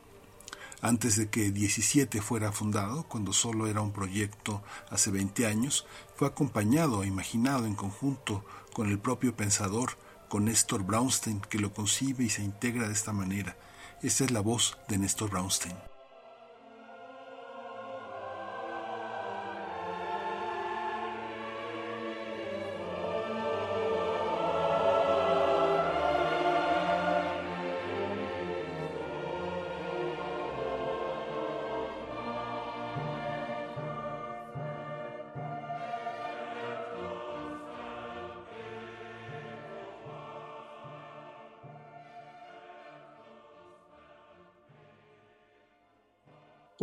antes 0.85 1.16
de 1.16 1.31
que 1.31 1.51
17 1.51 2.20
fuera 2.20 2.52
fundado, 2.52 3.05
cuando 3.05 3.32
solo 3.32 3.69
era 3.69 3.81
un 3.81 3.90
proyecto 3.90 4.62
hace 4.90 5.11
20 5.11 5.47
años, 5.47 5.86
fue 6.15 6.28
acompañado 6.28 7.02
e 7.02 7.06
imaginado 7.06 7.65
en 7.65 7.74
conjunto 7.74 8.44
con 8.74 8.90
el 8.90 8.98
propio 8.98 9.35
pensador, 9.35 9.97
con 10.28 10.44
Néstor 10.44 10.82
Brownstein, 10.82 11.40
que 11.40 11.59
lo 11.59 11.73
concibe 11.73 12.24
y 12.24 12.28
se 12.28 12.43
integra 12.43 12.86
de 12.86 12.93
esta 12.93 13.15
manera. 13.15 13.56
Esta 14.02 14.24
es 14.24 14.31
la 14.31 14.40
voz 14.40 14.77
de 14.86 14.98
Néstor 14.98 15.31
Brownstein. 15.31 15.94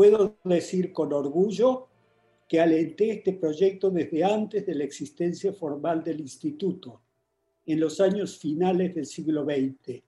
Puedo 0.01 0.39
decir 0.45 0.91
con 0.91 1.13
orgullo 1.13 1.87
que 2.49 2.59
alenté 2.59 3.11
este 3.11 3.33
proyecto 3.33 3.91
desde 3.91 4.23
antes 4.23 4.65
de 4.65 4.73
la 4.73 4.83
existencia 4.83 5.53
formal 5.53 6.03
del 6.03 6.21
instituto, 6.21 7.03
en 7.67 7.79
los 7.79 8.01
años 8.01 8.39
finales 8.39 8.95
del 8.95 9.05
siglo 9.05 9.45
XX. 9.45 10.01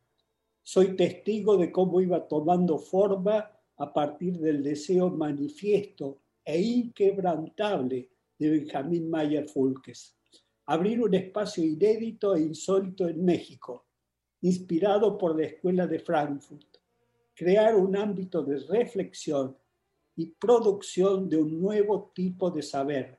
Soy 0.63 0.95
testigo 0.95 1.57
de 1.57 1.71
cómo 1.71 2.01
iba 2.01 2.27
tomando 2.27 2.79
forma 2.79 3.51
a 3.77 3.93
partir 3.93 4.39
del 4.39 4.63
deseo 4.63 5.11
manifiesto 5.11 6.17
e 6.43 6.59
inquebrantable 6.59 8.09
de 8.39 8.49
Benjamín 8.49 9.11
Mayer 9.11 9.47
Fulques. 9.47 10.17
Abrir 10.65 11.03
un 11.03 11.13
espacio 11.13 11.63
inédito 11.63 12.35
e 12.35 12.41
insólito 12.41 13.07
en 13.07 13.23
México, 13.23 13.85
inspirado 14.41 15.19
por 15.19 15.39
la 15.39 15.45
Escuela 15.45 15.85
de 15.85 15.99
Frankfurt. 15.99 16.77
Crear 17.35 17.75
un 17.75 17.95
ámbito 17.95 18.41
de 18.41 18.57
reflexión 18.57 19.55
y 20.15 20.27
producción 20.27 21.27
de 21.27 21.37
un 21.37 21.59
nuevo 21.59 22.11
tipo 22.13 22.51
de 22.51 22.61
saber, 22.61 23.17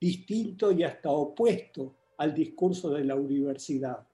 distinto 0.00 0.72
y 0.72 0.82
hasta 0.82 1.10
opuesto 1.10 1.94
al 2.18 2.34
discurso 2.34 2.90
de 2.90 3.04
la 3.04 3.14
universidad. 3.14 4.06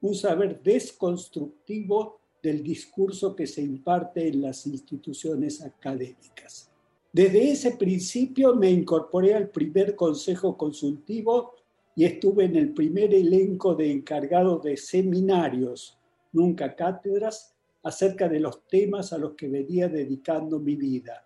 Un 0.00 0.14
saber 0.14 0.62
desconstructivo 0.62 2.20
del 2.42 2.62
discurso 2.62 3.34
que 3.34 3.46
se 3.46 3.62
imparte 3.62 4.28
en 4.28 4.42
las 4.42 4.66
instituciones 4.66 5.62
académicas. 5.62 6.70
Desde 7.12 7.50
ese 7.50 7.76
principio 7.76 8.54
me 8.54 8.70
incorporé 8.70 9.34
al 9.34 9.48
primer 9.48 9.96
consejo 9.96 10.56
consultivo 10.56 11.54
y 11.94 12.04
estuve 12.04 12.44
en 12.44 12.56
el 12.56 12.74
primer 12.74 13.14
elenco 13.14 13.74
de 13.74 13.90
encargados 13.90 14.62
de 14.62 14.76
seminarios, 14.76 15.98
nunca 16.32 16.76
cátedras, 16.76 17.54
acerca 17.82 18.28
de 18.28 18.40
los 18.40 18.66
temas 18.66 19.14
a 19.14 19.18
los 19.18 19.34
que 19.34 19.48
venía 19.48 19.88
dedicando 19.88 20.58
mi 20.58 20.76
vida 20.76 21.25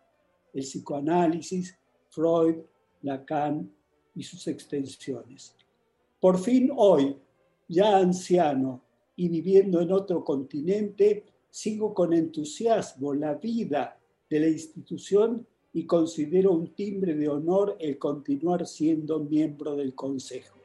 el 0.52 0.62
psicoanálisis, 0.62 1.77
Freud, 2.09 2.56
Lacan 3.02 3.70
y 4.14 4.22
sus 4.22 4.47
extensiones. 4.47 5.56
Por 6.20 6.39
fin 6.39 6.70
hoy, 6.77 7.16
ya 7.68 7.97
anciano 7.97 8.82
y 9.16 9.28
viviendo 9.28 9.81
en 9.81 9.93
otro 9.93 10.24
continente, 10.24 11.24
sigo 11.48 11.94
con 11.94 12.12
entusiasmo 12.12 13.14
la 13.14 13.35
vida 13.35 13.98
de 14.28 14.40
la 14.40 14.48
institución 14.48 15.47
y 15.72 15.86
considero 15.86 16.52
un 16.52 16.74
timbre 16.74 17.14
de 17.14 17.28
honor 17.28 17.77
el 17.78 17.98
continuar 17.98 18.66
siendo 18.66 19.20
miembro 19.20 19.77
del 19.77 19.94
Consejo. 19.94 20.59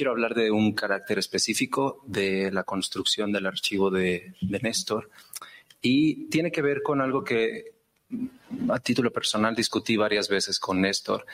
Quiero 0.00 0.12
hablar 0.12 0.34
de 0.34 0.50
un 0.50 0.72
carácter 0.72 1.18
específico 1.18 2.02
de 2.06 2.50
la 2.50 2.64
construcción 2.64 3.32
del 3.32 3.44
archivo 3.44 3.90
de, 3.90 4.34
de 4.40 4.58
Néstor 4.60 5.10
y 5.82 6.24
tiene 6.30 6.50
que 6.50 6.62
ver 6.62 6.80
con 6.82 7.02
algo 7.02 7.22
que 7.22 7.74
a 8.70 8.78
título 8.78 9.12
personal 9.12 9.54
discutí 9.54 9.98
varias 9.98 10.30
veces 10.30 10.58
con 10.58 10.80
Néstor. 10.80 11.26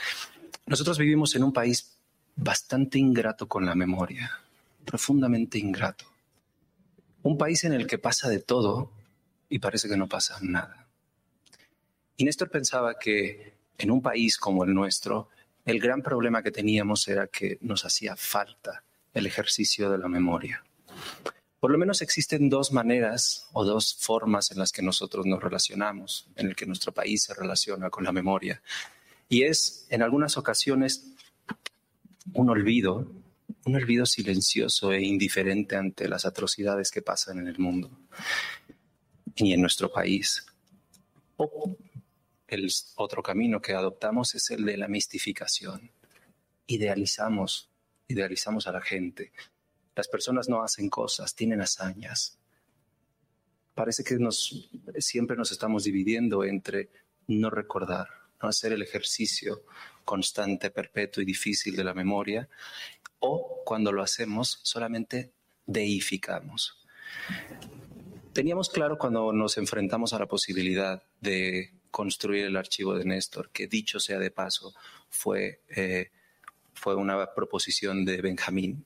Nosotros 0.66 0.98
vivimos 0.98 1.36
en 1.36 1.44
un 1.44 1.52
país 1.52 1.96
bastante 2.34 2.98
ingrato 2.98 3.46
con 3.46 3.64
la 3.64 3.76
memoria, 3.76 4.32
profundamente 4.84 5.60
ingrato. 5.60 6.04
Un 7.22 7.38
país 7.38 7.62
en 7.62 7.72
el 7.72 7.86
que 7.86 7.98
pasa 7.98 8.28
de 8.28 8.40
todo 8.40 8.90
y 9.48 9.60
parece 9.60 9.88
que 9.88 9.96
no 9.96 10.08
pasa 10.08 10.38
nada. 10.42 10.88
Y 12.16 12.24
Néstor 12.24 12.50
pensaba 12.50 12.98
que 12.98 13.54
en 13.78 13.92
un 13.92 14.02
país 14.02 14.36
como 14.36 14.64
el 14.64 14.74
nuestro, 14.74 15.28
el 15.66 15.80
gran 15.80 16.00
problema 16.00 16.42
que 16.42 16.52
teníamos 16.52 17.06
era 17.08 17.26
que 17.26 17.58
nos 17.60 17.84
hacía 17.84 18.16
falta 18.16 18.84
el 19.12 19.26
ejercicio 19.26 19.90
de 19.90 19.98
la 19.98 20.08
memoria. 20.08 20.64
Por 21.58 21.72
lo 21.72 21.78
menos 21.78 22.02
existen 22.02 22.48
dos 22.48 22.70
maneras 22.70 23.48
o 23.52 23.64
dos 23.64 23.96
formas 23.98 24.52
en 24.52 24.58
las 24.58 24.70
que 24.70 24.82
nosotros 24.82 25.26
nos 25.26 25.42
relacionamos, 25.42 26.28
en 26.36 26.46
el 26.46 26.54
que 26.54 26.66
nuestro 26.66 26.92
país 26.92 27.24
se 27.24 27.34
relaciona 27.34 27.90
con 27.90 28.04
la 28.04 28.12
memoria. 28.12 28.62
Y 29.28 29.42
es, 29.42 29.86
en 29.90 30.02
algunas 30.02 30.36
ocasiones, 30.36 31.12
un 32.34 32.48
olvido, 32.48 33.10
un 33.64 33.74
olvido 33.74 34.06
silencioso 34.06 34.92
e 34.92 35.02
indiferente 35.02 35.74
ante 35.74 36.08
las 36.08 36.24
atrocidades 36.24 36.92
que 36.92 37.02
pasan 37.02 37.40
en 37.40 37.48
el 37.48 37.58
mundo 37.58 37.90
y 39.34 39.52
en 39.52 39.60
nuestro 39.60 39.90
país. 39.90 40.46
El 42.48 42.70
otro 42.96 43.22
camino 43.22 43.60
que 43.60 43.72
adoptamos 43.72 44.34
es 44.34 44.50
el 44.50 44.64
de 44.64 44.76
la 44.76 44.88
mistificación. 44.88 45.90
Idealizamos, 46.66 47.70
idealizamos 48.08 48.66
a 48.66 48.72
la 48.72 48.80
gente. 48.80 49.32
Las 49.94 50.08
personas 50.08 50.48
no 50.48 50.62
hacen 50.62 50.88
cosas, 50.88 51.34
tienen 51.34 51.60
hazañas. 51.60 52.38
Parece 53.74 54.04
que 54.04 54.16
nos, 54.16 54.70
siempre 54.98 55.36
nos 55.36 55.52
estamos 55.52 55.84
dividiendo 55.84 56.44
entre 56.44 56.90
no 57.26 57.50
recordar, 57.50 58.08
no 58.42 58.48
hacer 58.48 58.72
el 58.72 58.82
ejercicio 58.82 59.62
constante, 60.04 60.70
perpetuo 60.70 61.22
y 61.22 61.26
difícil 61.26 61.76
de 61.76 61.84
la 61.84 61.94
memoria, 61.94 62.48
o 63.18 63.62
cuando 63.64 63.92
lo 63.92 64.02
hacemos 64.02 64.60
solamente 64.62 65.32
deificamos. 65.66 66.86
Teníamos 68.32 68.68
claro 68.68 68.98
cuando 68.98 69.32
nos 69.32 69.56
enfrentamos 69.58 70.12
a 70.12 70.18
la 70.18 70.26
posibilidad 70.26 71.02
de 71.20 71.75
construir 71.96 72.44
el 72.44 72.58
archivo 72.58 72.92
de 72.92 73.06
Néstor, 73.06 73.48
que 73.48 73.68
dicho 73.68 73.98
sea 73.98 74.18
de 74.18 74.30
paso, 74.30 74.74
fue, 75.08 75.62
eh, 75.70 76.10
fue 76.74 76.94
una 76.94 77.32
proposición 77.32 78.04
de 78.04 78.20
Benjamín. 78.20 78.84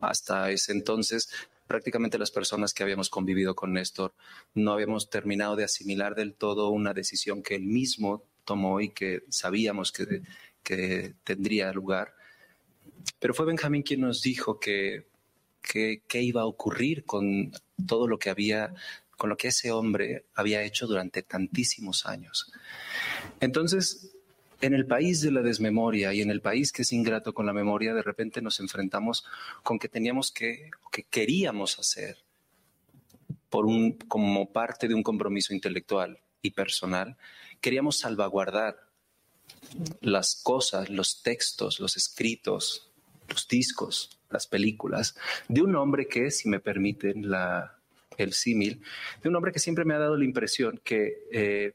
Hasta 0.00 0.50
ese 0.50 0.72
entonces, 0.72 1.28
prácticamente 1.66 2.16
las 2.16 2.30
personas 2.30 2.72
que 2.72 2.82
habíamos 2.82 3.10
convivido 3.10 3.54
con 3.54 3.74
Néstor 3.74 4.14
no 4.54 4.72
habíamos 4.72 5.10
terminado 5.10 5.54
de 5.54 5.64
asimilar 5.64 6.14
del 6.14 6.32
todo 6.32 6.70
una 6.70 6.94
decisión 6.94 7.42
que 7.42 7.56
él 7.56 7.64
mismo 7.64 8.24
tomó 8.46 8.80
y 8.80 8.88
que 8.88 9.24
sabíamos 9.28 9.92
que, 9.92 10.22
que 10.62 11.14
tendría 11.24 11.74
lugar. 11.74 12.14
Pero 13.18 13.34
fue 13.34 13.44
Benjamín 13.44 13.82
quien 13.82 14.00
nos 14.00 14.22
dijo 14.22 14.58
que 14.58 15.08
qué 15.60 16.22
iba 16.22 16.40
a 16.40 16.46
ocurrir 16.46 17.04
con 17.04 17.52
todo 17.86 18.08
lo 18.08 18.18
que 18.18 18.30
había 18.30 18.72
con 19.22 19.30
lo 19.30 19.36
que 19.36 19.46
ese 19.46 19.70
hombre 19.70 20.24
había 20.34 20.64
hecho 20.64 20.88
durante 20.88 21.22
tantísimos 21.22 22.06
años. 22.06 22.50
Entonces, 23.38 24.16
en 24.60 24.74
el 24.74 24.84
país 24.84 25.20
de 25.20 25.30
la 25.30 25.42
desmemoria 25.42 26.12
y 26.12 26.22
en 26.22 26.30
el 26.32 26.40
país 26.40 26.72
que 26.72 26.82
es 26.82 26.92
ingrato 26.92 27.32
con 27.32 27.46
la 27.46 27.52
memoria, 27.52 27.94
de 27.94 28.02
repente 28.02 28.42
nos 28.42 28.58
enfrentamos 28.58 29.24
con 29.62 29.78
que 29.78 29.88
teníamos 29.88 30.32
que, 30.32 30.72
que 30.90 31.04
queríamos 31.04 31.78
hacer 31.78 32.16
por 33.48 33.64
un, 33.64 33.92
como 33.92 34.50
parte 34.50 34.88
de 34.88 34.94
un 34.94 35.04
compromiso 35.04 35.54
intelectual 35.54 36.18
y 36.42 36.50
personal, 36.50 37.16
queríamos 37.60 38.00
salvaguardar 38.00 38.88
las 40.00 40.34
cosas, 40.42 40.90
los 40.90 41.22
textos, 41.22 41.78
los 41.78 41.96
escritos, 41.96 42.90
los 43.28 43.46
discos, 43.46 44.18
las 44.30 44.48
películas, 44.48 45.14
de 45.46 45.62
un 45.62 45.76
hombre 45.76 46.08
que, 46.08 46.32
si 46.32 46.48
me 46.48 46.58
permiten 46.58 47.30
la, 47.30 47.78
el 48.22 48.32
símil, 48.32 48.82
de 49.22 49.28
un 49.28 49.36
hombre 49.36 49.52
que 49.52 49.58
siempre 49.58 49.84
me 49.84 49.94
ha 49.94 49.98
dado 49.98 50.16
la 50.16 50.24
impresión 50.24 50.80
que 50.82 51.24
eh, 51.32 51.74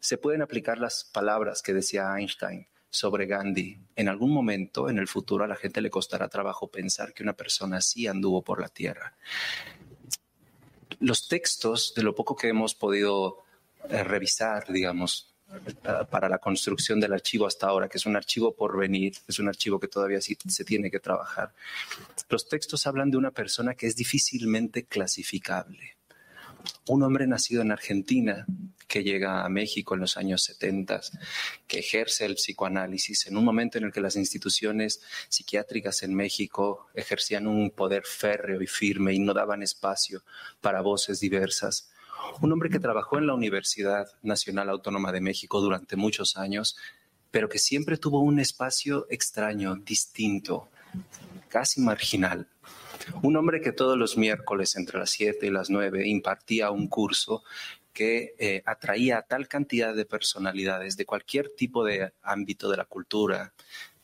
se 0.00 0.18
pueden 0.18 0.42
aplicar 0.42 0.78
las 0.78 1.04
palabras 1.04 1.62
que 1.62 1.74
decía 1.74 2.14
Einstein 2.16 2.66
sobre 2.90 3.26
Gandhi. 3.26 3.78
En 3.96 4.08
algún 4.08 4.32
momento, 4.32 4.88
en 4.88 4.98
el 4.98 5.08
futuro, 5.08 5.44
a 5.44 5.48
la 5.48 5.56
gente 5.56 5.80
le 5.80 5.90
costará 5.90 6.28
trabajo 6.28 6.70
pensar 6.70 7.12
que 7.12 7.22
una 7.22 7.34
persona 7.34 7.78
así 7.78 8.06
anduvo 8.06 8.42
por 8.42 8.60
la 8.60 8.68
Tierra. 8.68 9.16
Los 11.00 11.28
textos, 11.28 11.92
de 11.94 12.02
lo 12.02 12.14
poco 12.14 12.34
que 12.34 12.48
hemos 12.48 12.74
podido 12.74 13.44
eh, 13.88 14.02
revisar, 14.02 14.72
digamos, 14.72 15.27
para 16.10 16.28
la 16.28 16.38
construcción 16.38 17.00
del 17.00 17.12
archivo 17.12 17.46
hasta 17.46 17.66
ahora, 17.66 17.88
que 17.88 17.98
es 17.98 18.06
un 18.06 18.16
archivo 18.16 18.54
por 18.54 18.76
venir, 18.78 19.14
es 19.26 19.38
un 19.38 19.48
archivo 19.48 19.80
que 19.80 19.88
todavía 19.88 20.20
se 20.20 20.64
tiene 20.64 20.90
que 20.90 21.00
trabajar. 21.00 21.54
Los 22.28 22.48
textos 22.48 22.86
hablan 22.86 23.10
de 23.10 23.16
una 23.16 23.30
persona 23.30 23.74
que 23.74 23.86
es 23.86 23.96
difícilmente 23.96 24.84
clasificable. 24.84 25.96
Un 26.88 27.02
hombre 27.02 27.26
nacido 27.26 27.62
en 27.62 27.72
Argentina 27.72 28.46
que 28.86 29.04
llega 29.04 29.44
a 29.44 29.48
México 29.48 29.94
en 29.94 30.00
los 30.00 30.16
años 30.16 30.42
70, 30.44 31.00
que 31.66 31.78
ejerce 31.78 32.24
el 32.24 32.34
psicoanálisis 32.34 33.26
en 33.26 33.36
un 33.36 33.44
momento 33.44 33.78
en 33.78 33.84
el 33.84 33.92
que 33.92 34.00
las 34.00 34.16
instituciones 34.16 35.02
psiquiátricas 35.28 36.02
en 36.02 36.14
México 36.14 36.88
ejercían 36.94 37.46
un 37.46 37.70
poder 37.70 38.04
férreo 38.04 38.60
y 38.62 38.66
firme 38.66 39.12
y 39.12 39.18
no 39.18 39.34
daban 39.34 39.62
espacio 39.62 40.24
para 40.60 40.80
voces 40.80 41.20
diversas 41.20 41.90
un 42.40 42.52
hombre 42.52 42.70
que 42.70 42.80
trabajó 42.80 43.18
en 43.18 43.26
la 43.26 43.34
Universidad 43.34 44.06
Nacional 44.22 44.68
Autónoma 44.68 45.12
de 45.12 45.20
México 45.20 45.60
durante 45.60 45.96
muchos 45.96 46.36
años, 46.36 46.76
pero 47.30 47.48
que 47.48 47.58
siempre 47.58 47.98
tuvo 47.98 48.20
un 48.20 48.40
espacio 48.40 49.06
extraño, 49.10 49.76
distinto, 49.76 50.68
casi 51.48 51.80
marginal. 51.80 52.48
Un 53.22 53.36
hombre 53.36 53.60
que 53.60 53.72
todos 53.72 53.96
los 53.96 54.16
miércoles 54.16 54.76
entre 54.76 54.98
las 54.98 55.10
7 55.10 55.46
y 55.46 55.50
las 55.50 55.70
9 55.70 56.06
impartía 56.06 56.70
un 56.70 56.88
curso 56.88 57.42
que 57.92 58.34
eh, 58.38 58.62
atraía 58.64 59.18
a 59.18 59.22
tal 59.22 59.48
cantidad 59.48 59.94
de 59.94 60.04
personalidades 60.04 60.96
de 60.96 61.04
cualquier 61.04 61.50
tipo 61.56 61.84
de 61.84 62.12
ámbito 62.22 62.70
de 62.70 62.76
la 62.76 62.84
cultura, 62.84 63.52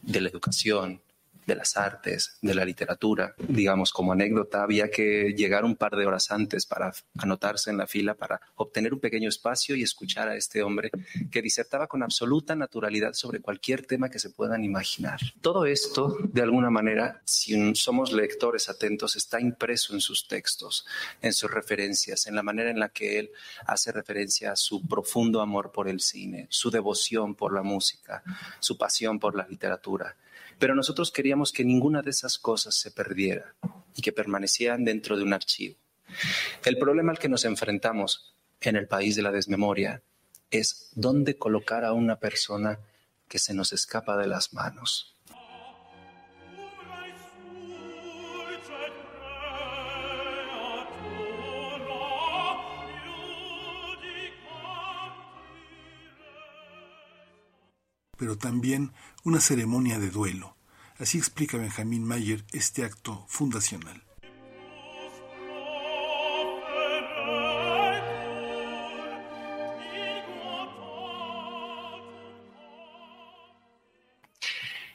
de 0.00 0.20
la 0.20 0.28
educación, 0.28 1.00
de 1.46 1.54
las 1.54 1.76
artes, 1.76 2.38
de 2.42 2.54
la 2.54 2.64
literatura. 2.64 3.34
Digamos, 3.38 3.92
como 3.92 4.12
anécdota, 4.12 4.62
había 4.62 4.90
que 4.90 5.34
llegar 5.36 5.64
un 5.64 5.76
par 5.76 5.96
de 5.96 6.06
horas 6.06 6.30
antes 6.30 6.66
para 6.66 6.92
anotarse 7.18 7.70
en 7.70 7.78
la 7.78 7.86
fila 7.86 8.14
para 8.14 8.40
obtener 8.56 8.94
un 8.94 9.00
pequeño 9.00 9.28
espacio 9.28 9.76
y 9.76 9.82
escuchar 9.82 10.28
a 10.28 10.36
este 10.36 10.62
hombre 10.62 10.90
que 11.30 11.42
disertaba 11.42 11.86
con 11.86 12.02
absoluta 12.02 12.54
naturalidad 12.54 13.12
sobre 13.14 13.40
cualquier 13.40 13.86
tema 13.86 14.10
que 14.10 14.18
se 14.18 14.30
puedan 14.30 14.64
imaginar. 14.64 15.20
Todo 15.40 15.66
esto, 15.66 16.16
de 16.22 16.42
alguna 16.42 16.70
manera, 16.70 17.22
si 17.24 17.74
somos 17.74 18.12
lectores 18.12 18.68
atentos, 18.68 19.16
está 19.16 19.40
impreso 19.40 19.94
en 19.94 20.00
sus 20.00 20.26
textos, 20.28 20.86
en 21.20 21.32
sus 21.32 21.50
referencias, 21.50 22.26
en 22.26 22.34
la 22.34 22.42
manera 22.42 22.70
en 22.70 22.78
la 22.78 22.88
que 22.88 23.18
él 23.18 23.30
hace 23.66 23.92
referencia 23.92 24.52
a 24.52 24.56
su 24.56 24.86
profundo 24.86 25.40
amor 25.40 25.72
por 25.72 25.88
el 25.88 26.00
cine, 26.00 26.46
su 26.50 26.70
devoción 26.70 27.34
por 27.34 27.52
la 27.52 27.62
música, 27.62 28.22
su 28.60 28.76
pasión 28.76 29.18
por 29.18 29.34
la 29.36 29.46
literatura. 29.48 30.16
Pero 30.58 30.74
nosotros 30.74 31.10
queríamos 31.10 31.52
que 31.52 31.64
ninguna 31.64 32.02
de 32.02 32.10
esas 32.10 32.38
cosas 32.38 32.74
se 32.74 32.90
perdiera 32.90 33.54
y 33.94 34.02
que 34.02 34.12
permanecieran 34.12 34.84
dentro 34.84 35.16
de 35.16 35.22
un 35.22 35.32
archivo. 35.32 35.76
El 36.64 36.78
problema 36.78 37.12
al 37.12 37.18
que 37.18 37.28
nos 37.28 37.44
enfrentamos 37.44 38.34
en 38.60 38.76
el 38.76 38.86
país 38.86 39.16
de 39.16 39.22
la 39.22 39.32
desmemoria 39.32 40.02
es 40.50 40.90
dónde 40.94 41.36
colocar 41.36 41.84
a 41.84 41.92
una 41.92 42.18
persona 42.18 42.78
que 43.28 43.38
se 43.38 43.54
nos 43.54 43.72
escapa 43.72 44.16
de 44.16 44.28
las 44.28 44.52
manos. 44.52 45.13
Pero 58.24 58.38
también 58.38 58.90
una 59.22 59.38
ceremonia 59.38 59.98
de 59.98 60.08
duelo. 60.08 60.56
Así 60.96 61.18
explica 61.18 61.58
Benjamín 61.58 62.04
Mayer 62.04 62.42
este 62.54 62.82
acto 62.82 63.26
fundacional. 63.28 64.02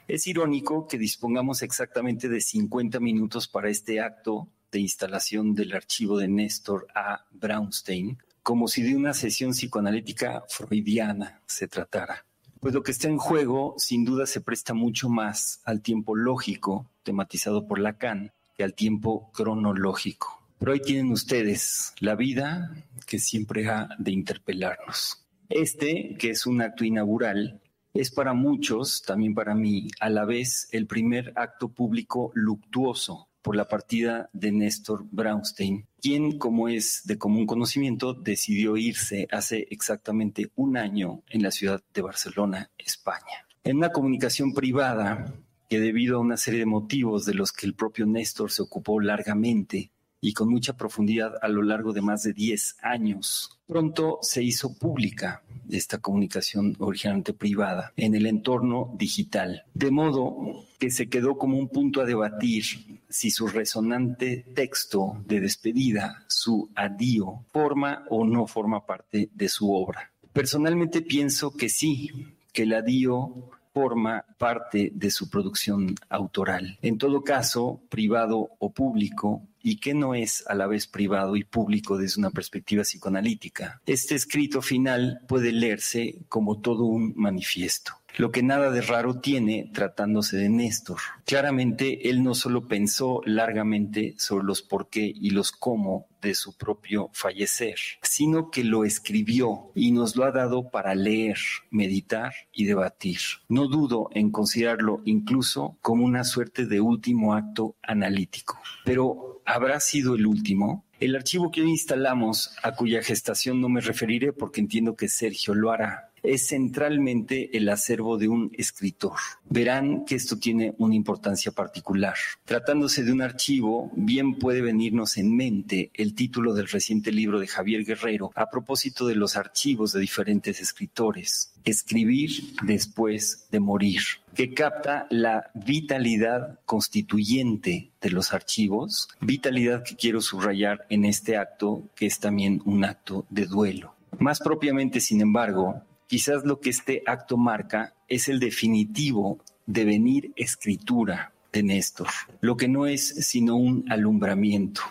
Es 0.08 0.26
irónico 0.26 0.88
que 0.88 0.98
dispongamos 0.98 1.62
exactamente 1.62 2.28
de 2.28 2.40
50 2.40 2.98
minutos 2.98 3.46
para 3.46 3.70
este 3.70 4.00
acto 4.00 4.48
de 4.72 4.80
instalación 4.80 5.54
del 5.54 5.72
archivo 5.72 6.18
de 6.18 6.26
Néstor 6.26 6.88
A. 6.96 7.26
Braunstein, 7.30 8.18
como 8.42 8.66
si 8.66 8.82
de 8.82 8.96
una 8.96 9.14
sesión 9.14 9.52
psicoanalítica 9.52 10.42
freudiana 10.48 11.40
se 11.46 11.68
tratara. 11.68 12.24
Pues 12.60 12.74
lo 12.74 12.82
que 12.82 12.90
está 12.90 13.08
en 13.08 13.16
juego 13.16 13.74
sin 13.78 14.04
duda 14.04 14.26
se 14.26 14.42
presta 14.42 14.74
mucho 14.74 15.08
más 15.08 15.62
al 15.64 15.80
tiempo 15.80 16.14
lógico 16.14 16.90
tematizado 17.02 17.66
por 17.66 17.78
Lacan 17.78 18.32
que 18.54 18.62
al 18.62 18.74
tiempo 18.74 19.30
cronológico. 19.32 20.42
Pero 20.58 20.72
ahí 20.72 20.80
tienen 20.80 21.10
ustedes 21.10 21.94
la 22.00 22.16
vida 22.16 22.70
que 23.06 23.18
siempre 23.18 23.66
ha 23.66 23.88
de 23.98 24.12
interpelarnos. 24.12 25.26
Este, 25.48 26.16
que 26.18 26.30
es 26.30 26.46
un 26.46 26.60
acto 26.60 26.84
inaugural, 26.84 27.62
es 27.94 28.10
para 28.10 28.34
muchos, 28.34 29.02
también 29.02 29.34
para 29.34 29.54
mí, 29.54 29.88
a 29.98 30.10
la 30.10 30.26
vez 30.26 30.68
el 30.72 30.86
primer 30.86 31.32
acto 31.36 31.70
público 31.70 32.30
luctuoso 32.34 33.29
por 33.42 33.56
la 33.56 33.68
partida 33.68 34.28
de 34.32 34.52
Néstor 34.52 35.04
Braunstein, 35.10 35.86
quien, 36.00 36.38
como 36.38 36.68
es 36.68 37.02
de 37.04 37.18
común 37.18 37.46
conocimiento, 37.46 38.14
decidió 38.14 38.76
irse 38.76 39.28
hace 39.30 39.66
exactamente 39.70 40.50
un 40.56 40.76
año 40.76 41.22
en 41.28 41.42
la 41.42 41.50
ciudad 41.50 41.82
de 41.92 42.02
Barcelona, 42.02 42.70
España. 42.78 43.46
En 43.64 43.78
una 43.78 43.90
comunicación 43.90 44.52
privada, 44.52 45.34
que 45.68 45.78
debido 45.78 46.16
a 46.16 46.20
una 46.20 46.36
serie 46.36 46.60
de 46.60 46.66
motivos 46.66 47.24
de 47.24 47.34
los 47.34 47.52
que 47.52 47.66
el 47.66 47.74
propio 47.74 48.06
Néstor 48.06 48.50
se 48.50 48.62
ocupó 48.62 49.00
largamente, 49.00 49.92
y 50.20 50.32
con 50.32 50.48
mucha 50.48 50.76
profundidad 50.76 51.34
a 51.40 51.48
lo 51.48 51.62
largo 51.62 51.92
de 51.92 52.02
más 52.02 52.22
de 52.22 52.32
10 52.32 52.76
años. 52.82 53.58
Pronto 53.66 54.18
se 54.22 54.42
hizo 54.42 54.74
pública 54.74 55.42
esta 55.70 55.98
comunicación 55.98 56.76
originalmente 56.78 57.32
privada 57.32 57.92
en 57.96 58.14
el 58.14 58.26
entorno 58.26 58.92
digital, 58.98 59.64
de 59.74 59.90
modo 59.90 60.66
que 60.78 60.90
se 60.90 61.08
quedó 61.08 61.38
como 61.38 61.58
un 61.58 61.68
punto 61.68 62.00
a 62.00 62.04
debatir 62.04 62.64
si 63.08 63.30
su 63.30 63.46
resonante 63.46 64.44
texto 64.54 65.22
de 65.26 65.40
despedida, 65.40 66.24
su 66.28 66.70
adiós, 66.74 67.40
forma 67.52 68.04
o 68.10 68.24
no 68.24 68.46
forma 68.46 68.84
parte 68.84 69.30
de 69.32 69.48
su 69.48 69.72
obra. 69.72 70.10
Personalmente 70.32 71.02
pienso 71.02 71.52
que 71.56 71.68
sí, 71.68 72.10
que 72.52 72.62
el 72.62 72.72
adiós 72.74 73.30
forma 73.72 74.24
parte 74.38 74.90
de 74.94 75.10
su 75.10 75.30
producción 75.30 75.94
autoral. 76.08 76.78
En 76.82 76.98
todo 76.98 77.22
caso, 77.22 77.82
privado 77.88 78.50
o 78.58 78.72
público, 78.72 79.42
y 79.62 79.76
que 79.76 79.94
no 79.94 80.14
es 80.14 80.44
a 80.46 80.54
la 80.54 80.66
vez 80.66 80.86
privado 80.86 81.36
y 81.36 81.44
público 81.44 81.98
desde 81.98 82.20
una 82.20 82.30
perspectiva 82.30 82.82
psicoanalítica. 82.82 83.80
Este 83.86 84.14
escrito 84.14 84.62
final 84.62 85.20
puede 85.28 85.52
leerse 85.52 86.16
como 86.28 86.60
todo 86.60 86.84
un 86.84 87.12
manifiesto 87.16 87.99
lo 88.16 88.30
que 88.30 88.42
nada 88.42 88.70
de 88.70 88.80
raro 88.80 89.20
tiene 89.20 89.70
tratándose 89.72 90.36
de 90.36 90.48
Néstor. 90.48 90.98
Claramente, 91.24 92.10
él 92.10 92.22
no 92.22 92.34
solo 92.34 92.66
pensó 92.66 93.20
largamente 93.24 94.14
sobre 94.18 94.44
los 94.44 94.62
por 94.62 94.88
qué 94.88 95.12
y 95.14 95.30
los 95.30 95.52
cómo 95.52 96.06
de 96.20 96.34
su 96.34 96.56
propio 96.56 97.10
fallecer, 97.12 97.76
sino 98.02 98.50
que 98.50 98.64
lo 98.64 98.84
escribió 98.84 99.72
y 99.74 99.92
nos 99.92 100.16
lo 100.16 100.24
ha 100.24 100.32
dado 100.32 100.70
para 100.70 100.94
leer, 100.94 101.38
meditar 101.70 102.32
y 102.52 102.64
debatir. 102.64 103.18
No 103.48 103.68
dudo 103.68 104.10
en 104.12 104.30
considerarlo 104.30 105.00
incluso 105.04 105.78
como 105.80 106.04
una 106.04 106.24
suerte 106.24 106.66
de 106.66 106.80
último 106.80 107.34
acto 107.34 107.76
analítico. 107.82 108.58
Pero, 108.84 109.42
¿habrá 109.46 109.80
sido 109.80 110.14
el 110.14 110.26
último? 110.26 110.84
El 111.00 111.16
archivo 111.16 111.50
que 111.50 111.62
hoy 111.62 111.70
instalamos, 111.70 112.54
a 112.62 112.74
cuya 112.74 113.02
gestación 113.02 113.62
no 113.62 113.70
me 113.70 113.80
referiré 113.80 114.34
porque 114.34 114.60
entiendo 114.60 114.96
que 114.96 115.08
Sergio 115.08 115.54
lo 115.54 115.70
hará, 115.70 116.09
es 116.22 116.48
centralmente 116.48 117.56
el 117.56 117.68
acervo 117.68 118.18
de 118.18 118.28
un 118.28 118.50
escritor. 118.56 119.16
Verán 119.48 120.04
que 120.04 120.14
esto 120.14 120.38
tiene 120.38 120.74
una 120.78 120.94
importancia 120.94 121.52
particular. 121.52 122.14
Tratándose 122.44 123.02
de 123.02 123.12
un 123.12 123.22
archivo, 123.22 123.90
bien 123.94 124.38
puede 124.38 124.60
venirnos 124.60 125.16
en 125.16 125.36
mente 125.36 125.90
el 125.94 126.14
título 126.14 126.54
del 126.54 126.68
reciente 126.68 127.12
libro 127.12 127.40
de 127.40 127.46
Javier 127.46 127.84
Guerrero 127.84 128.30
a 128.34 128.50
propósito 128.50 129.06
de 129.06 129.14
los 129.14 129.36
archivos 129.36 129.92
de 129.92 130.00
diferentes 130.00 130.60
escritores. 130.60 131.52
Escribir 131.64 132.30
después 132.62 133.46
de 133.50 133.60
morir, 133.60 134.00
que 134.34 134.54
capta 134.54 135.06
la 135.10 135.50
vitalidad 135.54 136.58
constituyente 136.64 137.92
de 138.00 138.10
los 138.10 138.32
archivos, 138.32 139.08
vitalidad 139.20 139.84
que 139.84 139.96
quiero 139.96 140.20
subrayar 140.20 140.86
en 140.88 141.04
este 141.04 141.36
acto, 141.36 141.90
que 141.94 142.06
es 142.06 142.18
también 142.18 142.62
un 142.64 142.84
acto 142.84 143.26
de 143.28 143.46
duelo. 143.46 143.94
Más 144.18 144.40
propiamente, 144.40 145.00
sin 145.00 145.20
embargo, 145.20 145.82
Quizás 146.10 146.44
lo 146.44 146.58
que 146.58 146.70
este 146.70 147.04
acto 147.06 147.36
marca 147.36 147.94
es 148.08 148.28
el 148.28 148.40
definitivo 148.40 149.38
devenir 149.64 150.32
escritura 150.34 151.32
de 151.52 151.62
Néstor, 151.62 152.08
lo 152.40 152.56
que 152.56 152.66
no 152.66 152.88
es 152.88 153.06
sino 153.24 153.54
un 153.54 153.84
alumbramiento. 153.88 154.82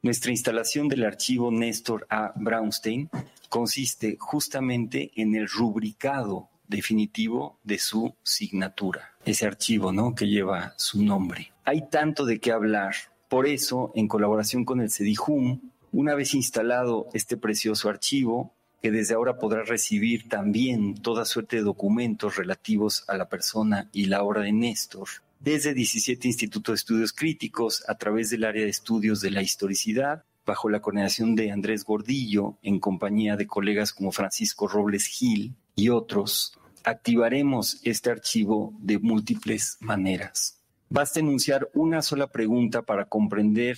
Nuestra 0.00 0.30
instalación 0.30 0.88
del 0.88 1.04
archivo 1.04 1.50
Néstor 1.50 2.06
A. 2.08 2.32
Braunstein 2.36 3.10
consiste 3.50 4.16
justamente 4.18 5.12
en 5.16 5.34
el 5.34 5.46
rubricado 5.46 6.48
definitivo 6.68 7.58
de 7.64 7.78
su 7.78 8.14
signatura, 8.22 9.12
ese 9.26 9.44
archivo 9.44 9.92
¿no? 9.92 10.14
que 10.14 10.26
lleva 10.26 10.72
su 10.78 11.02
nombre. 11.02 11.53
Hay 11.66 11.88
tanto 11.88 12.26
de 12.26 12.40
qué 12.40 12.52
hablar. 12.52 12.94
Por 13.28 13.46
eso, 13.46 13.90
en 13.94 14.06
colaboración 14.06 14.66
con 14.66 14.82
el 14.82 14.90
CEDIJUM, 14.90 15.70
una 15.92 16.14
vez 16.14 16.34
instalado 16.34 17.08
este 17.14 17.38
precioso 17.38 17.88
archivo, 17.88 18.52
que 18.82 18.90
desde 18.90 19.14
ahora 19.14 19.38
podrá 19.38 19.62
recibir 19.62 20.28
también 20.28 20.94
toda 20.94 21.24
suerte 21.24 21.56
de 21.56 21.62
documentos 21.62 22.36
relativos 22.36 23.04
a 23.08 23.16
la 23.16 23.30
persona 23.30 23.88
y 23.94 24.06
la 24.06 24.22
obra 24.22 24.42
de 24.42 24.52
Néstor, 24.52 25.08
desde 25.40 25.72
17 25.72 26.28
institutos 26.28 26.74
de 26.74 26.76
estudios 26.76 27.12
críticos 27.14 27.82
a 27.88 27.96
través 27.96 28.28
del 28.28 28.44
área 28.44 28.64
de 28.64 28.68
estudios 28.68 29.22
de 29.22 29.30
la 29.30 29.40
historicidad, 29.40 30.22
bajo 30.44 30.68
la 30.68 30.82
coordinación 30.82 31.34
de 31.34 31.50
Andrés 31.50 31.84
Gordillo, 31.84 32.58
en 32.62 32.78
compañía 32.78 33.36
de 33.36 33.46
colegas 33.46 33.94
como 33.94 34.12
Francisco 34.12 34.68
Robles 34.68 35.06
Gil 35.06 35.54
y 35.76 35.88
otros, 35.88 36.58
activaremos 36.84 37.80
este 37.84 38.10
archivo 38.10 38.74
de 38.80 38.98
múltiples 38.98 39.78
maneras. 39.80 40.60
Basta 40.94 41.18
enunciar 41.18 41.68
una 41.74 42.02
sola 42.02 42.28
pregunta 42.28 42.82
para 42.82 43.06
comprender 43.06 43.76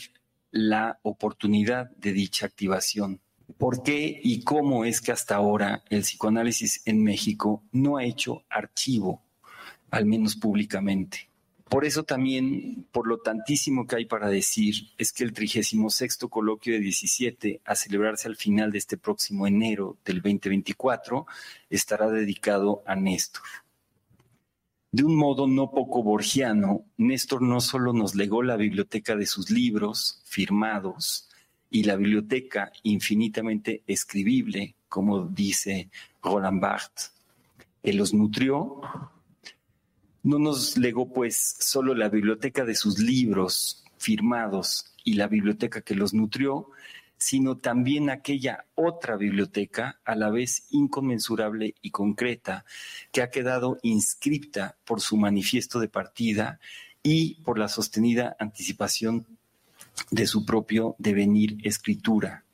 la 0.51 0.98
oportunidad 1.01 1.88
de 1.93 2.12
dicha 2.12 2.44
activación. 2.44 3.22
¿Por 3.56 3.82
qué 3.82 4.20
y 4.22 4.44
cómo 4.44 4.84
es 4.84 5.01
que 5.01 5.12
hasta 5.12 5.34
ahora 5.34 5.82
el 5.88 6.02
psicoanálisis 6.02 6.82
en 6.84 7.02
México 7.02 7.62
no 7.72 7.97
ha 7.97 8.05
hecho 8.05 8.43
archivo, 8.51 9.22
al 9.90 10.05
menos 10.05 10.36
públicamente? 10.36 11.30
Por 11.70 11.86
eso 11.86 12.05
también, 12.05 12.86
por 12.93 13.06
lo 13.09 13.16
tantísimo 13.16 13.86
que 13.86 13.97
hay 13.97 14.05
para 14.05 14.28
decir, 14.28 14.74
es 14.98 15.10
que 15.10 15.24
el 15.24 15.32
36 15.32 16.18
coloquio 16.28 16.74
de 16.74 16.80
17, 16.80 17.62
a 17.64 17.74
celebrarse 17.76 18.28
al 18.28 18.36
final 18.36 18.70
de 18.70 18.76
este 18.76 18.98
próximo 18.98 19.47
enero 19.47 19.97
del 20.05 20.16
2024, 20.16 21.26
estará 21.70 22.10
dedicado 22.10 22.82
a 22.86 22.94
Néstor. 22.94 23.43
De 24.92 25.04
un 25.04 25.16
modo 25.16 25.46
no 25.46 25.70
poco 25.70 26.02
borgiano, 26.02 26.84
Néstor 26.96 27.42
no 27.42 27.60
solo 27.60 27.92
nos 27.92 28.14
legó 28.14 28.42
la 28.42 28.56
biblioteca 28.56 29.16
de 29.16 29.26
sus 29.26 29.50
libros 29.50 30.22
firmados 30.24 31.28
y 31.70 31.84
la 31.84 31.96
biblioteca 31.96 32.72
infinitamente 32.84 33.82
escribible, 33.86 34.76
como 34.88 35.26
dice 35.26 35.90
Roland 36.22 36.60
Barthes, 36.60 37.12
que 37.82 37.92
los 37.92 38.14
nutrió, 38.14 38.80
no 40.22 40.38
nos 40.38 40.76
legó 40.76 41.12
pues 41.12 41.56
solo 41.60 41.94
la 41.94 42.08
biblioteca 42.08 42.64
de 42.64 42.74
sus 42.74 42.98
libros 42.98 43.84
firmados 43.98 44.94
y 45.04 45.14
la 45.14 45.28
biblioteca 45.28 45.82
que 45.82 45.94
los 45.94 46.14
nutrió, 46.14 46.70
sino 47.18 47.56
también 47.56 48.10
aquella 48.10 48.66
otra 48.74 49.16
biblioteca, 49.16 50.01
a 50.05 50.14
la 50.14 50.30
vez 50.30 50.66
inconmensurable 50.70 51.74
y 51.80 51.90
concreta, 51.90 52.64
que 53.12 53.22
ha 53.22 53.30
quedado 53.30 53.78
inscripta 53.82 54.76
por 54.84 55.01
su 55.01 55.16
manifiesto 55.16 55.80
de 55.80 55.88
partida 55.88 56.60
y 57.02 57.36
por 57.43 57.59
la 57.59 57.68
sostenida 57.68 58.36
anticipación 58.38 59.26
de 60.10 60.26
su 60.26 60.44
propio 60.44 60.94
devenir 60.98 61.59
escritura. 61.66 62.44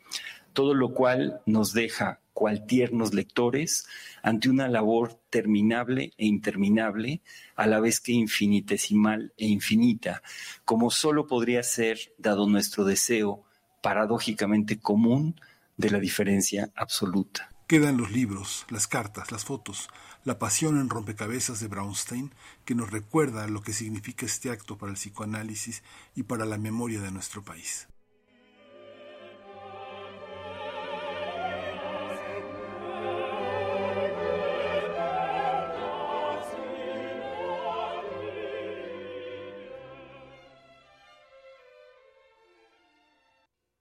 Todo 0.52 0.74
lo 0.74 0.92
cual 0.92 1.40
nos 1.46 1.72
deja 1.72 2.20
cual 2.32 2.66
tiernos 2.66 3.14
lectores 3.14 3.86
ante 4.22 4.48
una 4.48 4.68
labor 4.68 5.20
terminable 5.30 6.12
e 6.16 6.26
interminable, 6.26 7.20
a 7.56 7.66
la 7.66 7.80
vez 7.80 8.00
que 8.00 8.12
infinitesimal 8.12 9.32
e 9.36 9.46
infinita, 9.46 10.22
como 10.64 10.90
solo 10.90 11.26
podría 11.26 11.62
ser, 11.62 11.98
dado 12.18 12.48
nuestro 12.48 12.84
deseo, 12.84 13.44
paradójicamente 13.82 14.80
común 14.80 15.38
de 15.76 15.90
la 15.90 15.98
diferencia 15.98 16.70
absoluta. 16.74 17.50
Quedan 17.66 17.96
los 17.96 18.10
libros, 18.10 18.64
las 18.70 18.86
cartas, 18.86 19.32
las 19.32 19.44
fotos, 19.44 19.88
la 20.24 20.38
pasión 20.38 20.78
en 20.78 20.88
rompecabezas 20.88 21.60
de 21.60 21.68
Braunstein, 21.68 22.32
que 22.64 22.74
nos 22.74 22.90
recuerda 22.90 23.46
lo 23.48 23.62
que 23.62 23.72
significa 23.72 24.24
este 24.24 24.50
acto 24.50 24.78
para 24.78 24.90
el 24.90 24.96
psicoanálisis 24.96 25.82
y 26.14 26.22
para 26.22 26.44
la 26.44 26.58
memoria 26.58 27.00
de 27.00 27.10
nuestro 27.10 27.42
país. 27.42 27.88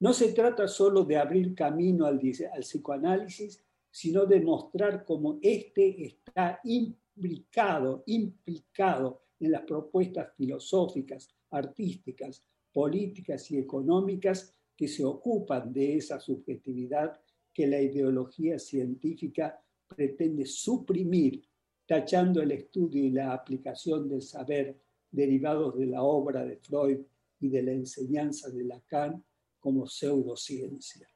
No 0.02 0.14
se 0.14 0.34
trata 0.34 0.68
solo 0.68 1.03
de 1.03 1.15
abrir 1.15 1.53
camino 1.53 2.07
al, 2.07 2.19
psicoanálisis, 2.19 3.64
sino 3.91 4.26
de 4.26 4.41
mostrar 4.41 5.06
cómo 5.06 5.38
éste 5.44 6.03
está 6.03 6.60
implicado, 6.64 8.02
implicado 8.07 9.22
en 9.40 9.52
las 9.52 9.61
propuestas 9.61 10.34
filosóficas, 10.36 11.30
artísticas, 11.52 12.44
políticas 12.73 13.52
y 13.52 13.60
económicas 13.60 14.52
que 14.76 14.88
se 14.88 15.06
ocupan 15.06 15.72
de 15.72 15.98
esa 15.98 16.19
subjetividad 16.19 17.19
que 17.53 17.68
la 17.68 17.80
ideología 17.80 18.57
científica 18.57 19.64
pretende 19.88 20.48
suprimir, 20.48 21.44
tachando 21.86 22.41
el 22.41 22.53
estudio 22.53 23.06
y 23.06 23.11
la 23.11 23.34
aplicación 23.34 24.10
del 24.10 24.23
saber 24.23 24.80
derivados 25.11 25.78
de 25.78 25.86
la 25.86 26.02
obra 26.02 26.44
de 26.44 26.57
Freud 26.57 27.02
y 27.40 27.49
de 27.49 27.61
la 27.61 27.73
enseñanza 27.73 28.49
de 28.49 28.64
Lacan 28.64 29.23
como 29.62 29.88
pseudociencia. 29.88 31.08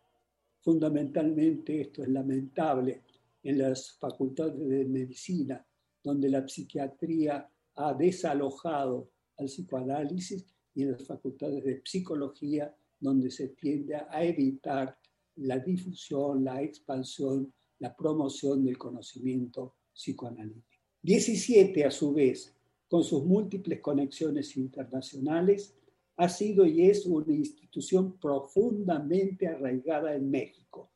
Fundamentalmente 0.62 1.82
esto 1.82 2.04
es 2.04 2.10
lamentable 2.10 3.04
en 3.44 3.58
las 3.58 3.98
facultades 4.00 4.68
de 4.68 4.86
medicina, 4.86 5.66
donde 6.02 6.30
la 6.30 6.48
psiquiatría 6.48 7.50
ha 7.76 7.94
desalojado 7.94 9.12
al 9.38 9.48
psicoanálisis 9.48 10.46
y 10.74 10.84
en 10.84 10.94
las 10.94 11.06
facultades 11.06 11.64
de 11.64 11.82
psicología, 11.84 12.74
donde 13.00 13.30
se 13.30 13.50
tiende 13.50 13.96
a 13.96 14.24
evitar 14.24 14.98
la 15.36 15.60
difusión, 15.60 16.44
la 16.44 16.62
expansión, 16.62 17.54
la 17.80 17.96
promoción 17.96 18.64
del 18.64 18.78
conocimiento 18.78 19.76
psicoanalítico. 19.94 20.84
17, 21.02 21.86
a 21.86 21.92
su 21.92 22.14
vez, 22.14 22.56
con 22.88 23.04
sus 23.04 23.24
múltiples 23.26 23.82
conexiones 23.82 24.56
internacionales, 24.58 25.76
ha 26.18 26.30
sido 26.30 26.66
y 26.66 26.90
es 26.90 27.06
una 27.06 27.34
institución 27.34 28.18
profundamente 28.20 29.48
arraigada 29.48 30.16
en 30.16 30.30
México. 30.30 30.92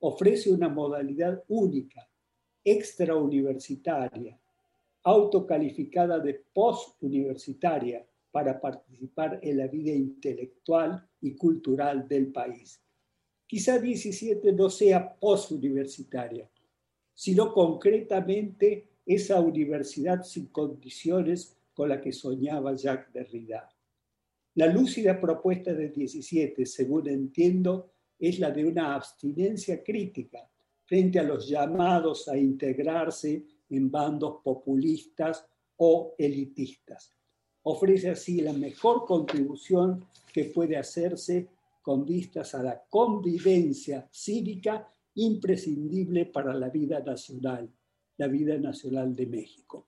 Ofrece 0.00 0.50
una 0.50 0.68
modalidad 0.68 1.44
única, 1.48 2.08
extrauniversitaria, 2.64 4.38
autocalificada 5.02 6.18
de 6.18 6.34
postuniversitaria 6.52 8.04
para 8.30 8.60
participar 8.60 9.38
en 9.42 9.58
la 9.58 9.66
vida 9.68 9.92
intelectual 9.92 11.08
y 11.20 11.34
cultural 11.34 12.06
del 12.06 12.30
país. 12.30 12.80
Quizá 13.46 13.78
17 13.78 14.52
no 14.52 14.68
sea 14.68 15.14
postuniversitaria, 15.18 16.50
sino 17.14 17.52
concretamente 17.52 18.90
esa 19.06 19.40
universidad 19.40 20.22
sin 20.22 20.48
condiciones 20.48 21.56
con 21.72 21.88
la 21.88 22.00
que 22.00 22.12
soñaba 22.12 22.74
Jacques 22.74 23.12
Derrida. 23.12 23.68
La 24.58 24.66
lúcida 24.66 25.20
propuesta 25.20 25.72
de 25.72 25.90
17, 25.90 26.66
según 26.66 27.08
entiendo, 27.08 27.92
es 28.18 28.40
la 28.40 28.50
de 28.50 28.66
una 28.66 28.96
abstinencia 28.96 29.84
crítica 29.84 30.50
frente 30.84 31.20
a 31.20 31.22
los 31.22 31.48
llamados 31.48 32.26
a 32.26 32.36
integrarse 32.36 33.44
en 33.70 33.88
bandos 33.88 34.40
populistas 34.42 35.46
o 35.76 36.16
elitistas. 36.18 37.14
Ofrece 37.62 38.10
así 38.10 38.40
la 38.40 38.52
mejor 38.52 39.04
contribución 39.06 40.04
que 40.32 40.46
puede 40.46 40.76
hacerse 40.76 41.50
con 41.80 42.04
vistas 42.04 42.52
a 42.56 42.60
la 42.60 42.82
convivencia 42.90 44.08
cívica 44.10 44.92
imprescindible 45.14 46.26
para 46.26 46.52
la 46.52 46.68
vida 46.68 46.98
nacional, 46.98 47.70
la 48.16 48.26
vida 48.26 48.58
nacional 48.58 49.14
de 49.14 49.26
México. 49.26 49.87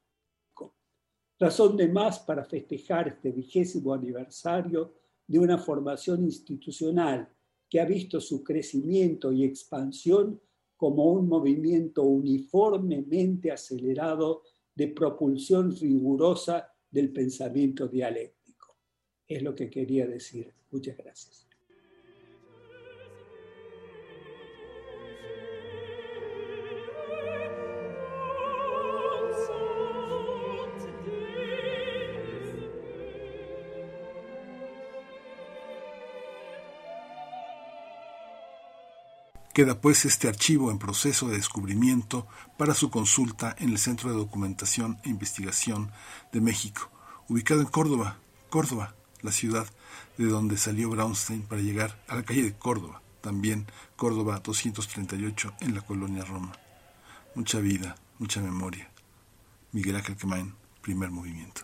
Razón 1.41 1.75
de 1.79 1.89
más 1.89 2.19
para 2.19 2.45
festejar 2.45 3.09
este 3.09 3.33
vigésimo 3.33 3.95
aniversario 3.95 4.93
de 5.27 5.39
una 5.39 5.57
formación 5.57 6.23
institucional 6.23 7.27
que 7.67 7.81
ha 7.81 7.87
visto 7.87 8.21
su 8.21 8.45
crecimiento 8.45 9.33
y 9.33 9.45
expansión 9.45 10.39
como 10.77 11.11
un 11.13 11.27
movimiento 11.29 12.03
uniformemente 12.03 13.51
acelerado 13.51 14.43
de 14.75 14.89
propulsión 14.89 15.75
rigurosa 15.75 16.75
del 16.91 17.11
pensamiento 17.11 17.89
dialéctico. 17.89 18.77
Es 19.27 19.43
lo 19.43 19.55
que 19.55 19.71
quería 19.71 20.07
decir. 20.07 20.53
Muchas 20.71 20.99
gracias. 20.99 21.50
Queda 39.53 39.81
pues 39.81 40.05
este 40.05 40.29
archivo 40.29 40.71
en 40.71 40.79
proceso 40.79 41.29
de 41.29 41.37
descubrimiento 41.37 42.29
para 42.57 42.73
su 42.73 42.89
consulta 42.89 43.57
en 43.59 43.71
el 43.71 43.79
Centro 43.79 44.11
de 44.11 44.17
Documentación 44.17 45.01
e 45.03 45.09
Investigación 45.09 45.91
de 46.33 46.41
México, 46.41 46.89
ubicado 47.29 47.61
en 47.61 47.67
Córdoba, 47.67 48.19
Córdoba, 48.49 48.95
la 49.23 49.33
ciudad 49.33 49.67
de 50.19 50.27
donde 50.27 50.57
salió 50.57 50.89
Brownstein 50.91 51.43
para 51.43 51.63
llegar 51.63 52.01
a 52.07 52.15
la 52.15 52.23
calle 52.23 52.45
de 52.45 52.53
Córdoba, 52.53 53.03
también 53.23 53.67
Córdoba 53.97 54.41
238 54.43 55.55
en 55.61 55.75
la 55.75 55.81
colonia 55.81 56.25
Roma. 56.25 56.53
Mucha 57.35 57.59
vida, 57.59 57.97
mucha 58.19 58.41
memoria. 58.41 58.89
Miguel 59.73 59.97
Ángel 59.97 60.17
Quemain, 60.17 60.55
primer 60.81 61.11
movimiento. 61.11 61.63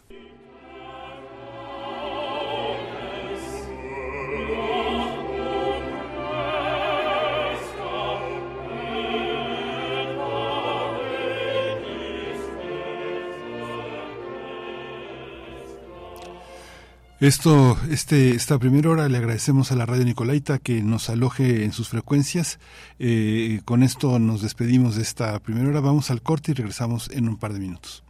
Esto, 17.19 17.79
este, 17.91 18.33
esta 18.33 18.59
primera 18.59 18.91
hora 18.91 19.09
le 19.09 19.17
agradecemos 19.17 19.73
a 19.73 19.75
la 19.75 19.87
radio 19.87 20.05
Nicolaita 20.05 20.59
que 20.59 20.83
nos 20.83 21.09
aloje 21.09 21.65
en 21.65 21.73
sus 21.73 21.89
frecuencias. 21.89 22.59
Eh, 22.99 23.63
con 23.65 23.83
esto 23.83 24.19
nos 24.19 24.43
despedimos 24.43 24.97
de 24.97 25.03
esta 25.03 25.39
primera 25.39 25.67
hora. 25.67 25.81
Vamos 25.81 26.11
al 26.11 26.21
corte 26.21 26.51
y 26.51 26.55
regresamos 26.55 27.11
en 27.11 27.27
un 27.29 27.39
par 27.39 27.55
de 27.55 27.61
minutos. 27.61 28.05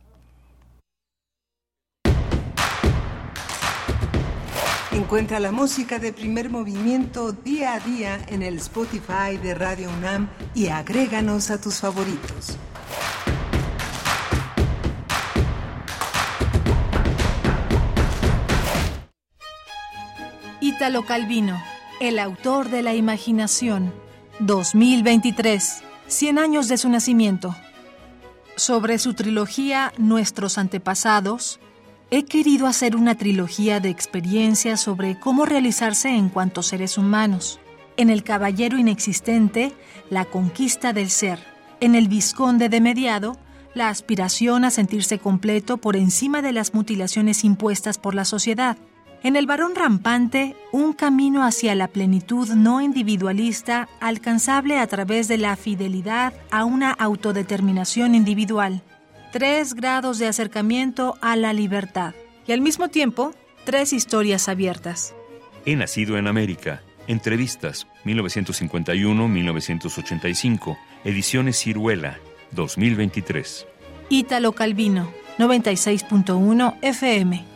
Encuentra 4.90 5.38
la 5.38 5.52
música 5.52 6.00
de 6.00 6.12
primer 6.12 6.50
movimiento 6.50 7.30
día 7.30 7.74
a 7.74 7.80
día 7.80 8.18
en 8.26 8.42
el 8.42 8.56
Spotify 8.56 9.36
de 9.40 9.54
Radio 9.54 9.88
UNAM 9.98 10.28
y 10.52 10.66
agréganos 10.66 11.50
a 11.52 11.60
tus 11.60 11.76
favoritos. 11.76 12.58
Ítalo 20.76 21.06
Calvino, 21.06 21.58
el 22.00 22.18
autor 22.18 22.68
de 22.68 22.82
la 22.82 22.94
imaginación, 22.94 23.94
2023, 24.40 25.82
100 26.06 26.38
años 26.38 26.68
de 26.68 26.76
su 26.76 26.90
nacimiento. 26.90 27.56
Sobre 28.56 28.98
su 28.98 29.14
trilogía 29.14 29.94
Nuestros 29.96 30.58
antepasados, 30.58 31.60
he 32.10 32.26
querido 32.26 32.66
hacer 32.66 32.94
una 32.94 33.14
trilogía 33.14 33.80
de 33.80 33.88
experiencias 33.88 34.82
sobre 34.82 35.18
cómo 35.18 35.46
realizarse 35.46 36.10
en 36.10 36.28
cuanto 36.28 36.62
seres 36.62 36.98
humanos. 36.98 37.58
En 37.96 38.10
El 38.10 38.22
Caballero 38.22 38.76
Inexistente, 38.76 39.72
la 40.10 40.26
conquista 40.26 40.92
del 40.92 41.08
ser. 41.08 41.38
En 41.80 41.94
El 41.94 42.06
Visconde 42.06 42.68
de 42.68 42.82
Mediado, 42.82 43.38
la 43.72 43.88
aspiración 43.88 44.66
a 44.66 44.70
sentirse 44.70 45.18
completo 45.18 45.78
por 45.78 45.96
encima 45.96 46.42
de 46.42 46.52
las 46.52 46.74
mutilaciones 46.74 47.44
impuestas 47.44 47.96
por 47.96 48.14
la 48.14 48.26
sociedad. 48.26 48.76
En 49.22 49.36
el 49.36 49.46
varón 49.46 49.74
rampante, 49.74 50.54
un 50.72 50.92
camino 50.92 51.42
hacia 51.44 51.74
la 51.74 51.88
plenitud 51.88 52.48
no 52.50 52.80
individualista 52.80 53.88
alcanzable 54.00 54.78
a 54.78 54.86
través 54.86 55.28
de 55.28 55.36
la 55.38 55.56
fidelidad 55.56 56.34
a 56.50 56.64
una 56.64 56.92
autodeterminación 56.92 58.14
individual. 58.14 58.82
Tres 59.32 59.74
grados 59.74 60.18
de 60.18 60.28
acercamiento 60.28 61.16
a 61.20 61.36
la 61.36 61.52
libertad. 61.52 62.14
Y 62.46 62.52
al 62.52 62.60
mismo 62.60 62.88
tiempo, 62.88 63.34
tres 63.64 63.92
historias 63.92 64.48
abiertas. 64.48 65.12
He 65.64 65.74
nacido 65.74 66.16
en 66.18 66.28
América. 66.28 66.82
Entrevistas 67.08 67.88
1951-1985. 68.04 70.78
Ediciones 71.04 71.58
Ciruela 71.58 72.18
2023. 72.52 73.66
Ítalo 74.08 74.52
Calvino 74.52 75.10
96.1 75.38 76.76
FM. 76.82 77.55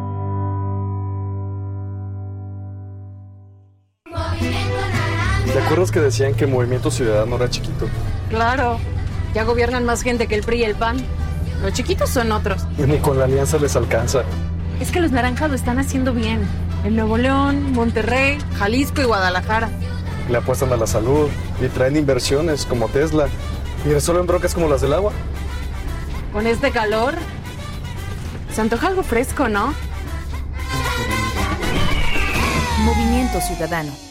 ¿Te 5.45 5.59
acuerdas 5.59 5.91
que 5.91 5.99
decían 5.99 6.33
que 6.33 6.45
el 6.45 6.51
Movimiento 6.51 6.91
Ciudadano 6.91 7.35
era 7.35 7.49
chiquito? 7.49 7.87
Claro, 8.29 8.79
ya 9.33 9.43
gobiernan 9.43 9.85
más 9.85 10.01
gente 10.01 10.27
que 10.27 10.35
el 10.35 10.43
PRI 10.43 10.59
y 10.59 10.63
el 10.63 10.75
PAN. 10.75 10.97
Los 11.61 11.73
chiquitos 11.73 12.09
son 12.09 12.31
otros. 12.31 12.65
Y 12.77 12.83
ni 12.83 12.97
con 12.97 13.17
la 13.17 13.25
alianza 13.25 13.57
les 13.57 13.75
alcanza. 13.75 14.23
Es 14.79 14.91
que 14.91 14.99
los 14.99 15.11
naranjas 15.11 15.49
lo 15.49 15.55
están 15.55 15.77
haciendo 15.77 16.13
bien. 16.13 16.41
En 16.83 16.95
Nuevo 16.95 17.17
León, 17.17 17.73
Monterrey, 17.73 18.37
Jalisco 18.57 19.01
y 19.01 19.05
Guadalajara. 19.05 19.69
Le 20.29 20.37
apuestan 20.37 20.71
a 20.73 20.77
la 20.77 20.87
salud 20.87 21.27
y 21.61 21.67
traen 21.67 21.97
inversiones 21.97 22.65
como 22.65 22.87
Tesla. 22.87 23.27
Y 23.85 23.89
resuelven 23.89 24.27
brocas 24.27 24.53
como 24.53 24.67
las 24.67 24.81
del 24.81 24.93
agua. 24.93 25.11
Con 26.31 26.47
este 26.47 26.71
calor, 26.71 27.15
se 28.53 28.61
antoja 28.61 28.87
algo 28.87 29.03
fresco, 29.03 29.49
¿no? 29.49 29.73
Movimiento 32.85 33.39
Ciudadano. 33.41 34.10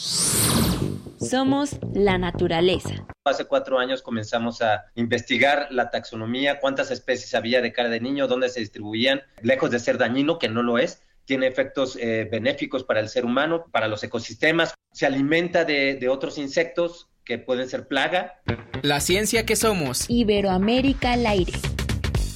Somos 0.00 1.76
la 1.92 2.16
naturaleza. 2.16 3.06
Hace 3.24 3.44
cuatro 3.44 3.78
años 3.78 4.00
comenzamos 4.00 4.62
a 4.62 4.86
investigar 4.94 5.68
la 5.70 5.90
taxonomía, 5.90 6.58
cuántas 6.58 6.90
especies 6.90 7.34
había 7.34 7.60
de 7.60 7.72
cara 7.72 7.90
de 7.90 8.00
niño, 8.00 8.26
dónde 8.26 8.48
se 8.48 8.60
distribuían, 8.60 9.20
lejos 9.42 9.70
de 9.70 9.78
ser 9.78 9.98
dañino, 9.98 10.38
que 10.38 10.48
no 10.48 10.62
lo 10.62 10.78
es, 10.78 11.02
tiene 11.26 11.46
efectos 11.46 11.96
eh, 12.00 12.26
benéficos 12.30 12.82
para 12.84 13.00
el 13.00 13.10
ser 13.10 13.26
humano, 13.26 13.66
para 13.70 13.88
los 13.88 14.02
ecosistemas, 14.02 14.72
se 14.92 15.04
alimenta 15.04 15.66
de, 15.66 15.96
de 15.96 16.08
otros 16.08 16.38
insectos 16.38 17.08
que 17.24 17.38
pueden 17.38 17.68
ser 17.68 17.86
plaga. 17.86 18.40
La 18.80 19.00
ciencia 19.00 19.44
que 19.44 19.56
somos. 19.56 20.08
Iberoamérica 20.08 21.12
al 21.12 21.26
aire. 21.26 21.52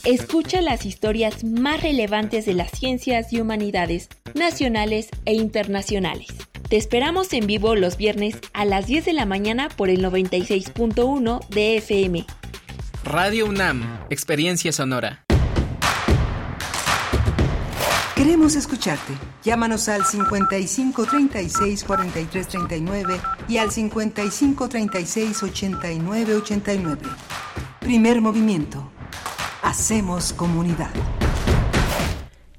Escucha 0.04 0.60
las 0.60 0.84
historias 0.84 1.42
más 1.44 1.82
relevantes 1.82 2.44
de 2.44 2.52
las 2.52 2.70
ciencias 2.72 3.32
y 3.32 3.40
humanidades, 3.40 4.10
nacionales 4.34 5.08
e 5.24 5.32
internacionales. 5.32 6.28
Te 6.74 6.78
esperamos 6.78 7.32
en 7.32 7.46
vivo 7.46 7.76
los 7.76 7.96
viernes 7.96 8.34
a 8.52 8.64
las 8.64 8.88
10 8.88 9.04
de 9.04 9.12
la 9.12 9.26
mañana 9.26 9.68
por 9.68 9.90
el 9.90 10.04
96.1 10.04 11.46
de 11.46 11.76
FM. 11.76 12.26
Radio 13.04 13.46
UNAM, 13.46 14.00
Experiencia 14.10 14.72
Sonora. 14.72 15.24
Queremos 18.16 18.56
escucharte. 18.56 19.12
Llámanos 19.44 19.88
al 19.88 20.04
55 20.04 21.06
36 21.06 21.84
43 21.84 22.48
39 22.48 23.20
y 23.46 23.58
al 23.58 23.70
55 23.70 24.68
36 24.68 25.42
89 25.44 26.34
89. 26.34 27.02
Primer 27.78 28.20
movimiento. 28.20 28.90
Hacemos 29.62 30.32
comunidad. 30.32 30.90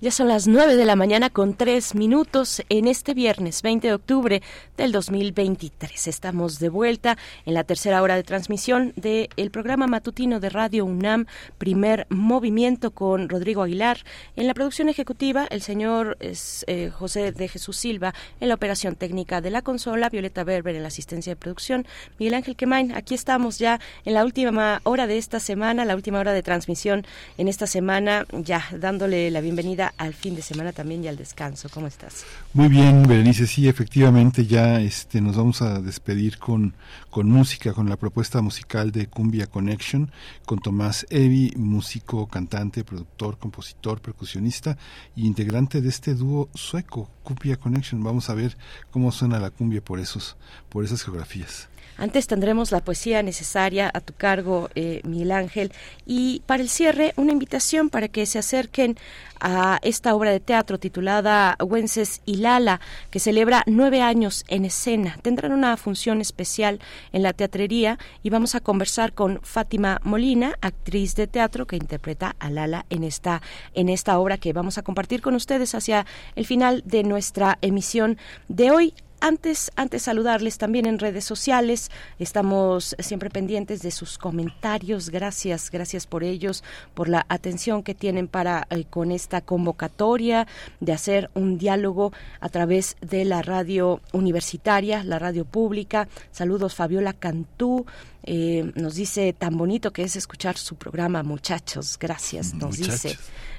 Ya 0.01 0.11
son 0.11 0.27
las 0.27 0.45
9 0.45 0.75
de 0.75 0.83
la 0.83 0.97
mañana 0.97 1.29
con 1.29 1.53
3 1.53 1.95
minutos 1.95 2.61
en 2.67 2.85
este 2.85 3.13
viernes 3.13 3.61
20 3.61 3.87
de 3.87 3.93
octubre 3.93 4.41
del 4.75 4.91
2023. 4.91 6.07
Estamos 6.07 6.59
de 6.59 6.67
vuelta 6.67 7.17
en 7.45 7.53
la 7.53 7.63
tercera 7.63 8.01
hora 8.01 8.17
de 8.17 8.23
transmisión 8.23 8.91
del 8.97 9.51
programa 9.51 9.87
matutino 9.87 10.41
de 10.41 10.49
Radio 10.49 10.83
UNAM, 10.83 11.27
primer 11.57 12.07
movimiento 12.09 12.91
con 12.91 13.29
Rodrigo 13.29 13.63
Aguilar. 13.63 13.99
En 14.35 14.47
la 14.47 14.53
producción 14.53 14.89
ejecutiva, 14.89 15.47
el 15.49 15.61
señor 15.61 16.17
eh, 16.19 16.89
José 16.93 17.31
de 17.31 17.47
Jesús 17.47 17.77
Silva, 17.77 18.13
en 18.41 18.49
la 18.49 18.55
operación 18.55 18.95
técnica 18.95 19.39
de 19.39 19.49
la 19.49 19.61
consola, 19.61 20.09
Violeta 20.09 20.43
Berber 20.43 20.75
en 20.75 20.81
la 20.81 20.89
asistencia 20.89 21.31
de 21.31 21.37
producción, 21.37 21.87
Miguel 22.19 22.33
Ángel 22.33 22.57
Quemain. 22.57 22.93
Aquí 22.93 23.15
estamos 23.15 23.59
ya 23.59 23.79
en 24.03 24.13
la 24.13 24.25
última 24.25 24.81
hora 24.83 25.07
de 25.07 25.17
esta 25.17 25.39
semana, 25.39 25.85
la 25.85 25.95
última 25.95 26.19
hora 26.19 26.33
de 26.33 26.43
transmisión 26.43 27.05
en 27.37 27.47
esta 27.47 27.65
semana, 27.65 28.25
ya 28.33 28.67
dándole 28.73 29.31
la 29.31 29.39
bienvenida 29.39 29.84
al 29.97 30.13
fin 30.13 30.35
de 30.35 30.41
semana 30.41 30.71
también 30.71 31.03
y 31.03 31.07
al 31.07 31.17
descanso. 31.17 31.69
¿Cómo 31.69 31.87
estás? 31.87 32.25
Muy 32.53 32.67
bien, 32.67 33.03
Berenice. 33.03 33.47
Sí, 33.47 33.67
efectivamente 33.67 34.45
ya 34.45 34.79
este, 34.79 35.21
nos 35.21 35.35
vamos 35.35 35.61
a 35.61 35.81
despedir 35.81 36.37
con, 36.37 36.73
con 37.09 37.29
música, 37.29 37.73
con 37.73 37.89
la 37.89 37.97
propuesta 37.97 38.41
musical 38.41 38.91
de 38.91 39.07
Cumbia 39.07 39.47
Connection, 39.47 40.11
con 40.45 40.59
Tomás 40.59 41.05
Evi, 41.09 41.53
músico, 41.55 42.27
cantante, 42.27 42.83
productor, 42.83 43.37
compositor, 43.37 44.01
percusionista 44.01 44.77
y 45.15 45.25
integrante 45.25 45.81
de 45.81 45.89
este 45.89 46.15
dúo 46.15 46.49
sueco, 46.53 47.09
Cumbia 47.23 47.57
Connection. 47.57 48.03
Vamos 48.03 48.29
a 48.29 48.33
ver 48.33 48.57
cómo 48.91 49.11
suena 49.11 49.39
la 49.39 49.49
cumbia 49.49 49.83
por, 49.83 49.99
esos, 49.99 50.37
por 50.69 50.85
esas 50.85 51.03
geografías. 51.03 51.69
Antes 51.97 52.27
tendremos 52.27 52.71
la 52.71 52.81
poesía 52.81 53.23
necesaria 53.23 53.89
a 53.93 54.01
tu 54.01 54.13
cargo, 54.13 54.69
eh, 54.75 54.99
Miguel 55.05 55.31
Ángel. 55.31 55.71
Y 56.05 56.41
para 56.45 56.61
el 56.61 56.69
cierre, 56.69 57.13
una 57.15 57.31
invitación 57.31 57.89
para 57.89 58.09
que 58.09 58.25
se 58.25 58.37
acerquen 58.37 58.97
a 59.39 59.79
esta 59.81 60.13
obra 60.13 60.31
de 60.31 60.39
teatro 60.39 60.77
titulada 60.77 61.55
Wences 61.63 62.21
y 62.25 62.37
Lala, 62.37 62.81
que 63.11 63.19
celebra 63.19 63.63
nueve 63.65 64.01
años 64.01 64.43
en 64.49 64.65
escena. 64.65 65.17
Tendrán 65.21 65.53
una 65.53 65.77
función 65.77 66.19
especial 66.19 66.79
en 67.13 67.23
la 67.23 67.31
teatrería 67.31 67.97
y 68.23 68.29
vamos 68.29 68.55
a 68.55 68.59
conversar 68.59 69.13
con 69.13 69.39
Fátima 69.41 69.99
Molina, 70.03 70.57
actriz 70.61 71.15
de 71.15 71.27
teatro 71.27 71.65
que 71.65 71.77
interpreta 71.77 72.35
a 72.39 72.49
Lala 72.49 72.85
en 72.89 73.03
esta, 73.03 73.41
en 73.73 73.87
esta 73.87 74.19
obra 74.19 74.37
que 74.37 74.53
vamos 74.53 74.77
a 74.77 74.83
compartir 74.83 75.21
con 75.21 75.35
ustedes 75.35 75.75
hacia 75.75 76.05
el 76.35 76.45
final 76.45 76.83
de 76.85 77.03
nuestra 77.03 77.57
emisión 77.61 78.17
de 78.49 78.71
hoy 78.71 78.93
antes, 79.19 79.71
antes 79.75 80.03
saludarles 80.03 80.57
también 80.57 80.85
en 80.85 80.99
redes 80.99 81.25
sociales. 81.25 81.91
Estamos 82.19 82.95
siempre 82.99 83.29
pendientes 83.29 83.81
de 83.81 83.91
sus 83.91 84.17
comentarios. 84.17 85.09
Gracias, 85.09 85.71
gracias 85.71 86.07
por 86.07 86.23
ellos, 86.23 86.63
por 86.93 87.09
la 87.09 87.25
atención 87.29 87.83
que 87.83 87.95
tienen 87.95 88.27
para 88.27 88.67
eh, 88.69 88.85
con 88.89 89.11
esta 89.11 89.41
convocatoria 89.41 90.47
de 90.79 90.93
hacer 90.93 91.29
un 91.33 91.57
diálogo 91.57 92.13
a 92.39 92.49
través 92.49 92.97
de 93.01 93.25
la 93.25 93.41
radio 93.41 94.01
universitaria, 94.13 95.03
la 95.03 95.19
radio 95.19 95.45
pública. 95.45 96.07
Saludos 96.31 96.75
Fabiola 96.75 97.13
Cantú. 97.13 97.85
Eh, 98.27 98.71
nos 98.75 98.95
dice 98.95 99.33
tan 99.33 99.55
bonito 99.55 99.91
que 99.93 100.01
es 100.03 100.15
escuchar 100.15 100.57
su 100.57 100.75
programa, 100.75 101.21
muchachos. 101.23 101.97
Gracias, 101.99 102.53
nos 102.55 102.79
Muchachos. 102.79 103.03
dice. 103.03 103.17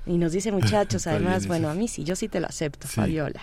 Y 0.09 0.19
nos 0.19 0.31
dice 0.33 0.53
muchachos, 0.53 1.07
además, 1.09 1.47
bueno, 1.49 1.69
a 1.69 1.75
mí 1.75 1.89
sí, 1.89 2.05
yo 2.05 2.15
sí 2.17 2.29
te 2.29 2.39
lo 2.41 2.47
acepto, 2.47 2.87
Sí. 2.87 2.95
Fabiola. 2.95 3.41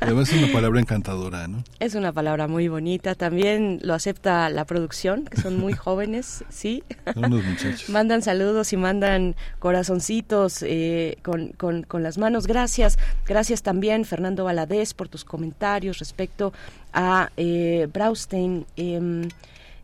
Además 0.00 0.32
es 0.32 0.42
una 0.42 0.52
palabra 0.52 0.80
encantadora, 0.80 1.46
¿no? 1.48 1.62
Es 1.80 1.94
una 1.94 2.12
palabra 2.12 2.46
muy 2.48 2.68
bonita. 2.68 3.14
También 3.14 3.80
lo 3.82 3.94
acepta 3.94 4.48
la 4.50 4.64
producción, 4.64 5.24
que 5.24 5.40
son 5.40 5.56
muy 5.58 5.72
jóvenes, 5.84 6.44
¿sí? 6.48 6.82
Unos 7.16 7.44
muchachos. 7.44 7.88
mandan 7.88 8.22
saludos 8.22 8.72
y 8.72 8.76
mandan 8.76 9.34
corazoncitos 9.60 10.62
eh, 10.62 11.16
con, 11.22 11.48
con, 11.52 11.82
con 11.82 12.02
las 12.02 12.18
manos. 12.18 12.46
Gracias. 12.46 12.98
Gracias 13.26 13.62
también, 13.62 14.04
Fernando 14.04 14.44
Valadez, 14.44 14.94
por 14.94 15.08
tus 15.08 15.24
comentarios 15.24 15.98
respecto 15.98 16.52
a 16.92 17.30
eh, 17.36 17.88
Braustein. 17.92 18.66
em, 18.76 19.28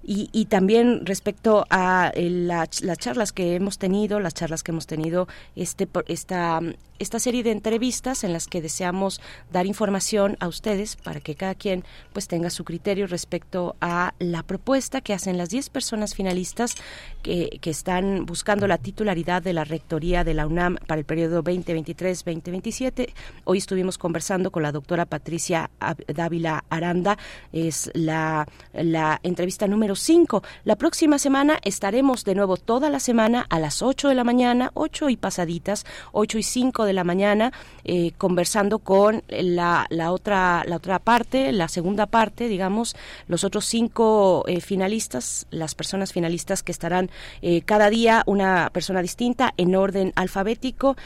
y, 0.02 0.28
y 0.32 0.46
también 0.46 1.04
respecto 1.04 1.66
a 1.70 2.10
eh, 2.14 2.30
la 2.30 2.68
las 2.82 2.98
charlas 2.98 3.32
que 3.32 3.54
hemos 3.54 3.78
tenido, 3.78 4.20
las 4.20 4.34
charlas 4.34 4.62
que 4.62 4.72
hemos 4.72 4.86
tenido, 4.86 5.28
este, 5.56 5.88
esta, 6.06 6.60
esta 6.98 7.18
serie 7.18 7.42
de 7.42 7.50
entrevistas 7.50 8.24
en 8.24 8.32
las 8.32 8.46
que 8.46 8.60
deseamos 8.60 9.20
dar 9.52 9.66
información 9.66 10.36
a 10.40 10.48
ustedes 10.48 10.96
para 10.96 11.20
que 11.20 11.34
cada 11.34 11.54
quien 11.54 11.84
pues 12.12 12.28
tenga 12.28 12.50
su 12.50 12.64
criterio 12.64 13.06
respecto 13.06 13.76
a 13.80 14.14
la 14.18 14.42
propuesta 14.42 15.00
que 15.00 15.14
hacen 15.14 15.38
las 15.38 15.50
10 15.50 15.70
personas 15.70 16.14
finalistas 16.14 16.74
que, 17.22 17.58
que 17.60 17.70
están 17.70 18.26
buscando 18.26 18.66
la 18.66 18.78
titularidad 18.78 19.42
de 19.42 19.52
la 19.52 19.64
rectoría 19.64 20.24
de 20.24 20.34
la 20.34 20.46
UNAM 20.46 20.76
para 20.86 20.98
el 20.98 21.04
periodo 21.04 21.42
2023-2027. 21.42 23.12
Hoy 23.44 23.58
estuvimos 23.58 23.98
conversando 23.98 24.50
con 24.50 24.62
la 24.62 24.72
doctora 24.72 25.06
Patricia 25.06 25.70
Dávila 26.06 26.64
Aranda, 26.70 27.18
es 27.52 27.90
la, 27.94 28.46
la 28.72 29.20
entrevista 29.22 29.66
número 29.66 29.89
número 29.90 29.96
5. 29.96 30.42
La 30.64 30.76
próxima 30.76 31.18
semana 31.18 31.58
estaremos 31.64 32.24
de 32.24 32.36
nuevo 32.36 32.56
toda 32.56 32.90
la 32.90 33.00
semana 33.00 33.46
a 33.50 33.58
las 33.58 33.82
8 33.82 34.08
de 34.08 34.14
la 34.14 34.22
mañana, 34.22 34.70
8 34.74 35.08
y 35.08 35.16
pasaditas, 35.16 35.84
8 36.12 36.38
y 36.38 36.42
5 36.44 36.84
de 36.84 36.92
la 36.92 37.02
mañana, 37.02 37.52
eh, 37.82 38.12
conversando 38.16 38.78
con 38.78 39.24
la, 39.28 39.86
la, 39.90 40.12
otra, 40.12 40.62
la 40.66 40.76
otra 40.76 41.00
parte, 41.00 41.50
la 41.50 41.66
segunda 41.66 42.06
parte, 42.06 42.46
digamos, 42.46 42.94
los 43.26 43.42
otros 43.42 43.64
cinco 43.64 44.44
eh, 44.46 44.60
finalistas, 44.60 45.46
las 45.50 45.74
personas 45.74 46.12
finalistas 46.12 46.62
que 46.62 46.72
estarán 46.72 47.10
eh, 47.42 47.62
cada 47.62 47.90
día 47.90 48.22
una 48.26 48.70
persona 48.72 49.02
distinta 49.02 49.54
en 49.56 49.74
orden 49.74 50.12
alfabético, 50.14 50.96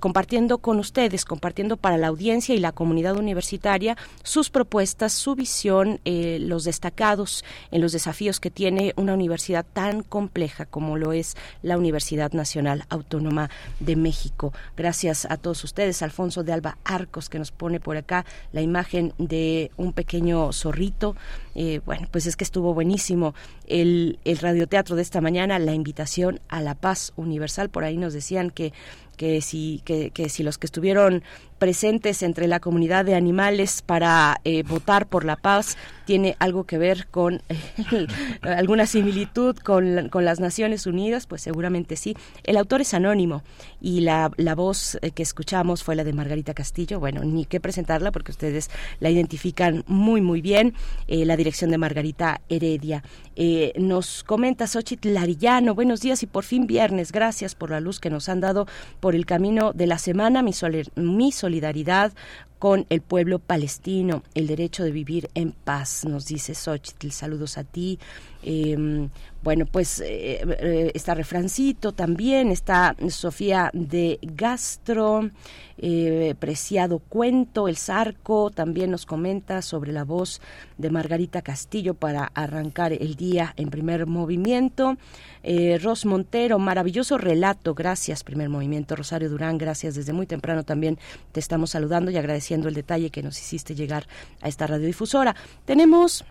compartiendo 0.00 0.58
con 0.58 0.78
ustedes, 0.78 1.24
compartiendo 1.24 1.76
para 1.76 1.96
la 1.96 2.08
audiencia 2.08 2.54
y 2.54 2.58
la 2.58 2.72
comunidad 2.72 3.16
universitaria 3.16 3.96
sus 4.22 4.50
propuestas, 4.50 5.12
su 5.12 5.34
visión, 5.34 6.00
los 6.04 6.64
destacados 6.64 7.44
en 7.70 7.80
los 7.80 7.92
desafíos 7.92 8.21
que 8.22 8.50
tiene 8.50 8.92
una 8.96 9.14
universidad 9.14 9.66
tan 9.72 10.02
compleja 10.02 10.64
como 10.64 10.96
lo 10.96 11.12
es 11.12 11.36
la 11.62 11.76
Universidad 11.76 12.32
Nacional 12.32 12.84
Autónoma 12.88 13.50
de 13.80 13.96
México. 13.96 14.52
Gracias 14.76 15.26
a 15.28 15.36
todos 15.36 15.64
ustedes, 15.64 16.02
Alfonso 16.02 16.44
de 16.44 16.52
Alba 16.52 16.78
Arcos, 16.84 17.28
que 17.28 17.40
nos 17.40 17.50
pone 17.50 17.80
por 17.80 17.96
acá 17.96 18.24
la 18.52 18.60
imagen 18.60 19.12
de 19.18 19.72
un 19.76 19.92
pequeño 19.92 20.52
zorrito. 20.52 21.16
Eh, 21.56 21.80
bueno, 21.84 22.06
pues 22.10 22.26
es 22.26 22.36
que 22.36 22.44
estuvo 22.44 22.72
buenísimo 22.74 23.34
el, 23.66 24.20
el 24.24 24.38
radioteatro 24.38 24.94
de 24.94 25.02
esta 25.02 25.20
mañana, 25.20 25.58
la 25.58 25.74
invitación 25.74 26.40
a 26.48 26.60
la 26.60 26.76
paz 26.76 27.12
universal. 27.16 27.70
Por 27.70 27.82
ahí 27.82 27.96
nos 27.96 28.14
decían 28.14 28.50
que 28.50 28.72
que 29.16 29.40
si, 29.40 29.82
que, 29.84 30.10
que 30.10 30.28
si 30.28 30.42
los 30.42 30.58
que 30.58 30.66
estuvieron 30.66 31.22
presentes 31.62 32.24
entre 32.24 32.48
la 32.48 32.58
comunidad 32.58 33.04
de 33.04 33.14
animales 33.14 33.82
para 33.82 34.40
eh, 34.42 34.64
votar 34.64 35.06
por 35.06 35.24
la 35.24 35.36
paz 35.36 35.76
tiene 36.06 36.34
algo 36.40 36.64
que 36.64 36.76
ver 36.76 37.06
con 37.06 37.40
alguna 38.42 38.84
similitud 38.86 39.56
con, 39.58 40.08
con, 40.08 40.24
las 40.24 40.40
Naciones 40.40 40.88
Unidas, 40.88 41.28
pues 41.28 41.40
seguramente 41.40 41.94
sí. 41.94 42.16
El 42.42 42.56
autor 42.56 42.80
es 42.80 42.94
anónimo 42.94 43.44
y 43.80 44.00
la, 44.00 44.32
la 44.38 44.56
voz 44.56 44.98
eh, 45.02 45.12
que 45.12 45.22
escuchamos 45.22 45.84
fue 45.84 45.94
la 45.94 46.02
de 46.02 46.12
Margarita 46.12 46.52
Castillo. 46.52 46.98
Bueno, 46.98 47.22
ni 47.22 47.44
que 47.44 47.60
presentarla 47.60 48.10
porque 48.10 48.32
ustedes 48.32 48.68
la 48.98 49.10
identifican 49.10 49.84
muy, 49.86 50.20
muy 50.20 50.40
bien. 50.40 50.74
Eh, 51.06 51.24
la 51.24 51.36
dirección 51.36 51.70
de 51.70 51.78
Margarita 51.78 52.40
Heredia. 52.48 53.04
nos 53.78 54.24
comenta 54.24 54.66
Xochitl 54.66 55.14
Larillano, 55.14 55.76
buenos 55.76 56.00
días 56.00 56.24
y 56.24 56.26
por 56.26 56.42
fin 56.42 56.66
viernes. 56.66 57.12
Gracias 57.12 57.54
por 57.54 57.70
la 57.70 57.78
luz 57.78 58.00
que 58.00 58.10
nos 58.10 58.28
han 58.28 58.40
dado 58.40 58.66
por 58.98 59.14
el 59.14 59.26
camino 59.26 59.72
de 59.72 59.86
la 59.86 59.98
semana. 59.98 60.42
Mi, 60.42 60.52
mi 60.96 61.30
solidaridad 61.52 62.12
con 62.58 62.86
el 62.88 63.02
pueblo 63.02 63.38
palestino, 63.40 64.22
el 64.34 64.46
derecho 64.46 64.84
de 64.84 64.92
vivir 64.92 65.28
en 65.34 65.52
paz, 65.52 66.04
nos 66.04 66.26
dice 66.26 66.54
Xochitl. 66.54 67.10
Saludos 67.10 67.58
a 67.58 67.64
ti. 67.64 67.98
Eh, 68.42 69.08
bueno, 69.42 69.66
pues 69.66 69.98
eh, 69.98 70.40
eh, 70.60 70.92
está 70.94 71.14
Refrancito 71.14 71.90
también, 71.90 72.52
está 72.52 72.94
Sofía 73.08 73.70
de 73.72 74.20
Gastro, 74.22 75.30
eh, 75.78 76.36
Preciado 76.38 77.00
Cuento, 77.00 77.66
El 77.66 77.76
Zarco, 77.76 78.50
también 78.50 78.92
nos 78.92 79.04
comenta 79.04 79.60
sobre 79.60 79.90
la 79.90 80.04
voz 80.04 80.40
de 80.78 80.90
Margarita 80.90 81.42
Castillo 81.42 81.94
para 81.94 82.30
arrancar 82.34 82.92
el 82.92 83.16
día 83.16 83.52
en 83.56 83.70
primer 83.70 84.06
movimiento. 84.06 84.96
Ros 85.80 86.06
Montero, 86.06 86.60
maravilloso 86.60 87.18
relato, 87.18 87.74
gracias, 87.74 88.22
primer 88.22 88.48
movimiento. 88.48 88.94
Rosario 88.94 89.28
Durán, 89.28 89.58
gracias 89.58 89.96
desde 89.96 90.12
muy 90.12 90.28
temprano 90.28 90.62
también 90.62 91.00
te 91.32 91.40
estamos 91.40 91.70
saludando 91.70 92.12
y 92.12 92.16
agradeciendo 92.16 92.68
el 92.68 92.74
detalle 92.74 93.10
que 93.10 93.24
nos 93.24 93.40
hiciste 93.40 93.74
llegar 93.74 94.06
a 94.40 94.46
esta 94.46 94.68
radiodifusora. 94.68 95.34
Tenemos 95.64 96.24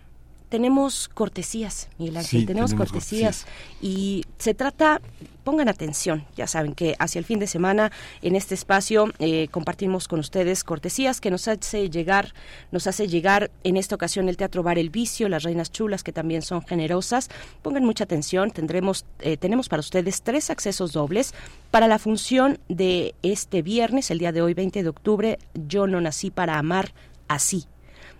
tenemos 0.52 1.08
cortesías, 1.08 1.88
Miguel 1.96 2.18
Ángel, 2.18 2.44
tenemos, 2.44 2.74
cortesías, 2.74 3.46
y 3.80 4.22
se 4.36 4.52
trata, 4.52 5.00
pongan 5.44 5.70
atención, 5.70 6.26
ya 6.36 6.46
saben 6.46 6.74
que 6.74 6.94
hacia 6.98 7.20
el 7.20 7.24
fin 7.24 7.38
de 7.38 7.46
semana 7.46 7.90
en 8.20 8.36
este 8.36 8.54
espacio 8.54 9.10
eh, 9.18 9.48
compartimos 9.50 10.08
con 10.08 10.20
ustedes 10.20 10.62
cortesías 10.62 11.22
que 11.22 11.30
nos 11.30 11.48
hace 11.48 11.88
llegar, 11.88 12.34
nos 12.70 12.86
hace 12.86 13.08
llegar 13.08 13.50
en 13.64 13.78
esta 13.78 13.94
ocasión 13.94 14.28
el 14.28 14.36
Teatro 14.36 14.62
Bar 14.62 14.78
El 14.78 14.90
Vicio, 14.90 15.30
las 15.30 15.44
Reinas 15.44 15.72
Chulas 15.72 16.04
que 16.04 16.12
también 16.12 16.42
son 16.42 16.60
generosas. 16.60 17.30
Pongan 17.62 17.86
mucha 17.86 18.04
atención, 18.04 18.50
tendremos, 18.50 19.06
eh, 19.20 19.38
tenemos 19.38 19.70
para 19.70 19.80
ustedes 19.80 20.20
tres 20.20 20.50
accesos 20.50 20.92
dobles 20.92 21.32
para 21.70 21.88
la 21.88 21.98
función 21.98 22.58
de 22.68 23.14
este 23.22 23.62
viernes, 23.62 24.10
el 24.10 24.18
día 24.18 24.32
de 24.32 24.42
hoy, 24.42 24.52
20 24.52 24.82
de 24.82 24.88
octubre. 24.90 25.38
Yo 25.54 25.86
no 25.86 25.98
nací 26.02 26.30
para 26.30 26.58
amar 26.58 26.92
así 27.26 27.64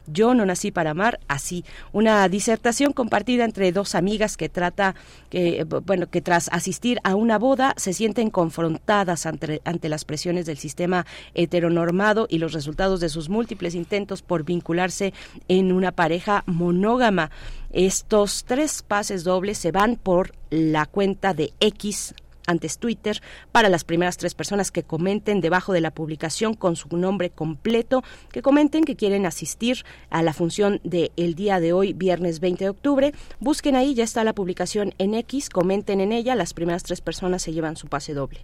yo 0.06 0.34
no 0.34 0.46
nací 0.46 0.70
para 0.70 0.90
amar, 0.90 1.20
así. 1.28 1.64
Una 1.92 2.28
disertación 2.28 2.92
compartida 2.92 3.44
entre 3.44 3.72
dos 3.72 3.94
amigas 3.94 4.36
que 4.36 4.48
trata, 4.48 4.94
que, 5.30 5.64
bueno, 5.84 6.08
que 6.08 6.20
tras 6.20 6.48
asistir 6.52 6.98
a 7.04 7.14
una 7.14 7.38
boda 7.38 7.74
se 7.76 7.92
sienten 7.92 8.30
confrontadas 8.30 9.26
ante, 9.26 9.60
ante 9.64 9.88
las 9.88 10.04
presiones 10.04 10.46
del 10.46 10.58
sistema 10.58 11.06
heteronormado 11.34 12.26
y 12.28 12.38
los 12.38 12.52
resultados 12.52 13.00
de 13.00 13.08
sus 13.08 13.28
múltiples 13.28 13.74
intentos 13.74 14.22
por 14.22 14.44
vincularse 14.44 15.12
en 15.48 15.72
una 15.72 15.92
pareja 15.92 16.44
monógama. 16.46 17.30
Estos 17.72 18.44
tres 18.44 18.82
pases 18.82 19.24
dobles 19.24 19.58
se 19.58 19.72
van 19.72 19.96
por 19.96 20.32
la 20.50 20.86
cuenta 20.86 21.34
de 21.34 21.52
X 21.60 22.14
antes 22.46 22.78
Twitter 22.78 23.20
para 23.52 23.68
las 23.68 23.84
primeras 23.84 24.16
tres 24.16 24.34
personas 24.34 24.70
que 24.70 24.82
comenten 24.82 25.40
debajo 25.40 25.72
de 25.72 25.80
la 25.80 25.90
publicación 25.90 26.54
con 26.54 26.76
su 26.76 26.88
nombre 26.96 27.30
completo, 27.30 28.02
que 28.30 28.42
comenten 28.42 28.84
que 28.84 28.96
quieren 28.96 29.26
asistir 29.26 29.84
a 30.10 30.22
la 30.22 30.32
función 30.32 30.80
del 30.84 31.12
el 31.16 31.34
día 31.34 31.60
de 31.60 31.72
hoy, 31.72 31.92
viernes 31.92 32.40
20 32.40 32.64
de 32.64 32.70
octubre. 32.70 33.12
Busquen 33.40 33.76
ahí, 33.76 33.94
ya 33.94 34.04
está 34.04 34.24
la 34.24 34.34
publicación 34.34 34.94
en 34.98 35.14
X, 35.14 35.48
comenten 35.48 36.00
en 36.00 36.12
ella, 36.12 36.34
las 36.34 36.54
primeras 36.54 36.82
tres 36.82 37.00
personas 37.00 37.42
se 37.42 37.52
llevan 37.52 37.76
su 37.76 37.88
pase 37.88 38.14
doble. 38.14 38.40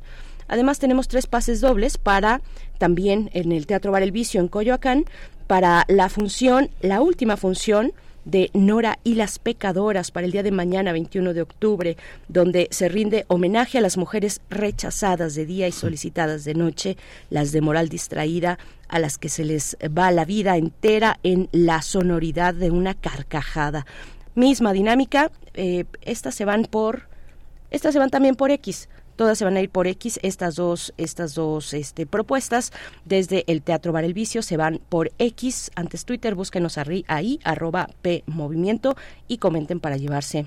Además 0.48 0.78
tenemos 0.78 1.08
tres 1.08 1.26
pases 1.26 1.60
dobles 1.60 1.98
para 1.98 2.40
también 2.78 3.30
en 3.34 3.52
el 3.52 3.66
Teatro 3.66 3.92
Bar 3.92 4.02
El 4.02 4.12
Vicio 4.12 4.40
en 4.40 4.48
Coyoacán 4.48 5.04
para 5.46 5.84
la 5.88 6.08
función, 6.08 6.70
la 6.80 7.00
última 7.00 7.36
función 7.36 7.92
de 8.30 8.50
Nora 8.52 8.98
y 9.05 9.14
las 9.14 9.38
pecadoras 9.38 10.10
para 10.10 10.26
el 10.26 10.32
día 10.32 10.42
de 10.42 10.50
mañana, 10.50 10.92
21 10.92 11.32
de 11.32 11.42
octubre, 11.42 11.96
donde 12.28 12.68
se 12.70 12.88
rinde 12.88 13.24
homenaje 13.28 13.78
a 13.78 13.80
las 13.80 13.96
mujeres 13.96 14.40
rechazadas 14.50 15.34
de 15.34 15.46
día 15.46 15.66
y 15.66 15.72
solicitadas 15.72 16.44
de 16.44 16.55
noche, 16.55 16.96
las 17.30 17.52
de 17.52 17.60
moral 17.60 17.88
distraída, 17.88 18.59
a 18.88 18.98
las 18.98 19.18
que 19.18 19.28
se 19.28 19.44
les 19.44 19.76
va 19.96 20.10
la 20.10 20.24
vida 20.24 20.56
entera 20.56 21.18
en 21.22 21.48
la 21.52 21.82
sonoridad 21.82 22.55
de 22.55 22.70
una 22.70 22.94
carcajada. 22.94 23.86
Misma 24.34 24.72
dinámica, 24.72 25.30
eh, 25.55 25.84
estas 26.02 26.34
se 26.34 26.44
van 26.44 26.64
por, 26.64 27.09
estas 27.70 27.92
se 27.92 27.98
van 27.98 28.10
también 28.10 28.34
por 28.34 28.50
X 28.50 28.88
Todas 29.19 29.36
se 29.36 29.45
van 29.45 29.57
a 29.57 29.61
ir 29.61 29.69
por 29.69 29.89
X, 29.89 30.20
estas 30.23 30.55
dos, 30.55 30.95
estas 30.97 31.35
dos 31.35 31.74
este, 31.74 32.07
propuestas. 32.07 32.73
Desde 33.05 33.43
el 33.49 33.62
Teatro 33.62 33.90
Bar 33.90 34.05
El 34.05 34.15
Vicio 34.15 34.43
se 34.43 34.57
van 34.57 34.81
por 34.89 35.11
X. 35.19 35.73
Antes 35.74 36.05
Twitter, 36.05 36.36
búsquenos 36.36 36.78
ahí, 36.78 37.40
arroba 37.43 37.89
P 38.01 38.23
Movimiento 38.27 38.97
y 39.27 39.39
comenten 39.39 39.81
para 39.81 39.97
llevarse 39.97 40.47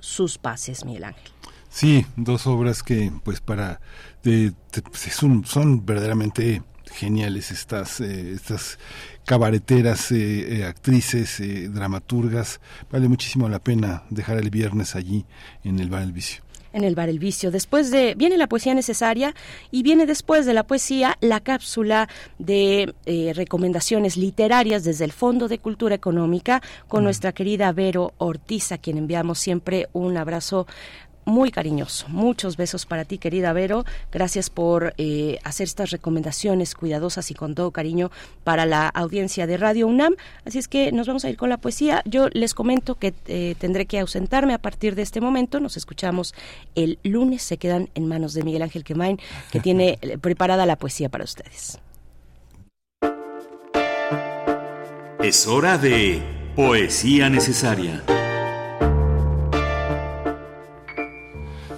sus 0.00 0.38
pases, 0.38 0.86
Miguel 0.86 1.04
Ángel. 1.04 1.30
Sí, 1.68 2.06
dos 2.16 2.46
obras 2.46 2.82
que, 2.82 3.12
pues, 3.24 3.42
para. 3.42 3.82
De, 4.22 4.54
son, 5.10 5.44
son 5.44 5.84
verdaderamente 5.84 6.62
geniales 6.90 7.50
estas, 7.50 8.00
eh, 8.00 8.32
estas 8.32 8.78
cabareteras, 9.26 10.12
eh, 10.12 10.60
eh, 10.60 10.64
actrices, 10.64 11.42
dramaturgas. 11.70 12.58
Vale 12.90 13.06
muchísimo 13.06 13.50
la 13.50 13.58
pena 13.58 14.04
dejar 14.08 14.38
el 14.38 14.48
viernes 14.48 14.96
allí 14.96 15.26
en 15.62 15.78
el 15.78 15.90
Bar 15.90 16.04
El 16.04 16.12
Vicio 16.12 16.42
en 16.72 16.84
el 16.84 16.94
bar 16.94 17.08
El 17.08 17.18
Vicio. 17.18 17.50
Después 17.50 17.90
de, 17.90 18.14
viene 18.16 18.36
la 18.36 18.48
poesía 18.48 18.74
necesaria 18.74 19.34
y 19.70 19.82
viene 19.82 20.06
después 20.06 20.46
de 20.46 20.54
la 20.54 20.64
poesía 20.64 21.16
la 21.20 21.40
cápsula 21.40 22.08
de 22.38 22.94
eh, 23.06 23.32
recomendaciones 23.34 24.16
literarias 24.16 24.84
desde 24.84 25.04
el 25.04 25.12
Fondo 25.12 25.48
de 25.48 25.58
Cultura 25.58 25.94
Económica 25.94 26.62
con 26.88 27.04
nuestra 27.04 27.32
querida 27.32 27.72
Vero 27.72 28.12
Ortiz, 28.18 28.72
a 28.72 28.78
quien 28.78 28.98
enviamos 28.98 29.38
siempre 29.38 29.88
un 29.92 30.16
abrazo 30.16 30.66
muy 31.24 31.50
cariñoso. 31.50 32.06
Muchos 32.08 32.56
besos 32.56 32.86
para 32.86 33.04
ti, 33.04 33.18
querida 33.18 33.52
Vero. 33.52 33.84
Gracias 34.10 34.50
por 34.50 34.94
eh, 34.98 35.38
hacer 35.44 35.64
estas 35.64 35.90
recomendaciones 35.90 36.74
cuidadosas 36.74 37.30
y 37.30 37.34
con 37.34 37.54
todo 37.54 37.70
cariño 37.70 38.10
para 38.44 38.66
la 38.66 38.88
audiencia 38.88 39.46
de 39.46 39.56
Radio 39.56 39.86
UNAM. 39.86 40.14
Así 40.44 40.58
es 40.58 40.68
que 40.68 40.92
nos 40.92 41.06
vamos 41.06 41.24
a 41.24 41.30
ir 41.30 41.36
con 41.36 41.48
la 41.48 41.58
poesía. 41.58 42.02
Yo 42.04 42.28
les 42.32 42.54
comento 42.54 42.96
que 42.96 43.14
eh, 43.26 43.54
tendré 43.58 43.86
que 43.86 43.98
ausentarme 43.98 44.54
a 44.54 44.58
partir 44.58 44.94
de 44.94 45.02
este 45.02 45.20
momento. 45.20 45.60
Nos 45.60 45.76
escuchamos 45.76 46.34
el 46.74 46.98
lunes. 47.02 47.42
Se 47.42 47.56
quedan 47.56 47.88
en 47.94 48.06
manos 48.06 48.34
de 48.34 48.42
Miguel 48.42 48.62
Ángel 48.62 48.84
Quemain, 48.84 49.18
que 49.50 49.60
tiene 49.60 49.98
eh, 50.02 50.18
preparada 50.18 50.66
la 50.66 50.76
poesía 50.76 51.08
para 51.08 51.24
ustedes. 51.24 51.78
Es 55.22 55.46
hora 55.46 55.78
de 55.78 56.20
Poesía 56.56 57.30
Necesaria. 57.30 58.02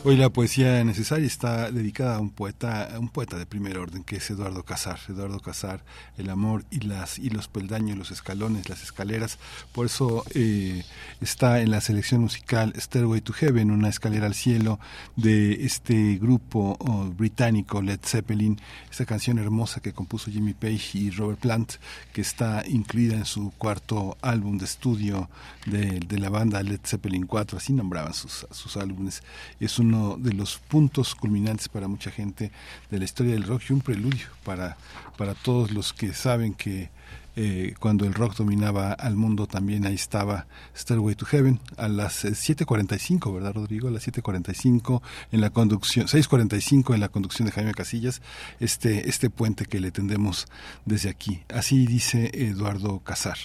Hoy 0.07 0.19
la 0.19 0.29
poesía 0.29 0.85
necesaria 0.85 1.27
está 1.27 1.71
dedicada 1.71 2.17
a 2.17 2.21
un 2.21 2.29
poeta, 2.29 2.95
a 2.95 2.99
un 2.99 3.09
poeta 3.09 3.39
de 3.39 3.47
primer 3.47 3.79
orden, 3.79 4.05
que 4.05 4.17
es 4.17 4.29
Eduardo 4.29 4.63
Casar. 4.63 4.99
Eduardo 5.09 5.41
Casar, 5.41 5.83
el 6.19 6.29
amor 6.29 6.67
y 6.71 6.81
las 6.81 7.19
y 7.19 7.31
los 7.31 7.49
peldaños, 7.49 7.97
los 7.97 8.11
escalones, 8.11 8.69
las 8.69 8.83
escaleras. 8.83 9.39
Por 9.73 9.87
eso 9.87 10.23
eh, 10.35 10.85
está 11.23 11.63
en 11.63 11.71
la 11.71 11.81
selección 11.81 12.21
musical 12.21 12.75
Stairway 12.77 13.23
to 13.23 13.33
Heaven, 13.33 13.71
una 13.71 13.89
escalera 13.89 14.27
al 14.27 14.35
cielo 14.35 14.79
de 15.17 15.65
este 15.65 16.17
grupo 16.17 16.77
oh, 16.81 17.05
británico 17.07 17.81
Led 17.81 18.01
Zeppelin. 18.05 18.61
Esta 18.91 19.07
canción 19.07 19.39
hermosa 19.39 19.81
que 19.81 19.95
compuso 19.95 20.31
Jimmy 20.31 20.53
Page 20.53 20.99
y 20.99 21.11
Robert 21.13 21.41
Plant, 21.41 21.73
que 22.13 22.21
está 22.21 22.63
incluida 22.69 23.15
en 23.15 23.25
su 23.25 23.53
cuarto 23.57 24.19
álbum 24.21 24.59
de 24.59 24.67
estudio 24.67 25.31
de, 25.65 25.99
de 26.01 26.19
la 26.19 26.29
banda 26.29 26.63
Led 26.63 26.81
Zeppelin 26.85 27.27
4, 27.27 27.57
así 27.57 27.73
nombraban 27.73 28.13
sus, 28.13 28.47
sus 28.51 28.77
álbumes. 28.77 29.23
Es 29.61 29.79
un 29.79 29.94
de 30.19 30.33
los 30.33 30.59
puntos 30.59 31.15
culminantes 31.15 31.69
para 31.69 31.89
mucha 31.89 32.11
gente 32.11 32.51
de 32.91 32.99
la 32.99 33.05
historia 33.05 33.33
del 33.33 33.45
rock 33.45 33.63
y 33.69 33.73
un 33.73 33.81
preludio 33.81 34.27
para, 34.45 34.77
para 35.17 35.35
todos 35.35 35.71
los 35.71 35.93
que 35.93 36.13
saben 36.13 36.55
que 36.55 36.91
eh, 37.37 37.75
cuando 37.81 38.07
el 38.07 38.15
rock 38.15 38.37
dominaba 38.37 38.93
al 38.93 39.17
mundo 39.17 39.49
también 39.49 39.87
ahí 39.87 39.95
estaba 39.95 40.47
Stairway 40.77 41.17
to 41.17 41.27
Heaven 41.27 41.61
a 41.77 41.89
las 41.89 42.25
7.45, 42.25 43.29
eh, 43.29 43.33
¿verdad 43.33 43.55
Rodrigo? 43.55 43.89
A 43.89 43.91
las 43.91 44.07
7.45 44.07 45.03
en 45.33 45.41
la 45.41 45.51
conducción, 45.51 46.07
6.45 46.07 46.95
en 46.95 47.01
la 47.01 47.09
conducción 47.09 47.47
de 47.47 47.53
Jaime 47.53 47.75
Casillas, 47.75 48.23
este, 48.61 49.09
este 49.09 49.31
puente 49.31 49.65
que 49.65 49.81
le 49.81 49.91
tendemos 49.91 50.47
desde 50.85 51.11
aquí. 51.11 51.43
Así 51.49 51.87
dice 51.87 52.31
Eduardo 52.35 53.01
Casar. 53.01 53.39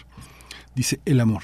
Dice, 0.76 1.02
el 1.06 1.20
amor. 1.20 1.44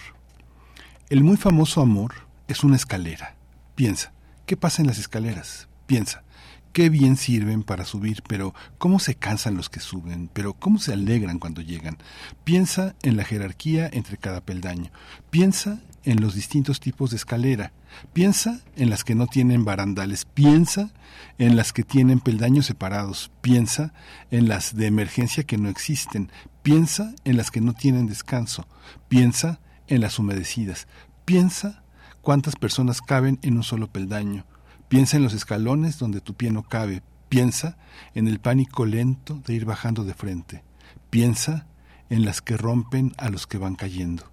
El 1.09 1.23
muy 1.23 1.37
famoso 1.37 1.81
amor 1.81 2.13
es 2.47 2.63
una 2.63 2.75
escalera. 2.75 3.35
Piensa, 3.75 4.13
¿Qué 4.45 4.57
pasa 4.57 4.83
en 4.83 4.87
las 4.87 4.99
escaleras? 4.99 5.67
Piensa, 5.87 6.23
qué 6.71 6.89
bien 6.89 7.17
sirven 7.17 7.63
para 7.63 7.83
subir, 7.83 8.21
pero 8.27 8.53
cómo 8.77 8.99
se 8.99 9.15
cansan 9.15 9.55
los 9.55 9.69
que 9.69 9.79
suben, 9.79 10.29
pero 10.31 10.53
cómo 10.53 10.77
se 10.77 10.93
alegran 10.93 11.39
cuando 11.39 11.61
llegan. 11.61 11.97
Piensa 12.43 12.95
en 13.01 13.17
la 13.17 13.23
jerarquía 13.23 13.89
entre 13.91 14.17
cada 14.17 14.41
peldaño. 14.41 14.91
Piensa 15.31 15.81
en 16.03 16.21
los 16.21 16.35
distintos 16.35 16.79
tipos 16.79 17.09
de 17.09 17.15
escalera. 17.15 17.73
Piensa 18.13 18.61
en 18.75 18.91
las 18.91 19.03
que 19.03 19.15
no 19.15 19.25
tienen 19.25 19.65
barandales. 19.65 20.25
Piensa 20.25 20.91
en 21.39 21.55
las 21.55 21.73
que 21.73 21.81
tienen 21.81 22.19
peldaños 22.19 22.67
separados. 22.67 23.31
Piensa 23.41 23.93
en 24.29 24.47
las 24.47 24.75
de 24.75 24.85
emergencia 24.85 25.43
que 25.43 25.57
no 25.57 25.69
existen. 25.69 26.31
Piensa 26.61 27.15
en 27.23 27.37
las 27.37 27.49
que 27.49 27.61
no 27.61 27.73
tienen 27.73 28.05
descanso. 28.05 28.67
Piensa 29.07 29.59
en 29.87 30.01
las 30.01 30.19
humedecidas. 30.19 30.87
Piensa 31.25 31.81
cuántas 32.25 32.55
personas 32.55 33.03
caben 33.03 33.37
en 33.43 33.55
un 33.55 33.63
solo 33.63 33.87
peldaño. 33.87 34.47
Piensa 34.87 35.15
en 35.15 35.23
los 35.23 35.33
escalones 35.33 35.99
donde 35.99 36.21
tu 36.21 36.33
pie 36.33 36.49
no 36.49 36.63
cabe. 36.63 37.03
Piensa 37.29 37.77
en 38.15 38.27
el 38.27 38.39
pánico 38.39 38.87
lento 38.87 39.43
de 39.45 39.53
ir 39.53 39.63
bajando 39.63 40.03
de 40.03 40.15
frente. 40.15 40.63
Piensa 41.11 41.67
en 42.09 42.25
las 42.25 42.41
que 42.41 42.57
rompen 42.57 43.13
a 43.19 43.29
los 43.29 43.45
que 43.45 43.59
van 43.59 43.75
cayendo. 43.75 44.23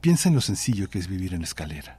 Piensa 0.00 0.30
en 0.30 0.34
lo 0.34 0.40
sencillo 0.40 0.88
que 0.88 0.98
es 0.98 1.06
vivir 1.06 1.34
en 1.34 1.42
escalera. 1.42 1.98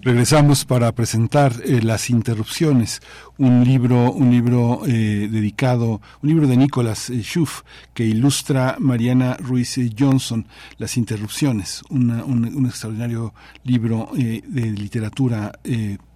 Regresamos 0.00 0.64
para 0.64 0.92
presentar 0.92 1.52
eh, 1.64 1.80
Las 1.82 2.08
Interrupciones, 2.08 3.02
un 3.36 3.64
libro, 3.64 4.12
un 4.12 4.30
libro 4.30 4.82
eh, 4.86 5.28
dedicado, 5.30 6.00
un 6.22 6.28
libro 6.28 6.46
de 6.46 6.56
Nicholas 6.56 7.10
eh, 7.10 7.20
Schuff 7.22 7.62
que 7.94 8.04
ilustra 8.04 8.76
Mariana 8.78 9.36
Ruiz 9.40 9.78
Johnson, 9.98 10.46
Las 10.76 10.96
Interrupciones, 10.96 11.82
un, 11.90 12.66
extraordinario 12.66 13.34
libro 13.64 14.10
de 14.14 14.70
literatura 14.70 15.52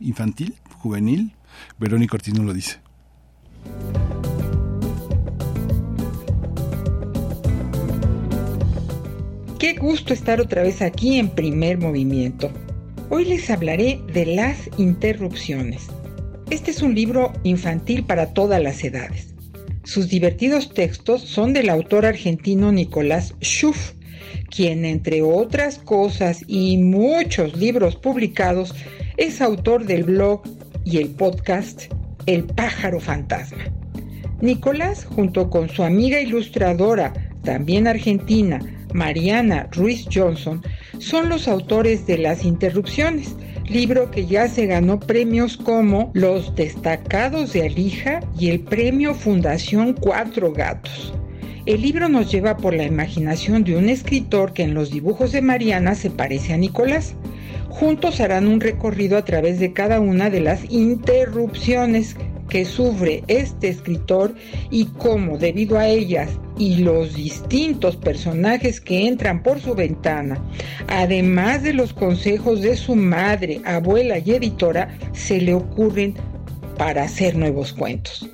infantil, 0.01 0.55
juvenil. 0.79 1.35
Verónica 1.79 2.17
Ortiz 2.17 2.39
lo 2.39 2.53
dice. 2.55 2.81
Qué 9.59 9.75
gusto 9.75 10.13
estar 10.13 10.41
otra 10.41 10.63
vez 10.63 10.83
aquí 10.83 11.19
en 11.19 11.31
primer 11.31 11.79
movimiento. 11.79 12.51
Hoy 13.15 13.27
les 13.27 13.51
hablaré 13.51 14.01
de 14.15 14.25
las 14.25 14.71
interrupciones. 14.79 15.89
Este 16.49 16.71
es 16.71 16.81
un 16.81 16.95
libro 16.95 17.35
infantil 17.43 18.05
para 18.05 18.33
todas 18.33 18.63
las 18.63 18.83
edades. 18.83 19.35
Sus 19.85 20.09
divertidos 20.09 20.73
textos 20.73 21.21
son 21.21 21.53
del 21.53 21.69
autor 21.69 22.07
argentino 22.07 22.73
Nicolás 22.73 23.35
Schuff, 23.43 23.93
quien 24.49 24.87
entre 24.87 25.21
otras 25.21 25.77
cosas 25.77 26.43
y 26.47 26.79
muchos 26.79 27.55
libros 27.55 27.97
publicados 27.97 28.75
es 29.19 29.43
autor 29.43 29.85
del 29.85 30.05
blog 30.05 30.41
y 30.87 30.97
el 30.97 31.11
podcast 31.11 31.93
El 32.25 32.45
pájaro 32.45 32.99
fantasma. 32.99 33.65
Nicolás, 34.41 35.05
junto 35.05 35.51
con 35.51 35.69
su 35.69 35.83
amiga 35.83 36.19
ilustradora, 36.19 37.13
también 37.43 37.87
argentina, 37.87 38.59
Mariana 38.93 39.69
Ruiz 39.73 40.07
Johnson, 40.13 40.63
son 40.99 41.29
los 41.29 41.49
autores 41.49 42.07
de 42.07 42.19
Las 42.19 42.45
Interrupciones, 42.45 43.35
libro 43.69 44.11
que 44.11 44.27
ya 44.27 44.49
se 44.49 44.67
ganó 44.67 45.01
premios 45.01 45.57
como 45.57 46.11
Los 46.15 46.55
Destacados 46.55 47.53
de 47.53 47.67
Alija 47.67 48.21
y 48.39 48.51
el 48.51 48.61
Premio 48.61 49.15
Fundación 49.15 49.95
Cuatro 49.95 50.53
Gatos. 50.53 51.13
El 51.65 51.83
libro 51.83 52.09
nos 52.09 52.31
lleva 52.31 52.57
por 52.57 52.75
la 52.75 52.85
imaginación 52.85 53.63
de 53.63 53.77
un 53.77 53.89
escritor 53.89 54.53
que 54.53 54.65
en 54.65 54.75
los 54.75 54.91
dibujos 54.91 55.31
de 55.31 55.43
Mariana 55.43 55.95
se 55.95 56.11
parece 56.11 56.53
a 56.53 56.57
Nicolás. 56.57 57.15
Juntos 57.69 58.21
harán 58.21 58.49
un 58.49 58.61
recorrido 58.61 59.17
a 59.17 59.25
través 59.25 59.61
de 59.61 59.73
cada 59.73 60.01
una 60.01 60.29
de 60.29 60.41
las 60.41 60.65
interrupciones 60.71 62.17
que 62.53 62.67
sufre 62.67 63.25
este 63.29 63.69
escritor 63.69 64.35
y 64.71 64.85
cómo 64.99 65.39
debido 65.39 65.79
a 65.79 65.89
ellas 65.89 66.29
y 66.59 66.77
los 66.77 67.15
distintos 67.15 67.97
personajes 67.97 68.79
que 68.79 69.09
entran 69.09 69.43
por 69.43 69.59
su 69.59 69.75
ventana, 69.75 70.39
además 70.87 71.63
de 71.63 71.73
los 71.73 71.95
consejos 71.95 72.61
de 72.61 72.77
su 72.77 72.95
madre, 72.95 73.63
abuela 73.65 74.19
y 74.19 74.33
editora, 74.33 74.95
se 75.13 75.41
le 75.41 75.55
ocurren 75.55 76.13
para 76.77 77.05
hacer 77.05 77.37
nuevos 77.37 77.73
cuentos. 77.73 78.29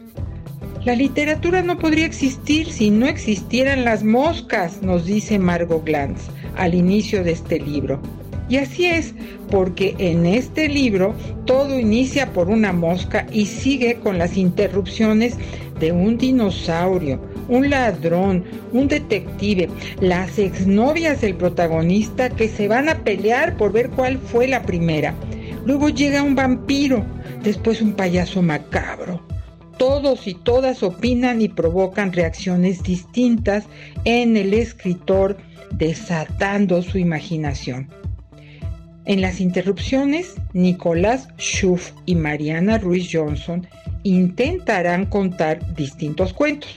La 0.85 0.97
literatura 0.97 1.63
no 1.63 1.79
podría 1.79 2.07
existir 2.07 2.73
si 2.73 2.91
no 2.91 3.07
existieran 3.07 3.85
las 3.85 4.03
moscas, 4.03 4.83
nos 4.83 5.07
dice 5.07 5.39
Margot 5.39 5.85
Glantz 5.85 6.23
al 6.57 6.75
inicio 6.75 7.23
de 7.23 7.31
este 7.31 7.61
libro. 7.61 8.03
Y 8.49 8.57
así 8.57 8.87
es, 8.87 9.15
porque 9.51 9.95
en 9.99 10.25
este 10.27 10.69
libro 10.69 11.15
todo 11.45 11.79
inicia 11.79 12.33
por 12.33 12.49
una 12.49 12.73
mosca 12.73 13.27
y 13.31 13.47
sigue 13.47 13.97
con 13.97 14.19
las 14.19 14.37
interrupciones 14.37 15.37
de 15.79 15.93
un 15.93 16.19
dinosaurio, 16.19 17.21
un 17.49 17.71
ladrón, 17.71 18.45
un 18.73 18.89
detective, 18.89 19.69
las 20.01 20.39
exnovias 20.39 21.21
del 21.21 21.35
protagonista 21.35 22.31
que 22.31 22.49
se 22.49 22.69
van 22.69 22.89
a 22.89 23.05
pelear 23.05 23.57
por 23.57 23.73
ver 23.73 23.91
cuál 23.91 24.19
fue 24.19 24.49
la 24.49 24.63
primera. 24.63 25.15
Luego 25.65 25.89
llega 25.91 26.23
un 26.23 26.35
vampiro, 26.35 27.05
después 27.43 27.83
un 27.83 27.93
payaso 27.93 28.43
macabro. 28.43 29.23
Todos 29.77 30.27
y 30.27 30.35
todas 30.35 30.83
opinan 30.83 31.41
y 31.41 31.49
provocan 31.49 32.13
reacciones 32.13 32.83
distintas 32.83 33.65
en 34.05 34.37
el 34.37 34.55
escritor 34.55 35.37
desatando 35.71 36.83
su 36.83 36.99
imaginación. 36.99 37.89
En 39.09 39.23
las 39.23 39.41
interrupciones, 39.41 40.35
Nicolás 40.53 41.29
Schuff 41.39 41.93
y 42.05 42.15
Mariana 42.15 42.77
Ruiz 42.77 43.09
Johnson 43.11 43.67
intentarán 44.03 45.07
contar 45.07 45.75
distintos 45.75 46.35
cuentos. 46.35 46.75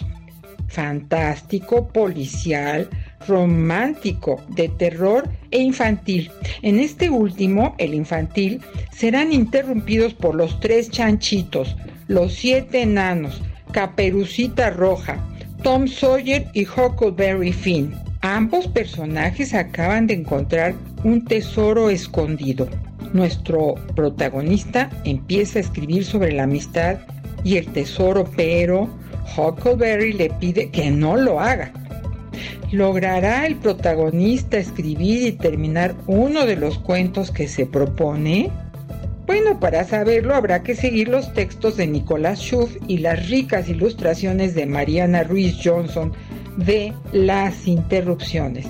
Fantástico, 0.69 1.90
policial, 1.90 2.90
romántico, 3.27 4.42
de 4.48 4.69
terror 4.69 5.30
e 5.51 5.60
infantil. 5.60 6.32
En 6.61 6.80
este 6.80 7.10
último, 7.10 7.76
el 7.80 7.93
infantil, 7.93 8.61
serán 8.93 9.34
interrumpidos 9.34 10.14
por 10.14 10.34
los 10.34 10.58
tres 10.61 10.90
chanchitos, 10.90 11.76
los 12.08 12.34
siete 12.34 12.84
enanos, 12.84 13.42
Caperucita 13.74 14.69
Roja, 14.69 15.18
Tom 15.64 15.85
Sawyer 15.85 16.48
y 16.53 16.66
Huckleberry 16.66 17.51
Finn. 17.51 17.93
Ambos 18.22 18.69
personajes 18.69 19.53
acaban 19.53 20.08
de 20.08 20.14
encontrar 20.14 20.76
un 21.03 21.25
tesoro 21.25 21.89
escondido. 21.89 22.67
Nuestro 23.13 23.75
protagonista 23.95 24.89
empieza 25.03 25.59
a 25.59 25.61
escribir 25.61 26.05
sobre 26.05 26.31
la 26.31 26.43
amistad 26.43 26.99
y 27.43 27.57
el 27.57 27.67
tesoro, 27.67 28.25
pero 28.35 28.89
Huckleberry 29.35 30.13
le 30.13 30.30
pide 30.30 30.69
que 30.69 30.91
no 30.91 31.15
lo 31.15 31.39
haga. 31.39 31.73
¿Logrará 32.71 33.45
el 33.45 33.57
protagonista 33.57 34.57
escribir 34.57 35.27
y 35.27 35.31
terminar 35.33 35.95
uno 36.07 36.45
de 36.45 36.55
los 36.55 36.80
cuentos 36.80 37.31
que 37.31 37.47
se 37.47 37.65
propone? 37.65 38.49
Bueno, 39.27 39.59
para 39.59 39.83
saberlo 39.83 40.35
habrá 40.35 40.63
que 40.63 40.75
seguir 40.75 41.09
los 41.09 41.33
textos 41.33 41.77
de 41.77 41.88
Nicolás 41.88 42.39
Schuff 42.39 42.75
y 42.88 42.99
las 42.99 43.30
ricas 43.30 43.69
ilustraciones 43.69 44.55
de 44.55 44.65
Mariana 44.65 45.23
Ruiz 45.23 45.57
Johnson 45.63 46.13
de 46.57 46.93
Las 47.11 47.67
Interrupciones, 47.67 48.67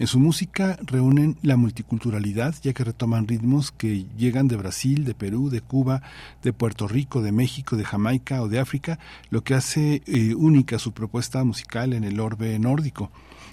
En 0.00 0.06
su 0.06 0.18
música 0.18 0.78
reúnen 0.82 1.36
la 1.42 1.58
multiculturalidad, 1.58 2.54
ya 2.62 2.72
que 2.72 2.84
retoman 2.84 3.28
ritmos 3.28 3.70
que 3.70 4.06
llegan 4.16 4.48
de 4.48 4.56
Brasil, 4.56 5.04
de 5.04 5.12
Perú, 5.12 5.50
de 5.50 5.60
Cuba, 5.60 6.00
de 6.42 6.54
Puerto 6.54 6.88
Rico, 6.88 7.20
de 7.20 7.32
México, 7.32 7.76
de 7.76 7.84
Jamaica 7.84 8.40
o 8.40 8.48
de 8.48 8.60
África, 8.60 8.98
lo 9.28 9.44
que 9.44 9.52
hace 9.52 10.02
eh, 10.06 10.34
única 10.34 10.78
su 10.78 10.92
propuesta 10.92 11.44
musical 11.44 11.92
en 11.92 12.04
el 12.04 12.18
orbe 12.18 12.58
nórdico. 12.58 13.10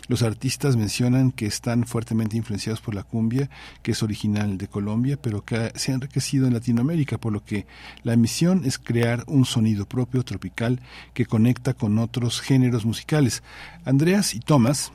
Los 0.08 0.24
artistas 0.24 0.78
mencionan 0.78 1.32
que 1.32 1.46
están 1.46 1.86
fuertemente 1.86 2.38
influenciados 2.38 2.82
por 2.82 2.96
la 2.96 3.04
cumbia, 3.04 3.50
que 3.82 3.92
es 3.92 4.04
original 4.04 4.58
de 4.58 4.68
Colombia, 4.68 5.18
pero 5.22 5.44
que 5.44 5.72
se 5.76 5.92
ha 5.92 5.96
enriquecido 5.96 6.48
en 6.48 6.54
Latinoamérica, 6.54 7.18
por 7.18 7.34
lo 7.34 7.44
que 7.44 7.66
la 8.04 8.16
misión 8.16 8.64
es 8.66 8.78
crear 8.78 9.24
un 9.28 9.46
sonido 9.46 9.86
propio 9.86 10.24
tropical 10.24 10.80
que 11.14 11.26
conecta 11.26 11.74
con 11.74 11.98
otros 12.00 12.42
géneros 12.42 12.86
musicales. 12.86 13.44
Andreas 13.86 14.34
y 14.34 14.40
Thomas 14.40 14.92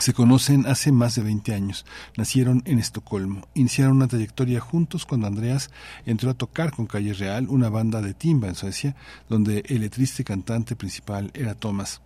se 0.00 0.12
conocen 0.12 0.66
hace 0.66 0.92
más 0.92 1.14
de 1.14 1.22
20 1.22 1.54
años. 1.54 1.86
Nacieron 2.16 2.62
en 2.66 2.78
Estocolmo. 2.78 3.48
Iniciaron 3.54 3.96
una 3.96 4.08
trayectoria 4.08 4.60
juntos 4.60 5.06
cuando 5.06 5.26
Andreas 5.26 5.70
entró 6.04 6.30
a 6.30 6.34
tocar 6.34 6.72
con 6.72 6.86
Calle 6.86 7.14
Real, 7.14 7.46
una 7.48 7.70
banda 7.70 8.02
de 8.02 8.14
timba 8.14 8.48
en 8.48 8.54
Suecia, 8.54 8.94
donde 9.28 9.64
el 9.68 9.80
letrista 9.80 10.22
y 10.22 10.24
cantante 10.24 10.76
principal 10.76 11.30
era 11.34 11.54
Thomas. 11.54 12.02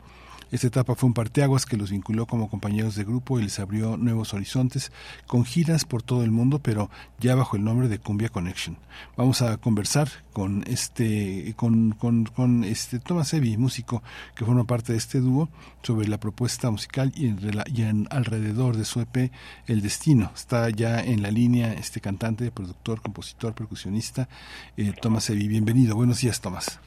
Esta 0.51 0.67
etapa 0.67 0.97
fue 0.97 1.07
un 1.07 1.15
parteaguas 1.15 1.65
que 1.65 1.77
los 1.77 1.91
vinculó 1.93 2.27
como 2.27 2.51
compañeros 2.51 2.97
de 2.97 3.05
grupo 3.05 3.39
y 3.39 3.45
les 3.45 3.61
abrió 3.61 3.97
nuevos 3.97 4.35
horizontes 4.35 4.91
con 5.29 5.45
giras 5.45 5.85
por 5.85 6.03
todo 6.03 6.25
el 6.25 6.33
mundo, 6.33 6.59
pero 6.59 6.91
ya 7.21 7.37
bajo 7.37 7.57
el 7.57 7.63
nombre 7.63 7.87
de 7.87 8.01
Cumbia 8.01 8.31
Connection. 8.31 8.77
Vamos 9.17 9.43
a 9.43 9.59
conversar 9.59 10.09
con 10.33 10.65
este 10.67 11.55
con, 11.57 11.93
con, 11.93 12.65
este 12.65 12.99
Thomas 12.99 13.33
Evi, 13.33 13.57
músico 13.57 14.03
que 14.35 14.45
forma 14.45 14.65
parte 14.65 14.93
de 14.93 14.99
este 14.99 15.21
dúo, 15.21 15.49
sobre 15.83 16.09
la 16.09 16.19
propuesta 16.19 16.71
musical 16.71 17.13
y 17.15 17.29
en, 17.83 18.09
alrededor 18.11 18.77
de 18.77 18.85
su 18.85 19.01
EP 19.01 19.31
El 19.69 19.83
Destino. 19.83 20.33
Está 20.35 20.69
ya 20.71 21.01
en 21.01 21.23
la 21.23 21.31
línea 21.31 21.75
este 21.75 22.01
cantante, 22.01 22.51
productor, 22.51 23.01
compositor, 23.01 23.55
percusionista, 23.55 24.29
eh, 24.77 24.93
Thomas 25.01 25.31
Evi. 25.31 25.47
Bienvenido. 25.47 25.95
Buenos 25.95 26.21
días, 26.21 26.41
Tomás. 26.41 26.81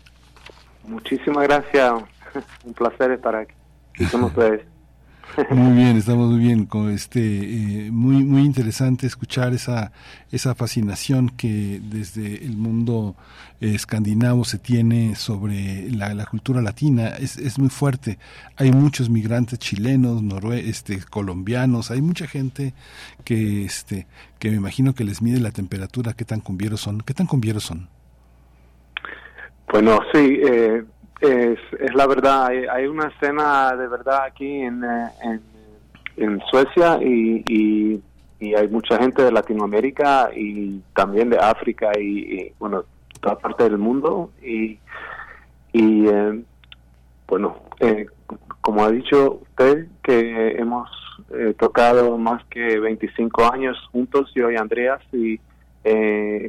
Muchísimas 0.85 1.43
gracias. 1.43 2.03
Un 2.65 2.73
placer 2.73 3.11
estar 3.11 3.35
aquí 3.35 3.53
con 4.11 4.23
ustedes. 4.23 4.65
Muy 5.49 5.75
bien, 5.75 5.97
estamos 5.97 6.29
muy 6.29 6.39
bien 6.39 6.65
con 6.65 6.91
este 6.91 7.19
eh, 7.19 7.91
muy 7.91 8.23
muy 8.23 8.43
interesante 8.43 9.07
escuchar 9.07 9.53
esa 9.53 9.91
esa 10.31 10.53
fascinación 10.53 11.29
que 11.29 11.79
desde 11.81 12.45
el 12.45 12.55
mundo 12.55 13.15
escandinavo 13.59 14.43
se 14.43 14.59
tiene 14.59 15.15
sobre 15.15 15.89
la, 15.89 16.25
cultura 16.25 16.61
latina 16.61 17.07
es, 17.07 17.37
es, 17.37 17.57
muy 17.57 17.69
fuerte. 17.69 18.19
Hay 18.57 18.71
muchos 18.71 19.09
migrantes 19.09 19.57
chilenos, 19.57 20.21
norue 20.21 20.69
este 20.69 20.99
colombianos, 21.01 21.89
hay 21.89 22.01
mucha 22.01 22.27
gente 22.27 22.73
que 23.23 23.63
este 23.63 24.05
que 24.37 24.51
me 24.51 24.57
imagino 24.57 24.93
que 24.93 25.03
les 25.03 25.21
mide 25.21 25.39
la 25.39 25.51
temperatura, 25.51 26.13
qué 26.13 26.25
tan 26.25 26.41
cumbieros 26.41 26.81
son, 26.81 27.01
qué 27.01 27.13
tan 27.13 27.25
cumbieros 27.25 27.63
son. 27.63 27.87
Bueno, 29.71 29.99
sí, 30.13 30.39
eh, 30.43 30.83
es, 31.23 31.59
es 31.79 31.93
la 31.95 32.05
verdad, 32.05 32.47
hay, 32.47 32.85
una 32.85 33.07
escena 33.07 33.75
de 33.75 33.87
verdad 33.87 34.23
aquí 34.25 34.61
en, 34.61 34.83
eh, 34.83 35.39
en, 36.17 36.41
Suecia 36.51 36.99
y, 37.01 37.43
y, 37.47 38.03
hay 38.55 38.67
mucha 38.67 38.97
gente 38.97 39.23
de 39.23 39.31
Latinoamérica 39.31 40.29
y 40.35 40.81
también 40.93 41.29
de 41.29 41.37
África 41.37 41.91
y, 41.97 42.51
bueno, 42.59 42.83
toda 43.21 43.39
parte 43.39 43.63
del 43.63 43.77
mundo 43.77 44.31
y, 44.41 44.77
y 45.71 46.07
eh, 46.07 46.43
bueno, 47.25 47.55
eh, 47.79 48.05
como 48.59 48.83
ha 48.83 48.91
dicho 48.91 49.39
usted, 49.43 49.87
que 50.03 50.57
hemos 50.57 50.89
tocado 51.57 52.17
más 52.17 52.43
que 52.47 52.79
25 52.79 53.51
años 53.51 53.77
juntos, 53.91 54.29
yo 54.35 54.51
y 54.51 54.57
Andreas, 54.57 55.01
y 55.13 55.39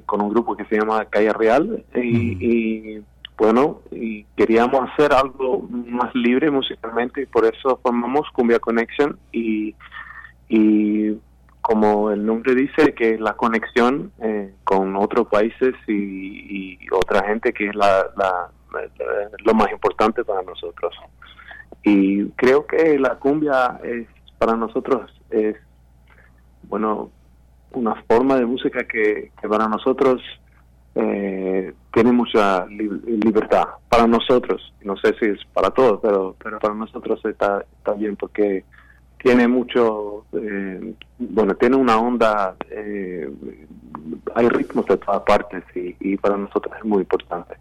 con 0.04 0.20
un 0.20 0.30
grupo 0.30 0.56
que 0.56 0.64
se 0.64 0.76
llama 0.76 1.04
Calle 1.04 1.32
Real 1.32 1.84
y 1.94 3.02
bueno, 3.36 3.80
y 3.90 4.24
queríamos 4.36 4.88
hacer 4.90 5.12
algo 5.12 5.66
más 5.70 6.14
libre 6.14 6.50
musicalmente 6.50 7.22
y 7.22 7.26
por 7.26 7.44
eso 7.44 7.80
formamos 7.82 8.28
Cumbia 8.32 8.60
Connection 8.60 9.18
y, 9.32 9.74
y 10.48 11.16
como 11.60 12.10
el 12.10 12.24
nombre 12.24 12.54
dice, 12.54 12.94
que 12.94 13.18
la 13.18 13.34
conexión 13.34 14.12
eh, 14.20 14.54
con 14.64 14.96
otros 14.96 15.28
países 15.28 15.74
y, 15.88 16.78
otra 16.92 17.26
gente 17.26 17.52
que 17.52 17.68
es 17.68 17.74
la, 17.74 18.06
lo 19.44 19.54
más 19.54 19.72
importante 19.72 20.22
para 20.24 20.42
nosotros. 20.42 20.94
Y 21.82 22.26
creo 22.36 22.66
que 22.66 22.98
la 22.98 23.16
cumbia 23.16 23.80
es 23.82 24.06
para 24.38 24.56
nosotros 24.56 25.10
es, 25.30 25.56
bueno, 26.64 27.10
una 27.72 27.94
forma 28.08 28.36
de 28.36 28.46
música 28.46 28.84
que, 28.84 29.32
que 29.40 29.48
para 29.48 29.66
nosotros 29.66 30.22
eh, 30.94 31.72
tiene 31.92 32.12
mucha 32.12 32.66
libertad 32.66 33.64
para 33.88 34.06
nosotros. 34.06 34.72
No 34.82 34.96
sé 34.96 35.14
si 35.18 35.26
es 35.26 35.38
para 35.52 35.70
todos, 35.70 36.00
pero, 36.02 36.36
pero 36.42 36.58
para 36.58 36.74
nosotros 36.74 37.20
está, 37.24 37.64
está 37.78 37.92
bien 37.94 38.16
porque 38.16 38.64
tiene 39.22 39.48
mucho, 39.48 40.26
eh, 40.32 40.94
bueno, 41.18 41.54
tiene 41.54 41.76
una 41.76 41.98
onda, 41.98 42.56
eh, 42.70 43.30
hay 44.34 44.48
ritmos 44.48 44.84
de 44.86 44.98
todas 44.98 45.22
partes 45.22 45.64
y, 45.74 45.96
y 45.98 46.16
para 46.18 46.36
nosotros 46.36 46.74
es 46.78 46.84
muy 46.84 47.00
importante. 47.00 47.54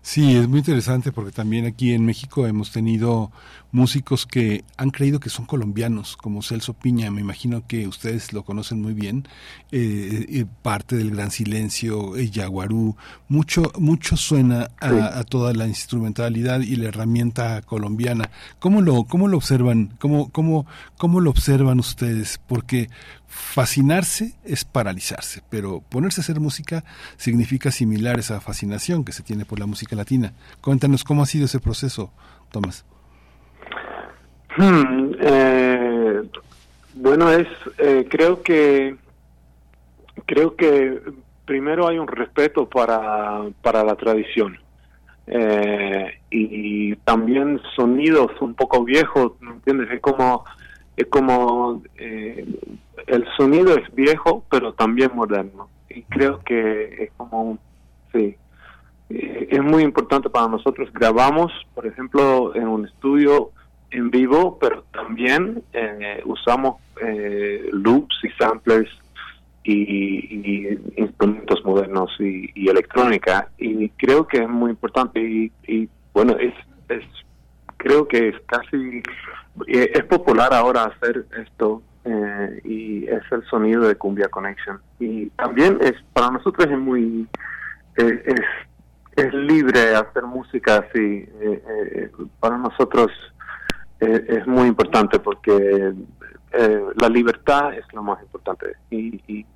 Sí, 0.00 0.36
es 0.36 0.48
muy 0.48 0.60
interesante 0.60 1.12
porque 1.12 1.32
también 1.32 1.66
aquí 1.66 1.92
en 1.92 2.06
México 2.06 2.46
hemos 2.46 2.72
tenido 2.72 3.30
músicos 3.70 4.26
que 4.26 4.64
han 4.76 4.90
creído 4.90 5.20
que 5.20 5.30
son 5.30 5.44
colombianos, 5.44 6.16
como 6.16 6.42
Celso 6.42 6.72
Piña, 6.72 7.10
me 7.10 7.20
imagino 7.20 7.66
que 7.66 7.86
ustedes 7.86 8.32
lo 8.32 8.44
conocen 8.44 8.80
muy 8.80 8.94
bien, 8.94 9.28
eh, 9.72 10.26
eh 10.28 10.46
parte 10.62 10.96
del 10.96 11.10
Gran 11.10 11.30
Silencio, 11.30 12.16
el 12.16 12.30
Yaguarú, 12.30 12.96
mucho, 13.28 13.72
mucho 13.78 14.16
suena 14.16 14.70
a, 14.80 15.22
toda 15.24 15.52
la 15.52 15.66
instrumentalidad 15.66 16.60
y 16.60 16.76
la 16.76 16.88
herramienta 16.88 17.62
colombiana. 17.62 18.30
¿Cómo 18.58 18.80
lo, 18.80 19.04
cómo 19.04 19.28
lo 19.28 19.36
observan? 19.36 19.94
¿Cómo, 19.98 20.30
cómo, 20.30 20.66
cómo 20.96 21.20
lo 21.20 21.30
observan 21.30 21.78
ustedes? 21.78 22.40
Porque 22.46 22.88
fascinarse 23.26 24.34
es 24.44 24.64
paralizarse, 24.64 25.42
pero 25.50 25.80
ponerse 25.80 26.20
a 26.20 26.22
hacer 26.22 26.40
música 26.40 26.84
significa 27.18 27.68
asimilar 27.68 28.18
esa 28.18 28.40
fascinación 28.40 29.04
que 29.04 29.12
se 29.12 29.22
tiene 29.22 29.44
por 29.44 29.58
la 29.58 29.66
música 29.66 29.94
latina. 29.94 30.32
Cuéntanos 30.62 31.04
cómo 31.04 31.22
ha 31.22 31.26
sido 31.26 31.44
ese 31.44 31.60
proceso, 31.60 32.10
Tomás. 32.50 32.84
Hmm, 34.58 35.12
eh, 35.20 36.22
bueno, 36.94 37.30
es 37.30 37.46
eh, 37.78 38.08
creo 38.10 38.42
que 38.42 38.96
creo 40.26 40.56
que 40.56 41.00
primero 41.44 41.86
hay 41.86 41.96
un 41.96 42.08
respeto 42.08 42.68
para, 42.68 43.42
para 43.62 43.84
la 43.84 43.94
tradición 43.94 44.58
eh, 45.28 46.12
y, 46.32 46.96
también 46.96 47.60
sonidos 47.76 48.32
un 48.40 48.54
poco 48.54 48.82
viejos, 48.82 49.40
¿me 49.40 49.52
entiendes? 49.52 49.92
Es 49.92 50.00
como 50.00 50.44
es 50.96 51.06
como 51.06 51.80
el 51.96 53.28
sonido 53.36 53.76
es 53.76 53.94
viejo 53.94 54.44
pero 54.50 54.72
también 54.72 55.12
moderno 55.14 55.68
y 55.88 56.02
creo 56.02 56.40
que 56.40 57.04
es 57.04 57.10
como 57.16 57.58
sí 58.12 58.34
es 59.08 59.62
muy 59.62 59.84
importante 59.84 60.28
para 60.28 60.48
nosotros 60.48 60.92
grabamos 60.92 61.52
por 61.76 61.86
ejemplo 61.86 62.56
en 62.56 62.66
un 62.66 62.86
estudio 62.86 63.52
en 63.90 64.10
vivo, 64.10 64.58
pero 64.60 64.84
también 64.92 65.62
eh, 65.72 66.22
usamos 66.24 66.76
eh, 67.00 67.68
loops 67.72 68.16
y 68.22 68.30
samplers 68.42 68.90
y, 69.64 70.68
instrumentos 70.96 71.64
modernos 71.64 72.10
y, 72.18 72.68
electrónica. 72.68 73.48
Y 73.58 73.88
creo 73.90 74.26
que 74.26 74.38
es 74.38 74.48
muy 74.48 74.70
importante. 74.70 75.20
Y, 75.20 75.88
bueno, 76.12 76.36
es, 76.38 76.54
es 76.88 77.04
creo 77.76 78.08
que 78.08 78.28
es 78.28 78.36
casi 78.46 79.02
eh, 79.66 79.90
es 79.94 80.04
popular 80.04 80.52
ahora 80.52 80.84
hacer 80.84 81.26
esto 81.40 81.82
eh, 82.04 82.60
y 82.64 83.06
es 83.06 83.22
el 83.30 83.44
sonido 83.44 83.82
de 83.82 83.94
Cumbia 83.94 84.28
Connection 84.28 84.80
y 84.98 85.26
también 85.30 85.78
es 85.80 85.94
para 86.12 86.30
nosotros 86.32 86.66
es 86.68 86.76
muy 86.76 87.28
eh, 87.98 88.22
es 88.26 89.24
es 89.24 89.32
libre 89.32 89.94
hacer 89.94 90.24
música 90.24 90.78
así 90.78 91.28
para 92.40 92.58
nosotros 92.58 93.12
es 94.00 94.46
muy 94.46 94.68
importante 94.68 95.18
porque 95.18 95.92
la 96.96 97.08
libertad 97.08 97.74
es 97.74 97.84
lo 97.92 98.02
más 98.02 98.22
importante 98.22 98.74
y, 98.90 99.20
y, 99.26 99.46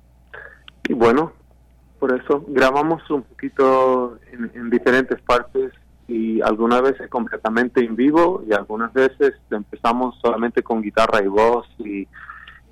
y 0.87 0.93
bueno 0.93 1.31
por 1.99 2.13
eso 2.19 2.43
grabamos 2.47 3.09
un 3.09 3.23
poquito 3.23 4.19
en 4.31 4.69
diferentes 4.69 5.21
partes 5.21 5.71
y 6.07 6.41
algunas 6.41 6.81
veces 6.81 7.09
completamente 7.09 7.83
en 7.83 7.95
vivo 7.95 8.43
y 8.47 8.53
algunas 8.53 8.91
veces 8.93 9.33
empezamos 9.49 10.19
solamente 10.21 10.61
con 10.61 10.81
guitarra 10.81 11.23
y 11.23 11.27
voz 11.27 11.67
y, 11.79 12.07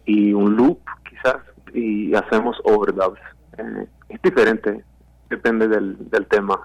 y 0.06 0.34
un 0.34 0.56
loop 0.56 0.80
quizás 1.10 1.38
y 1.74 2.14
hacemos 2.14 2.58
overdubs. 2.64 3.20
Eh, 3.58 3.88
es 4.10 4.22
diferente, 4.22 4.84
depende 5.30 5.68
del, 5.68 5.98
del 6.10 6.26
tema. 6.28 6.60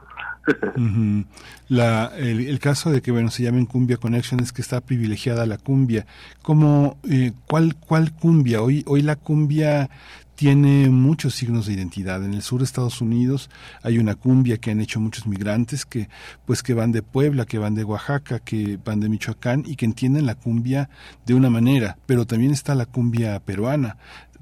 La, 1.68 2.12
el, 2.16 2.58
caso 2.58 2.90
de 2.90 3.02
que 3.02 3.10
bueno 3.10 3.30
se 3.30 3.42
llamen 3.42 3.66
cumbia 3.66 3.96
connection 3.96 4.40
es 4.40 4.52
que 4.52 4.62
está 4.62 4.80
privilegiada 4.80 5.46
la 5.46 5.58
cumbia. 5.58 6.06
¿Cómo, 6.42 6.98
eh, 7.08 7.32
cuál, 7.46 7.76
¿Cuál 7.76 8.12
cumbia? 8.12 8.62
Hoy, 8.62 8.84
hoy 8.86 9.02
la 9.02 9.16
cumbia 9.16 9.88
tiene 10.36 10.90
muchos 10.90 11.34
signos 11.34 11.66
de 11.66 11.72
identidad. 11.72 12.22
En 12.22 12.34
el 12.34 12.42
sur 12.42 12.60
de 12.60 12.66
Estados 12.66 13.00
Unidos 13.00 13.50
hay 13.82 13.98
una 13.98 14.14
cumbia 14.14 14.58
que 14.58 14.70
han 14.70 14.80
hecho 14.80 15.00
muchos 15.00 15.26
migrantes 15.26 15.86
que 15.86 16.08
pues 16.44 16.62
que 16.62 16.74
van 16.74 16.92
de 16.92 17.02
Puebla, 17.02 17.46
que 17.46 17.58
van 17.58 17.74
de 17.74 17.84
Oaxaca, 17.84 18.38
que 18.38 18.78
van 18.84 19.00
de 19.00 19.08
Michoacán 19.08 19.64
y 19.66 19.76
que 19.76 19.86
entienden 19.86 20.26
la 20.26 20.34
cumbia 20.34 20.90
de 21.24 21.34
una 21.34 21.50
manera, 21.50 21.96
pero 22.06 22.26
también 22.26 22.52
está 22.52 22.74
la 22.74 22.86
cumbia 22.86 23.40
peruana. 23.40 23.96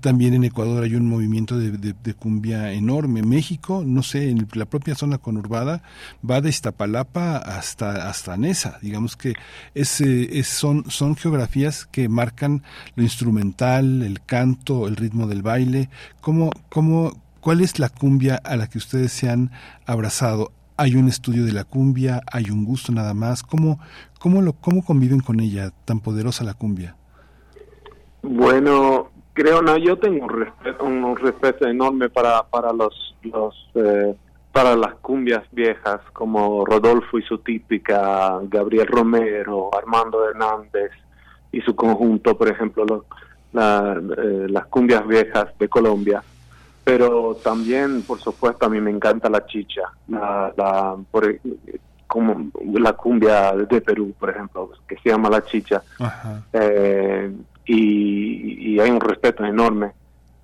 También 0.04 0.34
en 0.34 0.44
Ecuador 0.44 0.84
hay 0.84 0.96
un 0.96 1.08
movimiento 1.08 1.56
de, 1.56 2.14
cumbia 2.14 2.72
enorme. 2.72 3.22
México, 3.22 3.84
no 3.86 4.02
sé, 4.02 4.28
en 4.28 4.46
la 4.52 4.66
propia 4.66 4.94
zona 4.94 5.16
conurbada 5.16 5.82
va 6.28 6.42
de 6.42 6.50
Iztapalapa 6.50 7.38
hasta, 7.38 8.10
hasta 8.10 8.36
Nesa. 8.36 8.78
Digamos 8.82 9.16
que 9.16 9.32
es, 9.74 10.02
es, 10.02 10.46
son, 10.46 10.84
son 10.90 11.16
geografías 11.16 11.86
que 11.86 12.10
marcan 12.10 12.64
lo 12.96 13.02
instrumental, 13.02 14.02
el 14.02 14.20
canto, 14.20 14.88
el 14.88 14.96
ritmo 14.96 15.26
del 15.26 15.40
baile. 15.40 15.88
¿Cómo, 16.20 16.50
cómo, 16.68 17.18
¿Cuál 17.40 17.62
es 17.62 17.78
la 17.78 17.88
cumbia 17.88 18.38
a 18.44 18.56
la 18.56 18.66
que 18.66 18.76
ustedes 18.76 19.10
se 19.10 19.30
han 19.30 19.52
abrazado? 19.86 20.52
¿Hay 20.76 20.96
un 20.96 21.08
estudio 21.08 21.46
de 21.46 21.52
la 21.52 21.64
cumbia? 21.64 22.20
¿Hay 22.30 22.50
un 22.50 22.66
gusto 22.66 22.92
nada 22.92 23.14
más? 23.14 23.42
¿Cómo, 23.42 23.80
cómo, 24.20 24.42
lo, 24.42 24.52
cómo 24.52 24.84
conviven 24.84 25.20
con 25.20 25.40
ella, 25.40 25.72
tan 25.86 26.00
poderosa 26.00 26.44
la 26.44 26.52
cumbia? 26.52 26.94
Bueno, 28.20 29.13
creo 29.34 29.60
no 29.60 29.76
yo 29.76 29.98
tengo 29.98 30.24
un 30.24 30.30
respeto 30.30 30.84
un 30.84 31.16
respeto 31.16 31.66
enorme 31.66 32.08
para 32.08 32.44
para 32.44 32.72
los 32.72 33.14
los 33.22 33.68
eh, 33.74 34.14
para 34.52 34.76
las 34.76 34.94
cumbias 34.94 35.42
viejas 35.50 36.00
como 36.12 36.64
Rodolfo 36.64 37.18
y 37.18 37.22
su 37.22 37.38
típica 37.38 38.38
Gabriel 38.44 38.86
Romero 38.86 39.70
Armando 39.76 40.28
Hernández 40.28 40.92
y 41.50 41.60
su 41.60 41.74
conjunto 41.74 42.38
por 42.38 42.48
ejemplo 42.48 43.04
eh, 43.52 44.46
las 44.48 44.66
cumbias 44.66 45.06
viejas 45.06 45.46
de 45.58 45.68
Colombia. 45.68 46.22
Pero 46.84 47.36
también 47.42 48.02
por 48.02 48.20
supuesto 48.20 48.66
a 48.66 48.68
mí 48.68 48.80
me 48.80 48.90
encanta 48.90 49.28
la 49.28 49.44
chicha 49.46 49.82
la, 50.06 50.52
la 50.56 50.96
por, 51.10 51.36
como 52.06 52.50
la 52.74 52.92
cumbia 52.92 53.52
de 53.52 53.80
Perú 53.80 54.14
por 54.18 54.30
ejemplo 54.30 54.70
que 54.86 54.96
se 54.98 55.08
llama 55.08 55.30
la 55.30 55.44
chicha. 55.44 55.82
Eh, 56.52 57.32
y, 57.66 58.78
hay 58.78 58.90
un 58.90 59.00
respeto 59.00 59.44
enorme. 59.44 59.92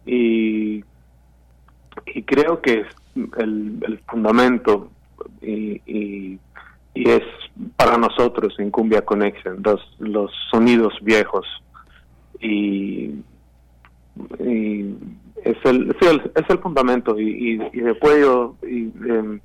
Y, 0.06 0.84
y 2.06 2.22
creo 2.24 2.60
que 2.60 2.80
es 2.80 2.86
el, 3.38 4.00
fundamento 4.06 4.90
y, 5.42 5.80
y, 5.86 6.38
es 6.94 7.22
para 7.76 7.96
nosotros 7.96 8.54
en 8.58 8.70
Cumbia 8.70 9.02
Connection 9.02 9.62
los, 9.98 10.30
sonidos 10.50 10.94
viejos. 11.02 11.46
Y, 12.40 13.14
es 14.38 15.56
el, 15.64 15.96
es 16.34 16.50
el 16.50 16.58
fundamento. 16.58 17.18
Y, 17.18 17.58
después 17.72 18.20
yo, 18.20 18.56
em, 18.62 19.40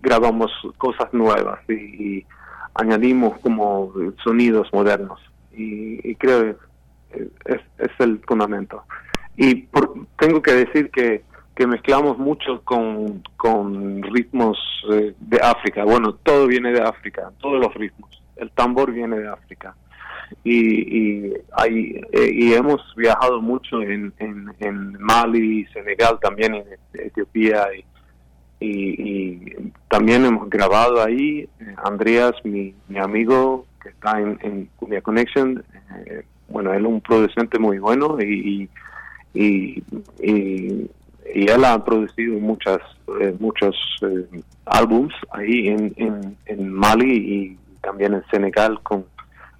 grabamos 0.00 0.50
cosas 0.78 1.12
nuevas 1.12 1.58
y, 1.68 2.24
añadimos 2.74 3.38
como 3.40 3.92
sonidos 4.22 4.68
modernos. 4.72 5.20
Y, 5.52 6.14
creo 6.16 6.56
es, 7.44 7.60
es 7.78 7.90
el 7.98 8.20
fundamento. 8.26 8.84
Y 9.36 9.66
tengo 10.18 10.42
que 10.42 10.52
decir 10.52 10.90
que, 10.90 11.22
que 11.54 11.66
mezclamos 11.66 12.18
mucho 12.18 12.62
con, 12.64 13.22
con 13.36 14.02
ritmos 14.02 14.58
eh, 14.92 15.14
de 15.18 15.38
África. 15.38 15.84
Bueno, 15.84 16.14
todo 16.14 16.46
viene 16.46 16.72
de 16.72 16.82
África, 16.82 17.30
todos 17.40 17.60
los 17.60 17.74
ritmos. 17.74 18.22
El 18.36 18.50
tambor 18.52 18.92
viene 18.92 19.18
de 19.18 19.28
África. 19.28 19.74
Y, 20.44 21.28
y, 21.28 21.34
hay, 21.52 22.00
eh, 22.12 22.30
y 22.32 22.54
hemos 22.54 22.80
viajado 22.96 23.40
mucho 23.42 23.82
en, 23.82 24.12
en, 24.18 24.92
Mali, 24.98 25.66
Senegal, 25.66 26.18
también 26.20 26.54
en 26.54 26.64
Etiopía. 26.94 27.66
Y, 27.74 27.84
también 29.88 30.24
hemos 30.24 30.48
grabado 30.48 31.04
ahí. 31.04 31.48
Eh, 31.60 31.74
Andreas, 31.84 32.32
mi, 32.44 32.74
mi 32.88 32.98
amigo 32.98 33.66
que 33.82 33.90
está 33.90 34.20
en, 34.20 34.38
en 34.42 34.70
Cumbia 34.76 35.02
Connection, 35.02 35.62
bueno, 36.52 36.72
él 36.72 36.82
es 36.82 36.88
un 36.88 37.00
producente 37.00 37.58
muy 37.58 37.78
bueno 37.78 38.18
y, 38.20 38.68
y, 39.34 39.82
y, 40.20 40.90
él 41.24 41.64
ha 41.64 41.82
producido 41.82 42.38
muchas, 42.38 42.78
eh, 43.20 43.34
muchos 43.40 43.74
eh, 44.02 44.42
álbums 44.66 45.14
ahí 45.30 45.68
en, 45.68 46.36
en, 46.46 46.72
Mali 46.72 47.16
y 47.16 47.58
también 47.80 48.12
en 48.14 48.24
Senegal 48.30 48.80
con 48.82 49.06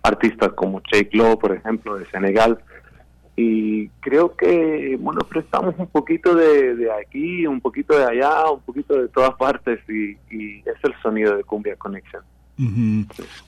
artistas 0.02 0.52
como 0.52 0.82
Jake 0.92 1.16
Lowe, 1.16 1.38
por 1.38 1.52
ejemplo, 1.52 1.96
de 1.96 2.06
Senegal. 2.06 2.58
Y 3.36 3.88
creo 4.00 4.36
que, 4.36 4.98
bueno, 5.00 5.20
prestamos 5.28 5.74
un 5.78 5.86
poquito 5.86 6.34
de, 6.34 6.74
de 6.74 6.92
aquí, 6.92 7.46
un 7.46 7.60
poquito 7.60 7.96
de 7.96 8.04
allá, 8.04 8.50
un 8.50 8.60
poquito 8.60 9.00
de 9.00 9.08
todas 9.08 9.34
partes 9.36 9.80
y, 9.88 10.18
y 10.30 10.58
es 10.58 10.76
el 10.82 10.94
sonido 11.02 11.36
de 11.36 11.44
Cumbia 11.44 11.76
Connection. 11.76 12.22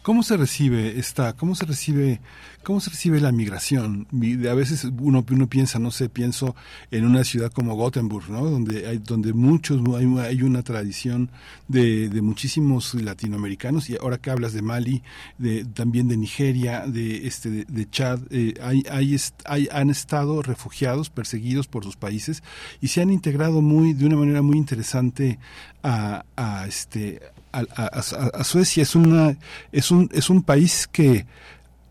¿Cómo 0.02 0.22
se 0.22 0.36
recibe 0.38 0.98
esta, 0.98 1.34
cómo 1.34 1.54
se 1.54 1.66
recibe, 1.66 2.20
cómo 2.62 2.80
se 2.80 2.88
recibe 2.88 3.20
la 3.20 3.32
migración? 3.32 4.06
A 4.50 4.54
veces 4.54 4.84
uno, 4.84 5.24
uno 5.30 5.46
piensa, 5.46 5.78
no 5.78 5.90
sé, 5.90 6.08
pienso 6.08 6.56
en 6.90 7.04
una 7.04 7.22
ciudad 7.22 7.52
como 7.52 7.74
Gothenburg, 7.74 8.30
¿no? 8.30 8.48
Donde 8.48 8.88
hay, 8.88 8.98
donde 8.98 9.34
muchos, 9.34 9.80
hay, 9.96 10.06
hay 10.18 10.42
una 10.42 10.62
tradición 10.62 11.30
de, 11.68 12.08
de, 12.08 12.22
muchísimos 12.22 12.94
latinoamericanos 12.94 13.90
y 13.90 13.96
ahora 13.96 14.16
que 14.16 14.30
hablas 14.30 14.54
de 14.54 14.62
Mali, 14.62 15.02
de, 15.36 15.66
también 15.66 16.08
de 16.08 16.16
Nigeria, 16.16 16.86
de 16.86 17.26
este, 17.26 17.66
de, 17.66 17.90
Chad, 17.90 18.20
eh, 18.30 18.54
hay, 18.62 18.84
hay, 18.90 19.16
hay, 19.44 19.68
han 19.70 19.90
estado 19.90 20.40
refugiados, 20.40 21.10
perseguidos 21.10 21.68
por 21.68 21.84
sus 21.84 21.96
países 21.96 22.42
y 22.80 22.88
se 22.88 23.02
han 23.02 23.10
integrado 23.10 23.60
muy, 23.60 23.92
de 23.92 24.06
una 24.06 24.16
manera 24.16 24.40
muy 24.40 24.56
interesante 24.56 25.38
a, 25.82 26.24
a 26.36 26.66
este, 26.66 27.20
a, 27.54 28.44
Suecia. 28.44 28.82
Es, 28.82 28.94
una, 28.94 29.36
es, 29.72 29.90
un, 29.90 30.10
es 30.12 30.30
un 30.30 30.42
país 30.42 30.88
que 30.90 31.26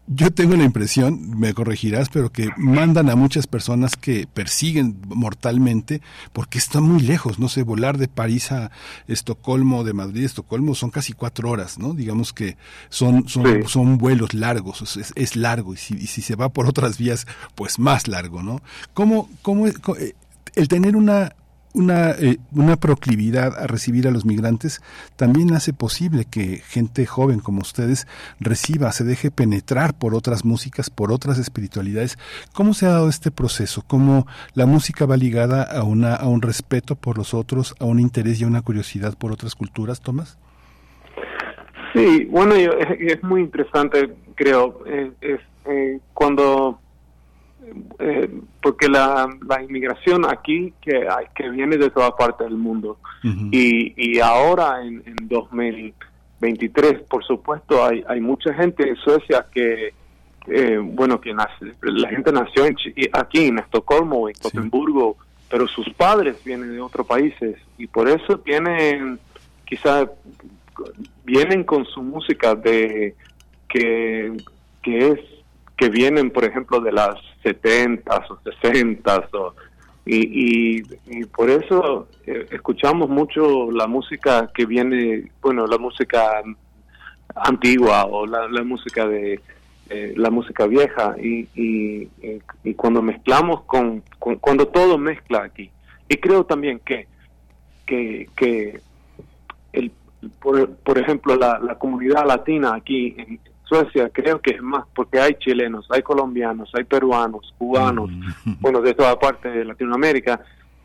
yo 0.08 0.32
tengo 0.32 0.56
la 0.58 0.66
impresión, 0.66 1.40
me 1.40 1.54
corregirás, 1.54 2.10
pero 2.10 2.30
que 2.30 2.50
mandan 2.58 3.10
a 3.10 3.16
muchas 3.16 3.48
personas 3.48 3.96
que 3.96 4.28
persiguen 4.32 4.98
mortalmente 5.06 6.02
porque 6.34 6.58
están 6.58 6.84
muy 6.84 7.02
lejos, 7.02 7.40
no 7.40 7.48
sé, 7.48 7.64
volar 7.64 7.98
de 7.98 8.10
París 8.10 8.52
a 8.52 8.70
Estocolmo, 9.08 9.86
de 9.86 9.94
Madrid 9.94 10.24
a 10.24 10.26
Estocolmo 10.26 10.76
son 10.76 10.90
casi 10.90 11.14
cuatro 11.14 11.50
horas, 11.50 11.80
¿no? 11.80 11.94
Digamos 11.94 12.34
que 12.34 12.58
son, 12.90 13.30
son, 13.30 13.68
son 13.68 13.98
vuelos 13.98 14.34
largos, 14.34 14.98
es, 15.16 15.36
largo 15.38 15.74
y 15.74 15.78
si, 15.78 15.94
y 15.96 16.08
si, 16.08 16.22
se 16.22 16.36
va 16.36 16.50
por 16.50 16.68
otras 16.68 16.98
vías, 16.98 17.26
pues 17.56 17.80
más 17.80 18.10
largo, 18.10 18.44
¿no? 18.44 18.62
¿Cómo, 18.94 19.30
cómo, 19.42 19.68
eh, 19.68 20.16
el 20.56 20.68
tener 20.68 20.98
una, 20.98 21.34
una, 21.74 22.12
eh, 22.12 22.38
una 22.52 22.76
proclividad 22.76 23.58
a 23.58 23.68
recibir 23.68 24.08
a 24.08 24.12
los 24.12 24.26
migrantes 24.26 24.82
también 25.16 25.54
hace 25.54 25.74
posible 25.74 26.26
que 26.30 26.58
gente 26.58 27.06
joven 27.06 27.40
como 27.40 27.62
ustedes 27.62 28.08
reciba, 28.40 28.92
se 28.92 29.04
deje 29.04 29.32
penetrar 29.32 29.94
por 29.94 30.16
otras 30.16 30.46
músicas, 30.46 30.90
por 30.90 31.12
otras 31.12 31.40
espiritualidades. 31.40 32.18
¿Cómo 32.54 32.74
se 32.74 32.86
ha 32.86 32.92
dado 32.92 33.10
este 33.10 33.32
proceso? 33.32 33.84
¿Cómo 33.88 34.28
la 34.54 34.66
música 34.66 35.06
va 35.06 35.18
ligada 35.18 35.64
a, 35.64 35.84
una, 35.84 36.16
a 36.16 36.28
un 36.28 36.42
respeto 36.42 36.96
por 36.96 37.18
los 37.18 37.34
otros, 37.34 37.76
a 37.80 37.86
un 37.86 38.00
interés 38.00 38.40
y 38.40 38.44
a 38.44 38.48
una 38.48 38.62
curiosidad 38.62 39.18
por 39.18 39.32
otras 39.32 39.56
culturas, 39.56 40.02
Tomás? 40.02 40.38
Sí, 41.94 42.26
bueno, 42.26 42.56
es, 42.56 43.24
muy 43.24 43.42
interesante, 43.42 44.14
creo. 44.36 44.84
es, 45.22 45.40
eh, 45.66 46.00
cuando 46.14 46.80
eh, 48.00 48.30
porque 48.62 48.88
la, 48.88 49.28
la, 49.48 49.62
inmigración 49.62 50.26
aquí 50.26 50.74
que, 50.82 51.08
que 51.36 51.50
viene 51.50 51.78
de 51.78 51.90
toda 51.90 52.16
parte 52.16 52.44
del 52.44 52.58
mundo. 52.58 52.98
Y, 53.52 53.94
y 53.96 54.20
ahora 54.20 54.82
en, 54.84 55.02
en 55.06 55.16
2000, 55.28 55.94
23, 56.44 57.04
por 57.04 57.24
supuesto, 57.24 57.86
hay, 57.86 58.04
hay 58.08 58.20
mucha 58.20 58.54
gente 58.54 58.88
en 58.88 58.98
Suecia 58.98 59.46
que, 59.50 59.94
eh, 60.48 60.78
bueno, 60.82 61.22
que 61.22 61.34
nace, 61.34 61.74
la 61.82 62.10
gente 62.10 62.34
nació 62.34 62.66
aquí 63.14 63.46
en 63.46 63.60
Estocolmo, 63.60 64.28
en 64.28 64.36
Gotemburgo, 64.42 65.16
pero 65.50 65.68
sus 65.68 65.90
padres 65.94 66.44
vienen 66.44 66.74
de 66.74 66.82
otros 66.82 67.08
países 67.08 67.56
y 67.78 67.88
por 67.88 68.10
eso 68.10 68.40
tienen, 68.40 69.20
quizá, 69.66 70.06
vienen 71.24 71.64
con 71.64 71.86
su 71.86 72.02
música 72.02 72.56
de 72.56 73.16
que, 73.70 74.36
que 74.82 75.08
es 75.10 75.20
que 75.84 75.90
vienen, 75.90 76.32
por 76.32 76.46
ejemplo, 76.46 76.80
de 76.80 76.94
las 76.94 77.16
70 77.44 78.26
o 78.30 78.40
60 78.62 79.30
o 79.34 79.54
y, 80.06 80.82
y, 81.08 81.26
por 81.26 81.50
eso 81.50 82.08
eh, 82.26 82.46
escuchamos 82.52 83.10
mucho 83.10 83.70
la 83.70 83.86
música 83.88 84.50
que 84.54 84.66
viene, 84.66 85.30
bueno, 85.42 85.68
la 85.68 85.78
música 85.78 86.42
antigua 87.36 88.06
o 88.06 88.26
la, 88.26 88.64
música 88.64 89.06
de 89.08 89.42
eh, 89.90 90.14
la 90.16 90.30
música 90.30 90.68
vieja 90.68 91.16
y, 91.22 91.50
y, 91.54 92.74
cuando 92.76 93.02
mezclamos 93.02 93.64
con, 93.64 94.04
cuando 94.20 94.68
todo 94.68 94.98
mezcla 94.98 95.44
aquí. 95.44 95.70
Y 96.08 96.16
creo 96.16 96.46
también 96.46 96.80
que 96.80 97.08
que, 97.86 98.30
que 98.38 98.80
el, 99.74 99.92
por, 100.40 100.76
por 100.78 100.98
ejemplo 100.98 101.36
la, 101.36 101.60
la 101.60 101.78
comunidad 101.78 102.26
latina 102.26 102.74
aquí 102.74 103.16
en, 103.18 103.40
Suecia 103.74 104.10
creo 104.10 104.40
que 104.40 104.56
es 104.56 104.62
más 104.62 104.86
porque 104.96 105.20
hay 105.20 105.34
chilenos, 105.36 105.88
hay 105.90 106.02
colombianos, 106.02 106.70
hay 106.74 106.84
peruanos, 106.84 107.54
cubanos, 107.58 108.10
mm. 108.12 108.54
bueno, 108.60 108.82
de 108.82 108.94
toda 108.94 109.20
parte 109.20 109.50
de 109.50 109.66
Latinoamérica 109.66 110.42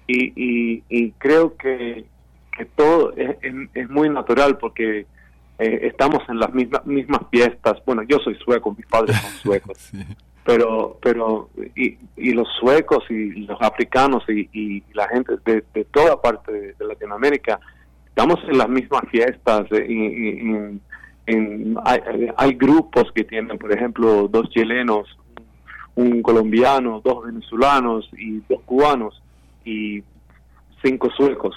y, 0.07 0.83
y, 0.89 1.11
creo 1.19 1.55
que, 1.57 2.07
que 2.57 2.65
todo 2.65 3.13
es, 3.15 3.37
es, 3.75 3.91
muy 3.91 4.09
natural 4.09 4.57
porque 4.57 5.01
eh, 5.59 5.81
estamos 5.83 6.27
en 6.31 6.39
las 6.39 6.55
mismas 6.55 6.87
mismas 6.87 7.21
fiestas. 7.31 7.77
Bueno, 7.85 8.03
yo 8.05 8.19
soy 8.21 8.35
sueco, 8.37 8.75
mis 8.75 8.87
padres 8.87 9.17
son 9.21 9.31
suecos. 9.43 9.91
Pero, 10.47 10.99
pero 11.03 11.51
y, 11.77 11.99
y, 12.17 12.33
los 12.33 12.49
suecos 12.59 13.05
y 13.11 13.45
los 13.45 13.61
africanos 13.61 14.25
y, 14.29 14.49
y 14.55 14.83
la 14.95 15.07
gente 15.09 15.35
de, 15.45 15.63
de 15.75 15.85
toda 15.85 16.23
parte 16.23 16.75
de, 16.79 16.87
Latinoamérica 16.87 17.61
estamos 18.07 18.41
en 18.49 18.57
las 18.57 18.69
mismas 18.71 19.03
fiestas 19.11 19.67
eh, 19.73 20.79
y, 21.29 21.75
hay, 22.37 22.55
grupos 22.55 23.13
que 23.15 23.25
tienen, 23.25 23.59
por 23.59 23.71
ejemplo, 23.73 24.29
dos 24.29 24.49
chilenos, 24.49 25.07
un 25.95 26.23
colombiano, 26.23 27.03
dos 27.05 27.27
venezolanos 27.27 28.09
y 28.17 28.41
dos 28.49 28.63
cubanos 28.65 29.23
y 29.65 30.03
cinco 30.83 31.11
suecos. 31.11 31.55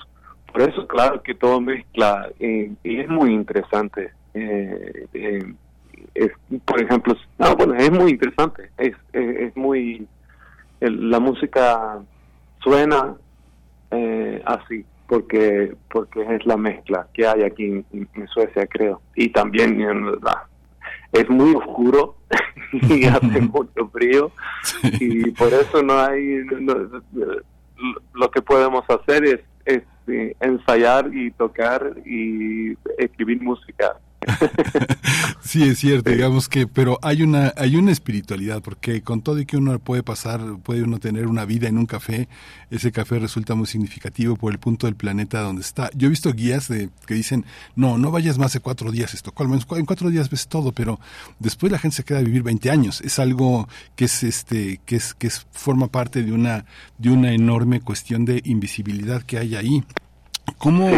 Por 0.52 0.64
eso, 0.64 0.86
claro 0.88 1.24
que 1.24 1.34
todo 1.34 1.62
mezcla 1.62 2.30
eh, 2.40 2.72
y 2.84 3.00
es 3.00 3.08
muy 3.08 3.34
interesante. 3.34 4.12
Eh, 4.34 5.08
eh, 5.14 5.54
por 6.66 6.82
ejemplo, 6.82 7.16
bueno, 7.58 7.76
es 7.76 7.92
muy 7.92 8.12
interesante. 8.12 8.70
Es, 8.78 8.94
es, 9.14 9.56
muy. 9.56 10.06
la 10.82 11.20
música 11.20 12.02
suena 12.62 13.16
así 14.46 14.86
porque 15.12 15.76
porque 15.90 16.22
es 16.22 16.46
la 16.46 16.56
mezcla 16.56 17.06
que 17.14 17.28
hay 17.28 17.44
aquí 17.44 17.66
en, 17.66 18.28
Suecia, 18.34 18.66
creo. 18.66 19.02
Y 19.14 19.28
también 19.28 19.86
es 21.12 21.30
muy 21.30 21.54
oscuro 21.54 22.16
y 22.72 23.06
hace 23.08 23.42
mucho 23.42 23.90
frío. 23.92 24.32
Y 25.02 25.32
por 25.32 25.50
eso 25.50 25.84
no 25.84 26.00
hay 26.00 26.46
lo 28.14 28.32
que 28.32 28.42
podemos 28.42 28.86
hacer 28.88 29.26
es, 29.26 29.42
es 29.66 29.84
eh, 30.08 30.34
ensayar 30.40 31.14
y 31.14 31.32
tocar 31.32 31.94
y 32.06 32.78
escribir 32.98 33.42
música 33.42 33.98
sí, 35.42 35.64
es 35.64 35.80
cierto, 35.80 36.12
digamos 36.12 36.48
que, 36.48 36.68
pero 36.68 37.00
hay 37.02 37.24
una, 37.24 37.54
hay 37.58 37.76
una 37.76 37.92
espiritualidad, 37.92 38.62
porque 38.62 39.02
con 39.02 39.22
todo 39.22 39.40
y 39.40 39.46
que 39.46 39.58
uno 39.58 39.78
puede 39.80 40.04
pasar, 40.04 40.42
puede 40.64 40.84
uno 40.84 41.00
tener 41.00 41.28
una 41.28 41.46
vida 41.46 41.68
en 41.68 41.78
un 41.78 41.86
café, 41.86 42.28
ese 42.70 42.92
café 42.92 43.20
resulta 43.20 43.56
muy 43.56 43.68
significativo 43.68 44.36
por 44.36 44.52
el 44.52 44.60
punto 44.60 44.88
del 44.88 44.96
planeta 44.96 45.42
donde 45.42 45.62
está. 45.62 45.90
Yo 45.96 46.08
he 46.08 46.10
visto 46.10 46.32
guías 46.34 46.68
de, 46.68 46.90
que 47.06 47.14
dicen, 47.14 47.46
no, 47.76 47.98
no 47.98 48.12
vayas 48.12 48.38
más 48.38 48.54
de 48.54 48.60
cuatro 48.60 48.92
días 48.92 49.14
a 49.14 49.16
Estocolmo, 49.18 49.56
en 49.56 49.86
cuatro 49.86 50.10
días 50.10 50.30
ves 50.30 50.48
todo, 50.48 50.72
pero 50.72 51.00
después 51.40 51.72
la 51.72 51.80
gente 51.80 51.98
se 51.98 52.04
queda 52.04 52.20
a 52.20 52.24
vivir 52.24 52.44
20 52.44 52.70
años. 52.70 53.02
Es 53.02 53.20
algo 53.20 53.68
que 53.96 54.06
es, 54.06 54.24
este, 54.24 54.80
que 54.86 54.98
es, 54.98 55.14
que 55.14 55.28
es, 55.28 55.48
forma 55.52 55.88
parte 55.88 56.24
de 56.24 56.32
una, 56.32 56.66
de 56.98 57.10
una 57.10 57.34
enorme 57.34 57.82
cuestión 57.82 58.26
de 58.26 58.42
invisibilidad 58.46 59.24
que 59.24 59.38
hay 59.38 59.56
ahí. 59.56 59.84
¿Cómo, 60.58 60.90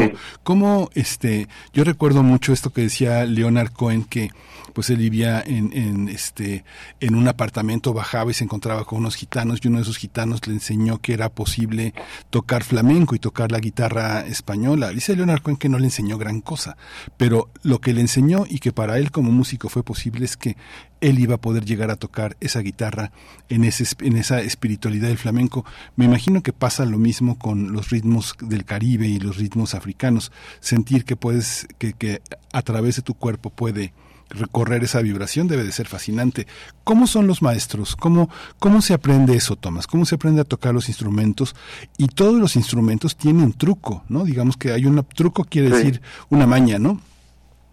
cómo, 0.44 0.90
este, 0.94 1.48
yo 1.74 1.84
recuerdo 1.84 2.24
mucho 2.24 2.54
esto 2.54 2.72
que 2.72 2.82
decía 2.82 3.26
Leonard 3.26 3.72
Cohen, 3.72 4.04
que 4.04 4.30
pues 4.74 4.90
él 4.90 4.98
vivía 4.98 5.42
en, 5.46 5.72
en, 5.74 6.10
este, 6.10 6.66
en 7.00 7.16
un 7.16 7.28
apartamento, 7.28 7.94
bajaba 7.94 8.32
y 8.32 8.34
se 8.34 8.44
encontraba 8.44 8.86
con 8.86 9.00
unos 9.00 9.16
gitanos 9.16 9.60
y 9.62 9.68
uno 9.68 9.78
de 9.78 9.84
esos 9.84 9.98
gitanos 9.98 10.46
le 10.48 10.54
enseñó 10.54 11.00
que 11.00 11.14
era 11.14 11.30
posible 11.30 11.94
tocar 12.30 12.64
flamenco 12.64 13.16
y 13.16 13.20
tocar 13.20 13.52
la 13.52 13.60
guitarra 13.60 14.26
española. 14.26 14.90
Dice 14.90 15.16
Leonard 15.16 15.42
Cohen 15.42 15.58
que 15.58 15.70
no 15.70 15.80
le 15.80 15.86
enseñó 15.86 16.18
gran 16.18 16.42
cosa, 16.42 16.76
pero 17.18 17.50
lo 17.62 17.80
que 17.80 17.94
le 17.94 18.02
enseñó 18.02 18.46
y 18.50 18.60
que 18.60 18.72
para 18.72 18.98
él 18.98 19.12
como 19.12 19.32
músico 19.32 19.70
fue 19.70 19.84
posible 19.84 20.26
es 20.26 20.38
que 20.38 20.58
él 21.04 21.20
iba 21.20 21.36
a 21.36 21.42
poder 21.42 21.66
llegar 21.66 21.92
a 21.92 21.98
tocar 21.98 22.38
esa 22.40 22.62
guitarra 22.62 23.12
en, 23.50 23.66
ese, 23.66 23.86
en 24.00 24.16
esa 24.16 24.40
espiritualidad 24.40 25.10
del 25.10 25.18
flamenco. 25.18 25.66
Me 25.98 26.06
imagino 26.06 26.42
que 26.42 26.54
pasa 26.54 26.86
lo 26.86 26.98
mismo 26.98 27.38
con 27.38 27.74
los 27.74 27.90
ritmos 27.90 28.36
del 28.40 28.64
Caribe 28.64 29.06
y 29.08 29.20
los 29.20 29.36
ritmos 29.36 29.76
africanos. 29.76 30.32
Sentir 30.62 31.04
que 31.04 31.18
puedes, 31.18 31.68
que, 31.78 31.92
que 31.92 32.22
a 32.54 32.62
través 32.62 32.96
de 32.96 33.02
tu 33.02 33.16
cuerpo 33.16 33.50
puede 33.50 33.92
recorrer 34.30 34.82
esa 34.84 35.02
vibración 35.02 35.50
debe 35.50 35.64
de 35.64 35.74
ser 35.74 35.88
fascinante. 35.88 36.48
¿Cómo 36.86 37.06
son 37.06 37.28
los 37.28 37.42
maestros? 37.42 37.98
¿Cómo, 37.98 38.30
¿Cómo 38.58 38.82
se 38.82 38.94
aprende 38.94 39.36
eso, 39.36 39.58
Tomás? 39.58 39.88
¿Cómo 39.88 40.06
se 40.06 40.16
aprende 40.16 40.40
a 40.40 40.46
tocar 40.46 40.74
los 40.74 40.88
instrumentos? 40.88 41.54
Y 41.98 42.08
todos 42.08 42.40
los 42.40 42.56
instrumentos 42.56 43.18
tienen 43.18 43.52
truco, 43.52 44.06
¿no? 44.08 44.24
Digamos 44.24 44.56
que 44.56 44.72
hay 44.72 44.86
un 44.86 45.06
truco, 45.14 45.44
quiere 45.44 45.70
decir 45.70 46.02
una 46.30 46.48
maña, 46.48 46.80
¿no? 46.80 47.02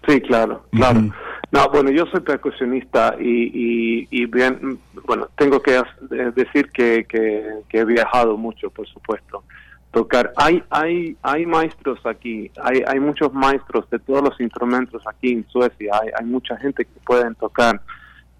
Sí, 0.06 0.20
claro, 0.20 0.66
claro. 0.72 1.12
No, 1.52 1.68
bueno, 1.68 1.90
yo 1.90 2.06
soy 2.06 2.20
percusionista 2.20 3.16
y, 3.18 4.06
y, 4.10 4.26
bien, 4.26 4.78
bueno, 5.04 5.28
tengo 5.36 5.60
que 5.60 5.82
decir 6.34 6.70
que, 6.70 7.04
que, 7.08 7.78
he 7.78 7.84
viajado 7.84 8.36
mucho, 8.36 8.70
por 8.70 8.86
supuesto. 8.86 9.42
Tocar, 9.90 10.32
hay, 10.36 10.62
hay, 10.70 11.16
hay 11.22 11.46
maestros 11.46 11.98
aquí, 12.06 12.48
hay, 12.62 12.84
hay 12.86 13.00
muchos 13.00 13.32
maestros 13.32 13.90
de 13.90 13.98
todos 13.98 14.22
los 14.22 14.40
instrumentos 14.40 15.02
aquí 15.08 15.32
en 15.32 15.48
Suecia, 15.48 15.92
hay, 16.00 16.10
hay 16.16 16.24
mucha 16.26 16.56
gente 16.56 16.84
que 16.84 17.00
pueden 17.04 17.34
tocar 17.34 17.80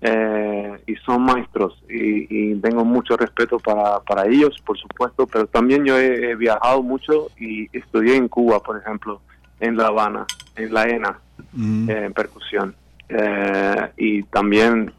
eh, 0.02 0.80
y 0.86 0.94
son 0.96 1.22
maestros 1.22 1.82
y, 1.88 2.54
tengo 2.60 2.84
mucho 2.84 3.16
respeto 3.16 3.58
para, 3.58 4.00
para 4.00 4.26
ellos, 4.26 4.56
por 4.64 4.78
supuesto, 4.78 5.26
pero 5.26 5.46
también 5.46 5.84
yo 5.84 5.98
he, 5.98 6.34
viajado 6.36 6.82
mucho 6.82 7.28
y 7.38 7.68
estudié 7.76 8.16
en 8.16 8.28
Cuba, 8.28 8.60
por 8.62 8.78
ejemplo, 8.78 9.20
en 9.58 9.76
La 9.76 9.88
Habana, 9.88 10.26
en 10.56 10.72
la 10.72 10.88
ENA, 10.88 11.18
mm. 11.52 11.90
en 11.90 12.12
percusión. 12.12 12.74
Eh, 13.10 13.90
y 13.96 14.22
también, 14.24 14.92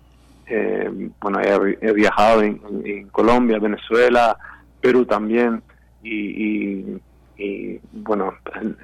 eh, 0.45 1.09
bueno, 1.21 1.39
he, 1.39 1.93
viajado 1.93 2.41
en, 2.41 3.07
Colombia, 3.09 3.57
Venezuela, 3.57 4.37
Perú 4.81 5.05
también, 5.05 5.63
y, 6.03 6.99
y, 7.37 7.79
bueno, 7.93 8.33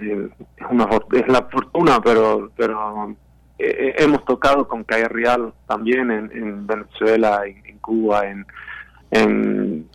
es, 0.01 0.67
una, 0.69 0.87
es 1.11 1.27
la 1.27 1.43
fortuna, 1.43 1.99
pero, 2.01 2.49
pero 2.55 3.15
eh, 3.59 3.95
hemos 3.97 4.23
tocado 4.25 4.67
con 4.67 4.83
Calle 4.83 5.07
Real 5.09 5.53
también 5.67 6.09
en, 6.09 6.65
Venezuela, 6.65 7.41
en, 7.45 7.65
en 7.65 7.77
Cuba, 7.79 8.27
en, 8.27 8.45
en, 9.11 9.87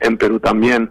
en, 0.00 0.16
Perú 0.16 0.40
también. 0.40 0.90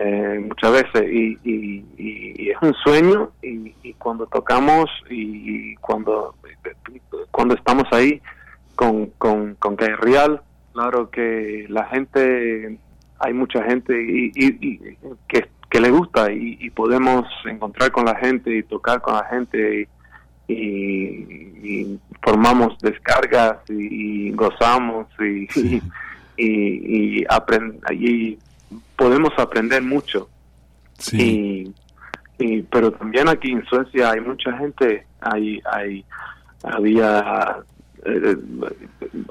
Eh, 0.00 0.38
muchas 0.46 0.70
veces 0.70 1.10
y, 1.10 1.38
y, 1.42 2.50
es 2.50 2.56
un 2.62 2.72
sueño 2.74 3.32
y, 3.42 3.92
cuando 3.94 4.26
tocamos 4.26 4.88
y, 5.10 5.74
cuando 5.76 6.36
cuando 7.32 7.54
estamos 7.54 7.84
ahí 7.90 8.20
con, 8.76 9.06
con, 9.18 9.56
con 9.56 9.76
que 9.76 9.88
real 9.96 10.40
claro 10.72 11.10
que 11.10 11.66
la 11.68 11.84
gente 11.86 12.78
hay 13.18 13.32
mucha 13.32 13.64
gente 13.64 13.92
y, 14.00 14.78
que, 15.26 15.48
que 15.68 15.80
le 15.80 15.90
gusta 15.90 16.30
y, 16.30 16.70
podemos 16.70 17.26
encontrar 17.46 17.90
con 17.90 18.04
la 18.04 18.14
gente 18.14 18.56
y 18.56 18.62
tocar 18.62 19.00
con 19.00 19.14
la 19.14 19.24
gente 19.24 19.88
y, 20.46 21.98
formamos 22.22 22.78
descargas 22.80 23.56
y, 23.68 24.30
gozamos 24.30 25.08
y, 25.18 25.80
y, 26.36 27.24
y, 27.24 28.38
podemos 28.98 29.32
aprender 29.38 29.80
mucho. 29.80 30.28
Sí. 30.98 31.72
Y, 32.38 32.62
pero 32.62 32.92
también 32.92 33.28
aquí 33.28 33.52
en 33.52 33.64
Suecia 33.64 34.10
hay 34.10 34.20
mucha 34.20 34.56
gente, 34.58 35.06
hay, 35.20 35.60
hay, 35.72 36.04
había, 36.62 37.56
eh, 38.04 38.36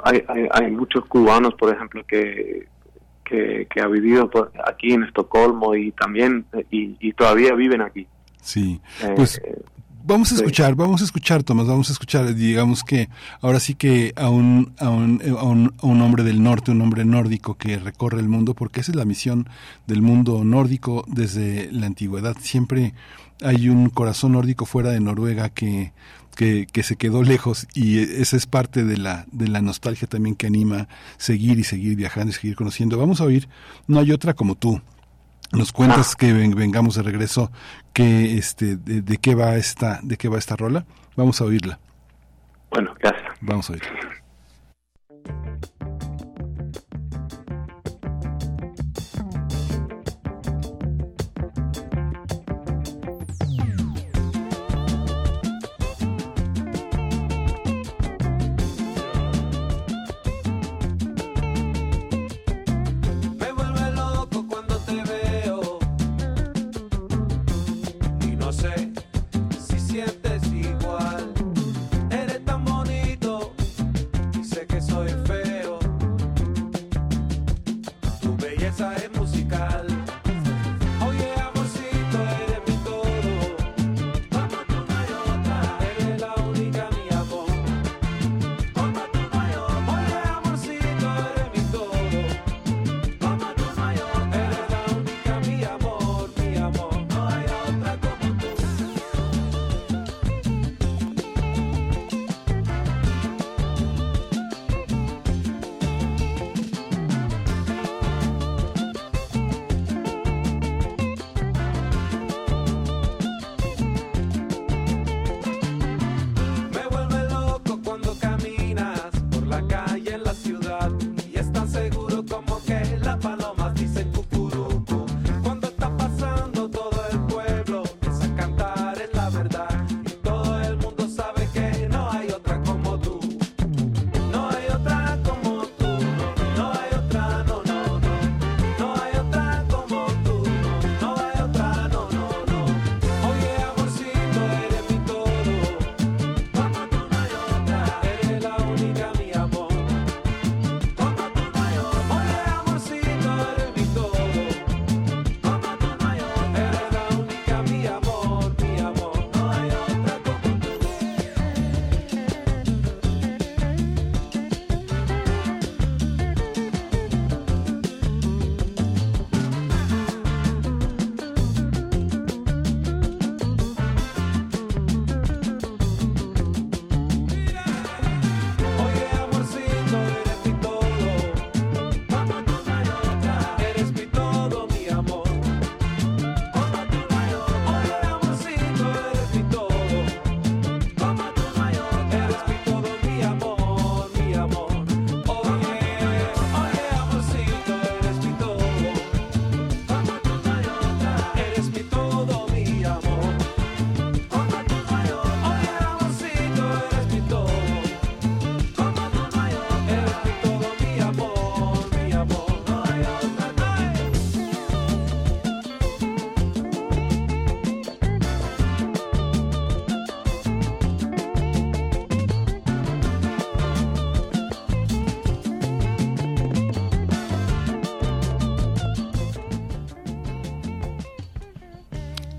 hay, 0.03 0.23
hay, 0.51 0.71
muchos 0.71 1.05
cubanos, 1.05 1.53
por 1.55 1.73
ejemplo, 1.73 2.03
que, 2.05 2.67
que, 3.23 3.67
que 3.69 3.81
ha 3.81 3.87
vivido 3.87 4.29
aquí 4.65 4.93
en 4.93 5.03
Estocolmo 5.03 5.75
y 5.75 5.91
también, 5.91 6.45
y, 6.69 7.13
todavía 7.13 7.53
viven 7.53 7.81
aquí. 7.81 8.07
Sí, 8.41 8.81
pues... 9.15 9.37
Eh, 9.39 9.61
Vamos 10.07 10.31
a 10.31 10.35
escuchar, 10.35 10.73
vamos 10.75 11.01
a 11.01 11.03
escuchar, 11.03 11.43
Tomás, 11.43 11.67
vamos 11.67 11.89
a 11.89 11.91
escuchar, 11.91 12.33
digamos 12.33 12.85
que 12.85 13.09
ahora 13.41 13.59
sí 13.59 13.75
que 13.75 14.13
a 14.15 14.29
un, 14.29 14.73
a 14.79 14.89
un, 14.89 15.21
a 15.37 15.43
un, 15.43 15.73
a 15.77 15.85
un 15.85 16.01
hombre 16.01 16.23
del 16.23 16.41
norte, 16.41 16.71
un 16.71 16.79
hombre 16.79 17.03
nórdico 17.03 17.55
que 17.55 17.77
recorre 17.77 18.21
el 18.21 18.29
mundo, 18.29 18.53
porque 18.53 18.79
esa 18.79 18.93
es 18.93 18.95
la 18.95 19.03
misión 19.03 19.49
del 19.85 20.01
mundo 20.01 20.45
nórdico 20.45 21.03
desde 21.09 21.69
la 21.73 21.87
antigüedad. 21.87 22.37
Siempre 22.39 22.93
hay 23.41 23.67
un 23.67 23.89
corazón 23.89 24.31
nórdico 24.31 24.65
fuera 24.65 24.91
de 24.91 25.01
Noruega 25.01 25.49
que, 25.49 25.91
que, 26.37 26.67
que, 26.71 26.83
se 26.83 26.95
quedó 26.95 27.21
lejos 27.21 27.67
y 27.73 27.99
esa 27.99 28.37
es 28.37 28.45
parte 28.45 28.85
de 28.85 28.95
la, 28.95 29.25
de 29.33 29.49
la 29.49 29.61
nostalgia 29.61 30.07
también 30.07 30.37
que 30.37 30.47
anima 30.47 30.87
seguir 31.17 31.59
y 31.59 31.65
seguir 31.65 31.97
viajando 31.97 32.31
y 32.31 32.33
seguir 32.33 32.55
conociendo. 32.55 32.97
Vamos 32.97 33.19
a 33.19 33.25
oír 33.25 33.49
No 33.87 33.99
hay 33.99 34.13
otra 34.13 34.33
como 34.33 34.55
tú. 34.55 34.81
Nos 35.51 35.71
cuentas 35.71 36.15
que 36.15 36.33
vengamos 36.33 36.95
de 36.95 37.03
regreso 37.03 37.51
que 37.93 38.37
este 38.37 38.75
de, 38.75 39.01
de, 39.01 39.17
qué 39.17 39.33
va 39.33 39.55
esta 39.55 39.99
de 40.03 40.17
qué 40.17 40.27
va 40.29 40.37
esta 40.37 40.55
rola. 40.55 40.85
Vamos 41.15 41.41
a 41.41 41.45
oírla. 41.45 41.79
Bueno, 42.69 42.93
gracias. 42.99 43.33
Vamos 43.41 43.69
a 43.69 43.73
oírla. 43.73 43.89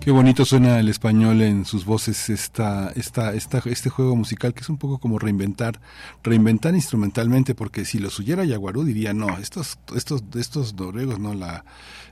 Qué 0.08 0.12
bonito 0.12 0.46
suena 0.46 0.80
el 0.80 0.88
español 0.88 1.42
en 1.42 1.66
sus 1.66 1.84
voces 1.84 2.30
esta, 2.30 2.90
esta, 2.96 3.34
esta, 3.34 3.58
este 3.66 3.90
juego 3.90 4.16
musical 4.16 4.54
que 4.54 4.62
es 4.62 4.70
un 4.70 4.78
poco 4.78 4.96
como 4.96 5.18
reinventar, 5.18 5.82
reinventar 6.22 6.74
instrumentalmente, 6.74 7.54
porque 7.54 7.84
si 7.84 7.98
lo 7.98 8.08
suyera 8.08 8.46
Yaguarú 8.46 8.84
diría 8.84 9.12
no, 9.12 9.36
estos, 9.36 9.78
estos, 9.94 10.22
estos 10.34 10.72
noruegos 10.72 11.18
no 11.18 11.34
la, 11.34 11.66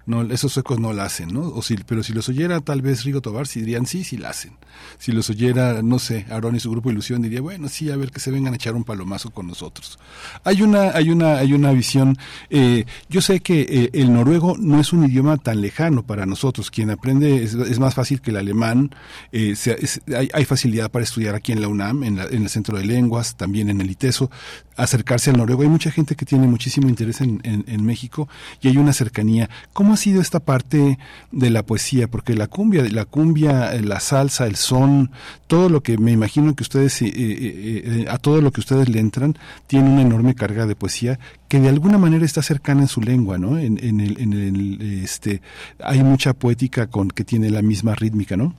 no, 0.06 0.22
esos 0.22 0.52
suecos 0.52 0.78
no 0.78 0.92
la 0.92 1.04
hacen, 1.04 1.34
¿no? 1.34 1.40
O 1.40 1.62
si, 1.62 1.76
pero 1.76 2.04
si 2.04 2.12
los 2.12 2.28
oyera 2.28 2.60
tal 2.60 2.80
vez 2.80 3.04
Rigo 3.04 3.20
Tobar, 3.20 3.48
si 3.48 3.60
dirían 3.60 3.86
sí, 3.86 4.04
sí 4.04 4.16
la 4.16 4.30
hacen. 4.30 4.52
Si 4.98 5.10
los 5.10 5.28
oyera, 5.30 5.82
no 5.82 5.98
sé, 5.98 6.26
Aaron 6.30 6.54
y 6.54 6.60
su 6.60 6.70
grupo 6.70 6.90
Ilusión 6.90 7.22
diría, 7.22 7.40
bueno, 7.40 7.68
sí, 7.68 7.90
a 7.90 7.96
ver 7.96 8.12
que 8.12 8.20
se 8.20 8.30
vengan 8.30 8.52
a 8.52 8.56
echar 8.56 8.76
un 8.76 8.84
palomazo 8.84 9.30
con 9.30 9.48
nosotros. 9.48 9.98
Hay 10.44 10.62
una, 10.62 10.90
hay 10.90 11.10
una, 11.10 11.38
hay 11.38 11.52
una 11.52 11.72
visión, 11.72 12.16
eh, 12.50 12.84
yo 13.08 13.20
sé 13.20 13.40
que 13.40 13.62
eh, 13.62 13.90
el 13.94 14.12
noruego 14.12 14.56
no 14.56 14.80
es 14.80 14.92
un 14.92 15.04
idioma 15.04 15.38
tan 15.38 15.60
lejano 15.60 16.06
para 16.06 16.24
nosotros, 16.24 16.70
quien 16.70 16.90
aprende 16.90 17.42
es, 17.42 17.78
más 17.80 17.94
fácil 17.94 18.20
que 18.20 18.30
el 18.30 18.36
alemán, 18.36 18.94
eh, 19.32 19.56
es, 19.56 20.00
hay, 20.16 20.28
hay, 20.32 20.44
facilidad 20.44 20.90
para 20.90 21.02
estudiar 21.02 21.34
aquí 21.34 21.50
en 21.50 21.60
la 21.60 21.68
UNAM, 21.68 22.04
en, 22.04 22.16
la, 22.16 22.24
en 22.26 22.44
el 22.44 22.48
Centro 22.48 22.78
de 22.78 22.84
Lenguas, 22.84 23.36
también 23.36 23.70
en 23.70 23.80
el 23.80 23.90
ITESO, 23.90 24.30
acercarse 24.76 25.30
al 25.30 25.38
noruego. 25.38 25.62
Hay 25.62 25.68
mucha 25.68 25.90
gente 25.90 26.14
que 26.14 26.26
tiene 26.26 26.46
muchísimo 26.46 26.88
interés 26.88 27.20
en, 27.20 27.40
en, 27.44 27.64
en 27.66 27.84
México 27.84 28.28
y 28.60 28.68
hay 28.68 28.76
una 28.76 28.92
cercanía. 28.92 29.48
¿Cómo 29.72 29.94
ha 29.94 29.96
sido 29.96 30.20
esta 30.20 30.40
parte 30.40 30.98
de 31.32 31.50
la 31.50 31.64
poesía? 31.64 32.08
Porque 32.08 32.34
la 32.34 32.46
cumbia, 32.46 32.84
la 32.90 33.04
cumbia, 33.04 33.72
la 33.82 34.00
salsa, 34.00 34.46
el 34.46 34.56
son, 34.56 35.10
todo 35.46 35.68
lo 35.68 35.82
que 35.82 35.98
me 35.98 36.12
imagino 36.12 36.54
que 36.54 36.62
ustedes, 36.62 37.02
eh, 37.02 37.06
eh, 37.06 37.12
eh, 37.16 38.06
a 38.08 38.18
todo 38.18 38.40
lo 38.40 38.50
que 38.50 38.60
ustedes 38.60 38.88
le 38.88 39.00
entran, 39.00 39.36
tiene 39.66 39.90
una 39.90 40.02
enorme 40.02 40.34
carga 40.34 40.66
de 40.66 40.76
poesía 40.76 41.18
que 41.48 41.60
de 41.60 41.68
alguna 41.68 41.98
manera 41.98 42.24
está 42.24 42.42
cercana 42.42 42.82
en 42.82 42.88
su 42.88 43.00
lengua, 43.00 43.38
¿no? 43.38 43.58
En, 43.58 43.78
en 43.82 44.00
el, 44.00 44.20
en 44.20 44.32
el, 44.32 45.02
este, 45.04 45.40
hay 45.82 46.02
mucha 46.02 46.32
poética 46.32 46.88
con 46.88 47.08
que 47.08 47.24
tiene 47.24 47.50
la 47.50 47.62
misma 47.62 47.94
rítmica, 47.94 48.36
¿no? 48.36 48.54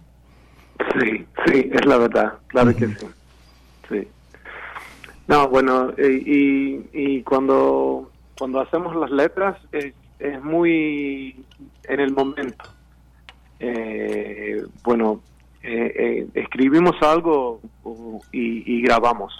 Sí, 1.00 1.26
sí, 1.46 1.70
es 1.72 1.86
la 1.86 1.98
verdad, 1.98 2.34
claro 2.48 2.70
uh 2.70 2.74
-huh. 2.74 2.78
que. 2.78 2.88
Sí. 2.88 3.06
No, 5.28 5.50
bueno, 5.50 5.94
y, 5.98 6.86
y 6.94 7.22
cuando, 7.24 8.12
cuando 8.38 8.62
hacemos 8.62 8.96
las 8.96 9.12
letras 9.12 9.58
es, 9.74 9.94
es 10.20 10.44
muy 10.44 11.44
en 11.84 12.00
el 12.00 12.14
momento. 12.14 12.64
Eh, 13.60 14.64
bueno, 14.84 15.22
eh, 15.64 16.28
escribimos 16.34 16.96
algo 17.02 17.60
y, 18.32 18.82
grabamos. 18.82 19.34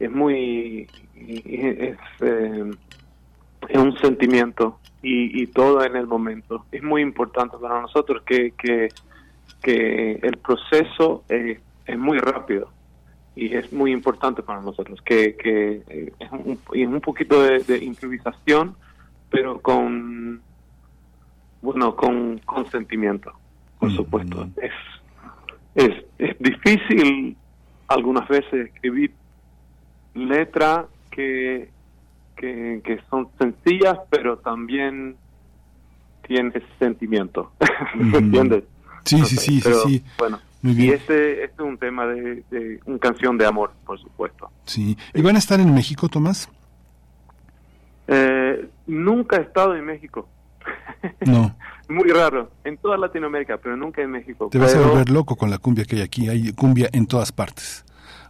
Es 0.00 0.10
muy, 0.10 0.88
es, 1.14 1.96
es 2.20 3.78
un 3.78 3.96
sentimiento 3.98 4.80
y, 5.00 5.46
todo 5.48 5.84
en 5.84 5.94
el 5.94 6.08
momento. 6.08 6.64
Es 6.72 6.82
muy 6.82 7.02
importante 7.02 7.56
para 7.58 7.80
nosotros 7.82 8.22
que, 8.24 8.52
que, 8.52 8.88
el 10.22 10.38
proceso 10.38 11.22
es 11.28 11.98
muy 11.98 12.18
rápido 12.18 12.68
y 13.34 13.54
es 13.54 13.72
muy 13.72 13.92
importante 13.92 14.42
para 14.42 14.60
nosotros, 14.60 15.00
que, 15.02 15.36
que 15.36 15.82
es, 16.18 16.32
un, 16.32 16.58
es 16.74 16.86
un 16.86 17.00
poquito 17.00 17.42
de, 17.42 17.78
improvisación, 17.78 18.76
pero 19.30 19.60
con, 19.60 20.40
bueno, 21.62 21.96
con, 21.96 22.40
sentimiento, 22.70 23.32
por 23.78 23.90
supuesto. 23.92 24.48
Es, 24.56 24.72
es, 25.74 26.04
es 26.18 26.38
difícil 26.38 27.36
algunas 27.88 28.28
veces 28.28 28.68
escribir 28.68 29.12
letras 30.14 30.86
que 31.10 31.70
que, 32.82 33.00
son 33.08 33.28
sencillas, 33.38 33.98
pero 34.10 34.38
también 34.38 35.16
tienen 36.26 36.52
ese 36.54 36.66
sentimiento. 36.78 37.52
¿Me 37.94 38.18
entiendes? 38.18 38.64
Sí, 39.04 39.24
sí, 39.24 39.36
sí, 39.36 39.60
sí, 39.60 40.04
Bueno, 40.18 40.40
y 40.62 40.90
este, 40.90 41.44
este, 41.44 41.44
es 41.44 41.60
un 41.60 41.76
tema 41.76 42.06
de, 42.06 42.44
de 42.50 42.80
una 42.86 42.98
canción 42.98 43.36
de 43.36 43.46
amor, 43.46 43.72
por 43.84 43.98
supuesto. 44.00 44.50
Sí. 44.64 44.96
¿Y 45.12 45.22
van 45.22 45.36
a 45.36 45.38
estar 45.38 45.58
en 45.58 45.74
México, 45.74 46.08
Tomás? 46.08 46.48
Eh, 48.06 48.68
nunca 48.86 49.36
he 49.36 49.42
estado 49.42 49.74
en 49.74 49.84
México. 49.84 50.28
No. 51.26 51.54
Muy 51.88 52.10
raro. 52.10 52.50
En 52.64 52.76
toda 52.78 52.96
Latinoamérica, 52.96 53.58
pero 53.58 53.76
nunca 53.76 54.02
en 54.02 54.10
México. 54.10 54.48
Te 54.50 54.58
vas 54.58 54.74
a 54.74 54.80
volver 54.80 55.10
loco 55.10 55.36
con 55.36 55.50
la 55.50 55.58
cumbia 55.58 55.84
que 55.84 55.96
hay 55.96 56.02
aquí. 56.02 56.28
Hay 56.28 56.52
cumbia 56.52 56.88
en 56.92 57.06
todas 57.06 57.32
partes 57.32 57.84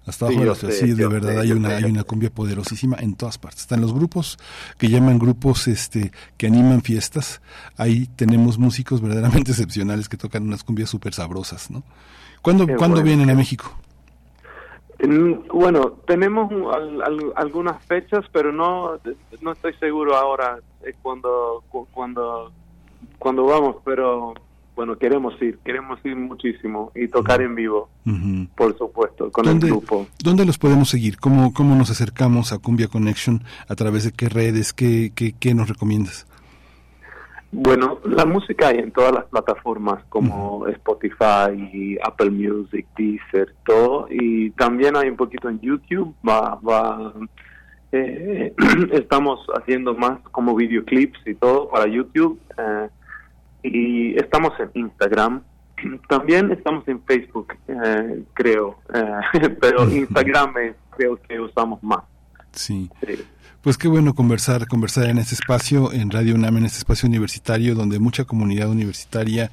hasta 0.07 0.27
abajo 0.27 0.55
sí, 0.55 0.95
de 0.95 1.07
verdad 1.07 1.39
hay 1.39 1.53
una 1.53 1.77
hay 1.77 1.85
una 1.85 2.03
cumbia 2.03 2.31
poderosísima 2.31 2.97
en 2.99 3.15
todas 3.15 3.39
partes 3.39 3.61
están 3.63 3.81
los 3.81 3.95
grupos 3.95 4.37
que 4.77 4.89
llaman 4.89 5.19
grupos 5.19 5.69
este 5.69 6.11
que 6.37 6.49
animan 6.49 6.83
fiestas 6.83 7.41
ahí 7.77 8.09
tenemos 8.17 8.59
músicos 8.59 9.01
verdaderamente 9.01 9.51
excepcionales 9.53 10.09
que 10.09 10.17
tocan 10.17 10.43
unas 10.43 10.65
cumbias 10.65 10.91
súper 10.91 11.15
sabrosas 11.15 11.71
no 11.71 11.85
¿cuándo, 12.43 13.03
vienen 13.03 13.31
a 13.31 13.35
México? 13.35 13.73
Bueno, 15.53 15.93
tenemos 16.07 16.53
algunas 17.35 17.85
fechas, 17.87 18.25
pero 18.33 18.53
no 18.53 18.99
no 19.41 19.53
estoy 19.53 19.75
seguro 19.75 20.17
ahora 20.17 20.59
cuando 21.03 21.65
cuando 21.93 22.53
cuando 23.19 23.45
vamos, 23.45 23.77
pero 23.85 24.35
bueno, 24.75 24.97
queremos 24.97 25.41
ir, 25.43 25.59
queremos 25.65 25.99
ir 26.05 26.17
muchísimo 26.17 26.93
y 26.95 27.09
tocar 27.09 27.43
en 27.43 27.55
vivo, 27.55 27.91
por 28.57 28.77
supuesto, 28.79 29.31
con 29.31 29.47
el 29.47 29.59
grupo. 29.59 30.07
¿Dónde 30.23 30.45
los 30.45 30.59
podemos 30.59 30.89
seguir? 30.89 31.19
¿Cómo, 31.19 31.53
¿Cómo 31.53 31.75
nos 31.75 31.91
acercamos 31.91 32.53
a 32.53 32.59
Cumbia 32.59 32.89
Connection? 32.89 33.45
¿A 33.69 33.75
través 33.75 34.05
de 34.05 34.13
qué 34.13 34.29
redes? 34.29 34.73
¿Qué, 34.73 35.13
qué, 35.15 35.35
qué 35.39 35.55
nos 35.55 35.69
recomiendas? 35.69 36.27
Bueno, 37.55 37.99
la 38.05 38.25
música 38.25 38.69
hay 38.69 38.79
en 38.79 38.93
todas 38.93 39.13
las 39.13 39.25
plataformas 39.27 40.03
como 40.09 40.67
Spotify, 40.69 41.99
Apple 42.03 42.31
Music, 42.31 42.87
Deezer, 42.97 43.55
todo. 43.67 44.07
Y 44.11 44.51
también 44.53 44.97
hay 44.97 45.11
un 45.11 45.17
poquito 45.17 45.51
en 45.51 45.61
YouTube. 45.61 46.15
Va, 46.27 46.55
va, 46.57 47.13
eh, 47.93 48.55
estamos 48.93 49.47
haciendo 49.55 49.95
más 49.95 50.19
como 50.31 50.55
videoclips 50.55 51.21
y 51.27 51.35
todo 51.35 51.69
para 51.69 51.87
YouTube. 51.87 52.41
Eh, 52.57 52.89
y 53.63 54.19
estamos 54.19 54.53
en 54.59 54.71
Instagram. 54.73 55.43
También 56.09 56.51
estamos 56.53 56.87
en 56.89 57.03
Facebook, 57.05 57.55
eh, 57.69 58.25
creo, 58.33 58.79
eh, 58.95 59.57
pero 59.61 59.85
Instagram 59.91 60.57
es, 60.59 60.77
creo 60.97 61.21
que 61.29 61.39
usamos 61.39 61.83
más. 61.83 62.03
Sí. 62.53 62.91
Pues 63.63 63.79
qué 63.79 63.87
bueno 63.87 64.17
conversar, 64.17 64.67
conversar 64.67 65.09
en 65.09 65.19
este 65.19 65.37
espacio, 65.37 65.93
en 65.93 66.11
Radio 66.11 66.35
UNAM, 66.35 66.57
en 66.57 66.65
este 66.65 66.79
espacio 66.79 67.09
universitario, 67.09 67.77
donde 67.77 68.01
mucha 68.01 68.25
comunidad 68.25 68.69
universitaria 68.69 69.53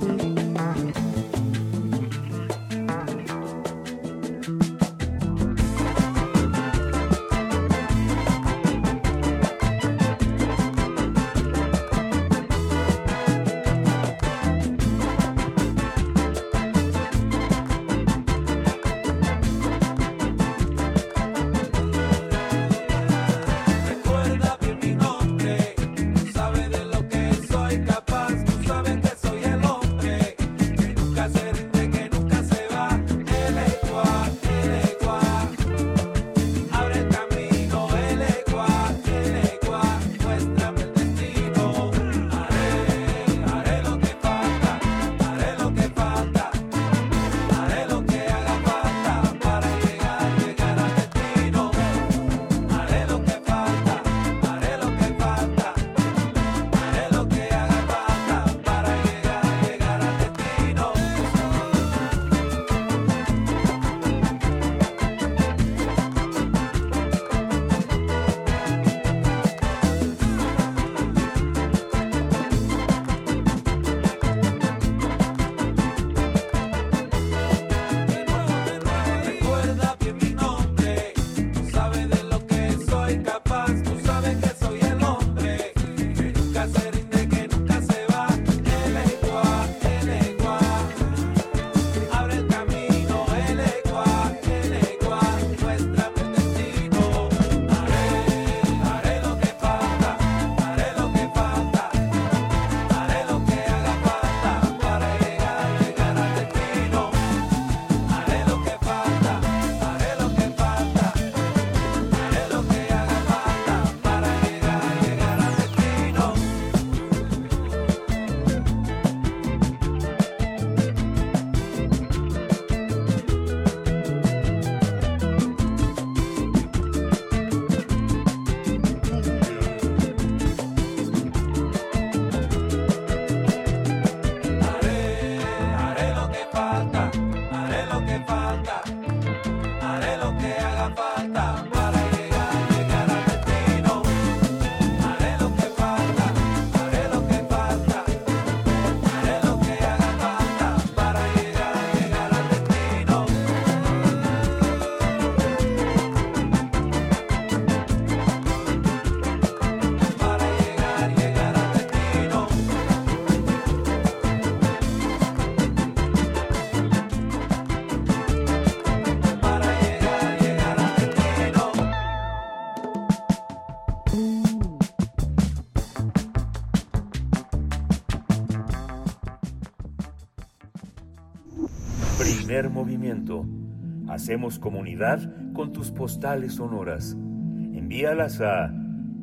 Hacemos 184.25 184.59
comunidad 184.59 185.21
con 185.53 185.75
tus 185.75 185.91
postales 185.91 186.55
sonoras. 186.55 187.13
Envíalas 187.13 188.41
a 188.41 188.73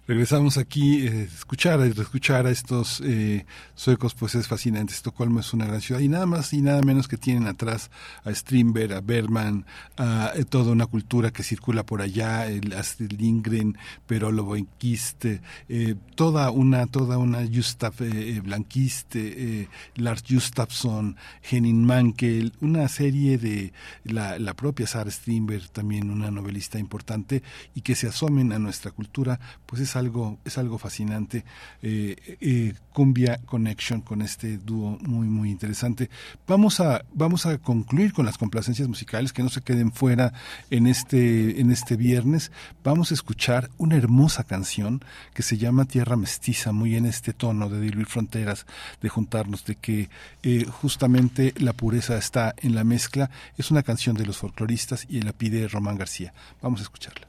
Regresamos 0.06 0.58
aquí, 0.58 1.08
eh, 1.08 1.30
escuchar, 1.50 1.82
escuchar 1.82 2.46
a 2.46 2.52
estos 2.52 3.02
eh, 3.04 3.44
suecos, 3.74 4.14
pues 4.14 4.36
es 4.36 4.48
fascinante. 4.48 4.94
Estocolmo 4.94 5.40
es 5.40 5.52
una 5.52 5.66
gran 5.66 5.82
ciudad 5.82 6.00
y 6.00 6.08
nada 6.08 6.28
más 6.28 6.54
y 6.54 6.62
nada 6.62 6.84
menos 6.84 7.08
que 7.08 7.18
tienen 7.18 7.48
atrás 7.48 7.90
a 8.24 8.32
Strindberg, 8.32 8.94
a 8.94 9.02
Bergman, 9.02 9.66
a 9.98 10.32
eh, 10.36 10.46
toda 10.46 10.72
una 10.72 10.86
cultura 10.86 11.32
que 11.32 11.42
circula 11.42 11.84
por 11.84 12.04
allá, 12.04 12.46
el 12.46 12.72
Astrid 12.74 13.14
Lindgren, 13.14 13.76
Perolo 14.06 14.44
Boinquist, 14.44 15.26
eh, 15.26 15.96
toda 16.14 16.52
una, 16.52 16.86
toda 16.86 17.18
una 17.18 17.44
Gustav 17.44 17.96
eh, 18.02 18.42
Blankist, 18.44 19.16
eh, 19.16 19.68
Lars 19.96 20.24
Gustafsson, 20.30 21.18
Henning 21.50 21.84
Mankell, 21.84 22.54
una 22.62 22.88
serie 22.90 23.40
de 23.40 23.74
la, 24.04 24.38
la 24.38 24.54
propia 24.54 24.86
Sarah 24.86 25.10
Strindberg, 25.10 25.68
también 25.72 26.12
una 26.12 26.30
novelista 26.30 26.78
importante, 26.78 27.42
y 27.74 27.82
que 27.82 27.96
se 27.96 28.08
asomen 28.08 28.52
a 28.52 28.60
nuestra 28.60 28.92
cultura, 28.92 29.40
pues 29.66 29.82
es 29.82 29.96
algo, 29.96 30.38
es 30.46 30.60
algo 30.60 30.78
fascinante. 30.78 31.39
Eh, 31.82 32.38
eh, 32.42 32.74
Cumbia 32.94 33.40
Connection 33.46 34.02
con 34.02 34.22
este 34.22 34.58
dúo 34.58 34.98
muy, 35.02 35.28
muy 35.28 35.52
interesante. 35.52 36.10
Vamos 36.48 36.80
a, 36.82 37.06
vamos 37.14 37.46
a 37.46 37.58
concluir 37.58 38.12
con 38.12 38.26
las 38.26 38.38
complacencias 38.38 38.88
musicales, 38.88 39.32
que 39.32 39.42
no 39.42 39.50
se 39.50 39.62
queden 39.62 39.94
fuera 39.94 40.34
en 40.70 40.86
este, 40.86 41.62
en 41.62 41.72
este 41.72 41.96
viernes. 41.96 42.52
Vamos 42.84 43.12
a 43.12 43.14
escuchar 43.14 43.70
una 43.78 43.96
hermosa 43.96 44.44
canción 44.44 45.02
que 45.34 45.44
se 45.44 45.58
llama 45.58 45.86
Tierra 45.86 46.18
Mestiza, 46.18 46.74
muy 46.74 46.98
en 46.98 47.06
este 47.06 47.32
tono 47.32 47.70
de 47.70 47.80
diluir 47.80 48.08
fronteras, 48.08 48.66
de 49.02 49.08
juntarnos, 49.08 49.64
de 49.64 49.76
que 49.76 50.10
eh, 50.44 50.66
justamente 50.66 51.54
la 51.58 51.74
pureza 51.74 52.18
está 52.18 52.54
en 52.58 52.76
la 52.76 52.84
mezcla. 52.84 53.30
Es 53.58 53.72
una 53.72 53.84
canción 53.84 54.18
de 54.18 54.26
los 54.26 54.38
folcloristas 54.38 55.06
y 55.08 55.22
la 55.22 55.32
pide 55.32 55.70
Román 55.70 55.98
García. 55.98 56.34
Vamos 56.62 56.82
a 56.82 56.84
escucharla. 56.84 57.29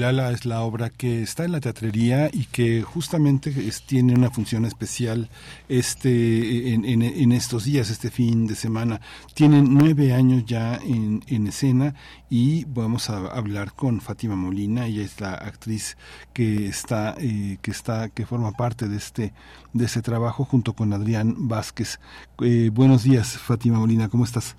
Silala 0.00 0.30
es 0.30 0.46
la 0.46 0.62
obra 0.62 0.88
que 0.88 1.20
está 1.20 1.44
en 1.44 1.52
la 1.52 1.60
teatrería 1.60 2.30
y 2.32 2.46
que 2.46 2.80
justamente 2.80 3.52
tiene 3.84 4.14
una 4.14 4.30
función 4.30 4.64
especial 4.64 5.28
este 5.68 6.72
en, 6.72 7.32
estos 7.32 7.66
días, 7.66 7.90
este 7.90 8.10
fin 8.10 8.46
de 8.46 8.54
semana. 8.54 9.02
Tienen 9.34 9.74
nueve 9.74 10.14
años 10.14 10.46
ya 10.46 10.76
en, 10.76 11.46
escena 11.46 11.94
y 12.30 12.64
vamos 12.64 13.10
a 13.10 13.18
hablar 13.18 13.74
con 13.74 14.00
Fátima 14.00 14.36
Molina. 14.36 14.86
Ella 14.86 15.02
es 15.02 15.20
la 15.20 15.34
actriz 15.34 15.98
que 16.32 16.64
está 16.66 17.14
eh, 17.20 17.58
que 17.60 17.70
está 17.70 18.08
que 18.08 18.24
forma 18.24 18.52
parte 18.52 18.88
de 18.88 18.96
este 18.96 19.34
de 19.74 19.84
este 19.84 20.00
trabajo 20.00 20.46
junto 20.46 20.72
con 20.72 20.94
Adrián 20.94 21.46
Vázquez. 21.46 22.00
Eh, 22.42 22.70
buenos 22.72 23.02
días, 23.02 23.36
Fátima 23.36 23.78
Molina. 23.78 24.08
¿Cómo 24.08 24.24
estás? 24.24 24.56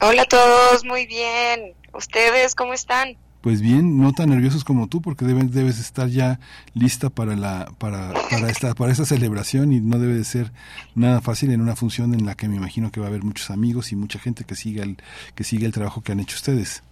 Hola 0.00 0.22
a 0.22 0.26
todos, 0.26 0.86
muy 0.86 1.04
bien. 1.04 1.74
¿Ustedes 1.92 2.54
cómo 2.54 2.72
están? 2.72 3.18
Pues 3.46 3.60
bien, 3.60 4.00
no 4.00 4.12
tan 4.12 4.30
nerviosos 4.30 4.64
como 4.64 4.88
tú, 4.88 5.00
porque 5.00 5.24
debes, 5.24 5.52
debes 5.52 5.78
estar 5.78 6.08
ya 6.08 6.40
lista 6.74 7.10
para 7.10 7.36
la 7.36 7.72
para 7.78 8.12
para 8.28 8.50
esta 8.50 8.74
para 8.74 8.90
esta 8.90 9.04
celebración 9.04 9.72
y 9.72 9.78
no 9.78 10.00
debe 10.00 10.14
de 10.14 10.24
ser 10.24 10.50
nada 10.96 11.20
fácil 11.20 11.52
en 11.52 11.60
una 11.60 11.76
función 11.76 12.12
en 12.12 12.26
la 12.26 12.34
que 12.34 12.48
me 12.48 12.56
imagino 12.56 12.90
que 12.90 12.98
va 12.98 13.06
a 13.06 13.08
haber 13.08 13.22
muchos 13.22 13.50
amigos 13.50 13.92
y 13.92 13.94
mucha 13.94 14.18
gente 14.18 14.42
que 14.42 14.56
siga 14.56 14.82
el 14.82 14.96
que 15.36 15.44
sigue 15.44 15.64
el 15.64 15.70
trabajo 15.70 16.02
que 16.02 16.10
han 16.10 16.18
hecho 16.18 16.34
ustedes. 16.34 16.82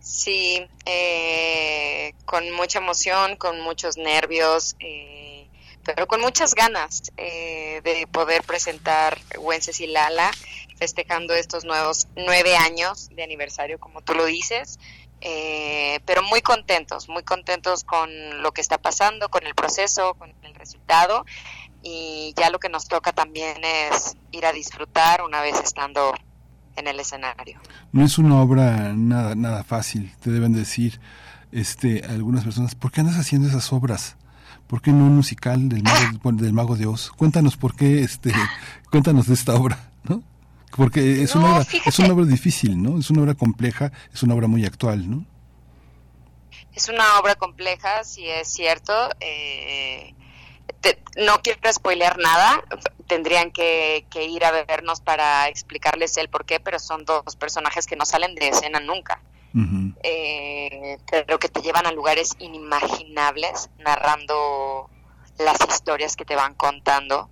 Sí, 0.00 0.66
eh, 0.86 2.12
con 2.24 2.50
mucha 2.56 2.80
emoción, 2.80 3.36
con 3.36 3.60
muchos 3.60 3.96
nervios, 3.98 4.74
eh, 4.80 5.46
pero 5.84 6.08
con 6.08 6.20
muchas 6.20 6.52
ganas 6.52 7.12
eh, 7.16 7.80
de 7.84 8.08
poder 8.08 8.42
presentar 8.42 9.20
Wences 9.38 9.80
y 9.80 9.86
Lala 9.86 10.32
festejando 10.76 11.34
estos 11.34 11.64
nuevos 11.64 12.08
nueve 12.16 12.56
años 12.56 13.08
de 13.10 13.22
aniversario, 13.22 13.78
como 13.78 14.02
tú 14.02 14.14
lo 14.14 14.26
dices, 14.26 14.78
eh, 15.20 16.00
pero 16.04 16.22
muy 16.22 16.42
contentos, 16.42 17.08
muy 17.08 17.22
contentos 17.22 17.84
con 17.84 18.10
lo 18.42 18.52
que 18.52 18.60
está 18.60 18.78
pasando, 18.78 19.28
con 19.30 19.46
el 19.46 19.54
proceso, 19.54 20.14
con 20.14 20.34
el 20.42 20.54
resultado 20.54 21.24
y 21.82 22.34
ya 22.36 22.50
lo 22.50 22.58
que 22.58 22.68
nos 22.68 22.88
toca 22.88 23.12
también 23.12 23.56
es 23.64 24.16
ir 24.32 24.44
a 24.44 24.52
disfrutar 24.52 25.22
una 25.22 25.40
vez 25.40 25.58
estando 25.60 26.14
en 26.76 26.86
el 26.86 27.00
escenario. 27.00 27.60
No 27.92 28.04
es 28.04 28.18
una 28.18 28.40
obra 28.40 28.92
nada 28.94 29.34
nada 29.34 29.64
fácil, 29.64 30.12
te 30.20 30.30
deben 30.30 30.52
decir 30.52 31.00
este 31.52 32.04
algunas 32.04 32.44
personas, 32.44 32.74
¿por 32.74 32.92
qué 32.92 33.00
andas 33.00 33.16
haciendo 33.16 33.48
esas 33.48 33.72
obras? 33.72 34.16
¿Por 34.66 34.82
qué 34.82 34.90
no 34.90 35.04
un 35.04 35.14
musical 35.14 35.68
del 35.68 35.84
mago, 35.84 36.32
del 36.32 36.52
mago 36.52 36.76
de 36.76 36.86
Oz? 36.86 37.10
Cuéntanos 37.10 37.56
por 37.56 37.76
qué 37.76 38.02
este 38.02 38.32
cuéntanos 38.90 39.26
de 39.28 39.34
esta 39.34 39.54
obra. 39.54 39.85
Porque 40.76 41.22
es, 41.22 41.34
una 41.34 41.56
obra, 41.56 41.66
es 41.86 41.98
una 41.98 42.12
obra 42.12 42.26
difícil, 42.26 42.82
¿no? 42.82 42.98
Es 42.98 43.10
una 43.10 43.22
obra 43.22 43.34
compleja, 43.34 43.92
es 44.12 44.22
una 44.22 44.34
obra 44.34 44.46
muy 44.46 44.64
actual, 44.64 45.10
¿no? 45.10 45.24
Es 46.74 46.90
una 46.90 47.18
obra 47.18 47.34
compleja, 47.34 48.04
sí 48.04 48.28
es 48.28 48.48
cierto. 48.48 48.92
Eh, 49.20 50.14
no 51.16 51.40
quiero 51.42 51.72
spoilear 51.72 52.18
nada, 52.18 52.62
tendrían 53.06 53.50
que, 53.50 54.04
ir 54.14 54.44
a 54.44 54.50
vernos 54.50 55.00
para 55.00 55.48
explicarles 55.48 56.16
el 56.18 56.28
por 56.28 56.44
qué, 56.44 56.60
pero 56.60 56.78
son 56.78 57.04
dos 57.04 57.36
personajes 57.36 57.86
que 57.86 57.96
no 57.96 58.04
salen 58.04 58.34
de 58.34 58.48
escena 58.48 58.80
nunca. 58.80 59.20
Eh, 60.02 60.98
pero 61.10 61.38
que 61.38 61.48
te 61.48 61.62
llevan 61.62 61.86
a 61.86 61.92
lugares 61.92 62.36
inimaginables 62.38 63.70
narrando 63.78 64.90
las 65.38 65.56
historias 65.66 66.14
que 66.14 66.26
te 66.26 66.36
van 66.36 66.52
contando. 66.52 67.30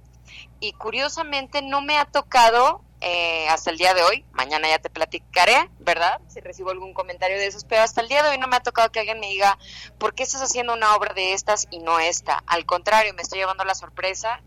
Y 0.58 0.72
curiosamente 0.72 1.60
no 1.60 1.82
me 1.82 1.98
ha 1.98 2.06
tocado 2.06 2.82
eh, 3.06 3.46
hasta 3.50 3.70
el 3.70 3.76
día 3.76 3.92
de 3.92 4.02
hoy, 4.02 4.24
mañana 4.32 4.66
ya 4.66 4.78
te 4.78 4.88
platicaré, 4.88 5.68
¿verdad? 5.78 6.22
Si 6.28 6.40
recibo 6.40 6.70
algún 6.70 6.94
comentario 6.94 7.36
de 7.36 7.46
esos, 7.46 7.64
pero 7.64 7.82
hasta 7.82 8.00
el 8.00 8.08
día 8.08 8.22
de 8.22 8.30
hoy 8.30 8.38
no 8.38 8.48
me 8.48 8.56
ha 8.56 8.60
tocado 8.60 8.90
que 8.90 9.00
alguien 9.00 9.20
me 9.20 9.26
diga, 9.26 9.58
¿por 9.98 10.14
qué 10.14 10.22
estás 10.22 10.40
haciendo 10.40 10.72
una 10.72 10.96
obra 10.96 11.12
de 11.12 11.34
estas 11.34 11.66
y 11.70 11.80
no 11.80 11.98
esta? 11.98 12.42
Al 12.46 12.64
contrario, 12.64 13.12
me 13.12 13.20
estoy 13.20 13.40
llevando 13.40 13.62
la 13.64 13.74
sorpresa 13.74 14.40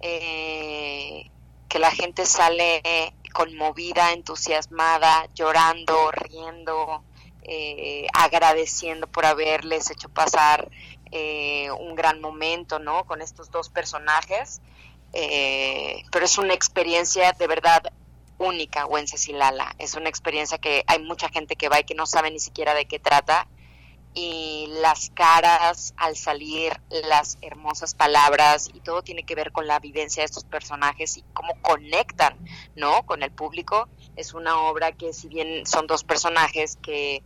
eh, 0.00 1.30
que 1.68 1.78
la 1.78 1.92
gente 1.92 2.26
sale 2.26 2.82
conmovida, 3.32 4.10
entusiasmada, 4.10 5.28
llorando, 5.32 6.10
riendo, 6.10 7.04
eh, 7.42 8.08
agradeciendo 8.12 9.06
por 9.06 9.24
haberles 9.24 9.88
hecho 9.88 10.08
pasar 10.08 10.68
un 11.12 11.94
gran 11.94 12.20
momento, 12.20 12.80
¿no? 12.80 13.04
Con 13.04 13.22
estos 13.22 13.52
dos 13.52 13.68
personajes. 13.68 14.60
pero 15.12 16.24
es 16.24 16.38
una 16.38 16.54
experiencia 16.54 17.32
de 17.32 17.46
verdad 17.46 17.92
única, 18.40 18.86
Wencesilala. 18.86 19.74
Es 19.78 19.94
una 19.94 20.08
experiencia 20.08 20.58
que 20.58 20.82
hay 20.86 20.98
mucha 20.98 21.28
gente 21.28 21.56
que 21.56 21.68
va 21.68 21.78
y 21.78 21.84
que 21.84 21.94
no 21.94 22.06
sabe 22.06 22.30
ni 22.30 22.40
siquiera 22.40 22.74
de 22.74 22.86
qué 22.86 22.98
trata. 22.98 23.46
Y 24.12 24.66
las 24.80 25.10
caras 25.10 25.94
al 25.96 26.16
salir, 26.16 26.72
las 26.88 27.38
hermosas 27.42 27.94
palabras 27.94 28.68
y 28.74 28.80
todo 28.80 29.02
tiene 29.02 29.22
que 29.22 29.36
ver 29.36 29.52
con 29.52 29.68
la 29.68 29.78
vivencia 29.78 30.22
de 30.22 30.24
estos 30.24 30.44
personajes 30.44 31.16
y 31.18 31.24
cómo 31.32 31.54
conectan, 31.62 32.36
¿no? 32.74 33.04
Con 33.04 33.22
el 33.22 33.30
público. 33.30 33.88
Es 34.16 34.34
una 34.34 34.58
obra 34.62 34.92
que 34.92 35.12
si 35.12 35.28
bien 35.28 35.64
son 35.64 35.86
dos 35.86 36.02
personajes 36.02 36.76
que 36.82 37.22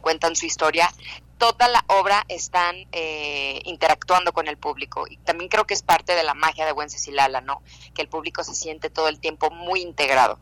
cuentan 0.00 0.36
su 0.36 0.46
historia, 0.46 0.88
toda 1.38 1.68
la 1.68 1.84
obra 1.88 2.24
están 2.28 2.74
eh, 2.92 3.60
interactuando 3.64 4.32
con 4.32 4.48
el 4.48 4.56
público 4.56 5.06
y 5.08 5.16
también 5.18 5.48
creo 5.48 5.64
que 5.64 5.74
es 5.74 5.82
parte 5.82 6.14
de 6.14 6.22
la 6.22 6.34
magia 6.34 6.66
de 6.66 6.72
Wencesilala, 6.72 7.40
¿no? 7.40 7.62
Que 7.94 8.02
el 8.02 8.08
público 8.08 8.44
se 8.44 8.54
siente 8.54 8.90
todo 8.90 9.08
el 9.08 9.20
tiempo 9.20 9.50
muy 9.50 9.80
integrado. 9.80 10.38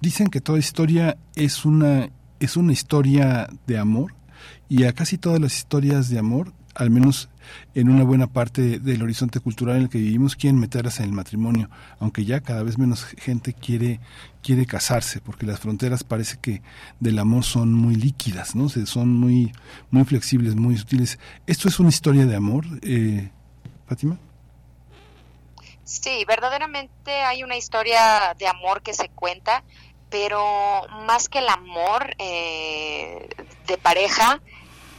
dicen 0.00 0.28
que 0.28 0.40
toda 0.40 0.58
historia 0.58 1.16
es 1.34 1.64
una 1.64 2.10
es 2.40 2.56
una 2.56 2.72
historia 2.72 3.48
de 3.66 3.78
amor 3.78 4.14
y 4.68 4.84
a 4.84 4.92
casi 4.92 5.18
todas 5.18 5.40
las 5.40 5.56
historias 5.56 6.08
de 6.08 6.18
amor, 6.18 6.52
al 6.74 6.90
menos 6.90 7.28
en 7.74 7.90
una 7.90 8.04
buena 8.04 8.26
parte 8.26 8.78
del 8.78 9.02
horizonte 9.02 9.40
cultural 9.40 9.76
en 9.76 9.82
el 9.82 9.88
que 9.88 9.98
vivimos 9.98 10.36
quieren 10.36 10.58
meterlas 10.58 10.98
en 11.00 11.06
el 11.06 11.12
matrimonio, 11.12 11.70
aunque 12.00 12.24
ya 12.24 12.40
cada 12.40 12.62
vez 12.62 12.78
menos 12.78 13.04
gente 13.04 13.52
quiere 13.52 14.00
quiere 14.42 14.66
casarse, 14.66 15.20
porque 15.20 15.46
las 15.46 15.60
fronteras 15.60 16.04
parece 16.04 16.38
que 16.40 16.62
del 17.00 17.18
amor 17.18 17.44
son 17.44 17.74
muy 17.74 17.94
líquidas, 17.94 18.54
¿no? 18.54 18.68
son 18.68 19.14
muy 19.14 19.52
muy 19.90 20.04
flexibles, 20.04 20.54
muy 20.54 20.76
sutiles. 20.76 21.18
¿Esto 21.46 21.68
es 21.68 21.78
una 21.80 21.88
historia 21.90 22.26
de 22.26 22.36
amor, 22.36 22.64
eh, 22.82 23.30
Fátima? 23.86 24.18
Sí, 25.84 26.24
verdaderamente 26.26 27.12
hay 27.22 27.42
una 27.42 27.56
historia 27.56 28.34
de 28.38 28.46
amor 28.46 28.82
que 28.82 28.92
se 28.92 29.08
cuenta, 29.08 29.64
pero 30.10 30.86
más 31.06 31.28
que 31.28 31.38
el 31.38 31.48
amor 31.48 32.14
eh, 32.18 33.28
de 33.66 33.78
pareja, 33.78 34.40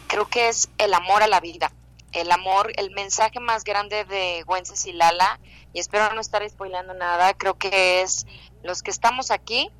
creo 0.07 0.27
que 0.27 0.49
es 0.49 0.69
el 0.77 0.93
amor 0.93 1.21
a 1.21 1.27
la 1.27 1.39
vida 1.39 1.71
el 2.11 2.31
amor, 2.31 2.71
el 2.75 2.91
mensaje 2.91 3.39
más 3.39 3.63
grande 3.63 4.05
de 4.05 4.43
Wences 4.47 4.85
y 4.85 4.93
Lala, 4.93 5.39
y 5.73 5.79
espero 5.79 6.13
no 6.13 6.21
estar 6.21 6.47
spoilando 6.49 6.93
nada, 6.93 7.33
creo 7.33 7.57
que 7.57 8.01
es 8.01 8.25
los 8.63 8.83
que 8.83 8.91
estamos 8.91 9.31
aquí 9.31 9.71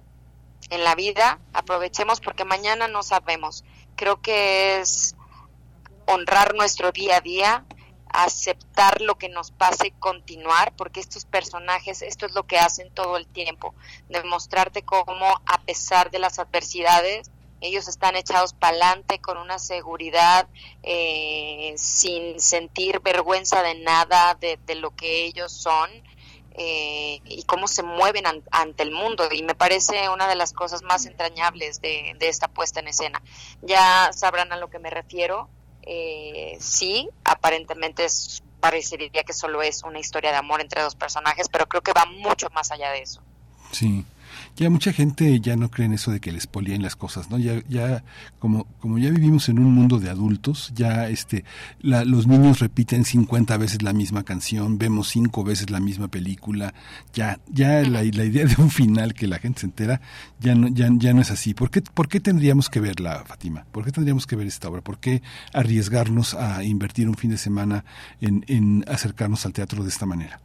en 0.70 0.84
la 0.84 0.96
vida, 0.96 1.40
aprovechemos 1.54 2.20
porque 2.20 2.46
mañana 2.46 2.88
no 2.88 3.04
sabemos. 3.04 3.64
Creo 3.96 4.22
que 4.22 4.80
es 4.80 5.16
honrar 6.06 6.56
nuestro 6.56 6.92
día 6.92 7.18
a 7.18 7.22
día, 7.22 7.66
aceptar 8.12 9.02
lo 9.02 9.18
que 9.18 9.30
nos 9.30 9.52
pase 9.52 9.88
y 9.88 9.92
continuar, 9.92 10.74
porque 10.76 11.00
estos 11.00 11.26
personajes, 11.26 12.02
esto 12.02 12.26
es 12.26 12.34
lo 12.34 12.44
que 12.44 12.58
hacen 12.58 12.92
todo 12.94 13.18
el 13.18 13.28
tiempo, 13.28 13.76
demostrarte 14.10 14.84
cómo 14.84 15.42
a 15.46 15.62
pesar 15.62 16.10
de 16.12 16.20
las 16.20 16.40
adversidades, 16.40 17.32
ellos 17.62 17.88
están 17.88 18.16
echados 18.16 18.54
para 18.54 18.72
adelante 18.72 19.20
con 19.20 19.38
una 19.38 19.60
seguridad, 19.60 20.48
eh, 20.84 21.74
sin 21.78 22.40
sentir 22.40 23.02
vergüenza 23.02 23.62
de 23.62 23.76
nada, 23.76 24.36
de, 24.36 24.58
lo 24.76 24.96
que 24.96 25.26
ellos 25.26 25.52
son. 25.52 25.90
Eh, 26.62 27.22
y 27.24 27.44
cómo 27.44 27.70
se 27.70 27.84
mueven 27.84 28.26
ante 28.52 28.84
el 28.84 28.92
mundo 28.92 29.30
y 29.32 29.44
me 29.44 29.56
parece 29.56 30.10
una 30.10 30.28
de 30.28 30.36
las 30.36 30.52
cosas 30.52 30.82
más 30.82 31.06
entrañables 31.06 31.80
de, 31.80 32.18
esta 32.20 32.50
puesta 32.50 32.82
en 32.82 32.90
escena. 32.90 33.22
Ya 33.62 34.12
sabrán 34.12 34.52
a 34.52 34.58
lo 34.58 34.70
que 34.70 34.80
me 34.80 34.90
refiero. 34.90 35.48
Eh, 35.84 36.58
sí, 36.60 37.10
aparentemente 37.24 38.04
es, 38.04 38.44
parecería 38.60 39.24
que 39.24 39.32
solo 39.32 39.62
es 39.62 39.84
una 39.84 40.00
historia 40.00 40.32
de 40.32 40.38
amor 40.38 40.60
entre 40.60 40.82
dos 40.82 40.96
personajes, 40.96 41.48
pero 41.48 41.68
creo 41.68 41.82
que 41.82 41.94
va 41.94 42.06
mucho 42.06 42.50
más 42.50 42.72
allá 42.72 42.92
de 42.92 43.04
eso. 43.04 43.22
Sí 43.72 44.06
ya 44.56 44.70
mucha 44.70 44.94
gente 44.94 45.40
ya 45.40 45.56
no 45.56 45.70
cree 45.70 45.86
en 45.86 45.94
eso 45.94 46.12
de 46.12 46.20
que 46.20 46.32
les 46.32 46.48
políen 46.48 46.82
las 46.82 46.96
cosas, 46.96 47.30
¿no? 47.30 47.38
Ya, 47.38 47.62
ya 47.68 48.04
como, 48.40 48.66
como 48.80 48.98
ya 48.98 49.10
vivimos 49.10 49.50
en 49.50 49.60
un 49.60 49.74
mundo 49.74 50.00
de 50.00 50.10
adultos, 50.10 50.72
ya 50.76 51.08
este, 51.10 51.46
los 51.82 52.28
niños 52.28 52.60
repiten 52.60 53.06
50 53.06 53.58
veces 53.58 53.82
la 53.82 53.94
misma 53.94 54.24
canción, 54.24 54.78
vemos 54.78 55.10
cinco 55.10 55.44
veces 55.44 55.70
la 55.70 55.80
misma 55.80 56.08
película, 56.08 56.74
ya, 57.14 57.40
ya 57.48 57.82
la, 57.82 58.04
la 58.04 58.26
idea 58.26 58.46
de 58.46 58.62
un 58.62 58.70
final 58.70 59.14
que 59.14 59.28
la 59.28 59.40
gente 59.40 59.62
se 59.62 59.66
entera 59.68 60.02
ya 60.40 60.56
no, 60.56 60.68
ya, 60.68 60.90
ya 60.92 61.14
no 61.14 61.22
es 61.22 61.32
así. 61.32 61.54
¿Por 61.54 61.70
qué, 61.70 61.82
¿Por 61.82 62.08
qué 62.08 62.20
tendríamos 62.20 62.70
que 62.70 62.80
verla, 62.80 63.24
Fátima? 63.26 63.66
¿Por 63.72 63.86
qué 63.86 63.92
tendríamos 63.92 64.28
que 64.28 64.36
ver 64.36 64.48
esta 64.48 64.70
obra? 64.70 64.82
¿Por 64.82 65.00
qué 65.00 65.22
arriesgarnos 65.54 66.34
a 66.34 66.64
invertir 66.64 67.08
un 67.08 67.16
fin 67.16 67.32
de 67.32 67.38
semana 67.38 67.86
en, 68.22 68.44
en 68.48 68.86
acercarnos 68.88 69.46
al 69.46 69.54
teatro 69.54 69.84
de 69.84 69.90
esta 69.90 70.06
manera? 70.06 70.42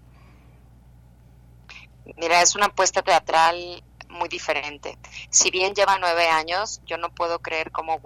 Mira, 2.17 2.43
es 2.43 2.55
una 2.55 2.67
apuesta 2.67 3.03
teatral 3.03 3.83
muy 4.15 4.29
diferente. 4.29 4.99
Si 5.31 5.51
bien 5.51 5.75
lleva 5.75 5.99
nueve 5.99 6.29
años, 6.29 6.81
yo 6.87 6.97
no 6.97 7.11
puedo 7.15 7.41
creer 7.41 7.71
cómo 7.71 8.01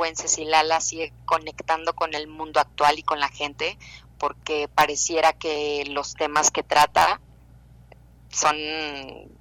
Lala 0.47 0.81
sigue 0.81 1.13
conectando 1.25 1.95
con 1.95 2.15
el 2.15 2.27
mundo 2.27 2.61
actual 2.61 2.99
y 2.99 3.03
con 3.03 3.21
la 3.21 3.29
gente, 3.29 3.79
porque 4.19 4.69
pareciera 4.69 5.33
que 5.33 5.85
los 5.89 6.15
temas 6.15 6.51
que 6.51 6.63
trata 6.63 7.21
son 8.31 8.57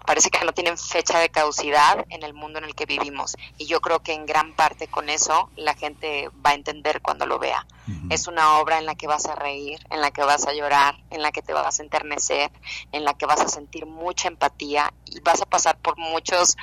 parece 0.05 0.29
que 0.29 0.43
no 0.45 0.53
tienen 0.53 0.77
fecha 0.77 1.19
de 1.19 1.29
caducidad 1.29 2.05
en 2.09 2.23
el 2.23 2.33
mundo 2.33 2.59
en 2.59 2.65
el 2.65 2.75
que 2.75 2.85
vivimos 2.85 3.35
y 3.57 3.65
yo 3.65 3.81
creo 3.81 3.99
que 3.99 4.13
en 4.13 4.25
gran 4.25 4.55
parte 4.55 4.87
con 4.87 5.09
eso 5.09 5.49
la 5.57 5.73
gente 5.73 6.29
va 6.45 6.51
a 6.51 6.53
entender 6.53 7.01
cuando 7.01 7.25
lo 7.25 7.39
vea. 7.39 7.65
Es 8.09 8.27
una 8.27 8.59
obra 8.59 8.79
en 8.79 8.85
la 8.85 8.95
que 8.95 9.07
vas 9.07 9.25
a 9.27 9.35
reír, 9.35 9.79
en 9.89 10.01
la 10.01 10.11
que 10.11 10.21
vas 10.21 10.45
a 10.45 10.53
llorar, 10.53 10.97
en 11.09 11.21
la 11.21 11.31
que 11.31 11.41
te 11.41 11.53
vas 11.53 11.79
a 11.79 11.83
enternecer, 11.83 12.51
en 12.91 13.05
la 13.05 13.13
que 13.13 13.25
vas 13.25 13.39
a 13.39 13.47
sentir 13.47 13.85
mucha 13.85 14.27
empatía 14.27 14.93
y 15.05 15.19
vas 15.21 15.41
a 15.41 15.45
pasar 15.45 15.77
por 15.77 15.97
muchos 15.97 16.57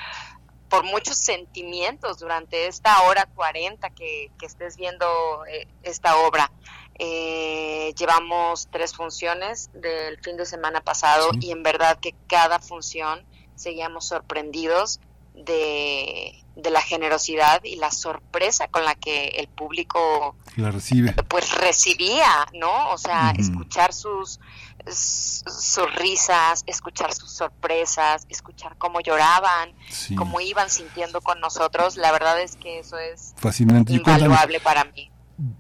por 0.69 0.85
muchos 0.85 1.17
sentimientos 1.17 2.19
durante 2.19 2.67
esta 2.67 3.03
hora 3.03 3.29
40 3.35 3.91
que, 3.91 4.33
que 4.39 4.47
estés 4.47 4.77
viendo 4.77 5.07
eh, 5.47 5.69
esta 5.83 6.17
obra. 6.17 6.51
Eh, 6.99 7.93
llevamos 7.99 8.69
tres 8.71 8.95
funciones 8.95 9.71
del 9.75 10.19
fin 10.21 10.37
de 10.37 10.47
semana 10.47 10.81
pasado 10.81 11.31
y 11.41 11.51
en 11.51 11.63
verdad 11.63 11.99
que 12.01 12.15
cada 12.29 12.61
función 12.61 13.25
seguíamos 13.57 14.07
sorprendidos 14.07 15.01
de, 15.35 16.41
la 16.57 16.81
generosidad 16.81 17.63
y 17.65 17.77
la 17.77 17.91
sorpresa 17.91 18.69
con 18.69 18.85
la 18.85 18.95
que 18.95 19.27
el 19.39 19.49
público 19.49 20.37
la 20.57 20.71
recibe. 20.71 21.13
pues 21.29 21.53
recibía, 21.53 22.47
¿no? 22.55 22.91
O 22.93 22.99
sea, 22.99 23.33
escuchar 23.37 23.93
sus, 23.93 24.39
sus 24.87 25.95
risas, 25.97 26.63
escuchar 26.67 27.13
sus 27.13 27.33
sorpresas, 27.33 28.25
escuchar 28.29 28.77
cómo 28.79 29.01
lloraban, 29.01 29.75
cómo 30.17 30.41
iban 30.41 30.71
sintiendo 30.71 31.21
con 31.21 31.41
nosotros, 31.41 31.97
la 31.97 32.13
verdad 32.13 32.41
es 32.41 32.57
que 32.57 32.79
eso 32.79 32.99
es 32.99 33.35
Fascinante. 33.37 33.93
invaluable 33.93 34.61
para 34.61 34.85
mí. 34.85 35.11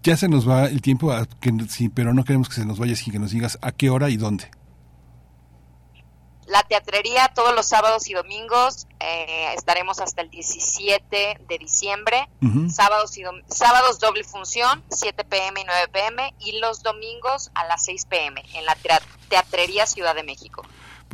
Ya 0.02 0.16
se 0.16 0.28
nos 0.28 0.48
va 0.48 0.66
el 0.66 0.80
tiempo, 0.80 1.12
que, 1.40 1.52
sí, 1.68 1.88
pero 1.88 2.14
no 2.14 2.24
queremos 2.24 2.48
que 2.48 2.54
se 2.54 2.64
nos 2.64 2.78
vaya 2.78 2.94
sin 2.94 3.12
que 3.12 3.18
nos 3.18 3.32
digas 3.32 3.58
a 3.60 3.72
qué 3.72 3.90
hora 3.90 4.08
y 4.08 4.16
dónde. 4.16 4.50
La 6.46 6.62
teatrería 6.62 7.32
todos 7.34 7.54
los 7.54 7.66
sábados 7.66 8.08
y 8.08 8.12
domingos, 8.12 8.86
eh, 9.00 9.54
estaremos 9.56 9.98
hasta 9.98 10.20
el 10.20 10.30
17 10.30 11.40
de 11.48 11.58
diciembre, 11.58 12.28
sábados, 12.68 13.16
y 13.16 13.22
sábados 13.48 13.98
doble 13.98 14.24
función, 14.24 14.84
7 14.90 15.24
pm 15.24 15.62
y 15.62 15.64
9 15.64 15.88
pm, 15.90 16.34
y 16.40 16.58
los 16.58 16.82
domingos 16.82 17.50
a 17.54 17.64
las 17.64 17.84
6 17.86 18.06
pm 18.06 18.42
en 18.54 18.66
la 18.66 18.76
Teatrería 19.28 19.86
Ciudad 19.86 20.14
de 20.14 20.22
México. 20.22 20.62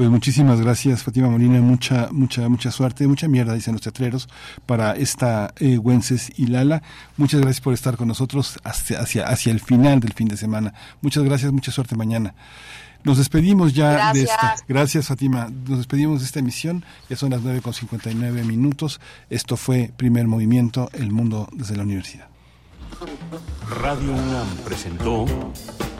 Pues 0.00 0.08
muchísimas 0.08 0.58
gracias, 0.62 1.02
Fátima 1.02 1.28
Molina. 1.28 1.60
Mucha, 1.60 2.08
mucha, 2.10 2.48
mucha 2.48 2.70
suerte, 2.70 3.06
mucha 3.06 3.28
mierda, 3.28 3.52
dicen 3.52 3.74
los 3.74 3.82
teatreros, 3.82 4.30
para 4.64 4.92
esta 4.92 5.52
eh, 5.60 5.78
y 6.38 6.46
Lala. 6.46 6.82
Muchas 7.18 7.42
gracias 7.42 7.60
por 7.60 7.74
estar 7.74 7.98
con 7.98 8.08
nosotros 8.08 8.58
hacia, 8.64 8.98
hacia, 8.98 9.28
hacia 9.28 9.52
el 9.52 9.60
final 9.60 10.00
del 10.00 10.14
fin 10.14 10.26
de 10.26 10.38
semana. 10.38 10.72
Muchas 11.02 11.22
gracias, 11.22 11.52
mucha 11.52 11.70
suerte 11.70 11.96
mañana. 11.96 12.34
Nos 13.04 13.18
despedimos 13.18 13.74
ya 13.74 14.14
de 14.14 14.22
esta. 14.22 14.56
Gracias, 14.66 15.08
Fátima. 15.08 15.50
Nos 15.68 15.76
despedimos 15.76 16.20
de 16.20 16.24
esta 16.24 16.38
emisión. 16.38 16.82
Ya 17.10 17.16
son 17.16 17.28
las 17.28 17.42
9 17.42 17.60
con 17.60 17.74
59 17.74 18.42
minutos. 18.44 19.02
Esto 19.28 19.58
fue 19.58 19.92
Primer 19.98 20.26
Movimiento, 20.26 20.88
El 20.94 21.10
Mundo 21.10 21.46
desde 21.52 21.76
la 21.76 21.82
Universidad. 21.82 22.28
Radio 23.82 24.14
UNAM 24.14 24.48
presentó 24.64 25.26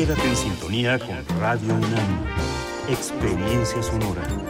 Quédate 0.00 0.26
en 0.26 0.34
sintonía 0.34 0.98
con 0.98 1.38
Radio 1.38 1.74
UNAM. 1.74 2.24
Experiencia 2.88 3.82
sonora. 3.82 4.49